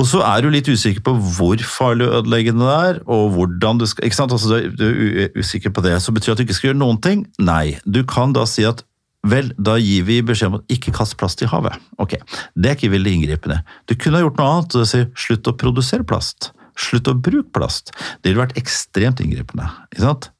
og 0.00 0.06
så 0.08 0.22
er 0.24 0.40
du 0.42 0.48
litt 0.50 0.66
usikker 0.72 1.02
på 1.04 1.12
hvor 1.36 1.60
farlig 1.68 2.06
ødeleggende 2.08 2.64
det 2.64 2.76
er, 2.88 3.00
og 3.12 3.34
hvordan 3.34 3.78
du 3.78 3.84
skal 3.86 4.06
ikke 4.08 4.16
sant? 4.16 4.32
Altså, 4.32 4.62
du 4.72 4.86
er- 4.88 5.26
er 5.26 5.36
usikker 5.36 5.70
på 5.70 5.82
det. 5.84 5.92
Så 6.00 6.14
betyr 6.16 6.32
det 6.32 6.32
at 6.32 6.38
du 6.38 6.44
ikke 6.46 6.56
skal 6.56 6.70
gjøre 6.70 6.80
noen 6.80 7.00
ting? 7.00 7.26
Nei. 7.38 7.78
Du 7.84 8.02
kan 8.02 8.32
da 8.32 8.46
si 8.48 8.64
at 8.64 8.82
vel, 9.22 9.52
da 9.60 9.76
gir 9.76 10.02
vi 10.02 10.22
beskjed 10.22 10.46
om 10.48 10.54
at 10.54 10.66
ikke 10.72 10.94
kast 10.96 11.18
plast 11.18 11.42
i 11.42 11.46
havet. 11.46 11.76
Ok, 12.00 12.16
Det 12.58 12.70
er 12.70 12.74
ikke 12.74 12.90
veldig 12.90 13.12
inngripende. 13.20 13.62
Du 13.86 13.94
kunne 13.94 14.16
ha 14.16 14.22
gjort 14.24 14.38
noe 14.38 14.48
annet. 14.56 14.74
og 14.80 14.86
si 14.86 15.04
slutt 15.14 15.42
å 15.44 15.56
produsere 15.56 16.04
plast. 16.04 16.50
Slutt 16.74 17.04
å 17.04 17.14
bruke 17.20 17.52
plast. 17.52 17.92
Det 18.22 18.32
ville 18.34 18.46
vært 18.46 18.56
ekstremt 18.56 19.20
inngripende. 19.20 19.70
ikke 19.92 20.00
sant? 20.02 20.30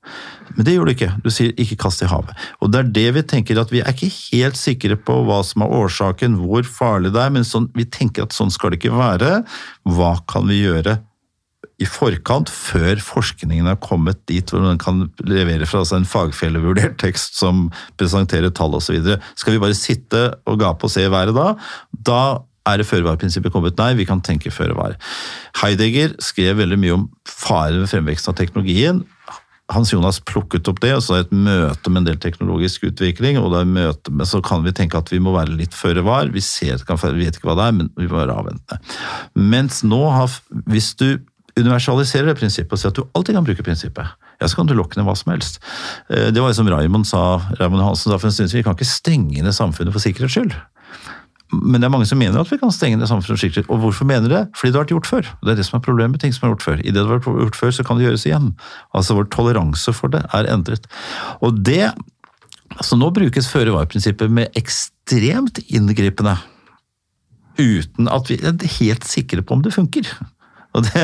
Men 0.56 0.66
det 0.66 0.74
gjør 0.76 0.88
du 0.88 0.94
ikke. 0.94 1.12
Du 1.24 1.30
sier 1.32 1.54
ikke 1.60 1.78
kast 1.84 2.02
i 2.04 2.10
havet. 2.10 2.34
Og 2.60 2.72
det 2.72 2.82
er 2.82 2.90
det 2.98 3.06
vi 3.18 3.22
tenker 3.34 3.60
at 3.60 3.72
vi 3.72 3.82
er 3.82 3.92
ikke 3.92 4.10
helt 4.10 4.58
sikre 4.60 4.98
på 4.98 5.22
hva 5.26 5.40
som 5.46 5.64
er 5.64 5.72
årsaken, 5.82 6.40
hvor 6.42 6.66
farlig 6.66 7.14
det 7.14 7.22
er, 7.22 7.32
men 7.34 7.46
sånn, 7.48 7.70
vi 7.76 7.86
tenker 7.88 8.26
at 8.26 8.36
sånn 8.36 8.52
skal 8.52 8.72
det 8.72 8.82
ikke 8.82 8.96
være. 8.96 9.40
Hva 9.88 10.16
kan 10.30 10.48
vi 10.50 10.62
gjøre 10.62 10.98
i 11.82 11.88
forkant, 11.88 12.50
før 12.52 13.00
forskningen 13.02 13.66
har 13.66 13.80
kommet 13.82 14.20
dit 14.30 14.46
hvor 14.50 14.62
den 14.64 14.80
kan 14.82 15.06
levere 15.26 15.66
fra 15.68 15.82
seg 15.88 16.02
en 16.02 16.08
fagfellevurdert 16.08 16.98
tekst 17.02 17.38
som 17.40 17.68
presenterer 18.00 18.52
tall 18.54 18.76
osv. 18.78 18.98
Skal 19.38 19.56
vi 19.56 19.62
bare 19.62 19.78
sitte 19.78 20.28
og 20.46 20.60
gape 20.62 20.86
og 20.86 20.94
se 20.94 21.08
været 21.10 21.34
da? 21.36 21.52
Da 21.90 22.22
er 22.68 22.78
det 22.78 22.86
føre-var-prinsippet 22.86 23.54
kommet? 23.54 23.78
Nei, 23.80 23.96
vi 23.98 24.06
kan 24.06 24.22
tenke 24.22 24.52
føre-var. 24.54 24.94
Heidegger 25.58 26.14
skrev 26.22 26.60
veldig 26.60 26.78
mye 26.78 26.98
om 27.00 27.08
faren 27.26 27.82
ved 27.82 27.90
fremveksten 27.90 28.30
av 28.30 28.38
teknologien. 28.38 29.02
Hans 29.72 29.92
Jonas 29.92 30.20
plukket 30.28 30.68
opp 30.70 30.80
det, 30.84 30.92
og 30.96 31.02
så 31.04 31.16
er 31.16 31.24
det 31.24 31.30
et 31.30 31.42
møte 31.48 31.92
med 31.92 32.02
en 32.02 32.08
del 32.10 32.20
teknologisk 32.22 32.86
utvikling. 32.90 33.38
og 33.40 33.52
da 33.54 33.62
i 33.62 33.68
møte 33.68 34.12
med, 34.12 34.26
Så 34.26 34.42
kan 34.44 34.64
vi 34.64 34.72
tenke 34.72 34.98
at 34.98 35.10
vi 35.12 35.18
må 35.18 35.32
være 35.32 35.56
litt 35.56 35.74
føre 35.74 36.04
var. 36.04 36.28
Vi, 36.28 36.40
ser, 36.40 36.78
vi 36.78 37.24
vet 37.24 37.36
ikke 37.36 37.48
hva 37.48 37.58
det 37.58 37.68
er, 37.68 37.72
men 37.72 37.90
vi 37.96 38.06
må 38.06 38.20
være 38.20 38.36
avventende. 38.36 38.80
Mens 39.34 39.82
nå 39.82 40.02
har 40.10 40.30
Hvis 40.66 40.94
du 40.94 41.18
universaliserer 41.58 42.30
det 42.30 42.38
prinsippet 42.38 42.72
og 42.72 42.80
sier 42.80 42.92
at 42.92 42.96
du 42.96 43.04
alltid 43.12 43.36
kan 43.36 43.44
bruke 43.44 43.64
prinsippet, 43.66 44.06
ja, 44.40 44.48
så 44.48 44.56
kan 44.56 44.66
du 44.66 44.74
lokke 44.74 44.96
ned 44.96 45.04
hva 45.04 45.14
som 45.18 45.32
helst. 45.34 45.60
Eh, 46.08 46.30
det 46.32 46.40
var 46.40 46.54
som 46.56 46.68
Raymond 46.68 47.06
sa, 47.06 47.42
Raymond 47.60 47.84
Hansen 47.84 48.10
sa 48.10 48.18
for 48.18 48.30
en 48.30 48.32
stund 48.32 48.48
siden, 48.48 48.62
vi 48.62 48.66
kan 48.66 48.78
ikke 48.78 48.88
stenge 48.88 49.44
ned 49.44 49.52
samfunnet 49.52 49.92
for 49.92 50.02
sikkerhets 50.02 50.32
skyld. 50.32 50.56
Men 51.52 51.82
det 51.82 51.86
er 51.86 51.92
mange 51.92 52.08
som 52.08 52.20
mener 52.20 52.40
at 52.40 52.48
vi 52.48 52.58
kan 52.60 52.72
stenge 52.72 52.96
ned 52.96 53.10
samfunnet 53.10 53.40
skikkelig. 53.40 53.66
Og 53.68 53.82
hvorfor 53.82 54.08
mener 54.08 54.30
det? 54.32 54.42
Fordi 54.56 54.72
det 54.72 54.78
har 54.78 54.86
vært 54.86 54.94
gjort 54.94 55.10
før. 55.10 55.28
Det 55.42 55.52
er 55.52 55.58
det 55.58 55.66
som 55.68 55.76
er 55.78 55.84
problemet 55.84 56.16
med 56.16 56.22
ting 56.22 56.32
som 56.32 56.46
er 56.46 56.54
gjort 56.54 56.64
før. 56.64 56.80
I 56.80 56.88
det 56.88 56.96
det 56.96 57.04
har 57.04 57.18
vært 57.18 57.28
gjort 57.28 57.58
før, 57.58 57.74
så 57.76 57.84
kan 57.86 57.98
det 57.98 58.06
gjøres 58.06 58.24
igjen. 58.28 58.48
Altså 58.96 59.16
vår 59.18 59.28
toleranse 59.34 59.92
for 59.96 60.12
det 60.12 60.22
er 60.32 60.48
endret. 60.52 60.88
Og 61.44 61.60
det 61.60 61.92
Altså 62.72 62.96
nå 62.96 63.10
brukes 63.12 63.50
føre-var-prinsippet 63.52 64.30
med 64.32 64.54
ekstremt 64.56 65.58
inngripende. 65.68 66.38
Uten 67.60 68.08
at 68.08 68.30
vi 68.30 68.38
er 68.40 68.56
helt 68.78 69.04
sikre 69.04 69.44
på 69.44 69.58
om 69.58 69.64
det 69.64 69.74
funker. 69.74 70.08
Og 70.72 70.86
det, 70.86 71.02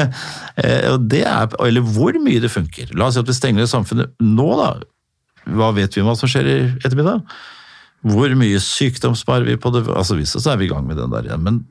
eh, 0.64 0.86
og 0.94 1.11
det 1.12 1.26
er, 1.28 1.49
Eller 1.61 1.84
hvor 1.84 2.16
mye 2.24 2.40
det 2.40 2.49
funker. 2.49 2.94
La 2.96 3.11
oss 3.11 3.18
si 3.18 3.20
at 3.20 3.28
vi 3.28 3.36
stenger 3.36 3.61
ned 3.61 3.68
samfunnet 3.68 4.14
nå, 4.16 4.49
da. 4.57 4.70
Hva 5.44 5.74
vet 5.76 5.92
vi 5.92 6.01
om 6.01 6.09
hva 6.09 6.16
som 6.16 6.30
skjer 6.30 6.49
i 6.49 6.57
ettermiddag? 6.80 7.20
Hvor 8.07 8.34
mye 8.38 8.61
sykdom 8.62 9.16
sparer 9.18 9.49
vi 9.49 9.59
på 9.59 9.72
det? 9.74 9.86
Altså 9.90 10.18
Hvis 10.18 10.36
så 10.36 10.53
er 10.53 10.61
vi 10.61 10.68
i 10.68 10.72
gang 10.72 10.86
med 10.86 11.01
den 11.01 11.11
der 11.14 11.26
igjen. 11.26 11.42
Men 11.44 11.64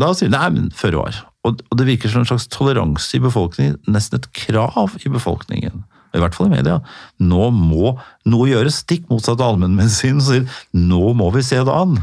da 0.00 0.12
sier 0.14 0.30
de 0.30 0.36
nei, 0.36 0.48
men 0.54 0.70
føre 0.76 1.02
var. 1.02 1.20
Og, 1.46 1.62
og 1.68 1.78
det 1.78 1.88
virker 1.88 2.12
som 2.12 2.22
en 2.22 2.28
slags 2.28 2.48
toleranse 2.52 3.16
i 3.16 3.22
befolkningen, 3.22 3.78
nesten 3.90 4.20
et 4.20 4.28
krav 4.36 4.96
i 5.04 5.12
befolkningen. 5.12 5.84
I 6.14 6.20
hvert 6.20 6.34
fall 6.34 6.48
i 6.50 6.56
media. 6.56 6.80
Nå 7.22 7.50
må 7.54 7.94
noe 8.28 8.50
gjøres, 8.50 8.80
stikk 8.82 9.06
motsatt 9.12 9.40
av 9.40 9.54
allmennmedisinen, 9.54 10.22
som 10.24 10.40
sier 10.40 10.84
nå 10.90 11.14
må 11.18 11.30
vi 11.34 11.44
se 11.46 11.60
det 11.66 11.74
an. 11.74 11.96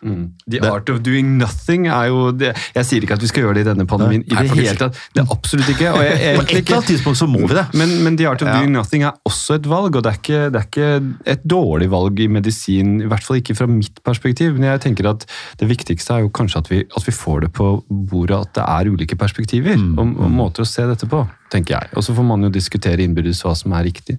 Mm. 0.00 0.30
The 0.48 0.60
art 0.64 0.88
of 0.88 1.02
doing 1.04 1.34
nothing 1.36 1.84
er 1.92 2.06
jo 2.08 2.30
det, 2.32 2.54
Jeg 2.74 2.86
sier 2.88 3.04
ikke 3.04 3.18
at 3.18 3.24
vi 3.24 3.28
skal 3.28 3.44
gjøre 3.44 3.58
det 3.58 3.64
i 3.66 3.68
denne 3.68 3.84
pandemien. 3.88 4.22
i 4.24 4.32
det 4.32 4.54
hele 4.56 4.76
tatt. 4.78 4.96
Det 5.12 5.22
er 5.22 5.34
absolutt 5.34 5.68
ikke. 5.68 5.92
og 5.92 6.04
jeg, 6.04 6.36
På 6.38 6.44
et 6.44 6.54
eller 6.54 6.78
annet 6.78 6.90
tidspunkt 6.94 7.20
så 7.20 7.28
må 7.28 7.42
vi 7.44 7.58
det. 7.58 7.66
Men, 7.76 7.92
men 8.04 8.16
the 8.16 8.28
art 8.30 8.42
of 8.44 8.48
doing 8.48 8.72
nothing 8.72 9.04
er 9.04 9.18
også 9.28 9.58
et 9.60 9.68
valg, 9.68 9.96
og 9.96 10.06
det 10.06 10.12
er, 10.12 10.20
ikke, 10.22 10.42
det 10.48 10.62
er, 10.62 10.68
ikke, 10.68 10.90
et 11.34 11.44
dårlig 11.44 11.90
valg 11.92 12.20
i 12.24 12.30
medisin. 12.32 12.96
I 13.04 13.10
hvert 13.10 13.26
fall 13.26 13.40
ikke 13.42 13.58
fra 13.58 13.68
mitt 13.70 14.02
perspektiv. 14.06 14.56
Men 14.56 14.70
jeg 14.72 14.84
tenker 14.88 15.10
at 15.12 15.26
det 15.60 15.68
viktigste 15.70 16.16
er 16.16 16.24
jo 16.24 16.32
kanskje 16.32 16.64
at 16.64 16.72
vi, 16.72 16.82
at 16.88 17.06
vi 17.06 17.16
får 17.16 17.46
det 17.46 17.54
på 17.60 17.72
bordet 17.88 18.40
at 18.40 18.54
det 18.56 18.66
er 18.66 18.92
ulike 18.92 19.18
perspektiver 19.20 19.76
mm. 19.76 19.98
og, 19.98 20.14
og, 20.16 20.28
måter 20.40 20.64
å 20.64 20.68
se 20.68 20.86
dette 20.88 21.08
på, 21.10 21.24
tenker 21.52 21.76
jeg. 21.76 21.92
Og 21.96 22.06
så 22.06 22.16
får 22.16 22.26
man 22.26 22.46
jo 22.46 22.52
diskutere 22.54 23.04
innbyrdes 23.04 23.44
hva 23.44 23.56
som 23.58 23.76
er 23.76 23.90
riktig. 23.90 24.16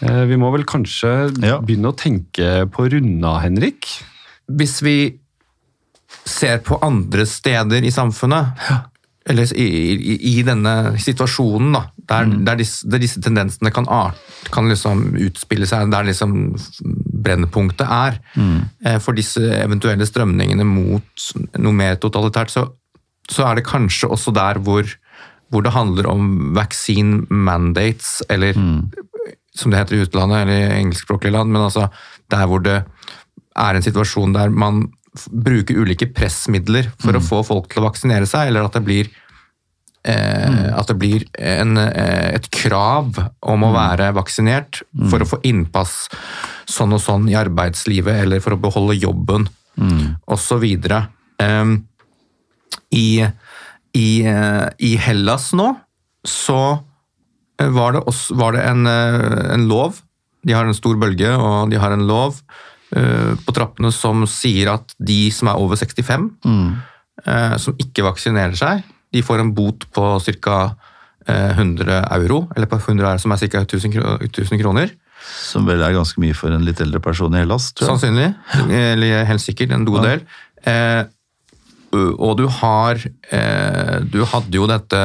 Eh, 0.00 0.22
vi 0.30 0.38
må 0.40 0.50
vel 0.54 0.64
kanskje 0.68 1.10
ja. 1.44 1.58
begynne 1.62 1.92
å 1.92 1.96
tenke 1.96 2.64
på 2.72 2.88
runda, 2.92 3.36
Henrik? 3.44 3.88
Hvis 4.58 4.80
vi 4.82 4.96
ser 6.26 6.62
på 6.66 6.78
andre 6.82 7.26
steder 7.28 7.84
i 7.86 7.92
samfunnet, 7.94 8.56
eller 9.30 9.52
i, 9.52 9.66
i, 9.94 10.14
i, 10.32 10.34
denne 10.46 10.96
situasjonen, 11.00 11.74
da, 11.76 11.82
der, 12.08 12.28
mm. 12.30 12.38
der, 12.46 12.58
disse, 12.58 12.88
der, 12.90 13.02
disse, 13.02 13.20
tendensene 13.22 13.72
kan, 13.74 13.86
kan 14.50 14.70
liksom 14.70 15.04
utspille 15.20 15.68
seg, 15.68 15.90
der 15.92 16.08
liksom 16.08 16.38
brennpunktet 17.20 17.86
er, 17.86 18.18
mm. 18.34 18.56
Eh, 18.86 18.98
for 19.02 19.16
disse 19.16 19.42
eventuelle 19.60 20.08
strømningene 20.08 20.64
mot 20.66 21.28
noe 21.60 21.76
mer 21.76 22.00
totalitært, 22.00 22.52
så, 22.54 22.66
så 23.30 23.46
er 23.46 23.60
det 23.60 23.68
kanskje 23.68 24.10
også 24.10 24.34
der 24.34 24.62
hvor, 24.64 24.88
hvor, 25.52 25.66
det 25.66 25.76
handler 25.76 26.08
om 26.10 26.54
vaccine 26.56 27.26
mandates, 27.30 28.22
eller 28.32 28.56
mm. 28.56 28.80
som 29.54 29.70
det 29.70 29.82
heter 29.82 30.00
i 30.00 30.08
utlandet, 30.08 30.42
eller 30.42 30.56
i 30.56 30.80
engelskspråklige 30.80 31.36
land, 31.36 31.52
men 31.52 31.68
altså 31.68 31.90
der 32.32 32.48
hvor 32.48 32.64
det 32.64 32.80
er 33.58 33.76
en 33.76 33.84
situasjon 33.84 34.34
der 34.36 34.52
man 34.54 34.86
bruker 35.30 35.80
ulike 35.82 36.08
pressmidler 36.14 36.90
for 37.00 37.14
mm. 37.14 37.18
å 37.18 37.26
få 37.26 37.42
folk 37.46 37.70
til 37.70 37.82
å 37.82 37.88
vaksinere 37.88 38.28
seg, 38.30 38.50
eller 38.50 38.66
at 38.66 38.76
det 38.78 38.82
blir, 38.86 39.10
eh, 40.06 40.46
mm. 40.46 40.60
at 40.78 40.90
det 40.92 40.96
blir 41.00 41.26
en, 41.34 41.76
eh, 41.82 42.36
et 42.38 42.46
krav 42.54 43.18
om 43.40 43.66
å 43.66 43.72
mm. 43.72 43.78
være 43.78 44.10
vaksinert 44.18 44.82
for 45.10 45.18
å 45.18 45.26
mm. 45.26 45.30
få 45.32 45.40
innpass 45.50 45.96
sånn 46.70 46.94
og 46.94 47.02
sånn 47.02 47.26
i 47.30 47.38
arbeidslivet, 47.38 48.22
eller 48.24 48.44
for 48.44 48.54
å 48.54 48.62
beholde 48.62 49.00
jobben, 49.00 49.48
mm. 49.80 50.04
osv. 50.30 50.68
Eh, 51.42 51.74
i, 52.94 53.08
i, 53.98 54.08
eh, 54.22 54.66
I 54.78 54.94
Hellas 55.02 55.50
nå 55.58 55.72
så 56.26 56.60
eh, 57.58 57.70
var 57.74 57.96
det, 57.96 58.06
også, 58.06 58.38
var 58.38 58.54
det 58.54 58.66
en, 58.68 58.86
en 58.86 59.68
lov. 59.70 60.04
De 60.46 60.54
har 60.54 60.68
en 60.68 60.76
stor 60.76 60.94
bølge, 61.00 61.34
og 61.34 61.72
de 61.72 61.82
har 61.82 61.92
en 61.92 62.06
lov 62.06 62.38
på 62.90 63.54
trappene 63.54 63.92
som 63.94 64.24
sier 64.26 64.72
at 64.72 64.94
de 64.98 65.28
som 65.34 65.50
er 65.52 65.60
over 65.60 65.78
65, 65.78 66.30
mm. 66.44 66.70
Eh, 67.20 67.54
som 67.60 67.76
ikke 67.76 68.06
vaksinerer 68.06 68.56
seg, 68.56 68.80
de 69.12 69.20
får 69.20 69.42
en 69.42 69.50
bot 69.52 69.84
på 69.92 70.06
ca. 70.40 70.60
100 71.30 71.98
euro, 72.16 72.38
eller 72.56 72.66
på 72.66 72.78
100 72.80 73.04
euro, 73.04 73.20
som 73.20 73.34
er 73.34 73.42
ca. 73.44 73.60
1000 73.60 74.58
kroner. 74.58 74.90
Som 75.20 75.66
vel 75.68 75.82
er 75.84 75.94
ganske 75.94 76.18
mye 76.22 76.34
for 76.34 76.50
en 76.50 76.64
litt 76.64 76.80
eldre 76.82 76.98
person 77.04 77.34
i 77.36 77.42
Hellas? 77.42 77.68
tror 77.76 77.86
jeg. 77.86 78.00
Sannsynlig, 78.00 78.30
eller 78.72 79.28
helt 79.28 79.44
sikkert 79.44 79.74
en 79.76 79.84
god 79.86 80.06
del. 80.08 80.24
Eh, 80.64 81.02
og 81.92 82.36
du 82.38 82.44
har 82.60 83.00
eh, 83.32 83.96
Du 84.06 84.20
hadde 84.30 84.54
jo 84.54 84.66
dette 84.70 85.00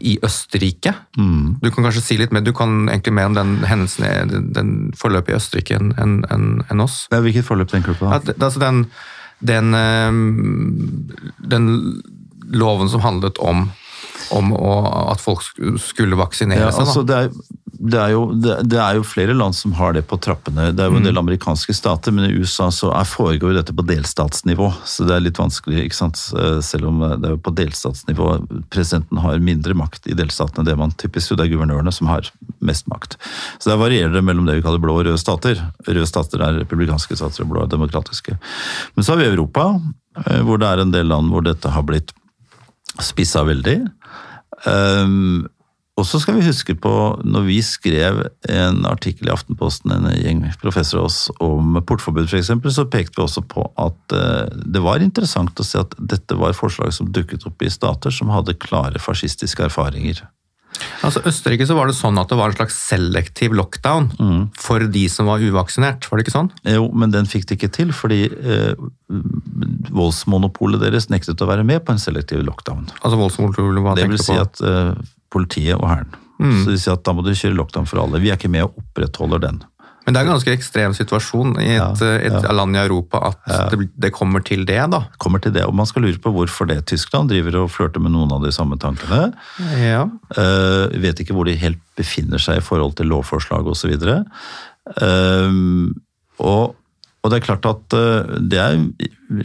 i 0.00 0.18
Østerrike. 0.24 0.92
Mm. 1.18 1.58
Du 1.62 1.70
kan 1.70 1.86
kanskje 1.86 2.04
si 2.04 2.18
litt 2.20 2.32
mer, 2.34 2.44
du 2.46 2.52
kan 2.56 2.88
egentlig 2.88 3.14
mer 3.18 3.30
om 3.30 3.36
den 3.36 3.56
hendelsen, 3.66 4.32
den 4.54 4.72
forløpet 4.98 5.34
i 5.34 5.38
Østerrike 5.38 5.78
enn 5.78 5.92
en, 5.98 6.18
en, 6.32 6.48
en 6.70 6.84
oss. 6.84 7.06
Ja, 7.12 7.22
hvilket 7.24 7.46
forløp 7.48 7.72
tenker 7.72 7.94
du 7.94 8.02
på? 8.02 8.10
At, 8.14 8.30
altså 8.36 8.62
den, 8.62 8.84
den, 9.40 9.74
eh, 9.74 10.10
den, 11.54 11.68
loven 12.48 12.88
som 12.88 13.04
handlet 13.04 13.38
om, 13.44 13.68
om 14.34 14.52
å, 14.56 14.74
at 15.12 15.22
folk 15.22 15.44
skulle 15.82 16.18
vaksinere 16.18 16.68
ja, 16.68 16.74
seg. 16.74 16.86
Altså, 16.86 17.06
det 17.06 17.22
er 17.22 17.32
det 17.78 17.98
er, 17.98 18.10
jo, 18.10 18.22
det, 18.34 18.54
det 18.66 18.78
er, 18.80 18.96
jo, 18.98 19.04
flere 19.06 19.34
land 19.36 19.54
som 19.54 19.72
har 19.78 19.92
det 19.94 20.02
på 20.10 20.16
trappene. 20.22 20.72
Det 20.74 20.82
er 20.82 20.90
jo 20.90 20.98
en 20.98 21.06
del 21.06 21.14
mm. 21.14 21.20
amerikanske 21.20 21.74
stater, 21.76 22.14
men 22.14 22.26
i 22.26 22.34
USA 22.34 22.66
så 22.74 22.90
er, 22.90 23.06
foregår 23.06 23.54
dette 23.54 23.74
på 23.76 23.84
delstatsnivå. 23.86 24.72
Så 24.88 25.06
det 25.06 25.14
er 25.14 25.22
litt 25.22 25.38
vanskelig, 25.38 25.84
ikke 25.86 25.98
sant. 26.00 26.24
Eh, 26.34 26.58
selv 26.64 26.90
om 26.90 26.98
det 27.04 27.28
er 27.28 27.36
jo 27.36 27.40
på 27.46 27.54
delstatsnivå 27.54 28.32
presidenten 28.74 29.22
har 29.22 29.38
mindre 29.44 29.76
makt 29.78 30.10
i 30.10 30.16
delstatene 30.18 30.64
enn 30.64 30.70
det 30.72 30.78
man 30.80 30.94
typisk 30.98 31.30
jo 31.30 31.38
det 31.38 31.46
er 31.46 31.52
guvernørene 31.54 31.94
som 31.94 32.10
har 32.10 32.32
mest 32.66 32.88
makt. 32.90 33.14
Så 33.62 33.70
der 33.70 33.78
varierer 33.78 34.16
det 34.16 34.24
mellom 34.26 34.48
det 34.48 34.58
vi 34.58 34.66
kaller 34.66 34.82
blå 34.82 34.98
og 34.98 35.06
røde 35.06 35.22
stater. 35.22 35.62
Røde 35.86 36.10
stater 36.10 36.42
er 36.42 36.62
republikanske 36.64 37.20
stater, 37.20 37.46
og 37.46 37.52
blå 37.54 37.62
er 37.62 37.70
demokratiske. 37.70 38.34
Men 38.96 39.06
så 39.06 39.14
har 39.14 39.22
vi 39.22 39.30
Europa, 39.30 39.70
eh, 40.24 40.42
hvor 40.42 40.58
det 40.58 40.72
er 40.72 40.82
en 40.82 40.96
del 40.98 41.12
land 41.14 41.30
hvor 41.30 41.46
dette 41.46 41.70
har 41.76 41.86
blitt 41.86 42.10
spissa 43.04 43.44
veldig. 43.46 43.80
Um, 44.66 45.46
og 45.98 46.06
så 46.06 46.20
skal 46.22 46.36
vi 46.38 46.46
huske 46.46 46.76
på, 46.78 46.92
når 47.26 47.46
vi 47.48 47.56
skrev 47.64 48.20
en 48.46 48.84
artikkel 48.86 49.26
i 49.26 49.32
Aftenposten, 49.34 49.90
en 49.90 50.06
gjeng 50.14 50.44
professor 50.62 51.00
av 51.00 51.08
oss, 51.08 51.24
om 51.42 51.80
portforbud 51.88 52.28
f.eks., 52.28 52.52
så 52.76 52.84
pekte 52.90 53.18
vi 53.18 53.24
også 53.24 53.42
på 53.50 53.64
at 53.82 54.14
eh, 54.14 54.46
det 54.62 54.82
var 54.84 55.02
interessant 55.02 55.58
å 55.58 55.66
se 55.66 55.80
at 55.82 55.96
dette 55.98 56.38
var 56.38 56.54
forslag 56.54 56.94
som 56.94 57.10
dukket 57.10 57.48
opp 57.50 57.66
i 57.66 57.72
stater 57.72 58.14
som 58.14 58.30
hadde 58.30 58.54
klare 58.62 59.02
fascistiske 59.02 59.66
erfaringer. 59.66 60.22
Altså 61.06 61.22
Østerrike 61.28 61.66
så 61.68 61.76
var 61.78 61.90
det 61.90 61.96
sånn 61.98 62.18
at 62.20 62.30
det 62.30 62.38
var 62.38 62.52
en 62.52 62.58
slags 62.58 62.76
selektiv 62.88 63.54
lockdown 63.56 64.10
mm. 64.18 64.40
for 64.58 64.84
de 64.92 65.04
som 65.12 65.30
var 65.30 65.42
uvaksinert, 65.42 66.06
var 66.08 66.18
det 66.18 66.26
ikke 66.26 66.36
sånn? 66.36 66.50
Jo, 66.68 66.88
men 66.94 67.14
den 67.14 67.28
fikk 67.30 67.48
de 67.48 67.58
ikke 67.58 67.70
til, 67.74 67.92
fordi 67.96 68.24
eh, 68.28 68.72
voldsmonopolet 69.94 70.82
deres 70.82 71.08
nektet 71.12 71.42
å 71.44 71.50
være 71.50 71.66
med 71.68 71.84
på 71.86 71.94
en 71.94 72.02
selektiv 72.02 72.42
lockdown. 72.46 72.88
Altså 73.00 73.20
voldsmonopolet, 73.20 73.82
hva 73.84 73.96
det 73.98 74.08
vil 74.10 74.22
si 74.22 74.38
at 74.38 74.62
eh, 74.64 74.94
politiet 75.32 75.78
og 75.78 75.88
hæren. 75.90 76.18
Mm. 76.38 76.60
Så 76.62 76.70
de 76.70 76.78
sier 76.78 76.94
at 76.94 77.04
da 77.06 77.14
må 77.16 77.24
dere 77.26 77.38
kjøre 77.38 77.58
lockdown 77.58 77.88
for 77.90 78.02
alle. 78.02 78.22
Vi 78.22 78.30
er 78.30 78.38
ikke 78.38 78.52
med 78.52 78.68
og 78.68 78.78
opprettholder 78.82 79.42
den. 79.42 79.62
Men 80.08 80.16
det 80.16 80.22
er 80.22 80.24
en 80.24 80.32
ganske 80.32 80.52
ekstrem 80.56 80.94
situasjon 80.96 81.50
i 81.60 81.74
et, 81.76 82.00
Ja, 82.00 82.14
et 82.16 82.46
land 82.56 82.72
i 82.72 82.80
Europa 82.80 83.20
at 83.28 83.42
det, 83.74 83.90
det 84.00 84.08
kommer 84.16 84.40
til 84.40 84.62
det, 84.64 84.80
da. 84.88 85.02
Kommer 85.20 85.42
til 85.44 85.52
det, 85.52 85.66
og 85.68 85.74
Man 85.76 85.88
skal 85.90 86.06
lure 86.06 86.16
på 86.24 86.32
hvorfor 86.32 86.64
det. 86.70 86.78
Tyskland 86.88 87.28
driver 87.28 87.58
og 87.60 87.74
flørter 87.74 88.00
med 88.00 88.14
noen 88.14 88.32
av 88.32 88.40
de 88.40 88.48
samme 88.54 88.78
tankene. 88.80 89.34
Ja. 89.76 90.06
Uh, 90.32 90.88
vet 90.96 91.20
ikke 91.20 91.36
hvor 91.36 91.44
de 91.44 91.58
helt 91.60 91.82
befinner 92.00 92.40
seg 92.40 92.62
i 92.62 92.64
forhold 92.64 92.96
til 92.96 93.10
lovforslag 93.12 93.68
osv. 93.68 93.92
Uh, 94.96 95.52
og, 96.40 96.72
og 96.72 97.28
det 97.28 97.42
er 97.42 97.44
klart 97.44 97.68
at 97.68 97.98
uh, 97.98 98.32
det 98.40 98.62
er 98.64 98.80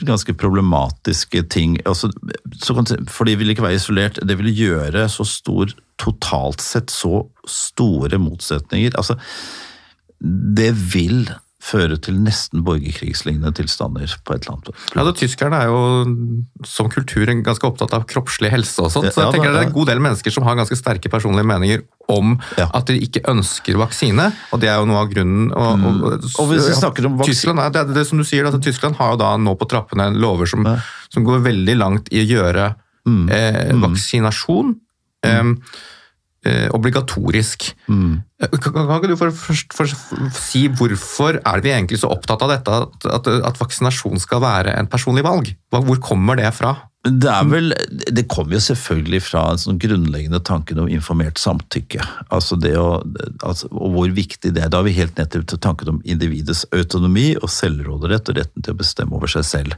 ganske 0.08 0.38
problematiske 0.40 1.44
ting. 1.52 1.76
Altså, 1.84 2.08
for 3.12 3.28
de 3.28 3.36
vil 3.36 3.52
ikke 3.52 3.68
være 3.68 3.82
isolert. 3.82 4.24
Det 4.24 4.40
vil 4.40 4.56
gjøre 4.56 5.10
så 5.12 5.28
stor, 5.28 5.76
totalt 6.00 6.64
sett 6.64 6.96
så 6.96 7.26
store 7.52 8.22
motsetninger. 8.32 8.96
Altså, 8.96 9.20
det 10.22 10.74
vil 10.94 11.26
føre 11.64 11.96
til 12.04 12.18
nesten 12.20 12.60
borgerkrigslignende 12.68 13.54
tilstander 13.56 14.12
på 14.28 14.34
et 14.36 14.44
eller 14.44 14.58
annet 14.58 14.96
Ja, 14.98 15.04
det, 15.08 15.14
Tyskerne 15.16 15.62
er 15.64 15.70
jo 15.72 16.66
som 16.68 16.90
kultur 16.92 17.24
ganske 17.40 17.64
opptatt 17.70 17.94
av 17.96 18.04
kroppslig 18.04 18.50
helse 18.52 18.84
og 18.84 18.92
sånt, 18.92 19.08
så 19.16 19.22
jeg 19.22 19.30
Ja, 19.30 19.32
tenker 19.32 19.48
da, 19.48 19.54
det 19.54 19.62
er 19.62 19.70
en 19.70 19.78
god 19.78 19.88
del 19.88 20.02
mennesker 20.04 20.36
som 20.36 20.44
har 20.44 20.58
ganske 20.60 20.76
sterke 20.76 21.08
personlige 21.14 21.48
meninger 21.48 21.86
om 22.12 22.34
Ja. 22.60 22.68
at 22.74 22.86
de 22.92 23.00
ikke 23.00 23.24
ønsker 23.32 23.80
vaksine, 23.80 24.26
og 24.52 24.60
det 24.60 24.68
er 24.74 24.76
jo 24.82 24.90
noe 24.92 25.06
av 25.06 25.10
grunnen. 25.14 25.54
Og, 25.56 25.72
og, 25.72 25.94
Mm. 26.04 26.36
Og 26.44 26.48
hvis 26.52 26.68
vi 26.68 26.76
snakker 26.82 27.06
om 27.08 27.18
vaksine- 27.20 27.32
Tyskland, 27.32 27.60
er, 27.64 27.70
det, 27.72 27.80
er 27.90 27.94
det 27.94 28.08
som 28.08 28.18
du 28.20 28.26
sier, 28.28 28.44
altså, 28.44 28.60
Tyskland 28.62 28.96
har 29.00 29.12
jo 29.14 29.18
da 29.24 29.38
nå 29.38 29.56
på 29.58 29.70
trappene 29.72 30.12
lover 30.20 30.46
som, 30.46 30.68
som 31.10 31.24
går 31.24 31.40
veldig 31.48 31.78
langt 31.80 32.12
i 32.12 32.20
å 32.26 32.28
gjøre 32.28 32.76
Mm. 33.08 33.30
eh, 33.32 33.72
vaksinasjon 33.80 34.76
eh, 35.24 35.44
eh, 36.46 36.70
obligatorisk. 36.76 37.74
Mm. 37.88 38.24
Kan 38.52 38.96
ikke 38.98 39.12
du 39.12 39.18
for, 39.20 39.34
først 39.36 39.76
for, 39.76 39.90
si 40.38 40.66
hvorfor 40.68 41.40
er 41.40 41.64
vi 41.64 41.74
egentlig 41.74 42.00
så 42.02 42.12
opptatt 42.14 42.44
av 42.46 42.52
dette, 42.54 42.80
at, 42.86 43.08
at, 43.20 43.30
at 43.52 43.62
vaksinasjon 43.62 44.22
skal 44.22 44.44
være 44.44 44.76
en 44.80 44.90
personlig 44.92 45.26
valg? 45.26 45.54
Hvor 45.74 46.02
kommer 46.04 46.40
det 46.40 46.50
fra? 46.58 46.76
Det 47.04 47.28
er 47.28 47.48
vel, 47.52 47.74
det 48.16 48.24
kommer 48.32 48.56
jo 48.56 48.62
selvfølgelig 48.64 49.20
fra 49.26 49.42
en 49.52 49.60
sånn 49.60 49.80
grunnleggende 49.82 50.40
tanken 50.48 50.78
om 50.80 50.88
informert 50.88 51.40
samtykke. 51.42 52.00
Altså 52.32 52.56
det 52.56 52.78
å, 52.80 53.02
altså, 53.44 53.68
og 53.76 53.98
hvor 53.98 54.14
viktig 54.16 54.54
det 54.56 54.62
er. 54.64 54.70
Da 54.72 54.80
er 54.80 54.88
vi 54.88 54.94
helt 54.96 55.20
ned 55.20 55.34
til 55.34 55.60
tanken 55.60 55.92
om 55.92 55.98
individets 56.08 56.62
autonomi 56.72 57.34
og 57.42 57.52
selvråderett 57.52 58.32
og 58.32 58.40
retten 58.40 58.64
til 58.64 58.72
å 58.72 58.80
bestemme 58.80 59.18
over 59.18 59.34
seg 59.34 59.44
selv. 59.50 59.76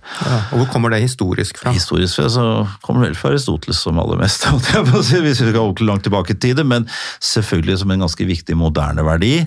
Og 0.53 0.61
hvor 0.61 0.69
kommer 0.76 0.93
det 0.93 1.01
historisk 1.01 1.63
fra? 1.63 1.73
Historisk 1.73 2.19
fra, 2.19 2.28
så 2.30 2.45
kommer 2.86 3.01
det 3.01 3.15
vel 3.15 3.17
fra 3.17 3.34
Aristoteles 3.34 3.82
som 3.88 3.97
aller 4.03 4.21
mest, 4.21 4.45
hvis 4.93 5.41
vi 5.41 5.49
skal 5.49 5.73
langt 5.82 6.05
tilbake 6.05 6.36
i 6.36 6.39
tid, 6.45 6.61
men 6.61 6.86
selvfølgelig 7.26 7.82
som 7.82 7.95
en 7.95 8.05
ganske 8.05 8.30
viktig 8.30 8.59
moderne 8.59 9.07
verdi 9.07 9.39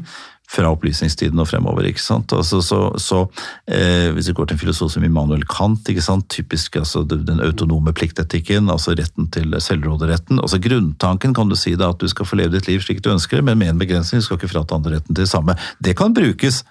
fra 0.49 0.71
opplysningstiden 0.73 1.41
og 1.43 1.49
fremover. 1.51 1.87
ikke 1.91 2.03
sant? 2.03 2.33
Altså, 2.33 2.63
så, 2.65 2.81
så 2.97 3.21
eh, 3.69 4.09
Hvis 4.17 4.31
vi 4.31 4.37
går 4.39 4.49
til 4.49 4.57
en 4.57 4.63
filosof 4.63 4.93
som 4.95 5.05
Immanuel 5.05 5.45
Kant, 5.49 5.89
ikke 5.93 6.05
sant? 6.05 6.29
typisk 6.33 6.77
altså, 6.81 7.05
den 7.05 7.43
autonome 7.45 7.93
pliktetikken, 7.93 8.71
altså 8.73 8.97
retten 8.97 9.29
til 9.35 9.55
selvråderetten. 9.61 10.41
altså 10.41 10.59
Grunntanken 10.59 11.37
kan 11.37 11.53
du 11.53 11.57
si 11.57 11.75
da 11.77 11.93
at 11.93 12.01
du 12.01 12.09
skal 12.09 12.27
få 12.27 12.41
leve 12.41 12.57
ditt 12.57 12.69
liv 12.71 12.81
slik 12.85 13.05
du 13.05 13.13
ønsker 13.13 13.39
det, 13.39 13.45
men 13.45 13.61
med 13.61 13.75
en 13.75 13.85
begrensning. 13.85 14.23
Du 14.23 14.29
skal 14.29 14.41
ikke 14.41 14.55
frata 14.55 14.79
andre 14.79 14.97
retten 14.97 15.15
til 15.15 15.27
det 15.27 15.31
samme. 15.31 15.57
Det 15.85 15.97
kan 15.99 16.17
brukes. 16.17 16.65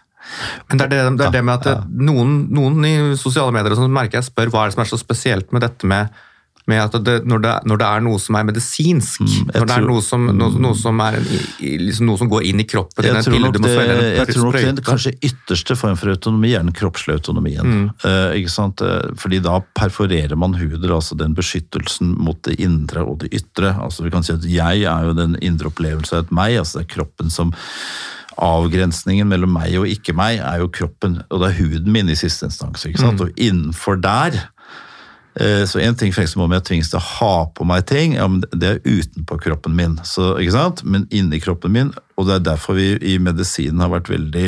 Men 0.67 0.79
det 0.79 0.87
er 0.87 0.89
det, 0.89 1.03
det, 1.19 1.27
er 1.27 1.35
det 1.37 1.43
med 1.45 1.67
at 1.67 1.85
noen, 1.87 2.39
noen 2.51 2.87
i 2.87 2.95
sosiale 3.19 3.53
medier 3.55 3.75
og 3.75 3.79
sånn 3.79 3.93
merker 3.93 4.19
jeg 4.19 4.31
spør 4.31 4.51
hva 4.51 4.65
er 4.65 4.71
det 4.71 4.77
som 4.77 4.83
er 4.83 4.89
så 4.89 4.99
spesielt 4.99 5.53
med 5.55 5.63
dette 5.63 5.87
med, 5.87 6.09
med 6.67 6.81
at 6.83 6.95
det, 7.05 7.15
når, 7.27 7.41
det, 7.43 7.51
når 7.69 7.79
det 7.79 7.87
er 7.87 8.01
noe 8.03 8.19
som 8.19 8.35
er 8.35 8.47
medisinsk, 8.49 9.21
mm, 9.23 9.51
når 9.53 9.69
det 9.69 9.75
er 9.77 9.85
noe 9.87 10.03
som, 10.03 10.25
noe, 10.35 10.59
noe 10.59 10.75
som 10.75 10.99
er 11.03 11.19
en, 11.21 11.27
liksom 11.83 12.09
noe 12.09 12.19
som 12.19 12.31
går 12.31 12.47
inn 12.49 12.59
i 12.59 12.65
kroppen 12.67 13.07
Jeg 13.07 13.23
tror 13.23 13.39
nok 13.45 13.59
det, 13.63 13.71
jeg 13.71 14.33
tror 14.33 14.49
nok 14.49 14.57
den 14.65 14.81
kanskje 14.89 15.13
ytterste 15.29 15.77
form 15.79 15.95
for 15.99 16.11
autonomi 16.11 16.51
er 16.57 16.65
den 16.65 16.75
kroppslige 16.75 17.21
autonomien. 17.21 17.87
Eh, 18.03 18.35
ikke 18.41 18.51
sant? 18.51 18.83
Eh, 18.83 19.13
Fordi 19.21 19.39
da 19.45 19.61
perforerer 19.79 20.35
man 20.39 20.57
huden, 20.59 20.91
altså 20.91 21.15
den 21.19 21.37
beskyttelsen 21.37 22.17
mot 22.19 22.41
det 22.47 22.57
indre 22.63 23.05
og 23.07 23.23
det 23.23 23.31
ytre. 23.37 23.71
Altså 23.83 24.03
Vi 24.03 24.11
kan 24.11 24.27
si 24.27 24.35
at 24.35 24.45
jeg 24.51 24.83
er 24.83 25.07
jo 25.07 25.15
den 25.17 25.39
indre 25.39 25.71
opplevelse 25.71 26.19
av 26.19 26.27
et 26.27 26.35
meg, 26.35 26.59
altså 26.59 26.81
det 26.81 26.87
er 26.87 26.93
kroppen 26.97 27.33
som 27.33 27.55
Avgrensningen 28.37 29.25
mellom 29.25 29.49
meg 29.49 29.79
og 29.79 29.87
ikke 29.89 30.13
meg 30.13 30.43
er 30.45 30.59
jo 30.61 30.67
kroppen, 30.69 31.15
og 31.33 31.39
det 31.41 31.47
er 31.47 31.55
huden 31.57 31.89
min 31.89 32.11
i 32.13 32.17
siste 32.19 32.45
instans. 32.45 32.83
ikke 32.85 33.01
sant? 33.01 33.23
Og 33.23 33.31
innenfor 33.33 33.97
der 33.97 34.37
Eh, 34.37 34.56
Så 35.37 35.77
en 35.77 35.93
ting 35.93 36.09
eksempel 36.09 36.47
om 36.47 36.53
jeg 36.55 36.63
tvinges 36.65 36.87
til 36.89 36.97
å 36.97 37.07
ha 37.19 37.33
på 37.53 37.65
meg 37.69 37.83
ting, 37.85 38.15
ja, 38.17 38.25
men 38.25 38.41
det 38.49 38.69
er 38.71 38.79
utenpå 38.81 39.37
kroppen 39.43 39.75
min. 39.77 39.93
Så, 40.01 40.31
ikke 40.41 40.55
sant? 40.55 40.81
Men 40.81 41.05
inni 41.13 41.37
kroppen 41.43 41.75
min, 41.75 41.91
og 42.17 42.25
det 42.25 42.39
er 42.39 42.47
derfor 42.47 42.79
vi 42.79 42.87
i 43.05 43.19
medisinen 43.21 43.83
har 43.83 43.91
vært 43.93 44.09
veldig 44.09 44.47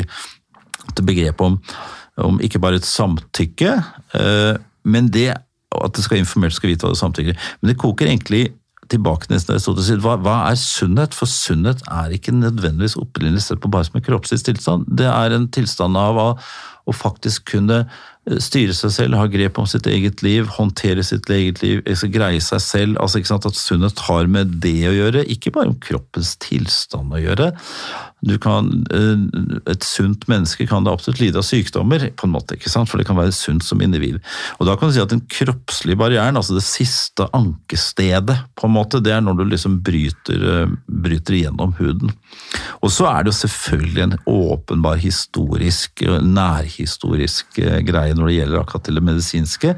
til 0.96 1.06
begrep 1.06 1.44
om, 1.46 1.60
om 2.18 2.40
ikke 2.42 2.58
bare 2.62 2.80
et 2.80 2.88
samtykke, 2.88 3.76
eh, 4.18 4.56
men 4.82 5.12
det 5.14 5.28
at 5.70 5.94
det 5.94 6.02
skal 6.02 6.18
informert 6.18 6.56
skal 6.56 6.72
vite 6.72 6.86
hva 6.86 6.94
det 6.94 7.00
samtykker. 7.00 7.36
Men 7.60 7.70
det 7.70 7.78
koker 7.78 8.08
egentlig 8.08 8.48
tilbake 8.90 9.28
til 9.28 9.38
det 9.38 9.54
Aristoteles 9.54 10.02
hva, 10.02 10.16
hva 10.18 10.36
er 10.48 10.58
sunnhet? 10.58 11.14
For 11.14 11.30
sunnhet 11.30 11.84
er 11.86 12.14
ikke 12.14 12.34
nødvendigvis 12.34 12.98
opprinnelig 12.98 13.44
sett 13.46 13.62
på 13.62 13.70
bare 13.70 13.86
som 13.86 14.00
en 14.00 14.06
kroppslig 14.06 14.40
tilstand. 14.48 14.88
Det 14.98 15.06
er 15.06 15.36
en 15.36 15.46
tilstand 15.54 15.98
av 15.98 16.18
å, 16.18 16.28
å 16.90 16.96
faktisk 16.96 17.52
kunne 17.52 17.84
eh, 17.84 17.92
styre 18.28 18.74
seg 18.76 18.92
selv, 18.94 19.16
ha 19.18 19.26
grep 19.30 19.58
om 19.58 19.66
sitt 19.68 19.86
eget 19.88 20.20
liv, 20.22 20.48
håndtere 20.58 21.02
sitt 21.06 21.28
eget 21.32 21.62
liv, 21.64 21.80
altså 21.88 22.10
greie 22.12 22.40
seg 22.44 22.60
selv. 22.62 23.00
altså 23.00 23.20
ikke 23.20 23.32
sant, 23.32 23.46
At 23.48 23.58
sunnhet 23.58 24.04
har 24.06 24.28
med 24.30 24.60
det 24.62 24.88
å 24.90 24.94
gjøre, 24.94 25.24
ikke 25.24 25.54
bare 25.56 25.72
om 25.72 25.80
kroppens 25.80 26.36
tilstand 26.42 27.14
å 27.16 27.22
gjøre. 27.22 27.50
Kan, 28.40 28.84
eh, 28.92 29.72
Et 29.72 29.82
sunt 29.82 30.26
menneske 30.28 30.66
kan 30.68 30.84
da 30.84 30.92
absolutt 30.92 31.20
lide 31.20 31.40
av 31.40 31.44
sykdommer, 31.46 32.10
på 32.16 32.26
en 32.26 32.34
måte, 32.34 32.56
ikke 32.56 32.68
sant? 32.68 32.88
for 32.88 32.98
det 32.98 33.06
kan 33.08 33.16
være 33.16 33.32
sunt 33.32 33.64
som 33.64 33.80
individ. 33.80 34.20
Og 34.58 34.66
Da 34.66 34.76
kan 34.76 34.88
du 34.88 34.94
si 34.94 35.00
at 35.00 35.08
den 35.08 35.24
kroppslige 35.24 35.96
barrieren, 35.96 36.36
altså 36.36 36.54
det 36.54 36.64
siste 36.64 37.28
ankestedet, 37.32 38.36
på 38.56 38.68
en 38.68 38.76
måte, 38.76 39.00
det 39.00 39.12
er 39.12 39.20
når 39.24 39.38
du 39.38 39.44
liksom 39.44 39.80
bryter, 39.82 40.36
eh, 40.36 40.76
bryter 40.86 41.34
igjennom 41.34 41.72
huden. 41.78 42.12
Og 42.82 42.90
så 42.90 43.08
er 43.08 43.24
det 43.24 43.32
jo 43.32 43.48
selvfølgelig 43.48 44.02
en 44.02 44.18
åpenbar 44.26 45.00
historisk, 45.00 46.04
nærhistorisk 46.04 47.58
eh, 47.58 47.80
greie 47.80 48.14
når 48.14 48.26
det 48.26 48.36
gjelder 48.36 48.60
akkurat 48.60 48.84
til 48.84 48.94
det 48.94 49.02
medisinske, 49.02 49.76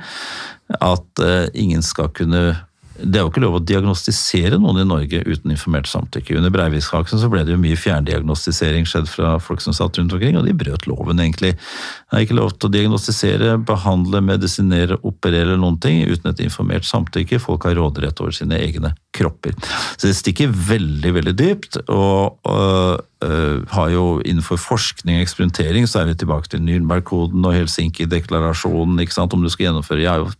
at 0.80 1.20
ingen 1.54 1.82
skal 1.82 2.08
kunne 2.08 2.56
det 2.98 3.18
er 3.18 3.24
jo 3.24 3.30
ikke 3.30 3.42
lov 3.42 3.58
å 3.58 3.62
diagnostisere 3.64 4.58
noen 4.60 4.82
i 4.82 4.86
Norge 4.88 5.22
uten 5.26 5.54
informert 5.54 5.88
samtykke. 5.90 6.36
Under 6.38 6.52
Breivik-saken 6.54 7.20
så 7.20 7.30
ble 7.32 7.44
det 7.46 7.54
jo 7.54 7.60
mye 7.62 7.78
fjerndiagnostisering 7.78 8.88
skjedd 8.88 9.10
fra 9.10 9.36
folk 9.42 9.64
som 9.64 9.76
satt 9.76 9.98
rundt 9.98 10.14
omkring, 10.16 10.38
og 10.38 10.46
de 10.48 10.56
brøt 10.56 10.88
loven, 10.90 11.22
egentlig. 11.22 11.54
Det 11.56 12.18
er 12.18 12.26
ikke 12.26 12.38
lov 12.38 12.54
til 12.56 12.68
å 12.70 12.74
diagnostisere, 12.76 13.54
behandle, 13.68 14.22
medisinere, 14.24 15.00
operere 15.02 15.52
eller 15.52 15.62
noen 15.62 15.80
ting 15.82 16.04
uten 16.06 16.32
et 16.32 16.44
informert 16.44 16.88
samtykke. 16.88 17.42
Folk 17.42 17.68
har 17.68 17.78
råderett 17.80 18.20
over 18.22 18.36
sine 18.36 18.60
egne 18.60 18.94
kropper. 19.12 19.54
Så 19.96 20.08
det 20.08 20.16
stikker 20.16 20.52
veldig, 20.52 21.10
veldig 21.18 21.34
dypt, 21.36 21.76
og, 21.92 22.38
og 22.48 23.02
uh, 23.24 23.58
har 23.74 23.90
jo 23.92 24.04
innenfor 24.24 24.56
forskning 24.60 25.18
og 25.18 25.26
eksperimentering, 25.26 25.86
så 25.90 26.00
er 26.00 26.10
vi 26.10 26.16
tilbake 26.22 26.48
til 26.52 26.62
Nürnberg-koden 26.64 27.44
og 27.44 27.56
Helsinki-deklarasjonen, 27.56 29.02
ikke 29.04 29.16
sant, 29.18 29.36
om 29.36 29.44
du 29.44 29.50
skal 29.52 29.68
gjennomføre 29.68 30.02
Jeg 30.02 30.10
har 30.10 30.24
jo 30.24 30.30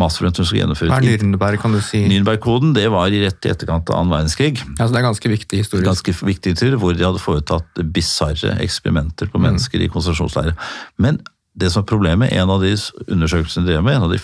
masse 0.00 0.24
rundt 0.24 0.40
om 0.40 0.46
du 0.46 0.50
skal 0.50 0.62
gjennomføre 0.64 0.92
Hva 0.92 1.00
er 1.00 1.22
Nürnberg, 1.22 1.62
kan 1.62 1.78
du 1.78 1.80
si? 1.84 2.02
Nürnberg-koden 2.10 2.74
det 2.76 2.88
var 2.94 3.08
rett 3.14 3.48
i 3.48 3.54
etterkant 3.54 3.90
av 3.92 4.02
annen 4.02 4.16
verdenskrig. 4.16 4.58
Ja, 4.74 4.84
så 4.84 4.92
det 4.92 5.00
er 5.00 5.08
ganske 5.08 5.32
viktig 5.32 5.62
historisk. 5.62 5.86
Ganske 5.86 6.14
viktig 6.18 6.56
historie, 6.56 6.80
hvor 6.80 6.98
de 6.98 7.06
hadde 7.06 7.22
foretatt 7.22 7.82
bisarre 7.94 8.58
eksperimenter 8.64 9.30
på 9.30 9.40
mennesker 9.42 9.82
i 9.82 9.90
konsentrasjonsleirer. 9.92 10.58
Men 10.98 11.22
det 11.58 11.72
som 11.72 11.82
er 11.82 11.90
problemet, 11.90 12.34
en 12.34 12.50
av 12.50 12.62
de 12.62 12.74
undersøkelsene 13.08 13.66
de 13.66 13.74
drev 13.74 13.86
med, 13.86 13.98
en 13.98 14.06
av 14.06 14.14
de 14.14 14.20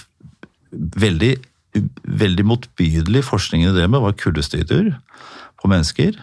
veldig, 0.74 1.34
veldig 2.04 2.46
motbydelig 2.46 3.24
forskning 3.26 3.64
de 3.66 3.74
drev 3.74 3.90
med, 3.90 4.02
var 4.04 4.16
kuldestudier 4.18 4.94
på 5.60 5.70
mennesker. 5.70 6.16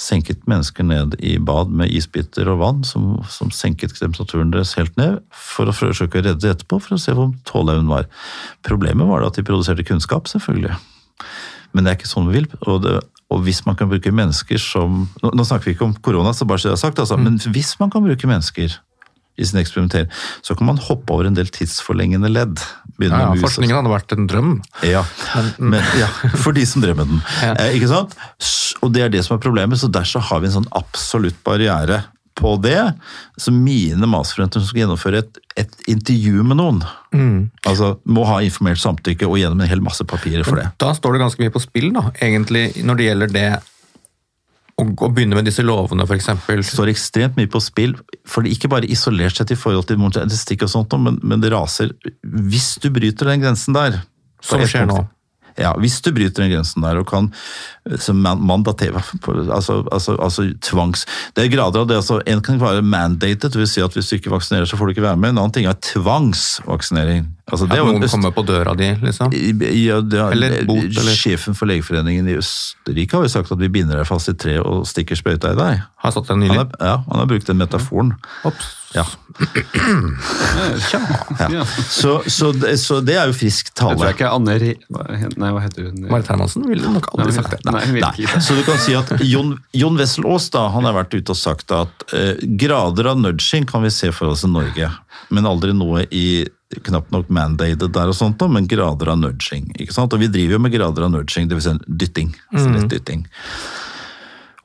Senket 0.00 0.46
mennesker 0.48 0.86
ned 0.86 1.16
i 1.20 1.34
bad 1.36 1.72
med 1.76 1.92
isbiter 1.92 2.48
og 2.48 2.62
vann, 2.62 2.80
som, 2.88 3.18
som 3.28 3.52
senket 3.52 3.92
temperaturen 3.98 4.52
deres 4.54 4.72
helt 4.78 4.96
ned, 5.00 5.20
for 5.34 5.68
å 5.68 5.76
forsøke 5.76 6.20
å 6.20 6.24
redde 6.24 6.40
det 6.40 6.54
etterpå, 6.54 6.80
for 6.80 6.96
å 6.96 7.00
se 7.02 7.14
hvor 7.16 7.34
tåleevnen 7.48 7.90
var. 7.90 8.08
Problemet 8.66 9.10
var 9.10 9.20
da 9.20 9.30
at 9.32 9.40
de 9.40 9.44
produserte 9.46 9.84
kunnskap, 9.86 10.30
selvfølgelig. 10.30 10.78
Men 11.76 11.84
det 11.84 11.92
er 11.92 12.00
ikke 12.00 12.10
sånn 12.10 12.30
vi 12.30 12.40
vil. 12.40 12.48
Og, 12.64 12.80
det, 12.86 12.96
og 13.30 13.44
hvis 13.46 13.62
man 13.66 13.76
kan 13.78 13.90
bruke 13.90 14.12
mennesker 14.14 14.58
som 14.62 15.04
Nå, 15.20 15.34
nå 15.36 15.44
snakker 15.46 15.70
vi 15.70 15.76
ikke 15.76 15.86
om 15.86 15.98
korona, 16.02 16.32
så 16.34 16.48
bare 16.48 16.62
så 16.62 16.72
jeg 16.72 16.78
er 16.78 16.84
sagt, 16.86 17.02
altså, 17.02 17.20
men 17.20 17.36
hvis 17.52 17.76
man 17.82 17.92
kan 17.92 18.06
bruke 18.06 18.30
mennesker 18.30 18.80
i 19.40 19.48
sin 19.48 19.60
eksperimentering, 19.62 20.10
så 20.46 20.56
kan 20.58 20.68
man 20.68 20.80
hoppe 20.84 21.16
over 21.16 21.28
en 21.28 21.38
del 21.38 21.50
tidsforlengende 21.52 22.30
ledd. 22.32 22.60
Ja, 23.00 23.10
ja, 23.10 23.32
forskningen 23.40 23.78
hadde 23.78 23.92
vært 23.92 24.14
en 24.16 24.28
drøm. 24.30 24.54
ja, 24.84 25.02
men, 25.56 25.80
ja, 25.98 26.10
for 26.44 26.56
de 26.56 26.66
som 26.68 26.84
drev 26.84 27.00
med 27.00 27.12
den. 27.14 27.24
Eh, 27.48 27.76
ikke 27.78 27.90
sant? 27.90 28.16
Og 28.84 28.92
det 28.94 29.06
er 29.06 29.12
det 29.12 29.24
som 29.26 29.36
er 29.36 29.42
problemet, 29.42 29.80
så 29.80 29.90
der 29.92 30.08
så 30.08 30.22
har 30.30 30.42
vi 30.42 30.50
en 30.50 30.58
sånn 30.60 30.72
absolutt 30.76 31.38
barriere 31.46 32.02
på 32.40 32.54
det. 32.62 32.92
Så 33.40 33.52
mine 33.52 34.08
masterstudenter 34.08 34.62
som 34.62 34.70
skal 34.70 34.84
gjennomføre 34.84 35.22
et, 35.24 35.40
et 35.60 35.74
intervju 35.92 36.44
med 36.46 36.60
noen, 36.60 36.84
altså 37.68 37.94
må 38.08 38.24
ha 38.28 38.40
informert 38.44 38.80
samtykke 38.80 39.28
og 39.28 39.40
gjennom 39.40 39.60
en 39.60 39.70
hel 39.70 39.82
masse 39.84 40.04
papirer 40.08 40.46
for 40.46 40.60
det. 40.60 40.70
Da 40.80 40.94
står 40.96 41.16
det 41.16 41.24
ganske 41.24 41.44
mye 41.44 41.52
på 41.52 41.62
spill, 41.62 41.90
da, 41.96 42.08
egentlig, 42.22 42.70
når 42.84 43.00
det 43.00 43.10
gjelder 43.10 43.36
det 43.36 43.48
å, 44.80 45.10
begynne 45.12 45.38
med 45.38 45.48
disse 45.48 45.64
lovene, 45.66 46.06
f.eks. 46.06 46.30
står 46.72 46.92
ekstremt 46.92 47.38
mye 47.38 47.50
på 47.50 47.62
spill. 47.62 47.94
For 48.28 48.44
det 48.44 48.56
ikke 48.56 48.72
bare 48.72 48.90
isolert 48.90 49.38
sett 49.38 49.52
i 49.54 49.58
forhold 49.58 49.88
til 49.90 50.00
statistikk, 50.10 50.66
og 50.66 50.72
sånt, 50.72 50.98
men, 51.00 51.20
men 51.22 51.42
det 51.42 51.52
raser 51.54 51.92
Hvis 52.22 52.74
du 52.82 52.90
bryter 52.94 53.30
den 53.30 53.42
grensen 53.44 53.76
der 53.76 54.02
Som 54.44 54.62
skjer 54.66 54.88
nå. 54.90 55.02
Ja, 55.58 55.72
hvis 55.80 55.98
du 56.04 56.12
bryter 56.14 56.44
den 56.44 56.52
grensen 56.54 56.84
der 56.84 57.00
og 57.00 57.08
kan 57.10 57.28
eh, 57.88 58.10
mandatere 58.14 59.02
altså, 59.02 59.80
altså, 59.90 60.14
altså 60.16 60.46
tvangs... 60.64 61.04
Det 61.36 61.44
er 61.44 61.52
grader 61.52 61.82
av 61.82 61.90
det. 61.90 61.98
altså 62.00 62.20
En 62.26 62.42
kan 62.44 62.60
være 62.60 62.84
mandated, 62.86 63.50
dvs. 63.50 63.74
si 63.74 63.84
at 63.84 63.96
hvis 63.96 64.10
du 64.10 64.16
ikke 64.16 64.32
vaksinerer, 64.32 64.68
så 64.68 64.78
får 64.78 64.88
du 64.88 64.94
ikke 64.94 65.08
være 65.08 65.20
med. 65.20 65.34
En 65.34 65.42
annen 65.42 65.56
ting 65.56 65.68
er 65.68 65.78
tvangsvaksinering. 65.90 67.26
Altså, 67.50 67.66
det 67.68 67.78
At 67.78 67.86
noen 67.86 68.02
øst- 68.06 68.14
kommer 68.14 68.30
på 68.36 68.44
døra 68.46 68.74
di, 68.78 68.88
liksom. 69.02 69.32
ja, 69.34 70.00
det 70.00 70.18
har, 70.20 70.32
Eller 70.32 70.64
bot, 70.68 70.84
eller- 70.84 71.16
Sjefen 71.18 71.54
for 71.58 71.66
Legeforeningen 71.66 72.28
i 72.30 72.36
Østerrike 72.38 73.12
har 73.18 73.22
jo 73.26 73.28
sagt 73.32 73.50
at 73.52 73.58
vi 73.58 73.68
binder 73.68 73.96
deg 74.00 74.06
fast 74.06 74.28
i 74.30 74.34
tre 74.34 74.58
og 74.60 74.84
stikker 74.86 75.18
sprøyta 75.18 75.52
i 75.52 75.58
deg. 75.58 75.82
Har 76.00 76.12
satt 76.14 76.26
den 76.30 76.40
Han 76.42 76.48
nylig. 76.48 76.56
har, 76.56 76.68
ja, 76.80 76.96
han 77.10 77.18
har 77.18 77.26
brukt 77.26 77.46
den 77.46 77.58
metaforen. 77.58 78.14
Ops. 78.44 78.76
Ja. 78.94 79.04
Ja. 81.50 81.64
Så, 81.88 82.22
så, 82.26 82.52
det, 82.52 82.76
så 82.80 83.00
det 83.04 83.14
er 83.20 83.30
jo 83.30 83.34
frisk 83.36 83.72
tale. 83.78 83.92
Jeg 83.94 83.98
tror 84.00 84.08
jeg 84.08 84.16
ikke 84.18 84.30
Anne 84.34 84.56
Re... 84.60 84.72
Nei, 85.40 85.50
hva 85.54 85.62
heter 85.64 85.88
hun? 85.88 86.00
Marit 86.10 86.30
Hermansen 86.32 86.66
ville 86.68 86.90
nok 86.94 87.06
aldri 87.14 87.30
Nei, 87.30 87.36
sagt 87.36 87.54
det. 87.54 87.60
Nei, 87.70 88.00
Nei, 88.02 88.40
så 88.42 88.56
du 88.58 88.62
kan 88.66 88.80
si 88.82 88.96
at 88.98 89.12
Jon, 89.26 89.54
Jon 89.76 89.98
Wessel 90.00 90.26
Aas 90.30 90.48
da, 90.54 90.66
han 90.74 90.88
har 90.88 90.96
vært 90.98 91.14
ute 91.16 91.34
og 91.34 91.38
sagt 91.38 91.74
at 91.76 92.06
eh, 92.16 92.34
grader 92.60 93.12
av 93.12 93.20
nudging 93.22 93.68
kan 93.70 93.84
vi 93.86 93.92
se 93.94 94.10
for 94.16 94.32
oss 94.34 94.44
i 94.46 94.50
Norge, 94.50 94.90
men 95.30 95.46
aldri 95.48 95.74
noe 95.76 96.06
i 96.10 96.26
knapt 96.86 97.10
nok 97.14 97.30
mandated 97.34 97.90
der 97.94 98.10
og 98.12 98.16
sånt, 98.16 98.38
da, 98.40 98.46
men 98.50 98.68
grader 98.70 99.10
av 99.12 99.18
nudging. 99.18 99.70
ikke 99.76 99.94
sant? 99.96 100.14
Og 100.14 100.22
vi 100.22 100.30
driver 100.30 100.56
jo 100.56 100.64
med 100.64 100.74
grader 100.74 101.06
av 101.06 101.14
nudging, 101.14 101.48
dvs. 101.50 101.70
Si 101.70 101.94
dytting. 102.02 102.34
Altså 102.52 102.74
litt 102.76 102.90
dytting. 102.92 103.24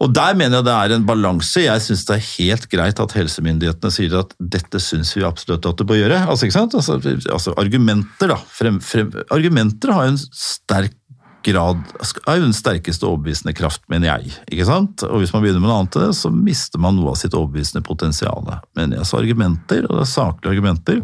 Og 0.03 0.11
der 0.11 0.35
mener 0.35 0.59
jeg 0.59 0.67
det 0.67 0.73
er 0.75 0.93
en 0.93 1.05
balanse. 1.07 1.63
Jeg 1.63 1.81
syns 1.81 2.03
det 2.07 2.17
er 2.17 2.27
helt 2.33 2.67
greit 2.71 2.99
at 2.99 3.15
helsemyndighetene 3.15 3.93
sier 3.95 4.17
at 4.19 4.35
dette 4.39 4.81
syns 4.83 5.13
vi 5.15 5.23
absolutt 5.25 5.65
at 5.69 5.79
du 5.79 5.85
bør 5.87 6.01
gjøre. 6.01 6.19
Altså, 6.27 6.45
ikke 6.47 6.57
sant? 6.57 6.75
Altså, 6.75 6.99
altså 7.31 7.55
argumenter, 7.61 8.33
da. 8.33 8.37
Frem, 8.57 8.81
frem, 8.83 9.13
argumenter 9.33 9.95
har 9.95 10.09
jo 10.09 10.17
en 10.17 10.21
sterk 10.35 10.99
grad 11.45 11.81
er 12.25 12.39
jo 12.39 12.45
den 12.47 12.55
sterkeste 12.57 13.05
overbevisende 13.05 13.53
kraft, 13.53 13.83
mener 13.91 14.09
jeg. 14.09 14.33
ikke 14.49 14.65
sant? 14.65 15.03
Og 15.05 15.21
hvis 15.21 15.33
man 15.33 15.43
begynner 15.43 15.61
med 15.61 15.69
noe 15.69 15.83
annet, 15.83 16.17
så 16.17 16.31
mister 16.33 16.81
man 16.81 16.97
noe 16.97 17.13
av 17.13 17.19
sitt 17.21 17.35
overbevisende 17.37 17.85
potensial. 17.85 18.47
Mener 18.77 18.99
jeg 18.99 19.09
Så 19.09 19.19
argumenter, 19.21 19.85
og 19.85 19.99
det 19.99 20.05
er 20.05 20.11
saklige 20.11 20.55
argumenter, 20.55 21.03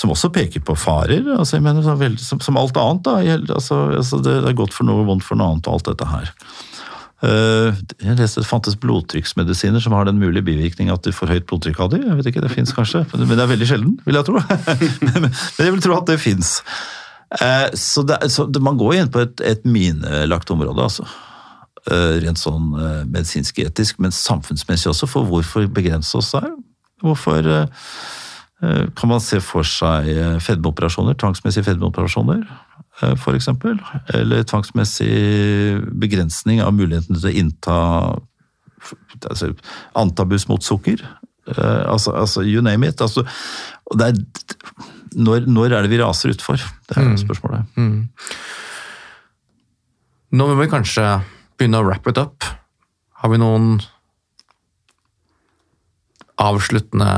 som 0.00 0.12
også 0.14 0.30
peker 0.32 0.64
på 0.64 0.76
farer. 0.78 1.26
altså 1.36 1.58
jeg 1.58 1.64
mener, 1.66 1.84
veldig, 1.84 2.22
som, 2.24 2.40
som 2.40 2.56
alt 2.56 2.76
annet. 2.80 3.04
da, 3.04 3.16
altså, 3.54 3.82
altså 4.00 4.20
Det 4.24 4.38
er 4.40 4.56
godt 4.56 4.72
for 4.76 4.88
noe, 4.88 5.04
vondt 5.08 5.26
for 5.26 5.36
noe 5.36 5.52
annet, 5.52 5.68
og 5.68 5.78
alt 5.78 5.90
dette 5.90 6.08
her. 6.08 6.30
Uh, 7.20 7.76
Jeg 8.00 8.16
leste 8.16 8.40
det 8.40 8.48
fantes 8.48 8.78
blodtrykksmedisiner 8.80 9.82
som 9.84 9.92
har 9.92 10.08
den 10.08 10.16
mulige 10.22 10.46
bivirkning 10.46 10.88
at 10.88 11.04
du 11.04 11.12
får 11.12 11.34
høyt 11.34 11.48
blodtrykk 11.50 11.82
av 11.84 11.90
dem. 11.92 12.06
Jeg 12.08 12.16
vet 12.16 12.30
ikke, 12.32 12.44
det 12.46 12.54
fins 12.54 12.72
kanskje, 12.72 13.04
men 13.12 13.34
det 13.34 13.44
er 13.44 13.52
veldig 13.52 13.68
sjelden, 13.68 13.98
vil 14.06 14.16
jeg 14.16 14.28
tro. 14.30 14.40
Men 15.12 15.28
jeg 15.66 15.74
vil 15.74 15.84
tro 15.84 15.98
at 15.98 16.08
det 16.08 16.16
fins. 16.22 16.54
Så, 17.76 18.02
det, 18.08 18.16
så 18.32 18.48
det, 18.48 18.62
man 18.64 18.80
går 18.80 18.96
inn 18.96 19.10
på 19.12 19.20
et, 19.22 19.42
et 19.46 19.68
minelagt 19.68 20.50
område, 20.50 20.88
altså. 20.88 21.04
Uh, 21.88 22.18
Rent 22.20 22.36
sånn 22.36 22.74
eh, 22.76 23.04
medisinsk 23.08 23.56
etisk, 23.62 24.00
men 24.04 24.12
samfunnsmessig 24.12 24.90
også, 24.90 25.06
for 25.08 25.24
hvorfor 25.28 25.64
begrense 25.72 26.12
oss 26.18 26.34
der? 26.34 26.50
Hvorfor 27.00 27.46
eh, 27.48 27.62
eh, 27.64 28.19
kan 28.60 29.08
man 29.08 29.22
se 29.24 29.40
for 29.40 29.64
seg 29.64 30.08
eh, 30.12 30.36
fedmeoperasjoner, 30.44 31.16
tvangsmessige 31.20 31.64
fedmeoperasjoner? 31.70 32.44
f.eks.? 33.00 33.22
For 33.22 33.32
eksempel, 33.32 33.78
eller 34.12 34.44
tvangsmessig 34.44 35.14
begrensning 36.02 36.60
av 36.60 36.74
muligheten 36.76 37.16
til 37.16 37.30
å 37.30 37.38
innta 37.40 37.76
altså, 39.30 39.54
antabus 39.96 40.44
mot 40.50 40.64
sukker. 40.64 41.00
Eh, 41.48 41.82
altså, 41.88 42.12
altså, 42.12 42.44
you 42.44 42.60
name 42.60 42.88
it. 42.88 43.00
Altså, 43.00 43.24
er, 43.96 44.20
når, 45.16 45.48
når 45.48 45.78
er 45.78 45.86
det 45.86 45.94
vi 45.94 46.02
raser 46.02 46.34
utfor? 46.34 46.60
Det 46.90 47.00
er 47.00 47.16
spørsmålet. 47.24 47.80
Nå 50.30 50.46
må 50.46 50.60
vi 50.60 50.70
kanskje 50.70 51.06
begynne 51.56 51.80
å 51.80 51.88
wrap 51.88 52.06
it 52.12 52.20
up. 52.20 52.44
Har 53.24 53.32
vi 53.32 53.40
noen 53.40 53.78
avsluttende 56.40 57.08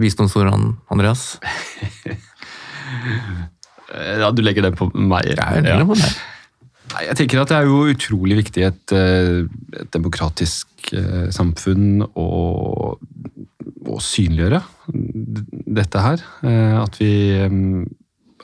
visdomsord, 0.00 0.52
Andreas? 0.92 1.36
Ja, 3.96 4.30
du 4.34 4.42
legger 4.44 4.66
den 4.66 4.76
på 4.76 4.88
meg. 4.92 5.28
Jeg 5.30 5.38
er 5.40 5.66
enig 5.72 5.86
på 5.88 5.96
det. 5.98 6.08
Nei, 6.92 7.02
jeg 7.08 7.16
tenker 7.18 7.40
at 7.42 7.50
det 7.50 7.56
er 7.58 7.68
jo 7.70 7.78
utrolig 7.90 8.36
viktig 8.38 8.62
i 8.62 8.66
et, 8.68 8.92
eh, 8.94 9.46
et 9.80 9.90
demokratisk 9.94 10.92
eh, 10.94 11.28
samfunn 11.34 12.04
å, 12.06 12.26
å 12.94 13.96
synliggjøre 14.02 14.60
dette 15.80 16.04
her. 16.04 16.22
Eh, 16.46 16.76
At 16.82 16.98
vi, 17.00 17.10
eh, 17.34 17.56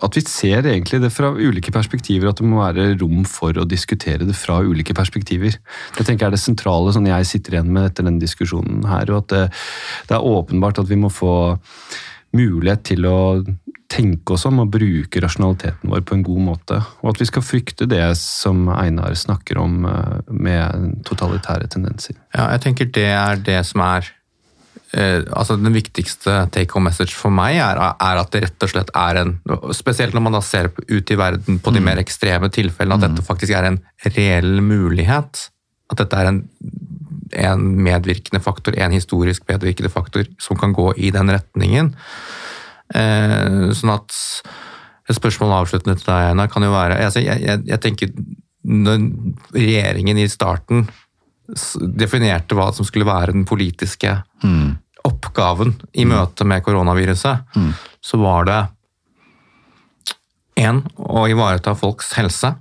at 0.02 0.16
vi 0.18 0.22
ser 0.26 0.66
egentlig 0.66 1.00
det 1.02 1.12
fra 1.14 1.30
ulike 1.34 1.72
perspektiver, 1.74 2.30
at 2.30 2.40
det 2.40 2.48
må 2.48 2.62
være 2.62 2.92
rom 3.00 3.26
for 3.28 3.56
å 3.58 3.66
diskutere 3.68 4.26
det 4.26 4.36
fra 4.38 4.60
ulike 4.64 4.96
perspektiver. 4.98 5.58
Det 5.96 6.06
tenker 6.06 6.26
jeg 6.26 6.32
er 6.32 6.36
det 6.36 6.42
sentrale 6.42 6.94
sånn 6.94 7.10
jeg 7.10 7.28
sitter 7.28 7.58
igjen 7.58 7.70
med 7.74 7.90
etter 7.90 8.08
denne 8.08 8.22
diskusjonen 8.22 8.86
her. 8.90 9.12
og 9.12 9.22
at 9.22 9.34
det, 9.34 9.44
det 10.10 10.18
er 10.18 10.32
åpenbart 10.32 10.82
at 10.82 10.90
vi 10.90 10.98
må 10.98 11.12
få 11.12 11.34
mulighet 12.32 12.84
til 12.88 13.06
å 13.06 13.20
tenke 13.92 14.36
oss 14.36 14.46
om 14.48 14.62
og 14.62 14.70
bruke 14.72 15.20
rasjonaliteten 15.20 15.90
vår 15.92 16.04
på 16.08 16.16
en 16.16 16.24
god 16.24 16.42
måte. 16.46 16.78
Og 17.02 17.12
at 17.12 17.20
vi 17.20 17.28
skal 17.28 17.44
frykte 17.44 17.88
det 17.90 18.04
som 18.20 18.64
Einar 18.72 19.14
snakker 19.18 19.60
om 19.60 19.84
eh, 19.88 20.32
med 20.32 21.02
totalitære 21.08 21.68
tendenser. 21.72 22.16
Ja, 22.32 22.48
jeg 22.54 22.64
tenker 22.66 22.88
det 22.88 23.10
er 23.12 23.42
det 23.44 23.60
som 23.68 23.84
er 23.84 24.08
eh, 24.96 25.22
altså 25.32 25.56
Den 25.60 25.74
viktigste 25.74 26.34
take 26.54 26.74
home 26.74 26.90
message 26.90 27.16
for 27.16 27.34
meg 27.34 27.58
er, 27.62 27.80
er 27.80 28.20
at 28.20 28.32
det 28.34 28.44
rett 28.46 28.66
og 28.66 28.72
slett 28.72 28.92
er 28.98 29.20
en 29.22 29.34
Spesielt 29.76 30.16
når 30.16 30.26
man 30.26 30.36
da 30.36 30.42
ser 30.44 30.70
ut 30.72 31.12
i 31.12 31.18
verden 31.18 31.60
på 31.62 31.74
de 31.74 31.82
mer 31.84 32.00
ekstreme 32.02 32.50
tilfellene, 32.52 32.98
at 32.98 33.10
dette 33.10 33.26
faktisk 33.26 33.56
er 33.56 33.70
en 33.70 33.80
reell 34.16 34.60
mulighet. 34.64 35.46
At 35.92 36.02
dette 36.02 36.18
er 36.18 36.30
en, 36.30 36.42
en 37.44 37.64
medvirkende 37.84 38.42
faktor, 38.44 38.76
en 38.76 38.94
historisk 38.94 39.46
medvirkende 39.48 39.92
faktor, 39.92 40.28
som 40.40 40.60
kan 40.60 40.74
gå 40.76 40.92
i 40.96 41.12
den 41.14 41.32
retningen. 41.32 41.92
Eh, 42.92 43.72
sånn 43.76 43.94
at 43.94 44.16
et 45.08 45.18
spørsmål 45.18 45.56
avsluttende 45.62 45.98
til 45.98 46.08
deg, 46.08 46.30
Einar, 46.30 46.50
kan 46.52 46.64
jo 46.64 46.72
være 46.72 47.00
altså, 47.04 47.22
jeg, 47.24 47.42
jeg, 47.42 47.64
jeg 47.68 47.82
tenker 47.82 48.12
når 48.62 49.06
regjeringen 49.56 50.20
i 50.22 50.28
starten 50.30 50.86
definerte 51.98 52.56
hva 52.56 52.70
som 52.72 52.86
skulle 52.86 53.08
være 53.08 53.34
den 53.34 53.44
politiske 53.48 54.14
oppgaven 55.08 55.74
i 55.98 56.04
møte 56.08 56.44
med 56.46 56.62
koronaviruset, 56.66 57.58
så 58.02 58.20
var 58.22 58.46
det 58.48 58.60
én 60.62 60.82
å 60.96 61.24
ivareta 61.30 61.74
folks 61.78 62.12
helse. 62.18 62.52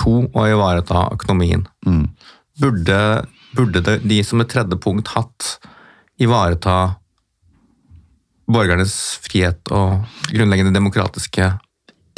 To 0.00 0.14
å 0.32 0.46
ivareta 0.48 1.08
økonomien. 1.12 1.66
Burde, 2.62 2.98
burde 3.56 3.82
det, 3.84 3.98
de 4.08 4.20
som 4.24 4.40
et 4.44 4.50
tredje 4.52 4.78
punkt 4.80 5.10
hatt 5.16 5.56
ivareta 6.22 6.94
borgernes 8.52 8.94
frihet 9.24 9.70
og 9.72 10.02
grunnleggende 10.30 10.74
demokratiske 10.74 11.52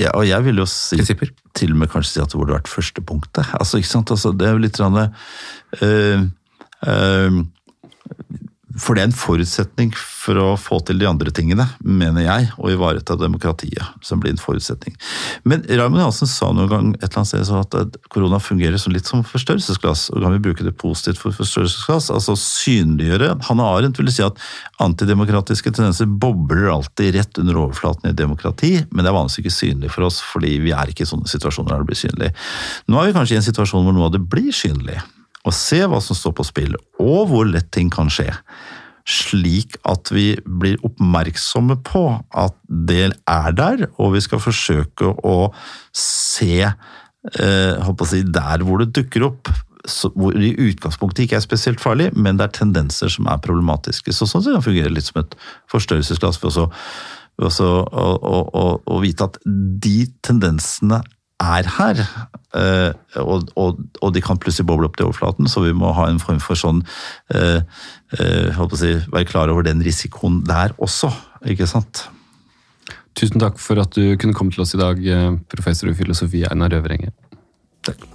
Ja, 0.00 0.10
og 0.18 0.24
jeg 0.26 0.42
vil 0.42 0.58
jo 0.58 0.64
si 0.66 0.96
prinsipper? 0.98 1.30
til 1.54 1.70
og 1.70 1.78
med 1.78 1.90
kanskje 1.92 2.10
si 2.16 2.22
at 2.22 2.32
det 2.32 2.38
burde 2.40 2.56
vært 2.56 2.66
første 2.66 3.02
punktet. 3.06 3.46
Altså, 3.54 3.78
ikke 3.78 3.92
sant? 3.92 4.10
Altså, 4.10 4.32
det 4.34 4.48
er 4.48 4.56
jo 4.56 4.62
litt 4.64 4.80
sånn 4.80 4.96
øh, 4.98 6.24
øh, 6.90 7.36
For 8.80 8.96
det 8.96 9.04
er 9.04 9.08
en 9.10 9.14
forutsetning 9.14 9.92
for 9.94 10.38
å 10.40 10.46
få 10.58 10.80
til 10.86 10.98
de 10.98 11.06
andre 11.06 11.30
tingene, 11.34 11.66
mener 11.84 12.24
jeg, 12.24 12.48
å 12.58 12.72
ivareta 12.72 13.14
demokratiet, 13.18 13.82
som 14.02 14.22
blir 14.22 14.34
en 14.34 14.40
forutsetning. 14.40 14.96
Men 15.46 15.62
Raymond 15.68 16.02
Hansen 16.02 16.30
sa 16.30 16.50
noen 16.50 16.70
gang 16.70 16.88
et 16.96 17.06
eller 17.06 17.22
annet 17.22 17.46
sted 17.70 17.78
at 17.84 17.98
korona 18.10 18.40
fungerer 18.42 18.80
som 18.80 18.94
litt 18.94 19.06
som 19.06 19.22
forstørrelsesglass, 19.26 20.08
og 20.14 20.24
kan 20.24 20.34
vi 20.34 20.42
bruke 20.48 20.66
det 20.66 20.74
positivt 20.80 21.22
for 21.22 21.36
forstørrelsesglass? 21.36 22.10
Altså 22.14 22.36
synliggjøre. 22.40 23.34
Hanne 23.48 23.70
Arendt 23.70 24.00
ville 24.00 24.14
si 24.14 24.24
at 24.26 24.40
antidemokratiske 24.82 25.70
tendenser 25.70 26.10
bobler 26.10 26.72
alltid 26.74 27.14
rett 27.18 27.42
under 27.42 27.62
overflaten 27.66 28.10
i 28.10 28.16
demokrati, 28.16 28.74
men 28.90 29.04
det 29.04 29.12
er 29.12 29.18
vanligvis 29.20 29.44
ikke 29.44 29.54
synlig 29.54 29.94
for 29.94 30.08
oss, 30.08 30.18
fordi 30.34 30.56
vi 30.64 30.74
er 30.74 30.90
ikke 30.90 31.06
i 31.06 31.12
sånne 31.12 31.30
situasjoner 31.30 31.76
der 31.76 31.84
det 31.84 31.92
blir 31.92 32.02
synlig. 32.02 32.34
Nå 32.90 32.98
er 33.00 33.10
vi 33.10 33.18
kanskje 33.20 33.38
i 33.38 33.42
en 33.42 33.50
situasjon 33.52 33.86
hvor 33.86 33.94
noe 33.94 34.08
av 34.10 34.16
det 34.16 34.24
blir 34.34 34.50
synlig, 34.54 34.98
og 35.44 35.54
se 35.56 35.82
hva 35.88 36.00
som 36.02 36.16
står 36.16 36.34
på 36.38 36.46
spill, 36.48 36.78
og 37.02 37.28
hvor 37.30 37.48
lett 37.48 37.70
ting 37.74 37.90
kan 37.92 38.10
skje. 38.12 38.30
Slik 39.04 39.76
at 39.84 40.08
vi 40.14 40.30
blir 40.44 40.80
oppmerksomme 40.86 41.76
på 41.84 42.06
at 42.32 42.56
det 42.68 43.10
er 43.28 43.56
der, 43.56 43.86
og 44.00 44.14
vi 44.14 44.22
skal 44.24 44.40
forsøke 44.40 45.12
å 45.20 45.36
se 45.92 46.62
eh, 46.64 47.92
si, 48.08 48.22
der 48.24 48.64
hvor 48.64 48.80
det 48.80 48.94
dukker 48.96 49.28
opp. 49.28 49.52
Så, 49.84 50.08
hvor 50.16 50.32
i 50.32 50.54
utgangspunktet 50.70 51.26
ikke 51.26 51.36
er 51.36 51.44
spesielt 51.44 51.82
farlig, 51.82 52.08
men 52.16 52.38
det 52.40 52.46
er 52.46 52.54
tendenser 52.56 53.12
som 53.12 53.28
er 53.28 53.42
problematiske. 53.44 54.14
Så 54.16 54.24
sånn 54.24 54.40
sett 54.46 54.56
kan 54.56 54.64
fungere 54.64 54.92
litt 54.94 55.10
som 55.10 55.20
et 55.20 55.36
forstørrelsesglass 55.68 56.40
for 56.40 56.72
å, 57.44 58.70
å 58.80 58.96
vite 59.02 59.28
at 59.28 59.36
de 59.44 60.06
tendensene 60.24 61.02
er 61.44 61.68
her. 61.76 62.00
eh, 62.58 63.20
og, 63.20 63.50
og, 63.60 63.82
og 64.00 64.14
de 64.14 64.22
kan 64.24 64.40
plutselig 64.40 64.66
boble 64.68 64.88
opp 64.88 64.98
til 64.98 65.08
overflaten, 65.08 65.48
så 65.50 65.64
vi 65.64 65.74
må 65.76 65.92
ha 65.96 66.08
en 66.10 66.22
form 66.22 66.40
for 66.42 66.58
sånn 66.58 66.82
eh, 67.34 67.60
eh, 68.18 68.60
å 68.60 68.68
si, 68.78 68.94
Være 69.12 69.28
klar 69.30 69.52
over 69.52 69.66
den 69.66 69.82
risikoen 69.84 70.42
der 70.48 70.74
også, 70.78 71.12
ikke 71.44 71.68
sant. 71.70 72.06
Tusen 73.14 73.42
takk 73.42 73.60
for 73.62 73.78
at 73.82 73.94
du 73.94 74.16
kunne 74.18 74.34
komme 74.34 74.54
til 74.54 74.64
oss 74.64 74.74
i 74.74 74.80
dag, 74.80 74.98
eh, 74.98 75.30
professor 75.52 75.90
i 75.90 75.98
filosofi 75.98 76.42
Einar 76.50 76.74
Røverenge. 76.74 77.14
Takk. 77.84 78.08